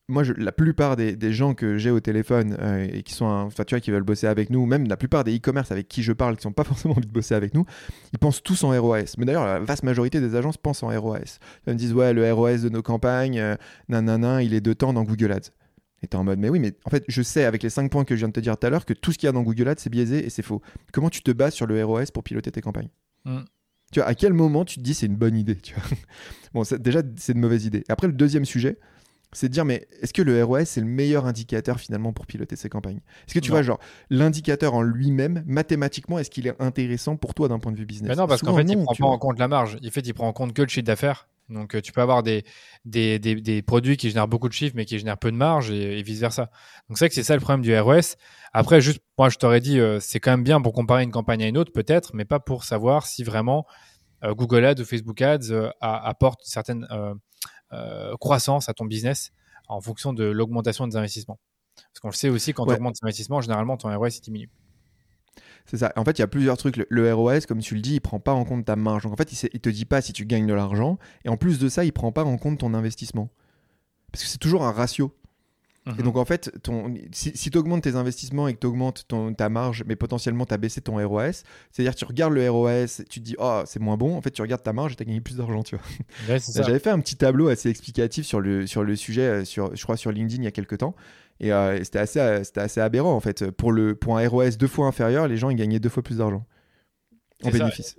moi, 0.09 0.23
je, 0.23 0.33
la 0.33 0.51
plupart 0.51 0.95
des, 0.95 1.15
des 1.15 1.31
gens 1.31 1.53
que 1.53 1.77
j'ai 1.77 1.89
au 1.89 1.99
téléphone 1.99 2.57
et 2.91 3.03
qui 3.03 3.13
sont, 3.13 3.25
enfin, 3.25 3.63
tu 3.63 3.75
vois, 3.75 3.79
qui 3.79 3.91
veulent 3.91 4.03
bosser 4.03 4.27
avec 4.27 4.49
nous, 4.49 4.65
même 4.65 4.87
la 4.87 4.97
plupart 4.97 5.23
des 5.23 5.35
e-commerce 5.35 5.71
avec 5.71 5.87
qui 5.87 6.03
je 6.03 6.13
parle, 6.13 6.37
qui 6.37 6.47
n'ont 6.47 6.53
pas 6.53 6.63
forcément 6.65 6.95
envie 6.95 7.07
de 7.07 7.11
bosser 7.11 7.35
avec 7.35 7.53
nous, 7.53 7.65
ils 8.13 8.19
pensent 8.19 8.43
tous 8.43 8.63
en 8.63 8.69
ROAS. 8.69 9.15
Mais 9.17 9.25
d'ailleurs, 9.25 9.45
la 9.45 9.59
vaste 9.59 9.83
majorité 9.83 10.19
des 10.19 10.35
agences 10.35 10.57
pensent 10.57 10.83
en 10.83 10.89
ROAS. 10.89 11.39
Ils 11.67 11.73
me 11.73 11.77
disent, 11.77 11.93
ouais, 11.93 12.13
le 12.13 12.31
ROAS 12.31 12.59
de 12.59 12.69
nos 12.69 12.81
campagnes, 12.81 13.57
nanana, 13.89 14.43
il 14.43 14.53
est 14.53 14.61
de 14.61 14.73
temps 14.73 14.93
dans 14.93 15.03
Google 15.03 15.31
Ads. 15.31 15.51
Et 16.03 16.07
t'es 16.07 16.15
en 16.15 16.23
mode, 16.23 16.39
mais 16.39 16.49
oui, 16.49 16.59
mais 16.59 16.73
en 16.85 16.89
fait, 16.89 17.03
je 17.07 17.21
sais 17.21 17.43
avec 17.43 17.63
les 17.63 17.69
5 17.69 17.91
points 17.91 18.05
que 18.05 18.15
je 18.15 18.19
viens 18.19 18.27
de 18.27 18.33
te 18.33 18.39
dire 18.39 18.57
tout 18.57 18.67
à 18.67 18.69
l'heure 18.69 18.85
que 18.85 18.93
tout 18.93 19.11
ce 19.11 19.17
qu'il 19.17 19.27
y 19.27 19.29
a 19.29 19.31
dans 19.31 19.41
Google 19.41 19.67
Ads, 19.67 19.75
c'est 19.79 19.89
biaisé 19.89 20.25
et 20.25 20.29
c'est 20.29 20.43
faux. 20.43 20.61
Comment 20.93 21.09
tu 21.09 21.21
te 21.21 21.31
bases 21.31 21.53
sur 21.53 21.65
le 21.65 21.83
ROS 21.83 22.11
pour 22.13 22.23
piloter 22.23 22.51
tes 22.51 22.61
campagnes 22.61 22.89
mm. 23.25 23.39
Tu 23.91 23.99
vois, 23.99 24.07
à 24.07 24.15
quel 24.15 24.33
moment 24.33 24.65
tu 24.65 24.75
te 24.75 24.81
dis 24.81 24.93
c'est 24.93 25.05
une 25.05 25.15
bonne 25.15 25.37
idée 25.37 25.55
tu 25.55 25.73
vois 25.73 25.83
Bon, 26.53 26.63
déjà, 26.79 27.01
c'est 27.15 27.33
une 27.33 27.39
mauvaise 27.39 27.65
idée. 27.65 27.83
Après, 27.87 28.07
le 28.07 28.13
deuxième 28.13 28.45
sujet, 28.45 28.77
c'est 29.33 29.49
de 29.49 29.53
dire, 29.53 29.65
mais 29.65 29.87
est-ce 30.01 30.13
que 30.13 30.21
le 30.21 30.43
ROS, 30.43 30.65
c'est 30.65 30.81
le 30.81 30.87
meilleur 30.87 31.25
indicateur 31.25 31.79
finalement 31.79 32.13
pour 32.13 32.25
piloter 32.25 32.55
ces 32.55 32.69
campagnes? 32.69 32.99
Est-ce 33.27 33.33
que 33.33 33.39
tu 33.39 33.51
vois, 33.51 33.61
genre, 33.61 33.79
l'indicateur 34.09 34.73
en 34.73 34.81
lui-même, 34.81 35.43
mathématiquement, 35.45 36.19
est-ce 36.19 36.29
qu'il 36.29 36.47
est 36.47 36.61
intéressant 36.61 37.17
pour 37.17 37.33
toi 37.33 37.47
d'un 37.47 37.59
point 37.59 37.71
de 37.71 37.77
vue 37.77 37.85
business? 37.85 38.17
Non, 38.17 38.27
parce 38.27 38.41
qu'en 38.41 38.55
fait, 38.55 38.63
il 38.63 38.83
prend 38.83 38.95
pas 38.95 39.05
en 39.05 39.17
compte 39.17 39.39
la 39.39 39.47
marge. 39.47 39.77
En 39.85 39.89
fait, 39.89 40.01
il 40.01 40.13
prend 40.13 40.27
en 40.27 40.33
compte 40.33 40.53
que 40.53 40.61
le 40.61 40.67
chiffre 40.67 40.85
d'affaires. 40.85 41.27
Donc, 41.49 41.75
euh, 41.75 41.81
tu 41.81 41.91
peux 41.91 42.01
avoir 42.01 42.23
des, 42.23 42.43
des, 42.85 43.19
des, 43.19 43.61
produits 43.61 43.97
qui 43.97 44.09
génèrent 44.09 44.27
beaucoup 44.27 44.49
de 44.49 44.53
chiffres, 44.53 44.73
mais 44.75 44.85
qui 44.85 44.99
génèrent 44.99 45.17
peu 45.17 45.31
de 45.31 45.37
marge 45.37 45.71
et, 45.71 46.01
vice-versa. 46.01 46.49
Donc, 46.89 46.97
c'est 46.97 47.05
vrai 47.05 47.09
que 47.09 47.15
c'est 47.15 47.23
ça 47.23 47.35
le 47.35 47.41
problème 47.41 47.61
du 47.61 47.77
ROS. 47.77 48.15
Après, 48.53 48.81
juste, 48.81 48.99
moi, 49.17 49.29
je 49.29 49.37
t'aurais 49.37 49.61
dit, 49.61 49.79
euh, 49.79 49.99
c'est 49.99 50.19
quand 50.19 50.31
même 50.31 50.43
bien 50.43 50.61
pour 50.61 50.73
comparer 50.73 51.03
une 51.03 51.11
campagne 51.11 51.43
à 51.43 51.47
une 51.47 51.57
autre, 51.57 51.71
peut-être, 51.71 52.11
mais 52.13 52.25
pas 52.25 52.39
pour 52.39 52.63
savoir 52.63 53.07
si 53.07 53.23
vraiment 53.23 53.65
euh, 54.23 54.33
Google 54.33 54.65
Ads 54.65 54.81
ou 54.81 54.85
Facebook 54.85 55.21
Ads 55.21 55.71
apportent 55.81 56.41
une 56.43 56.49
certaine 56.49 56.87
croissance 58.19 58.69
à 58.69 58.73
ton 58.73 58.85
business 58.85 59.31
en 59.67 59.81
fonction 59.81 60.13
de 60.13 60.23
l'augmentation 60.23 60.87
des 60.87 60.95
investissements. 60.95 61.39
Parce 61.75 61.99
qu'on 62.01 62.09
le 62.09 62.13
sait 62.13 62.29
aussi, 62.29 62.53
quand 62.53 62.65
tu 62.65 62.73
augmentes 62.73 62.95
tes 62.95 63.05
investissements, 63.05 63.41
généralement, 63.41 63.77
ton 63.77 63.95
ROS 63.95 64.09
diminue. 64.21 64.49
C'est 65.69 65.77
ça. 65.77 65.91
En 65.97 66.05
fait, 66.05 66.17
il 66.17 66.21
y 66.21 66.23
a 66.23 66.27
plusieurs 66.27 66.57
trucs. 66.57 66.77
Le, 66.89 67.13
ROS, 67.13 67.41
comme 67.47 67.59
tu 67.59 67.75
le 67.75 67.81
dis, 67.81 67.95
il 67.95 67.99
prend 67.99 68.19
pas 68.19 68.33
en 68.33 68.45
compte 68.45 68.65
ta 68.65 68.75
marge. 68.75 69.03
Donc 69.03 69.13
en 69.13 69.17
fait, 69.17 69.31
il, 69.31 69.49
ne 69.53 69.59
te 69.59 69.69
dit 69.69 69.85
pas 69.85 70.01
si 70.01 70.13
tu 70.13 70.25
gagnes 70.25 70.47
de 70.47 70.53
l'argent. 70.53 70.97
Et 71.25 71.29
en 71.29 71.37
plus 71.37 71.59
de 71.59 71.67
ça, 71.67 71.83
il 71.83 71.91
prend 71.91 72.11
pas 72.11 72.23
en 72.23 72.37
compte 72.37 72.59
ton 72.59 72.73
investissement. 72.73 73.29
Parce 74.11 74.23
que 74.23 74.29
c'est 74.29 74.37
toujours 74.37 74.63
un 74.63 74.71
ratio. 74.71 75.13
Et 75.87 75.89
mhm. 75.91 76.03
donc 76.03 76.17
en 76.17 76.25
fait, 76.25 76.51
ton, 76.63 76.93
si, 77.11 77.31
tu 77.31 77.57
augmentes 77.57 77.83
tes 77.83 77.95
investissements 77.95 78.47
et 78.47 78.53
que 78.53 78.59
tu 78.59 78.67
augmentes 78.67 79.07
ta 79.37 79.49
marge, 79.49 79.83
mais 79.87 79.95
potentiellement 79.95 80.45
tu 80.45 80.53
as 80.53 80.57
baissé 80.57 80.81
ton 80.81 80.95
ROS, 81.05 81.43
c'est-à-dire 81.71 81.95
tu 81.95 82.03
regardes 82.03 82.33
le 82.33 82.49
ROS, 82.49 83.03
tu 83.09 83.21
te 83.21 83.25
dis 83.25 83.35
oh 83.39 83.61
c'est 83.65 83.79
moins 83.79 83.95
bon, 83.95 84.17
en 84.17 84.21
fait 84.21 84.31
tu 84.31 84.41
regardes 84.41 84.63
ta 84.63 84.73
marge 84.73 84.93
et 84.93 84.95
tu 84.97 85.03
as 85.03 85.05
gagné 85.05 85.21
plus 85.21 85.37
d'argent, 85.37 85.63
tu 85.63 85.77
vois. 85.77 86.37
J'avais 86.55 86.79
fait 86.79 86.89
un 86.89 86.99
petit 86.99 87.15
tableau 87.15 87.47
assez 87.47 87.69
explicatif 87.69 88.25
sur 88.25 88.41
le, 88.41 88.67
sur 88.67 88.83
le 88.83 88.97
sujet, 88.97 89.21
euh, 89.21 89.45
sur, 89.45 89.73
je 89.73 89.81
crois 89.81 89.95
sur 89.95 90.11
LinkedIn 90.11 90.41
il 90.41 90.45
y 90.45 90.49
a 90.49 90.51
quelques 90.51 90.79
temps. 90.79 90.93
Et 91.39 91.51
euh, 91.51 91.83
c'était 91.83 91.99
assez, 91.99 92.19
euh, 92.19 92.43
assez 92.55 92.81
aberrant 92.81 93.13
en 93.13 93.19
fait. 93.19 93.51
Pour, 93.51 93.71
le, 93.71 93.95
pour 93.95 94.17
un 94.17 94.27
ROS 94.27 94.57
deux 94.57 94.67
fois 94.67 94.87
inférieur, 94.87 95.27
les 95.27 95.37
gens 95.37 95.49
ils 95.49 95.55
gagnaient 95.55 95.79
deux 95.79 95.89
fois 95.89 96.03
plus 96.03 96.17
d'argent 96.17 96.45
en 97.43 97.49
bénéfice. 97.51 97.95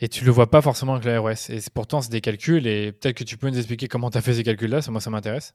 et, 0.00 0.08
tu 0.08 0.24
le 0.24 0.30
vois 0.30 0.50
pas 0.50 0.60
forcément 0.60 0.94
avec 0.94 1.06
la 1.06 1.18
ROS. 1.20 1.50
Et 1.50 1.58
pourtant, 1.72 2.02
c'est 2.02 2.10
des 2.10 2.20
calculs. 2.20 2.66
Et 2.66 2.92
peut-être 2.92 3.16
que 3.16 3.24
tu 3.24 3.36
peux 3.36 3.48
nous 3.48 3.56
expliquer 3.56 3.88
comment 3.88 4.10
tu 4.10 4.18
as 4.18 4.20
fait 4.20 4.34
ces 4.34 4.42
calculs-là. 4.42 4.80
Moi, 4.90 5.00
ça 5.00 5.10
m'intéresse. 5.10 5.54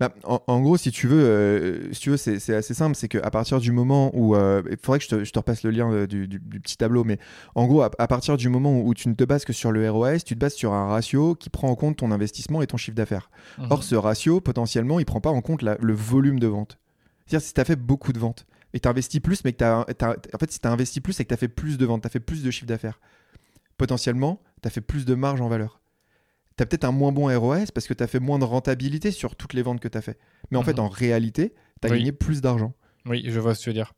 Bah, 0.00 0.12
en, 0.24 0.60
gros, 0.60 0.76
si 0.76 0.90
tu 0.90 1.06
veux, 1.06 1.22
euh, 1.22 1.92
si 1.92 2.00
tu 2.00 2.10
veux, 2.10 2.16
c'est 2.16 2.54
assez 2.54 2.74
simple. 2.74 2.96
C'est 2.96 3.08
qu'à 3.08 3.30
partir 3.30 3.60
du 3.60 3.72
moment 3.72 4.10
où, 4.14 4.34
il 4.36 4.76
faudrait 4.82 4.98
que 4.98 5.04
je 5.04 5.08
te, 5.08 5.24
je 5.24 5.32
te, 5.32 5.38
repasse 5.38 5.62
le 5.62 5.70
lien 5.70 6.06
du, 6.06 6.26
du, 6.28 6.40
petit 6.40 6.76
tableau, 6.76 7.04
mais 7.04 7.18
en 7.54 7.66
gros, 7.66 7.82
à, 7.82 7.90
partir 7.90 8.36
du 8.36 8.48
moment 8.48 8.80
où, 8.80 8.94
tu 8.94 9.08
ne 9.08 9.14
te 9.14 9.24
bases 9.24 9.44
que 9.44 9.52
sur 9.52 9.72
le 9.72 9.88
ROS, 9.90 10.18
tu 10.24 10.34
te 10.34 10.38
bases 10.38 10.54
sur 10.54 10.72
un 10.72 10.88
ratio 10.88 11.34
qui 11.34 11.50
prend 11.50 11.68
en 11.68 11.74
compte 11.74 11.98
ton 11.98 12.10
investissement 12.10 12.62
et 12.62 12.66
ton 12.66 12.76
chiffre 12.76 12.96
d'affaires. 12.96 13.30
Mhm. 13.58 13.66
Or, 13.70 13.82
ce 13.82 13.94
ratio, 13.94 14.40
potentiellement, 14.40 14.98
il 14.98 15.04
prend 15.04 15.20
pas 15.20 15.30
en 15.30 15.40
compte 15.40 15.62
le 15.62 15.94
volume 15.94 16.38
de 16.38 16.46
vente. 16.46 16.78
C'est-à-dire 17.26 17.46
si 17.46 17.54
tu 17.54 17.60
as 17.60 17.64
fait 17.64 17.76
beaucoup 17.76 18.12
de 18.12 18.18
ventes 18.18 18.46
et 18.74 18.80
tu 18.80 18.88
investi 18.88 19.20
plus, 19.20 19.44
mais 19.44 19.52
que 19.52 19.58
tu 19.58 19.64
as, 19.64 19.80
en 19.80 20.38
fait, 20.38 20.50
si 20.50 20.58
tu 20.58 20.66
as 20.66 20.72
investi 20.72 21.00
plus 21.00 21.18
et 21.20 21.24
que 21.24 21.28
tu 21.28 21.34
as 21.34 21.38
fait 21.38 21.48
plus 21.48 21.78
de 21.78 21.86
ventes, 21.86 22.02
tu 22.02 22.06
as 22.06 22.10
fait 22.10 22.20
plus 22.20 22.42
de 22.42 22.50
chiffre 22.50 22.66
d'affaires, 22.66 23.00
potentiellement, 23.76 24.40
tu 24.62 24.68
as 24.68 24.70
fait 24.70 24.80
plus 24.80 25.04
de 25.04 25.14
marge 25.14 25.40
en 25.40 25.48
valeur 25.48 25.81
tu 26.56 26.62
as 26.62 26.66
peut-être 26.66 26.84
un 26.84 26.92
moins 26.92 27.12
bon 27.12 27.26
ROS 27.28 27.70
parce 27.74 27.86
que 27.86 27.94
tu 27.94 28.02
as 28.02 28.06
fait 28.06 28.20
moins 28.20 28.38
de 28.38 28.44
rentabilité 28.44 29.10
sur 29.10 29.36
toutes 29.36 29.54
les 29.54 29.62
ventes 29.62 29.80
que 29.80 29.88
tu 29.88 29.98
as 29.98 30.02
fait. 30.02 30.18
Mais 30.50 30.58
en 30.58 30.62
fait, 30.62 30.74
mhm. 30.74 30.84
en 30.84 30.88
réalité, 30.88 31.54
tu 31.80 31.88
as 31.88 31.90
gagné 31.90 32.12
plus 32.12 32.40
d'argent. 32.40 32.74
Oui, 33.06 33.24
je 33.26 33.40
vois 33.40 33.54
ce 33.54 33.60
que 33.60 33.64
tu 33.64 33.70
veux 33.70 33.74
dire. 33.74 33.92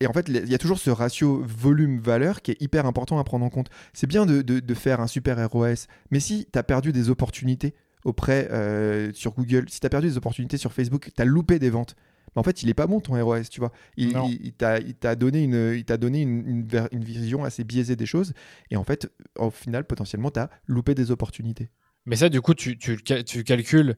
Et 0.00 0.06
en 0.08 0.12
fait, 0.12 0.28
il 0.28 0.50
y 0.50 0.54
a 0.54 0.58
toujours 0.58 0.80
ce 0.80 0.90
ratio 0.90 1.44
volume-valeur 1.46 2.42
qui 2.42 2.50
est 2.50 2.60
hyper 2.60 2.86
important 2.86 3.20
à 3.20 3.24
prendre 3.24 3.44
en 3.44 3.50
compte. 3.50 3.68
C'est 3.92 4.08
bien 4.08 4.26
de, 4.26 4.42
de, 4.42 4.74
faire 4.74 5.00
un 5.00 5.06
super 5.06 5.48
ROS, 5.48 5.86
mais 6.10 6.18
si 6.18 6.48
tu 6.52 6.58
as 6.58 6.64
perdu 6.64 6.90
des 6.90 7.08
opportunités 7.08 7.74
auprès 8.04 8.48
euh, 8.50 9.12
sur 9.12 9.32
Google, 9.32 9.66
si 9.68 9.78
tu 9.78 9.86
as 9.86 9.90
perdu 9.90 10.08
des 10.08 10.16
opportunités 10.16 10.56
sur 10.56 10.72
Facebook, 10.72 11.10
tu 11.14 11.22
as 11.22 11.24
loupé 11.24 11.60
des 11.60 11.70
ventes. 11.70 11.94
Mais 12.34 12.40
en 12.40 12.42
fait, 12.42 12.64
il 12.64 12.68
est 12.68 12.74
pas 12.74 12.88
bon 12.88 12.98
ton 12.98 13.22
ROS, 13.22 13.44
tu 13.44 13.60
vois. 13.60 13.70
Il, 13.96 14.16
il, 14.42 14.52
t'a 14.54 15.14
donné, 15.14 15.44
une, 15.44 15.72
il 15.76 15.84
donné 15.84 16.22
une, 16.22 16.66
une, 16.90 17.04
vision 17.04 17.44
assez 17.44 17.62
biaisée 17.62 17.94
des 17.94 18.06
choses. 18.06 18.32
Et 18.70 18.76
en 18.76 18.82
fait, 18.84 19.08
au 19.38 19.50
final, 19.50 19.86
potentiellement, 19.86 20.32
tu 20.32 20.40
as 20.40 20.50
loupé 20.66 20.96
des 20.96 21.12
opportunités. 21.12 21.70
Mais 22.06 22.16
ça, 22.16 22.28
du 22.28 22.40
coup, 22.40 22.54
tu, 22.54 22.78
tu, 22.78 23.02
tu 23.02 23.44
calcules 23.44 23.96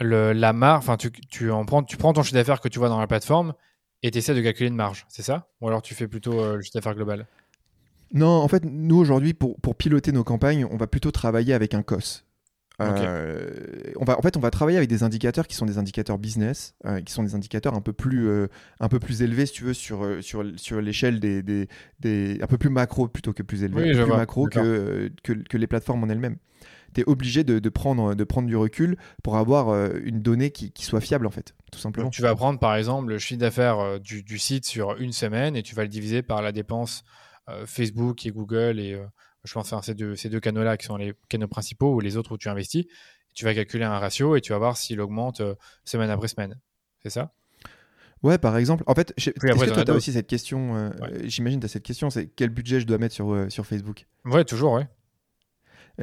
le, 0.00 0.32
la 0.32 0.52
marge, 0.52 0.78
enfin, 0.78 0.96
tu, 0.96 1.10
tu, 1.10 1.50
en 1.50 1.64
prends, 1.64 1.82
tu 1.82 1.96
prends 1.96 2.12
ton 2.12 2.22
chiffre 2.22 2.34
d'affaires 2.34 2.60
que 2.60 2.68
tu 2.68 2.78
vois 2.78 2.88
dans 2.88 3.00
la 3.00 3.06
plateforme 3.06 3.54
et 4.02 4.10
tu 4.10 4.18
essaies 4.18 4.34
de 4.34 4.40
calculer 4.40 4.68
une 4.68 4.76
marge, 4.76 5.06
c'est 5.08 5.22
ça? 5.22 5.48
Ou 5.60 5.68
alors 5.68 5.82
tu 5.82 5.94
fais 5.94 6.08
plutôt 6.08 6.40
euh, 6.40 6.56
le 6.56 6.62
chiffre 6.62 6.74
d'affaires 6.74 6.94
global? 6.94 7.26
Non, 8.12 8.28
en 8.28 8.48
fait, 8.48 8.64
nous 8.64 8.96
aujourd'hui, 8.96 9.34
pour, 9.34 9.58
pour, 9.60 9.74
piloter 9.74 10.12
nos 10.12 10.22
campagnes, 10.22 10.64
on 10.70 10.76
va 10.76 10.86
plutôt 10.86 11.10
travailler 11.10 11.54
avec 11.54 11.74
un 11.74 11.82
COS. 11.82 12.24
Euh, 12.82 13.50
on 13.96 14.04
va, 14.04 14.18
en 14.18 14.22
fait, 14.22 14.36
on 14.36 14.40
va 14.40 14.50
travailler 14.50 14.76
avec 14.76 14.90
des 14.90 15.02
indicateurs 15.02 15.46
qui 15.46 15.56
sont 15.56 15.64
des 15.64 15.78
indicateurs 15.78 16.18
business, 16.18 16.74
euh, 16.84 17.00
qui 17.00 17.12
sont 17.12 17.22
des 17.22 17.34
indicateurs 17.34 17.72
un 17.72 17.80
peu 17.80 17.94
plus, 17.94 18.28
un 18.80 18.88
peu 18.88 19.00
plus 19.00 19.22
élevés, 19.22 19.46
si 19.46 19.54
tu 19.54 19.64
veux, 19.64 19.72
sur, 19.72 20.06
sur, 20.20 20.44
sur 20.56 20.80
l'échelle 20.82 21.18
des, 21.18 21.42
des, 21.42 21.68
des, 22.00 22.38
un 22.42 22.46
peu 22.46 22.58
plus 22.58 22.68
macro 22.68 23.08
plutôt 23.08 23.32
que 23.32 23.42
plus 23.42 23.64
élevé, 23.64 23.92
plus 23.92 24.06
macro 24.06 24.46
que, 24.46 25.10
que, 25.22 25.32
que, 25.32 25.56
les 25.56 25.66
plateformes 25.66 26.04
en 26.04 26.08
elles-mêmes 26.10 26.36
tu 26.96 27.02
es 27.02 27.04
obligé 27.08 27.44
de, 27.44 27.68
prendre, 27.68 28.14
de 28.14 28.24
prendre 28.24 28.48
du 28.48 28.56
recul 28.56 28.96
pour 29.22 29.36
avoir 29.36 29.68
euh, 29.68 30.00
une 30.02 30.22
donnée 30.22 30.50
qui, 30.50 30.72
soit 30.78 31.00
fiable, 31.00 31.26
en 31.26 31.30
fait, 31.30 31.54
tout 31.70 31.78
simplement. 31.78 32.08
tu 32.08 32.22
vas 32.22 32.34
prendre, 32.34 32.58
par 32.58 32.74
exemple, 32.74 33.10
le 33.10 33.18
chiffre 33.18 33.40
d'affaires 33.40 33.78
euh, 33.78 33.98
du, 33.98 34.38
site 34.38 34.64
sur 34.64 34.96
une 34.96 35.12
semaine 35.12 35.56
et 35.56 35.62
tu 35.62 35.74
vas 35.74 35.82
le 35.82 35.88
diviser 35.88 36.22
par 36.22 36.40
la 36.40 36.52
dépense 36.52 37.04
euh, 37.50 37.66
Facebook 37.66 38.24
et 38.24 38.30
Google 38.30 38.80
et 38.80 38.98
je 39.44 39.52
pense 39.52 39.70
que 39.70 39.76
ces 39.82 39.94
deux, 39.94 40.16
ces 40.16 40.30
deux 40.30 40.40
canaux-là 40.40 40.78
qui 40.78 40.86
sont 40.86 40.96
les 40.96 41.12
canaux 41.28 41.48
principaux 41.48 41.94
ou 41.94 42.00
les 42.00 42.16
autres 42.16 42.32
où 42.32 42.38
tu 42.38 42.48
investis. 42.48 42.86
Tu 43.34 43.44
vas 43.44 43.54
calculer 43.54 43.84
un 43.84 43.98
ratio 43.98 44.34
et 44.34 44.40
tu 44.40 44.52
vas 44.52 44.58
voir 44.58 44.78
s'il 44.78 45.00
augmente 45.00 45.42
semaine 45.84 46.08
après 46.08 46.28
semaine. 46.28 46.58
C'est 47.02 47.10
ça? 47.10 47.32
Ouais, 48.22 48.38
par 48.38 48.56
exemple. 48.56 48.82
En 48.86 48.94
fait, 48.94 49.12
est-ce 49.18 49.30
que 49.30 49.72
toi, 49.72 49.84
tu 49.84 49.90
as 49.90 49.94
aussi 49.94 50.12
cette 50.14 50.26
question 50.26 50.90
J'imagine 51.24 51.60
tu 51.60 51.66
as 51.66 51.68
cette 51.68 51.82
question 51.82 52.08
c'est 52.08 52.28
quel 52.28 52.48
budget 52.48 52.80
je 52.80 52.86
dois 52.86 52.96
mettre 52.96 53.14
sur, 53.14 53.46
sur 53.50 53.66
Facebook? 53.66 54.06
Ouais, 54.24 54.44
toujours, 54.44 54.72
ouais 54.72 54.88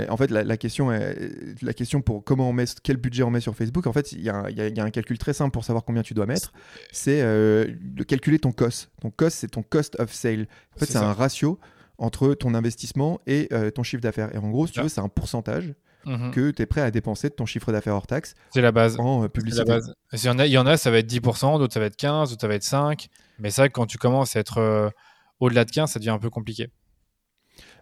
en 0.10 0.18
fait, 0.18 0.32
la, 0.32 0.58
question, 0.58 0.90
la 0.90 1.74
question 1.74 2.02
pour 2.02 2.24
comment 2.24 2.50
on 2.50 2.54
met, 2.54 2.66
quel 2.82 2.98
budget 2.98 3.24
on 3.24 3.30
met 3.30 3.42
sur 3.42 3.56
Facebook, 3.56 3.86
en 3.86 3.94
fait, 3.94 4.12
il 4.12 4.22
y, 4.22 4.30
a 4.30 4.44
un 4.84 4.90
calcul 4.90 5.18
très 5.18 5.34
simple 5.34 5.52
pour 5.52 5.64
savoir 5.64 5.86
combien 5.86 6.02
tu 6.02 6.14
dois 6.14 6.26
mettre. 6.26 6.52
C'est 6.92 7.22
euh, 7.22 7.68
de 7.80 8.04
calculer 8.04 8.40
ton 8.40 8.52
cost. 8.52 8.90
Ton 9.02 9.12
cost, 9.12 9.38
c'est 9.38 9.50
ton 9.50 9.62
cost 9.62 9.96
of 10.00 10.12
sale. 10.12 10.48
En 10.76 10.80
fait, 10.80 10.86
c'est 10.88 10.98
un 10.98 11.14
ratio 11.14 11.60
entre 12.00 12.34
ton 12.34 12.56
investissement 12.56 13.22
et 13.28 13.48
euh, 13.54 13.70
ton 13.70 13.84
chiffre 13.84 14.02
d'affaires. 14.02 14.34
Et 14.34 14.40
en 14.40 14.50
gros, 14.50 14.66
si 14.66 14.74
tu 14.74 14.82
veux, 14.82 14.90
c'est 14.90 15.02
un 15.02 15.10
pourcentage 15.10 15.76
mhm. 16.06 16.32
que 16.32 16.50
tu 16.50 16.64
es 16.64 16.66
prêt 16.66 16.82
à 16.82 16.90
dépenser 16.90 17.30
de 17.30 17.36
ton 17.36 17.46
chiffre 17.46 17.72
d'affaires 17.72 17.94
hors 17.94 18.08
taxe. 18.08 18.34
C'est 18.52 18.62
la 18.62 18.72
base. 18.72 19.00
En 19.00 19.28
publicité. 19.30 19.64
La 19.68 19.76
base. 19.76 19.94
Il, 20.12 20.24
y 20.24 20.30
en 20.30 20.40
a, 20.40 20.48
il 20.48 20.52
y 20.52 20.58
en 20.58 20.66
a, 20.66 20.76
ça 20.76 20.90
va 20.90 20.98
être 20.98 21.12
10%, 21.12 21.60
d'autres 21.60 21.74
ça 21.74 21.80
va 21.80 21.86
être 21.86 21.98
15, 21.98 22.32
d'autres 22.32 22.42
ça 22.42 22.48
va 22.48 22.56
être 22.56 22.64
5. 22.64 23.10
Mais 23.38 23.52
c'est 23.52 23.62
vrai 23.62 23.70
que 23.70 23.74
quand 23.74 23.86
tu 23.86 24.00
commences 24.00 24.36
à 24.36 24.40
être 24.40 24.92
au-delà 25.40 25.66
de 25.66 25.72
15, 25.72 25.92
ça 25.92 26.00
devient 26.00 26.10
un 26.10 26.20
peu 26.20 26.32
compliqué. 26.32 26.70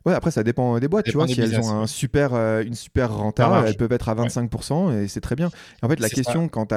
Ouais, 0.05 0.13
après, 0.13 0.31
ça 0.31 0.43
dépend 0.43 0.79
des 0.79 0.87
boîtes. 0.87 1.05
tu 1.05 1.13
vois, 1.13 1.27
si 1.27 1.39
elles 1.39 1.59
ont 1.59 1.69
un 1.69 1.87
super, 1.87 2.33
euh, 2.33 2.63
une 2.63 2.75
super 2.75 3.13
renta, 3.13 3.63
elles 3.65 3.77
peuvent 3.77 3.91
être 3.91 4.09
à 4.09 4.15
25% 4.15 4.91
et 4.91 5.07
c'est 5.07 5.21
très 5.21 5.35
bien. 5.35 5.49
en 5.81 5.89
fait, 5.89 5.99
la 5.99 6.09
question 6.09 6.47
quand 6.47 6.67
tu 6.67 6.75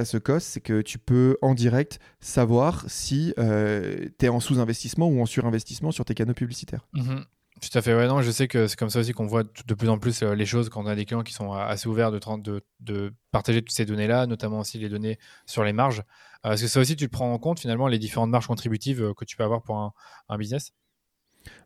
as, 0.00 0.04
ce 0.04 0.18
cost, 0.18 0.46
c'est 0.46 0.60
que 0.60 0.80
tu 0.82 0.98
peux 0.98 1.36
en 1.42 1.54
direct 1.54 1.98
savoir 2.20 2.84
si 2.88 3.34
euh, 3.38 4.08
tu 4.18 4.26
es 4.26 4.28
en 4.28 4.40
sous-investissement 4.40 5.08
ou 5.08 5.20
en 5.20 5.26
surinvestissement 5.26 5.90
sur 5.90 6.04
tes 6.04 6.14
canaux 6.14 6.34
publicitaires. 6.34 6.86
Mhm. 6.94 7.24
Tout 7.62 7.78
à 7.78 7.80
fait, 7.80 7.94
ouais, 7.94 8.06
non, 8.06 8.20
je 8.20 8.30
sais 8.30 8.48
que 8.48 8.66
c'est 8.66 8.78
comme 8.78 8.90
ça 8.90 9.00
aussi 9.00 9.12
qu'on 9.12 9.26
voit 9.26 9.42
de 9.42 9.74
plus 9.74 9.88
en 9.88 9.98
plus 9.98 10.22
euh, 10.22 10.34
les 10.34 10.44
choses 10.44 10.68
quand 10.68 10.84
on 10.84 10.86
a 10.86 10.94
des 10.94 11.06
clients 11.06 11.22
qui 11.22 11.32
sont 11.32 11.54
assez 11.54 11.88
ouverts 11.88 12.12
de, 12.12 12.20
de, 12.42 12.62
de 12.80 13.14
partager 13.30 13.62
toutes 13.62 13.74
ces 13.74 13.86
données-là, 13.86 14.26
notamment 14.26 14.58
aussi 14.58 14.78
les 14.78 14.90
données 14.90 15.18
sur 15.46 15.64
les 15.64 15.72
marges. 15.72 16.02
Est-ce 16.44 16.62
que 16.62 16.68
ça 16.68 16.80
aussi, 16.80 16.96
tu 16.96 17.08
prends 17.08 17.32
en 17.32 17.38
compte 17.38 17.58
finalement 17.58 17.88
les 17.88 17.98
différentes 17.98 18.28
marges 18.30 18.46
contributives 18.46 19.14
que 19.14 19.24
tu 19.24 19.36
peux 19.36 19.42
avoir 19.44 19.62
pour 19.62 19.78
un, 19.78 19.92
un 20.28 20.36
business? 20.36 20.72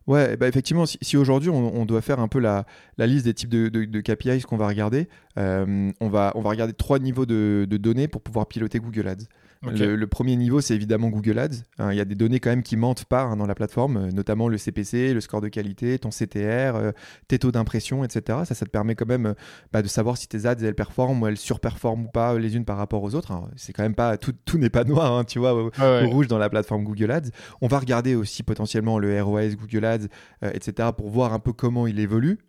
Ouais, 0.07 0.35
bah 0.35 0.47
effectivement, 0.47 0.85
si, 0.85 1.15
aujourd'hui 1.17 1.49
on, 1.49 1.85
doit 1.85 2.01
faire 2.01 2.19
un 2.19 2.27
peu 2.27 2.39
la, 2.39 2.65
liste 2.97 3.25
des 3.25 3.33
types 3.33 3.49
de, 3.49 4.01
KPIs 4.01 4.41
qu'on 4.41 4.57
va 4.57 4.67
regarder, 4.67 5.07
euh, 5.37 5.91
on 5.99 6.09
va 6.09 6.31
regarder 6.33 6.73
trois 6.73 6.99
niveaux 6.99 7.25
de, 7.25 7.65
données 7.69 8.07
pour 8.07 8.21
pouvoir 8.21 8.47
piloter 8.47 8.79
Google 8.79 9.07
Ads. 9.07 9.25
Le, 9.63 10.05
premier 10.05 10.35
niveau, 10.35 10.59
c'est 10.59 10.73
évidemment 10.73 11.09
Google 11.09 11.37
Ads. 11.37 11.49
Hein, 11.77 11.91
il 11.91 11.97
y 11.97 12.01
a 12.01 12.05
des 12.05 12.15
données 12.15 12.39
quand 12.39 12.49
même 12.49 12.63
qui 12.63 12.77
mentent 12.77 13.05
pas 13.05 13.21
hein, 13.21 13.37
dans 13.37 13.45
la 13.45 13.53
plateforme, 13.53 13.97
euh, 13.97 14.11
notamment 14.11 14.47
le 14.47 14.57
CPC, 14.57 15.13
le 15.13 15.21
score 15.21 15.39
de 15.39 15.49
qualité, 15.49 15.99
ton 15.99 16.09
CTR, 16.09 16.75
euh, 16.75 16.91
tes 17.27 17.37
taux 17.37 17.51
d'impression, 17.51 18.03
etc. 18.03 18.39
Ça, 18.45 18.55
ça 18.55 18.65
te 18.65 18.71
permet 18.71 18.95
quand 18.95 19.05
même 19.05 19.35
bah, 19.71 19.83
de 19.83 19.87
savoir 19.87 20.17
si 20.17 20.27
tes 20.27 20.47
ads 20.47 20.55
elles 20.63 20.73
performent 20.73 21.21
ou 21.21 21.27
elles 21.27 21.37
surperforment 21.37 22.05
ou 22.05 22.07
pas 22.07 22.37
les 22.39 22.55
unes 22.55 22.65
par 22.65 22.77
rapport 22.77 23.03
aux 23.03 23.13
autres. 23.13 23.33
C'est 23.55 23.71
quand 23.71 23.83
même 23.83 23.93
pas 23.93 24.17
tout, 24.17 24.33
tout 24.45 24.57
n'est 24.57 24.71
pas 24.71 24.83
noir, 24.85 25.13
hein, 25.13 25.23
tu 25.25 25.37
vois, 25.37 25.53
au, 25.53 25.69
rouge 26.09 26.27
dans 26.27 26.39
la 26.39 26.49
plateforme 26.49 26.83
Google 26.83 27.11
Ads. 27.11 27.29
On 27.61 27.67
va 27.67 27.77
regarder 27.77 28.15
aussi 28.15 28.41
potentiellement 28.41 28.97
le 28.97 29.21
ROS 29.21 29.55
Google 29.55 29.85
Ads, 29.85 30.07
etc. 30.53 30.89
pour 30.97 31.09
voir 31.09 31.33
un 31.33 31.39
peu 31.39 31.53
comment 31.53 31.85
il 31.85 31.99
évolue. 31.99 32.39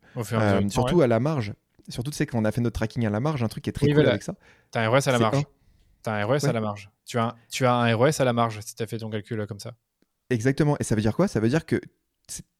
surtout 0.68 1.02
à 1.02 1.06
la 1.06 1.20
marge. 1.20 1.52
Surtout, 1.88 2.10
tu 2.10 2.16
sais 2.16 2.26
qu'on 2.26 2.44
a 2.44 2.52
fait 2.52 2.60
notre 2.60 2.74
tracking 2.74 3.04
à 3.06 3.10
la 3.10 3.20
marge, 3.20 3.42
un 3.42 3.48
truc 3.48 3.64
qui 3.64 3.70
est 3.70 3.72
très 3.72 3.92
cool 3.92 4.06
avec 4.06 4.22
ça. 4.22 4.34
Tu 4.72 4.78
as 4.78 4.82
un 4.82 4.88
ROS 4.88 5.08
à 5.08 5.12
la 5.12 5.18
marge. 5.18 5.42
Tu 6.02 6.10
as 6.10 6.14
un 6.14 6.24
ROS 6.24 6.44
à 6.44 6.52
la 6.52 6.60
marge. 6.60 6.90
Tu 7.04 7.18
as, 7.18 7.34
tu 7.50 7.66
as 7.66 7.74
un 7.74 7.94
ROS 7.94 8.20
à 8.20 8.24
la 8.24 8.32
marge 8.32 8.60
si 8.60 8.74
tu 8.74 8.82
as 8.82 8.86
fait 8.86 8.98
ton 8.98 9.10
calcul 9.10 9.46
comme 9.46 9.60
ça. 9.60 9.72
Exactement. 10.30 10.76
Et 10.80 10.84
ça 10.84 10.94
veut 10.94 11.02
dire 11.02 11.14
quoi? 11.14 11.28
Ça 11.28 11.40
veut 11.40 11.48
dire 11.48 11.66
que 11.66 11.80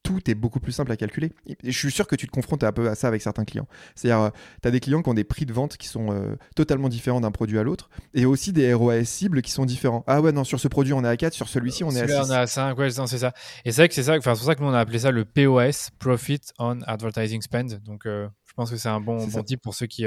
tout 0.03 0.29
est 0.29 0.35
beaucoup 0.35 0.61
plus 0.61 0.73
simple 0.73 0.91
à 0.93 0.97
calculer. 0.97 1.33
Et 1.47 1.57
je 1.71 1.79
suis 1.79 1.91
sûr 1.91 2.07
que 2.07 2.17
tu 2.17 2.27
te 2.27 2.33
confrontes 2.33 2.65
un 2.65 2.73
peu 2.73 2.89
à 2.89 2.95
ça 2.95 3.09
avec 3.09 3.23
certains 3.23 3.45
clients. 3.45 3.69
C'est-à-dire, 3.95 4.25
euh, 4.25 4.31
tu 4.61 4.69
as 4.69 4.71
des 4.71 4.81
clients 4.81 5.03
qui 5.03 5.09
ont 5.09 5.15
des 5.15 5.25
prix 5.25 5.47
de 5.47 5.53
vente 5.53 5.77
qui 5.77 5.87
sont 5.87 6.13
euh, 6.13 6.37
totalement 6.57 6.89
différents 6.89 7.21
d'un 7.21 7.31
produit 7.31 7.59
à 7.59 7.63
l'autre, 7.63 7.89
et 8.13 8.27
aussi 8.27 8.53
des 8.53 8.75
ROAS 8.75 9.05
cibles 9.05 9.43
qui 9.43 9.53
sont 9.53 9.65
différents. 9.65 10.05
Ah 10.07 10.21
ouais, 10.21 10.33
non, 10.33 10.45
sur 10.45 10.59
ce 10.59 10.69
produit 10.69 10.93
on 10.93 11.05
est 11.05 11.09
à 11.09 11.17
4, 11.17 11.33
sur 11.33 11.49
celui-ci 11.49 11.85
on 11.85 11.91
est 11.93 12.03
à 12.03 12.09
6. 12.09 12.31
on 12.31 12.33
est 12.33 12.37
à 12.37 12.47
5, 12.47 12.77
ouais, 12.79 12.91
c'est 12.91 13.19
ça. 13.19 13.33
Et 13.65 13.71
c'est 13.71 13.83
vrai 13.83 13.89
que 13.89 13.95
c'est 13.95 14.03
ça, 14.03 14.15
c'est 14.15 14.29
pour 14.29 14.37
ça 14.37 14.55
que 14.55 14.63
nous 14.63 14.69
on 14.69 14.75
a 14.75 14.81
appelé 14.81 14.99
ça 14.99 15.13
le 15.13 15.25
POS, 15.25 15.91
Profit 15.99 16.41
on 16.59 16.81
Advertising 16.83 17.41
Spend. 17.41 17.81
Donc 17.85 18.07
euh, 18.07 18.29
je 18.53 18.55
pense 18.55 18.71
que 18.71 18.77
c'est 18.77 18.91
un 18.91 19.01
bon, 19.01 19.27
bon 19.27 19.43
type 19.43 19.63
pour 19.63 19.75
ceux 19.75 19.87
qui, 19.87 20.05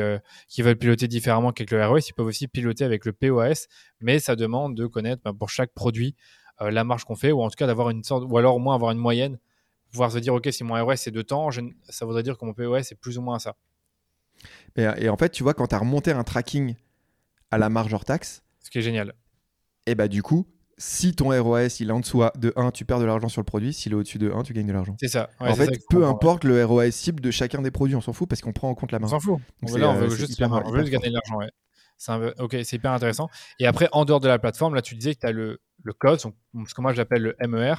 qui 0.48 0.62
veulent 0.62 0.78
piloter 0.78 1.08
différemment 1.08 1.52
qu'avec 1.52 1.72
le 1.72 1.84
ROS. 1.84 1.98
Ils 2.08 2.14
peuvent 2.14 2.28
aussi 2.28 2.48
piloter 2.48 2.84
avec 2.84 3.04
le 3.06 3.12
POS, 3.12 3.66
mais 4.02 4.20
ça 4.20 4.36
demande 4.36 4.76
de 4.76 4.86
connaître 4.86 5.24
bah, 5.26 5.34
pour 5.38 5.50
chaque 5.50 5.74
produit 5.74 6.16
la 6.62 6.84
marge 6.84 7.06
qu'on 7.06 7.16
fait, 7.16 7.32
ou 7.32 7.42
en 7.42 7.50
tout 7.50 7.56
cas 7.56 7.66
d'avoir 7.66 7.90
une 7.90 8.04
sorte, 8.04 8.24
ou 8.30 8.38
alors 8.38 8.56
au 8.56 8.60
moins 8.60 8.76
avoir 8.76 8.92
une 8.92 9.00
moyenne 9.00 9.40
pouvoir 9.96 10.12
se 10.12 10.20
dire, 10.20 10.34
OK, 10.34 10.48
si 10.52 10.64
mon 10.64 10.76
ROS 10.84 10.98
c'est 10.98 11.12
de 11.12 11.22
temps, 11.22 11.50
ça 11.90 12.06
voudrait 12.06 12.22
dire 12.22 12.38
que 12.38 12.46
mon 12.46 12.54
POS 12.54 12.92
est 12.92 13.00
plus 13.00 13.18
ou 13.18 13.22
moins 13.22 13.40
ça. 13.40 13.56
Et, 14.76 15.10
en 15.10 15.18
fait, 15.18 15.30
tu 15.30 15.44
vois, 15.44 15.54
quand 15.54 15.68
tu 15.68 15.76
as 15.76 15.80
remonté 15.80 16.12
un 16.12 16.24
tracking 16.24 16.76
à 17.50 17.58
la 17.58 17.70
marge 17.70 17.94
hors 17.94 18.06
taxe, 18.06 18.44
ce 18.60 18.70
qui 18.70 18.80
est 18.80 18.82
génial. 18.82 19.14
Et 19.86 19.96
bah, 19.96 20.08
du 20.08 20.22
coup, 20.22 20.46
si 20.78 21.16
ton 21.16 21.30
ROS 21.30 21.80
il 21.80 21.90
est 21.90 21.92
en 21.92 22.00
dessous 22.00 22.24
de 22.36 22.54
1, 22.56 22.72
tu 22.72 22.86
perds 22.86 23.00
de 23.00 23.06
l'argent 23.06 23.30
sur 23.30 23.42
le 23.42 23.46
produit. 23.46 23.74
S'il 23.74 23.94
est 23.94 23.96
au-dessus 23.96 24.18
de 24.18 24.32
1, 24.32 24.44
tu 24.44 24.54
gagnes 24.54 24.68
de 24.68 24.74
l'argent. 24.74 24.96
C'est 25.00 25.08
ça. 25.08 25.30
en 25.40 25.54
fait, 25.56 25.80
peu 25.90 26.06
importe 26.06 26.44
le 26.44 26.64
ROS 26.66 26.92
cible 26.92 27.22
de 27.22 27.32
chacun 27.32 27.62
des 27.62 27.72
produits, 27.72 27.96
on 27.96 28.02
s'en 28.02 28.14
fout 28.14 28.28
parce 28.28 28.42
qu'on 28.42 28.54
prend 28.54 28.70
en 28.70 28.76
compte 28.76 28.92
la 28.92 29.00
marge. 29.00 29.14
On 29.14 29.20
s'en 29.20 29.26
fout. 29.26 29.42
Donc, 29.62 29.78
là, 29.78 29.90
on 29.90 29.96
veut 29.96 30.10
juste, 30.10 30.40
gagner 30.40 31.10
de 31.10 31.14
l'argent. 31.14 31.40
C'est 31.98 32.12
ok, 32.42 32.58
c'est 32.64 32.76
hyper 32.76 32.92
intéressant. 32.92 33.30
Et 33.60 33.68
après, 33.68 33.88
en 33.94 34.04
dehors 34.04 34.20
de 34.20 34.28
la 34.28 34.38
plateforme, 34.38 34.76
là, 34.76 34.82
tu 34.82 34.96
disais 34.96 35.16
que 35.16 35.22
tu 35.22 35.28
as 35.28 35.32
le, 35.32 35.62
le 35.84 35.94
code, 35.94 36.20
ce 36.20 36.28
que 36.74 36.82
moi 36.82 36.94
j'appelle 36.94 37.22
le 37.22 37.48
MER. 37.48 37.76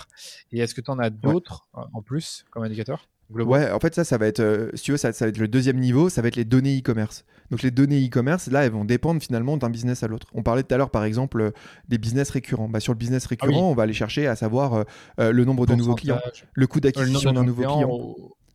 Et 0.53 0.61
est-ce 0.61 0.75
que 0.75 0.81
tu 0.81 0.91
en 0.91 0.99
as 0.99 1.11
d'autres 1.11 1.69
euh, 1.77 1.83
en 1.93 2.01
plus 2.01 2.47
comme 2.51 2.63
indicateur? 2.63 3.09
Ouais, 3.31 3.71
en 3.73 3.81
fait, 3.81 3.95
ça, 3.95 4.05
ça 4.05 4.19
va 4.19 4.27
être, 4.27 4.41
euh, 4.41 4.71
si 4.75 4.85
tu 4.85 4.93
veux, 4.93 4.97
ça, 4.97 5.13
ça, 5.13 5.25
va 5.25 5.31
être 5.31 5.39
le 5.39 5.49
deuxième 5.49 5.79
niveau, 5.79 6.09
ça 6.09 6.23
va 6.23 6.29
être 6.29 6.37
les 6.37 6.45
données 6.45 6.79
e-commerce. 6.79 7.25
Donc, 7.51 7.63
les 7.63 7.73
données 7.73 8.05
e-commerce, 8.07 8.49
là, 8.49 8.65
elles 8.65 8.71
vont 8.71 8.85
dépendre 8.85 9.21
finalement 9.21 9.57
d'un 9.57 9.69
business 9.69 10.05
à 10.05 10.09
l'autre. 10.09 10.29
On 10.33 10.45
parlait 10.45 10.63
tout 10.63 10.73
à 10.75 10.79
l'heure, 10.79 10.91
par 10.91 11.05
exemple, 11.05 11.41
euh, 11.41 11.51
des 11.89 11.99
business 11.99 12.31
récurrents. 12.31 12.69
Bah, 12.69 12.79
sur 12.79 12.93
le 12.93 12.99
business 12.99 13.25
ah 13.27 13.31
récurrent, 13.31 13.71
on 13.71 13.75
va 13.75 13.83
aller 13.83 13.93
chercher 13.93 14.29
à 14.29 14.37
savoir 14.37 14.85
le 15.19 15.45
nombre 15.45 15.67
de 15.67 15.75
nouveaux 15.75 15.95
clients, 15.95 16.21
le 16.55 16.67
coût 16.67 16.81
d'acquisition 16.81 17.33
d'un 17.33 17.45
nouveau 17.45 17.63
client. 17.63 18.15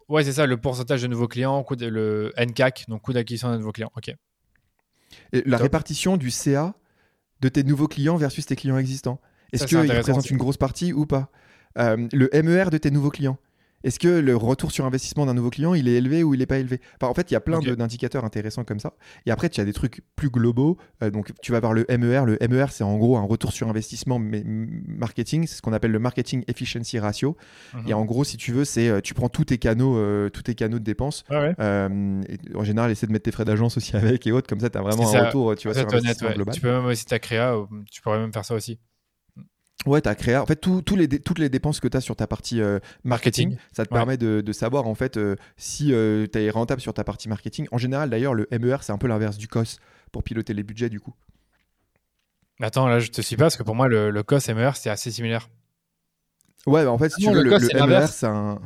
Ouais, 0.10 0.24
c'est 0.24 0.34
ça, 0.34 0.46
le 0.46 0.58
pourcentage 0.58 1.02
de 1.02 1.08
nouveaux 1.08 1.28
clients, 1.28 1.66
le 1.80 2.34
NCAC, 2.38 2.86
donc 2.90 3.02
coût 3.02 3.14
d'acquisition 3.14 3.50
d'un 3.50 3.58
nouveau 3.58 3.72
client. 3.72 3.92
Ok. 3.96 4.14
Et 5.34 5.44
la 5.46 5.58
répartition 5.58 6.18
du 6.18 6.32
CA 6.32 6.76
de 7.40 7.50
tes 7.50 7.64
nouveaux 7.64 7.88
clients 7.88 8.18
versus 8.18 8.46
tes 8.46 8.56
clients 8.56 8.78
existants. 8.78 9.20
Est-ce 9.52 9.66
qu'ils 9.66 9.78
représentent 9.78 10.30
une 10.30 10.38
grosse 10.38 10.58
partie 10.58 10.94
ou 10.94 11.06
pas? 11.06 11.30
Euh, 11.78 12.08
Le 12.12 12.30
MER 12.42 12.70
de 12.70 12.78
tes 12.78 12.92
nouveaux 12.92 13.10
clients. 13.10 13.38
Est-ce 13.84 14.00
que 14.00 14.08
le 14.08 14.36
retour 14.36 14.72
sur 14.72 14.86
investissement 14.86 15.26
d'un 15.26 15.34
nouveau 15.34 15.50
client, 15.50 15.74
il 15.74 15.88
est 15.88 15.94
élevé 15.94 16.24
ou 16.24 16.34
il 16.34 16.40
n'est 16.40 16.46
pas 16.46 16.58
élevé? 16.58 16.82
En 17.02 17.14
fait, 17.14 17.32
il 17.32 17.34
y 17.34 17.38
a 17.38 17.42
plein 17.42 17.60
d'indicateurs 17.60 18.26
intéressants 18.26 18.64
comme 18.64 18.80
ça. 18.80 18.94
Et 19.26 19.32
après, 19.32 19.50
tu 19.50 19.62
as 19.62 19.66
des 19.66 19.74
trucs 19.74 20.02
plus 20.16 20.30
globaux. 20.30 20.78
Euh, 21.04 21.10
donc, 21.10 21.32
tu 21.42 21.52
vas 21.52 21.58
avoir 21.58 21.74
le 21.74 21.86
MER. 21.90 22.26
Le 22.26 22.38
MER, 22.48 22.68
c'est 22.70 22.84
en 22.84 22.98
gros 22.98 23.18
un 23.18 23.24
retour 23.24 23.52
sur 23.52 23.70
investissement 23.70 24.20
mais 24.20 24.44
marketing. 24.46 25.48
C'est 25.48 25.56
ce 25.56 25.62
qu'on 25.62 25.74
appelle 25.74 25.92
le 25.92 26.00
marketing 26.00 26.44
efficiency 26.48 27.00
ratio. 27.00 27.36
Mhm. 27.74 27.88
Et 27.88 27.94
en 27.94 28.06
gros, 28.06 28.24
si 28.24 28.38
tu 28.38 28.52
veux, 28.52 28.66
c'est 28.66 28.90
euh, 28.90 29.02
tu 29.02 29.14
prends 29.14 29.30
tous 29.30 29.46
tes 29.46 29.58
canaux, 29.58 29.98
euh, 29.98 30.30
tous 30.30 30.44
tes 30.44 30.56
canaux 30.56 30.80
de 30.80 30.84
dépenses. 30.84 31.24
en 31.30 32.64
général, 32.64 32.92
essaie 32.92 33.08
de 33.08 33.12
mettre 33.12 33.24
tes 33.24 33.32
frais 33.32 33.46
d'agence 33.46 33.78
aussi 33.78 33.96
avec 33.96 34.26
et 34.28 34.32
autres. 34.32 34.48
Comme 34.48 34.60
ça, 34.60 34.70
tu 34.70 34.78
as 34.78 34.82
vraiment 34.82 35.14
un 35.14 35.26
retour 35.26 35.56
tu 35.56 35.68
vois, 35.68 35.76
sur 35.76 35.88
investissement 35.88 36.32
global. 36.32 36.54
Tu 36.54 36.62
peux 36.62 36.72
même 36.72 36.86
aussi 36.86 37.06
ta 37.06 37.20
créa, 37.20 37.56
tu 37.92 38.02
pourrais 38.02 38.20
même 38.20 38.34
faire 38.34 38.46
ça 38.46 38.56
aussi. 38.56 38.80
Ouais, 39.86 40.02
tu 40.02 40.10
as 40.10 40.16
créé. 40.16 40.38
En 40.38 40.46
fait, 40.46 40.66
les 40.96 41.08
toutes 41.20 41.40
les 41.40 41.50
dépenses 41.50 41.80
que 41.80 41.88
tu 41.88 41.98
as 41.98 42.02
sur 42.02 42.16
ta 42.16 42.28
partie 42.28 42.62
euh, 42.62 42.80
marketing, 43.04 43.58
ça 43.72 43.86
te 43.86 43.90
permet 43.90 44.18
de, 44.18 44.52
savoir 44.52 44.88
en 44.88 44.96
fait 44.96 45.18
euh, 45.18 45.36
si 45.58 45.94
euh, 45.94 46.28
tu 46.32 46.40
es 46.40 46.50
rentable 46.50 46.82
sur 46.82 46.94
ta 46.94 47.04
partie 47.04 47.30
marketing. 47.30 47.68
En 47.72 47.78
général, 47.78 48.10
d'ailleurs, 48.10 48.34
le 48.34 48.48
MER, 48.52 48.78
c'est 48.82 48.92
un 48.92 48.98
peu 48.98 49.08
l'inverse 49.08 49.38
du 49.38 49.48
COS 49.48 49.80
pour 50.12 50.24
piloter 50.24 50.54
les 50.54 50.64
budgets 50.64 50.90
du 50.90 51.00
coup. 51.00 51.14
Attends, 52.60 52.88
là, 52.88 53.00
je 53.00 53.10
te 53.10 53.22
suis 53.22 53.36
pas 53.36 53.46
parce 53.46 53.58
que 53.58 53.64
pour 53.64 53.76
moi, 53.76 53.88
le, 53.88 54.12
le 54.12 54.24
COS 54.24 54.50
MER, 54.50 54.72
c'est 54.76 54.90
assez 54.90 55.10
similaire. 55.10 55.50
Ouais, 56.68 56.84
bah, 56.84 56.92
en 56.92 56.98
fait, 56.98 57.10
si 57.10 57.24
tu 57.24 57.32
veux, 57.32 57.42
le, 57.42 57.58
le 57.58 57.88
MER, 57.88 58.08
c'est 58.08 58.28
un. 58.28 58.60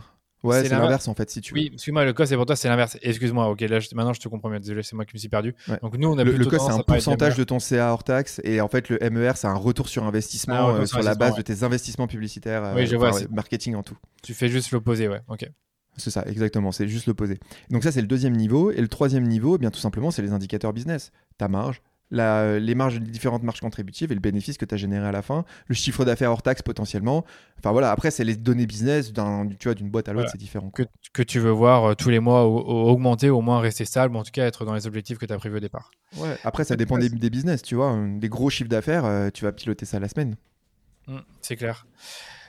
Ouais, 0.43 0.63
c'est 0.63 0.69
l'inverse 0.69 1.07
en 1.07 1.15
fait, 1.15 1.29
si 1.29 1.41
tu 1.41 1.53
veux. 1.53 1.59
Oui, 1.59 1.71
excuse-moi, 1.73 2.05
le 2.05 2.13
cost, 2.13 2.29
c'est 2.29 2.35
pour 2.35 2.45
toi, 2.45 2.55
c'est 2.55 2.69
l'inverse. 2.69 2.97
Excuse-moi, 3.01 3.49
ok, 3.49 3.61
là, 3.61 3.79
maintenant 3.93 4.13
je 4.13 4.19
te 4.19 4.27
comprends 4.27 4.49
mieux. 4.49 4.59
Désolé, 4.59 4.83
c'est 4.83 4.95
moi 4.95 5.05
qui 5.05 5.15
me 5.15 5.19
suis 5.19 5.29
perdu. 5.29 5.55
Donc 5.81 5.97
nous, 5.97 6.07
on 6.07 6.17
a 6.17 6.23
le, 6.23 6.31
le 6.31 6.45
cost, 6.45 6.65
c'est 6.67 6.73
un 6.73 6.79
pourcentage 6.79 7.35
de 7.35 7.43
ton 7.43 7.59
CA 7.59 7.91
hors 7.91 8.03
taxe, 8.03 8.41
et 8.43 8.61
en 8.61 8.67
fait, 8.67 8.89
le 8.89 8.99
MER, 9.09 9.33
c'est 9.35 9.47
un 9.47 9.55
retour 9.55 9.89
sur 9.89 10.03
investissement 10.03 10.69
ah, 10.69 10.81
euh, 10.81 10.85
sur 10.85 11.01
la 11.01 11.15
base 11.15 11.35
de 11.35 11.41
tes 11.41 11.63
investissements 11.63 12.07
publicitaires, 12.07 12.73
oui, 12.75 12.85
je 12.85 12.95
vois, 12.95 13.11
marketing 13.31 13.75
en 13.75 13.83
tout. 13.83 13.97
Tu 14.23 14.33
fais 14.33 14.49
juste 14.49 14.71
l'opposé, 14.71 15.07
ouais, 15.07 15.21
ok. 15.27 15.49
C'est 15.97 16.09
ça, 16.09 16.23
exactement, 16.27 16.71
c'est 16.71 16.87
juste 16.87 17.07
l'opposé. 17.07 17.39
Donc 17.69 17.83
ça, 17.83 17.91
c'est 17.91 18.01
le 18.01 18.07
deuxième 18.07 18.35
niveau. 18.35 18.71
Et 18.71 18.81
le 18.81 18.87
troisième 18.87 19.23
niveau, 19.23 19.55
eh 19.55 19.59
bien 19.59 19.71
tout 19.71 19.79
simplement, 19.79 20.11
c'est 20.11 20.21
les 20.21 20.33
indicateurs 20.33 20.73
business. 20.73 21.11
Ta 21.37 21.47
marge, 21.47 21.81
les 22.11 22.75
marges, 22.75 22.99
les 22.99 23.11
différentes 23.11 23.43
marges 23.43 23.59
contributives 23.59 24.11
et 24.11 24.15
le 24.15 24.21
bénéfice 24.21 24.57
que 24.57 24.65
tu 24.65 24.73
as 24.73 24.77
généré 24.77 25.07
à 25.07 25.11
la 25.11 25.21
fin, 25.21 25.45
le 25.67 25.75
chiffre 25.75 26.05
d'affaires 26.05 26.31
hors 26.31 26.41
taxe 26.41 26.61
potentiellement. 26.61 27.25
Enfin 27.59 27.71
voilà, 27.71 27.91
après, 27.91 28.11
c'est 28.11 28.23
les 28.23 28.35
données 28.35 28.65
business 28.65 29.11
d'une 29.11 29.89
boîte 29.89 30.09
à 30.09 30.13
l'autre, 30.13 30.29
c'est 30.31 30.37
différent. 30.37 30.69
Que, 30.69 30.83
que, 31.13 31.23
tu 31.23 31.39
veux 31.39 31.51
voir 31.51 31.85
euh, 31.85 31.93
tous 31.95 32.09
les 32.09 32.19
mois 32.19 32.45
augmenter, 32.45 33.29
au 33.29 33.41
moins 33.41 33.59
rester 33.59 33.85
stable, 33.85 34.15
en 34.15 34.23
tout 34.23 34.31
cas 34.31 34.45
être 34.45 34.65
dans 34.65 34.73
les 34.73 34.87
objectifs 34.87 35.17
que 35.17 35.25
tu 35.25 35.33
as 35.33 35.37
prévus 35.37 35.57
au 35.57 35.61
départ. 35.61 35.91
Ouais, 36.17 36.37
après, 36.43 36.63
ça 36.63 36.75
dépend 36.75 36.97
des, 36.97 37.09
business, 37.09 37.61
tu 37.61 37.75
vois. 37.75 37.97
Des 38.17 38.29
gros 38.29 38.49
chiffres 38.49 38.69
d'affaires, 38.69 39.05
euh, 39.05 39.29
tu 39.33 39.45
vas 39.45 39.51
piloter 39.51 39.85
ça 39.85 39.99
la 39.99 40.07
semaine. 40.07 40.35
Mmh, 41.07 41.17
c'est 41.41 41.55
clair. 41.55 41.85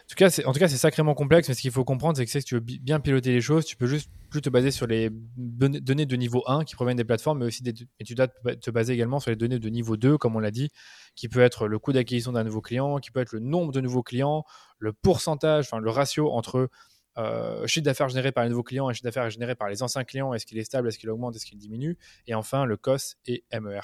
En 0.07 0.15
tout 0.53 0.59
cas, 0.61 0.69
c'est, 0.69 0.77
sacrément 0.77 1.15
complexe, 1.15 1.49
mais 1.49 1.55
ce 1.55 1.61
qu'il 1.61 1.73
faut 1.73 1.85
comprendre, 1.85 2.17
c'est 2.17 2.25
que, 2.25 2.31
si 2.31 2.45
tu 2.45 2.55
veux 2.55 2.61
bien 2.61 3.01
piloter 3.01 3.33
les 3.33 3.41
choses, 3.41 3.65
tu 3.65 3.77
peux 3.77 3.87
juste 3.87 4.09
plus 4.31 4.41
te 4.41 4.49
baser 4.49 4.71
sur 4.71 4.87
les 4.87 5.11
données 5.11 6.07
de 6.07 6.17
niveau 6.17 6.45
1 6.47 6.65
qui 6.65 6.77
proviennent 6.77 6.97
des 6.97 7.05
plateformes, 7.05 7.41
mais 7.41 7.47
aussi 7.47 7.65
tu 8.05 8.15
dois 8.15 8.29
te 8.29 8.71
baser 8.71 8.93
également 8.93 9.19
sur 9.19 9.31
les 9.31 9.37
données 9.37 9.59
de 9.59 9.69
niveau 9.69 9.97
2, 9.97 10.17
comme 10.17 10.37
on 10.37 10.39
l'a 10.39 10.53
dit, 10.53 10.71
qui 11.17 11.29
peut 11.29 11.41
être 11.41 11.67
le 11.67 11.81
coût 11.81 11.93
d'acquisition 11.93 12.31
d'un 12.31 12.45
nouveau 12.45 12.61
client, 12.61 12.99
qui 12.99 13.11
peut 13.11 13.21
être 13.21 13.33
le 13.33 13.41
nombre 13.41 13.73
de 13.73 13.81
nouveaux 13.81 14.05
clients, 14.05 14.45
le 14.79 14.93
pourcentage, 14.93 15.67
enfin 15.67 15.81
le 15.81 15.91
ratio 15.91 16.31
entre 16.31 16.71
euh, 17.19 17.67
chiffre 17.67 17.85
d'affaires 17.85 18.09
généré 18.09 18.31
par 18.31 18.45
les 18.45 18.51
nouveaux 18.51 18.63
clients 18.63 18.89
et 18.91 18.95
chiffre 18.95 19.05
d'affaires 19.05 19.29
généré 19.31 19.57
par 19.57 19.69
les 19.69 19.83
anciens 19.83 20.05
clients, 20.05 20.35
est-ce 20.35 20.47
qu'il 20.47 20.59
est 20.59 20.65
stable, 20.65 20.87
est-ce 20.89 20.99
qu'il 20.99 21.11
augmente, 21.11 21.35
est-ce 21.35 21.47
qu'il 21.47 21.59
diminue, 21.59 21.99
et 22.29 22.35
enfin 22.35 22.65
le 22.65 22.77
COS 22.77 23.17
et 23.27 23.43
MER. 23.59 23.81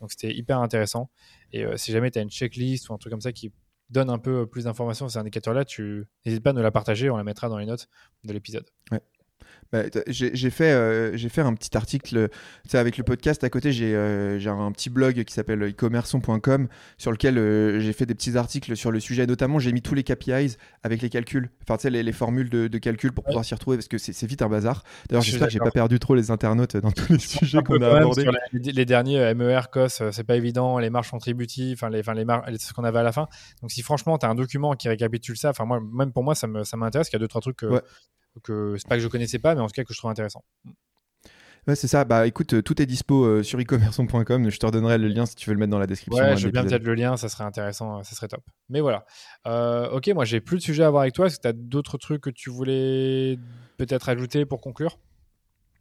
Donc 0.00 0.10
c'était 0.12 0.34
hyper 0.34 0.60
intéressant. 0.60 1.10
Et 1.52 1.64
euh, 1.64 1.76
si 1.76 1.92
jamais 1.92 2.10
tu 2.10 2.18
as 2.18 2.22
une 2.22 2.30
checklist 2.30 2.88
ou 2.88 2.94
un 2.94 2.98
truc 2.98 3.10
comme 3.10 3.20
ça 3.20 3.32
qui 3.32 3.52
donne 3.90 4.10
un 4.10 4.18
peu 4.18 4.46
plus 4.46 4.64
d'informations 4.64 5.08
sur 5.08 5.12
ces 5.12 5.18
indicateurs-là, 5.18 5.64
tu 5.64 6.06
n'hésites 6.24 6.42
pas 6.42 6.50
à 6.50 6.52
nous 6.52 6.62
la 6.62 6.70
partager, 6.70 7.10
on 7.10 7.16
la 7.16 7.24
mettra 7.24 7.48
dans 7.48 7.58
les 7.58 7.66
notes 7.66 7.88
de 8.24 8.32
l'épisode. 8.32 8.66
Bah, 9.72 9.82
j'ai 10.06 10.50
fait, 10.50 10.72
euh, 10.72 11.16
fait 11.16 11.40
un 11.40 11.54
petit 11.54 11.76
article 11.76 12.28
avec 12.72 12.98
le 12.98 13.04
podcast 13.04 13.42
à 13.44 13.50
côté. 13.50 13.72
J'ai 13.72 13.94
euh, 13.94 14.38
un 14.46 14.72
petit 14.72 14.90
blog 14.90 15.24
qui 15.24 15.34
s'appelle 15.34 15.62
e-commerçon.com 15.62 16.68
sur 16.98 17.12
lequel 17.12 17.38
euh, 17.38 17.80
j'ai 17.80 17.92
fait 17.92 18.06
des 18.06 18.14
petits 18.14 18.36
articles 18.36 18.76
sur 18.76 18.90
le 18.90 19.00
sujet. 19.00 19.26
Notamment, 19.26 19.58
j'ai 19.58 19.72
mis 19.72 19.82
tous 19.82 19.94
les 19.94 20.04
KPIs 20.04 20.56
avec 20.82 21.02
les 21.02 21.10
calculs, 21.10 21.50
enfin, 21.62 21.76
tu 21.76 21.82
sais, 21.82 21.90
les, 21.90 22.02
les, 22.02 22.12
formules 22.12 22.48
de, 22.48 22.68
de 22.68 22.78
calcul 22.78 23.12
pour 23.12 23.24
pouvoir 23.24 23.44
s'y 23.44 23.54
retrouver 23.54 23.76
parce 23.76 23.88
que 23.88 23.98
c'est 23.98 24.26
vite 24.26 24.42
un 24.42 24.48
bazar. 24.48 24.84
D'ailleurs, 25.08 25.22
j'espère 25.22 25.48
que 25.48 25.52
j'ai 25.52 25.58
pas 25.58 25.70
perdu 25.70 25.98
trop 25.98 26.14
les 26.14 26.30
internautes 26.30 26.76
dans 26.76 26.92
tous 26.92 27.12
les 27.12 27.18
sujets 27.18 27.62
qu'on 27.62 27.80
a 27.82 27.88
abordés. 27.88 28.26
Les, 28.52 28.84
derniers 28.84 29.34
MER, 29.34 29.70
COS, 29.72 30.02
c'est 30.12 30.24
pas 30.24 30.36
évident. 30.36 30.78
Les 30.78 30.90
marges 30.90 31.10
contributives, 31.10 31.78
enfin, 31.78 31.90
les, 31.90 32.00
enfin, 32.00 32.14
les 32.14 32.58
ce 32.58 32.72
qu'on 32.72 32.84
avait 32.84 33.00
à 33.00 33.02
la 33.02 33.12
fin. 33.12 33.26
Donc, 33.62 33.70
si 33.70 33.82
franchement, 33.82 34.18
tu 34.18 34.26
as 34.26 34.28
un 34.28 34.34
document 34.34 34.74
qui 34.74 34.88
récapitule 34.88 35.36
ça, 35.36 35.50
enfin, 35.50 35.64
moi, 35.64 35.80
même 35.80 36.12
pour 36.12 36.22
moi, 36.22 36.34
ça 36.34 36.46
m'intéresse. 36.46 37.08
Il 37.10 37.14
y 37.14 37.16
a 37.16 37.18
deux, 37.18 37.28
trois 37.28 37.40
trucs 37.40 37.56
que, 37.56 37.80
que 38.42 38.76
c'est 38.76 38.88
pas 38.88 38.96
que 38.96 39.02
je 39.02 39.08
connaissais 39.08 39.38
pas, 39.38 39.54
mais 39.54 39.60
en 39.60 39.66
tout 39.66 39.72
cas 39.72 39.84
que 39.84 39.92
je 39.92 39.98
trouve 39.98 40.10
intéressant. 40.10 40.42
Ouais, 41.66 41.74
c'est 41.74 41.88
ça. 41.88 42.04
Bah 42.04 42.26
écoute, 42.28 42.54
euh, 42.54 42.62
tout 42.62 42.80
est 42.80 42.86
dispo 42.86 43.24
euh, 43.24 43.42
sur 43.42 43.58
e-commerçon.com. 43.58 44.50
Je 44.50 44.58
te 44.58 44.66
redonnerai 44.66 44.98
le 44.98 45.08
lien 45.08 45.26
si 45.26 45.34
tu 45.34 45.50
veux 45.50 45.54
le 45.54 45.58
mettre 45.58 45.72
dans 45.72 45.80
la 45.80 45.88
description. 45.88 46.22
Ouais, 46.22 46.36
je 46.36 46.46
veux 46.46 46.52
bien 46.52 46.62
peut-être 46.64 46.84
le 46.84 46.94
lien, 46.94 47.16
ça 47.16 47.28
serait 47.28 47.42
intéressant, 47.42 48.04
ça 48.04 48.14
serait 48.14 48.28
top. 48.28 48.44
Mais 48.68 48.80
voilà. 48.80 49.04
Euh, 49.48 49.90
ok, 49.90 50.08
moi 50.14 50.24
j'ai 50.24 50.40
plus 50.40 50.58
de 50.58 50.62
sujets 50.62 50.84
à 50.84 50.90
voir 50.90 51.02
avec 51.02 51.14
toi. 51.14 51.26
Est-ce 51.26 51.38
que 51.38 51.42
tu 51.42 51.48
as 51.48 51.52
d'autres 51.52 51.98
trucs 51.98 52.20
que 52.20 52.30
tu 52.30 52.50
voulais 52.50 53.36
peut-être 53.78 54.08
ajouter 54.08 54.46
pour 54.46 54.60
conclure? 54.60 55.00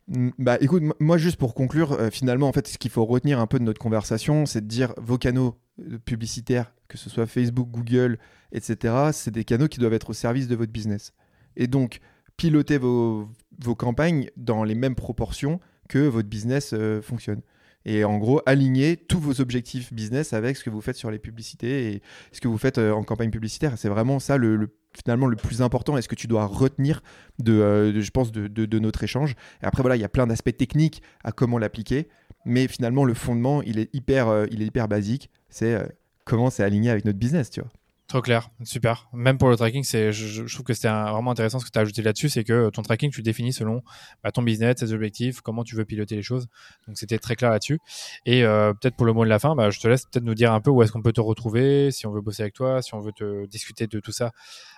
Mm, 0.07 0.29
bah 0.39 0.57
écoute, 0.59 0.81
moi 0.99 1.19
juste 1.19 1.37
pour 1.37 1.53
conclure, 1.53 1.99
finalement 2.11 2.47
en 2.47 2.53
fait 2.53 2.67
ce 2.67 2.79
qu'il 2.79 2.89
faut 2.89 3.05
retenir 3.05 3.39
un 3.39 3.47
peu 3.47 3.59
de 3.59 3.63
notre 3.63 3.79
conversation, 3.79 4.47
c'est 4.47 4.61
de 4.61 4.67
dire 4.67 4.91
vos 4.97 5.19
canaux 5.19 5.59
publicitaires, 6.05 6.73
que 6.87 6.97
ce 6.97 7.11
soit 7.11 7.27
Facebook, 7.27 7.69
Google, 7.69 8.17
etc., 8.51 9.11
c'est 9.11 9.31
des 9.31 9.43
canaux 9.43 9.67
qui 9.67 9.79
doivent 9.79 9.93
être 9.93 10.09
au 10.09 10.13
service 10.13 10.47
de 10.47 10.55
votre 10.55 10.71
business. 10.71 11.13
Et 11.57 11.67
donc, 11.67 11.99
piloter 12.37 12.77
vos, 12.77 13.27
vos 13.59 13.75
campagnes 13.75 14.29
dans 14.37 14.63
les 14.63 14.75
mêmes 14.75 14.95
proportions 14.95 15.59
que 15.87 15.99
votre 15.99 16.27
business 16.27 16.71
euh, 16.73 17.01
fonctionne. 17.01 17.41
Et 17.87 18.03
en 18.03 18.17
gros, 18.17 18.41
aligner 18.47 18.97
tous 18.97 19.19
vos 19.19 19.41
objectifs 19.41 19.93
business 19.93 20.33
avec 20.33 20.57
ce 20.57 20.63
que 20.63 20.71
vous 20.71 20.81
faites 20.81 20.95
sur 20.95 21.11
les 21.11 21.19
publicités 21.19 21.93
et 21.93 22.01
ce 22.31 22.41
que 22.41 22.47
vous 22.47 22.57
faites 22.57 22.79
euh, 22.79 22.91
en 22.91 23.03
campagne 23.03 23.29
publicitaire. 23.29 23.77
C'est 23.77 23.89
vraiment 23.89 24.19
ça 24.19 24.37
le, 24.37 24.75
finalement 24.95 25.27
le 25.27 25.35
plus 25.35 25.61
important 25.61 25.95
et 25.95 26.01
ce 26.01 26.07
que 26.07 26.15
tu 26.15 26.25
dois 26.25 26.45
retenir 26.45 27.03
de, 27.37 27.53
euh, 27.53 28.01
je 28.01 28.09
pense, 28.09 28.31
de, 28.31 28.47
de, 28.47 28.79
notre 28.79 29.03
échange. 29.03 29.35
Et 29.61 29.65
après, 29.65 29.83
voilà, 29.83 29.95
il 29.95 30.01
y 30.01 30.05
a 30.05 30.09
plein 30.09 30.25
d'aspects 30.25 30.57
techniques 30.57 31.03
à 31.23 31.31
comment 31.31 31.59
l'appliquer. 31.59 32.07
Mais 32.43 32.67
finalement, 32.67 33.05
le 33.05 33.13
fondement, 33.13 33.61
il 33.61 33.79
est 33.79 33.93
hyper, 33.93 34.45
il 34.51 34.61
est 34.61 34.65
hyper 34.65 34.87
basique. 34.87 35.31
C'est 35.49 35.79
comment 36.25 36.51
c'est 36.51 36.63
aligné 36.63 36.91
avec 36.91 37.03
notre 37.03 37.17
business, 37.17 37.49
tu 37.49 37.59
vois. 37.59 37.71
Trop 38.07 38.21
clair, 38.21 38.51
super. 38.63 39.09
Même 39.13 39.39
pour 39.39 39.49
le 39.49 39.57
tracking, 39.57 39.83
c'est, 39.83 40.11
je, 40.11 40.43
trouve 40.53 40.63
que 40.63 40.75
c'était 40.75 40.89
vraiment 40.89 41.31
intéressant 41.31 41.57
ce 41.57 41.65
que 41.65 41.71
tu 41.71 41.79
as 41.79 41.81
ajouté 41.81 42.03
là-dessus, 42.03 42.29
c'est 42.29 42.43
que 42.43 42.69
ton 42.69 42.83
tracking, 42.83 43.09
tu 43.09 43.21
le 43.21 43.23
définis 43.23 43.51
selon 43.51 43.81
bah, 44.23 44.31
ton 44.31 44.43
business, 44.43 44.75
tes 44.75 44.91
objectifs, 44.91 45.41
comment 45.41 45.63
tu 45.63 45.75
veux 45.75 45.85
piloter 45.85 46.15
les 46.15 46.21
choses. 46.21 46.47
Donc 46.87 46.99
c'était 46.99 47.17
très 47.17 47.35
clair 47.35 47.49
là-dessus. 47.49 47.79
Et 48.27 48.43
euh, 48.43 48.73
peut-être 48.73 48.95
pour 48.95 49.07
le 49.07 49.13
mot 49.13 49.23
de 49.23 49.29
la 49.29 49.39
fin, 49.39 49.55
bah, 49.55 49.71
je 49.71 49.79
te 49.79 49.87
laisse 49.87 50.05
peut-être 50.05 50.23
nous 50.23 50.35
dire 50.35 50.53
un 50.53 50.61
peu 50.61 50.69
où 50.69 50.83
est-ce 50.83 50.91
qu'on 50.91 51.01
peut 51.01 51.13
te 51.13 51.21
retrouver, 51.21 51.89
si 51.89 52.05
on 52.05 52.11
veut 52.11 52.21
bosser 52.21 52.43
avec 52.43 52.53
toi, 52.53 52.83
si 52.83 52.93
on 52.93 52.99
veut 52.99 53.11
te 53.11 53.47
discuter 53.47 53.87
de 53.87 53.99
tout 53.99 54.11
ça 54.11 54.31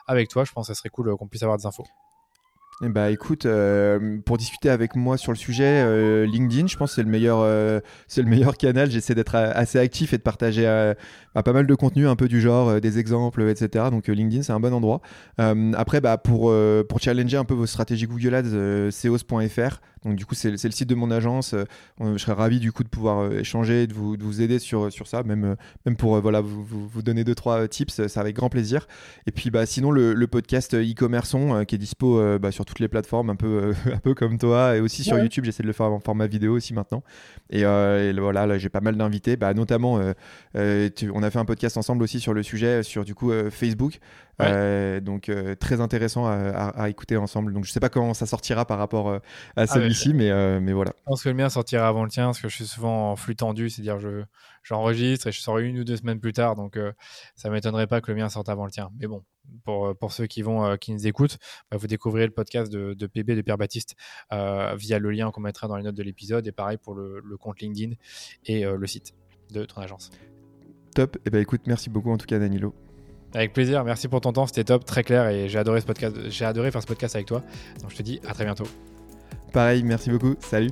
avec 0.07 0.29
toi. 0.29 0.45
Je 0.45 0.53
pense 0.53 0.67
que 0.67 0.73
ça 0.73 0.77
serait 0.79 0.89
cool 0.89 1.09
euh, 1.09 1.17
qu'on 1.17 1.27
puisse 1.27 1.43
avoir 1.43 1.57
des 1.57 1.65
infos. 1.65 1.85
Eh 2.83 2.89
bah 2.89 3.09
écoute, 3.09 3.47
euh, 3.47 4.19
pour 4.23 4.37
discuter 4.37 4.69
avec 4.69 4.95
moi 4.95 5.17
sur 5.17 5.31
le 5.31 5.37
sujet, 5.37 5.81
euh, 5.83 6.27
LinkedIn, 6.27 6.67
je 6.67 6.77
pense 6.77 6.93
c'est 6.93 7.01
le 7.01 7.09
meilleur, 7.09 7.39
euh, 7.39 7.79
c'est 8.07 8.21
le 8.21 8.29
meilleur 8.29 8.55
canal. 8.55 8.91
J'essaie 8.91 9.15
d'être 9.15 9.33
assez 9.33 9.79
actif 9.79 10.13
et 10.13 10.19
de 10.19 10.21
partager 10.21 10.93
bah, 11.33 11.41
pas 11.41 11.53
mal 11.53 11.65
de 11.65 11.73
contenu, 11.73 12.07
un 12.07 12.15
peu 12.15 12.27
du 12.27 12.39
genre, 12.39 12.79
des 12.79 12.99
exemples, 12.99 13.41
etc. 13.49 13.85
Donc 13.89 14.07
LinkedIn, 14.07 14.43
c'est 14.43 14.53
un 14.53 14.59
bon 14.59 14.75
endroit. 14.75 15.01
après, 15.39 16.01
bah 16.01 16.19
pour 16.19 16.53
pour 16.87 16.99
challenger 16.99 17.37
un 17.37 17.45
peu 17.45 17.55
vos 17.55 17.65
stratégies 17.65 18.05
Google 18.05 18.35
Ads, 18.35 18.91
ceos.fr. 18.91 19.81
Donc 20.05 20.15
du 20.15 20.27
coup, 20.27 20.35
c'est 20.35 20.51
le 20.51 20.71
site 20.71 20.87
de 20.87 20.95
mon 20.95 21.09
agence. 21.09 21.55
je 21.99 22.17
serais 22.17 22.33
ravi 22.33 22.59
du 22.59 22.71
coup 22.71 22.83
de 22.83 22.89
pouvoir 22.89 23.31
échanger, 23.33 23.87
de 23.87 23.93
vous, 23.95 24.17
de 24.17 24.23
vous 24.23 24.43
aider 24.43 24.59
sur 24.59 24.91
sur 24.91 25.07
ça, 25.07 25.23
même 25.23 25.55
même 25.87 25.95
pour 25.95 26.21
voilà 26.21 26.41
vous, 26.41 26.63
vous, 26.63 27.01
donner 27.01 27.23
deux 27.23 27.33
trois 27.33 27.67
tips, 27.67 28.05
ça 28.05 28.21
avec 28.21 28.35
grand 28.35 28.49
plaisir. 28.49 28.87
Et 29.25 29.31
puis 29.31 29.49
bah 29.49 29.65
sinon 29.65 29.89
le, 29.89 30.27
podcast 30.27 30.75
e-commerçon 30.75 31.65
qui 31.65 31.73
est 31.73 31.79
dispo 31.79 32.21
bah, 32.37 32.51
sur 32.51 32.66
toutes 32.67 32.79
les 32.79 32.87
plateformes, 32.87 33.31
un 33.31 33.35
peu, 33.35 33.47
euh, 33.47 33.73
un 33.95 33.97
peu 33.97 34.13
comme 34.13 34.37
toi, 34.37 34.75
et 34.75 34.79
aussi 34.79 35.03
sur 35.03 35.17
YouTube, 35.17 35.45
j'essaie 35.45 35.63
de 35.63 35.67
le 35.67 35.73
faire 35.73 35.87
en 35.87 35.99
format 35.99 36.27
vidéo 36.27 36.53
aussi 36.53 36.73
maintenant. 36.73 37.01
Et, 37.49 37.65
euh, 37.65 38.13
voilà, 38.15 38.45
là, 38.45 38.57
j'ai 38.59 38.69
pas 38.69 38.81
mal 38.81 38.95
d'invités, 38.95 39.37
bah, 39.37 39.53
notamment, 39.55 39.99
euh, 39.99 40.89
on 41.13 41.23
a 41.23 41.31
fait 41.31 41.39
un 41.39 41.45
podcast 41.45 41.77
ensemble 41.77 42.03
aussi 42.03 42.19
sur 42.19 42.33
le 42.33 42.43
sujet, 42.43 42.83
sur 42.83 43.05
du 43.05 43.15
coup 43.15 43.31
Facebook. 43.49 43.99
donc 44.39 45.31
très 45.59 45.81
intéressant 45.81 46.27
à, 46.27 46.89
écouter 46.89 47.17
ensemble. 47.17 47.53
Donc 47.53 47.65
je 47.65 47.71
sais 47.71 47.79
pas 47.79 47.89
comment 47.89 48.13
ça 48.13 48.25
sortira 48.25 48.65
par 48.65 48.77
rapport 48.77 49.13
à 49.13 49.21
ah, 49.55 49.67
celui-ci, 49.67 50.13
mais, 50.13 50.59
mais 50.59 50.73
voilà. 50.73 50.91
Je 50.99 51.03
pense 51.05 51.23
que 51.23 51.29
le 51.29 51.35
mien 51.35 51.49
sortira 51.49 51.87
avant 51.87 52.03
le 52.03 52.09
tien, 52.09 52.25
parce 52.25 52.41
que 52.41 52.49
je 52.49 52.55
suis 52.55 52.67
souvent 52.67 53.11
en 53.11 53.15
flux 53.15 53.35
tendu, 53.35 53.69
c'est-à-dire 53.69 53.99
je 53.99 54.23
j'enregistre 54.67 55.27
et 55.27 55.31
je 55.31 55.39
sors 55.39 55.59
une 55.59 55.79
ou 55.79 55.83
deux 55.83 55.97
semaines 55.97 56.19
plus 56.19 56.33
tard, 56.33 56.55
donc 56.55 56.77
ça 57.35 57.49
m'étonnerait 57.49 57.87
pas 57.87 58.01
que 58.01 58.11
le 58.11 58.17
mien 58.17 58.29
sorte 58.29 58.49
avant 58.49 58.65
le 58.65 58.71
tien. 58.71 58.89
Mais 58.99 59.07
bon, 59.07 59.23
pour, 59.63 59.95
pour 59.97 60.11
ceux 60.11 60.27
qui 60.27 60.41
vont 60.41 60.77
qui 60.77 60.91
nous 60.91 61.07
écoutent, 61.07 61.37
bah, 61.71 61.77
vous 61.77 61.87
découvrirez 61.87 62.25
le 62.25 62.33
podcast 62.33 62.71
de, 62.71 62.93
de, 62.93 63.07
PB 63.07 63.35
de 63.35 63.41
Pierre 63.41 63.57
Baptiste 63.57 63.95
via 64.31 64.99
le 64.99 65.11
lien 65.11 65.31
qu'on 65.31 65.41
mettra 65.41 65.67
dans 65.67 65.77
les 65.77 65.83
notes 65.83 65.95
de 65.95 66.03
l'épisode 66.03 66.45
et 66.47 66.51
pareil 66.51 66.77
pour 66.77 66.95
le, 66.95 67.21
compte 67.39 67.59
LinkedIn 67.61 67.93
et 68.45 68.63
le 68.63 68.87
site 68.87 69.13
de 69.51 69.65
ton 69.65 69.81
agence. 69.81 70.11
Top. 70.95 71.15
Et 71.17 71.19
eh 71.25 71.29
ben 71.29 71.41
écoute, 71.41 71.61
merci 71.67 71.89
beaucoup 71.89 72.11
en 72.11 72.17
tout 72.17 72.25
cas 72.25 72.39
Danilo. 72.39 72.73
Avec 73.33 73.53
plaisir, 73.53 73.83
merci 73.83 74.07
pour 74.07 74.21
ton 74.21 74.31
temps, 74.31 74.47
c'était 74.47 74.63
top, 74.63 74.85
très 74.85 75.03
clair 75.03 75.27
et 75.27 75.49
j'ai 75.49 75.59
adoré 75.59 75.81
ce 75.81 75.85
podcast, 75.85 76.15
j'ai 76.29 76.45
adoré 76.45 76.71
faire 76.71 76.81
ce 76.81 76.87
podcast 76.87 77.15
avec 77.15 77.27
toi. 77.27 77.43
Donc 77.81 77.91
je 77.91 77.97
te 77.97 78.03
dis 78.03 78.19
à 78.27 78.33
très 78.33 78.45
bientôt. 78.45 78.67
Pareil, 79.53 79.83
merci 79.83 80.09
beaucoup. 80.09 80.35
Salut. 80.39 80.71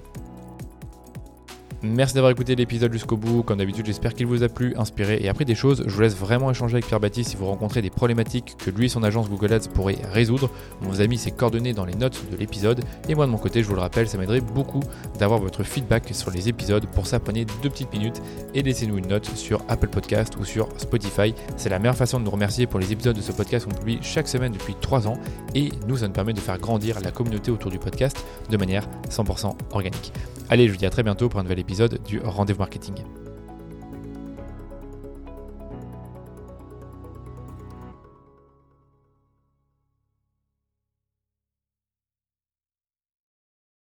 Merci 1.85 2.15
d'avoir 2.15 2.31
écouté 2.31 2.55
l'épisode 2.55 2.91
jusqu'au 2.91 3.15
bout. 3.15 3.43
Comme 3.43 3.59
d'habitude, 3.59 3.85
j'espère 3.85 4.15
qu'il 4.15 4.25
vous 4.25 4.41
a 4.41 4.49
plu, 4.49 4.73
inspiré 4.75 5.19
et 5.21 5.29
appris 5.29 5.45
des 5.45 5.53
choses. 5.53 5.83
Je 5.85 5.93
vous 5.93 6.01
laisse 6.01 6.15
vraiment 6.15 6.49
échanger 6.49 6.73
avec 6.73 6.87
Pierre 6.87 6.99
Baptiste 6.99 7.29
si 7.29 7.35
vous 7.35 7.45
rencontrez 7.45 7.83
des 7.83 7.91
problématiques 7.91 8.55
que 8.57 8.71
lui 8.71 8.85
et 8.85 8.89
son 8.89 9.03
agence 9.03 9.29
Google 9.29 9.53
Ads 9.53 9.69
pourraient 9.71 9.99
résoudre. 10.11 10.49
On 10.81 10.87
vous 10.89 11.01
a 11.01 11.07
mis 11.07 11.17
ses 11.17 11.29
coordonnées 11.29 11.73
dans 11.73 11.85
les 11.85 11.93
notes 11.93 12.23
de 12.31 12.37
l'épisode. 12.37 12.83
Et 13.07 13.13
moi, 13.13 13.27
de 13.27 13.31
mon 13.31 13.37
côté, 13.37 13.61
je 13.61 13.67
vous 13.67 13.75
le 13.75 13.81
rappelle, 13.81 14.07
ça 14.07 14.17
m'aiderait 14.17 14.41
beaucoup 14.41 14.79
d'avoir 15.19 15.39
votre 15.39 15.61
feedback 15.63 16.09
sur 16.11 16.31
les 16.31 16.49
épisodes. 16.49 16.85
Pour 16.87 17.05
ça, 17.05 17.19
prenez 17.19 17.45
deux 17.61 17.69
petites 17.69 17.93
minutes 17.93 18.19
et 18.55 18.63
laissez-nous 18.63 18.97
une 18.97 19.07
note 19.07 19.29
sur 19.35 19.61
Apple 19.67 19.89
Podcast 19.89 20.37
ou 20.37 20.45
sur 20.45 20.69
Spotify. 20.77 21.35
C'est 21.55 21.69
la 21.69 21.77
meilleure 21.77 21.95
façon 21.95 22.19
de 22.19 22.25
nous 22.25 22.31
remercier 22.31 22.65
pour 22.65 22.79
les 22.79 22.91
épisodes 22.91 23.15
de 23.15 23.21
ce 23.21 23.31
podcast 23.31 23.67
qu'on 23.67 23.75
publie 23.75 23.99
chaque 24.01 24.27
semaine 24.27 24.53
depuis 24.53 24.75
3 24.81 25.07
ans. 25.07 25.19
Et 25.53 25.69
nous, 25.87 25.97
ça 25.97 26.07
nous 26.07 26.13
permet 26.13 26.33
de 26.33 26.39
faire 26.39 26.57
grandir 26.57 26.99
la 27.01 27.11
communauté 27.11 27.51
autour 27.51 27.69
du 27.69 27.77
podcast 27.77 28.17
de 28.49 28.57
manière 28.57 28.87
100% 29.09 29.55
organique. 29.71 30.11
Allez, 30.49 30.67
je 30.67 30.71
vous 30.71 30.77
dis 30.77 30.85
à 30.85 30.89
très 30.89 31.03
bientôt 31.03 31.27
pour 31.27 31.39
un 31.39 31.43
nouvel 31.43 31.59
du 31.81 32.19
Rendez-vous 32.23 32.59
Marketing. 32.59 32.95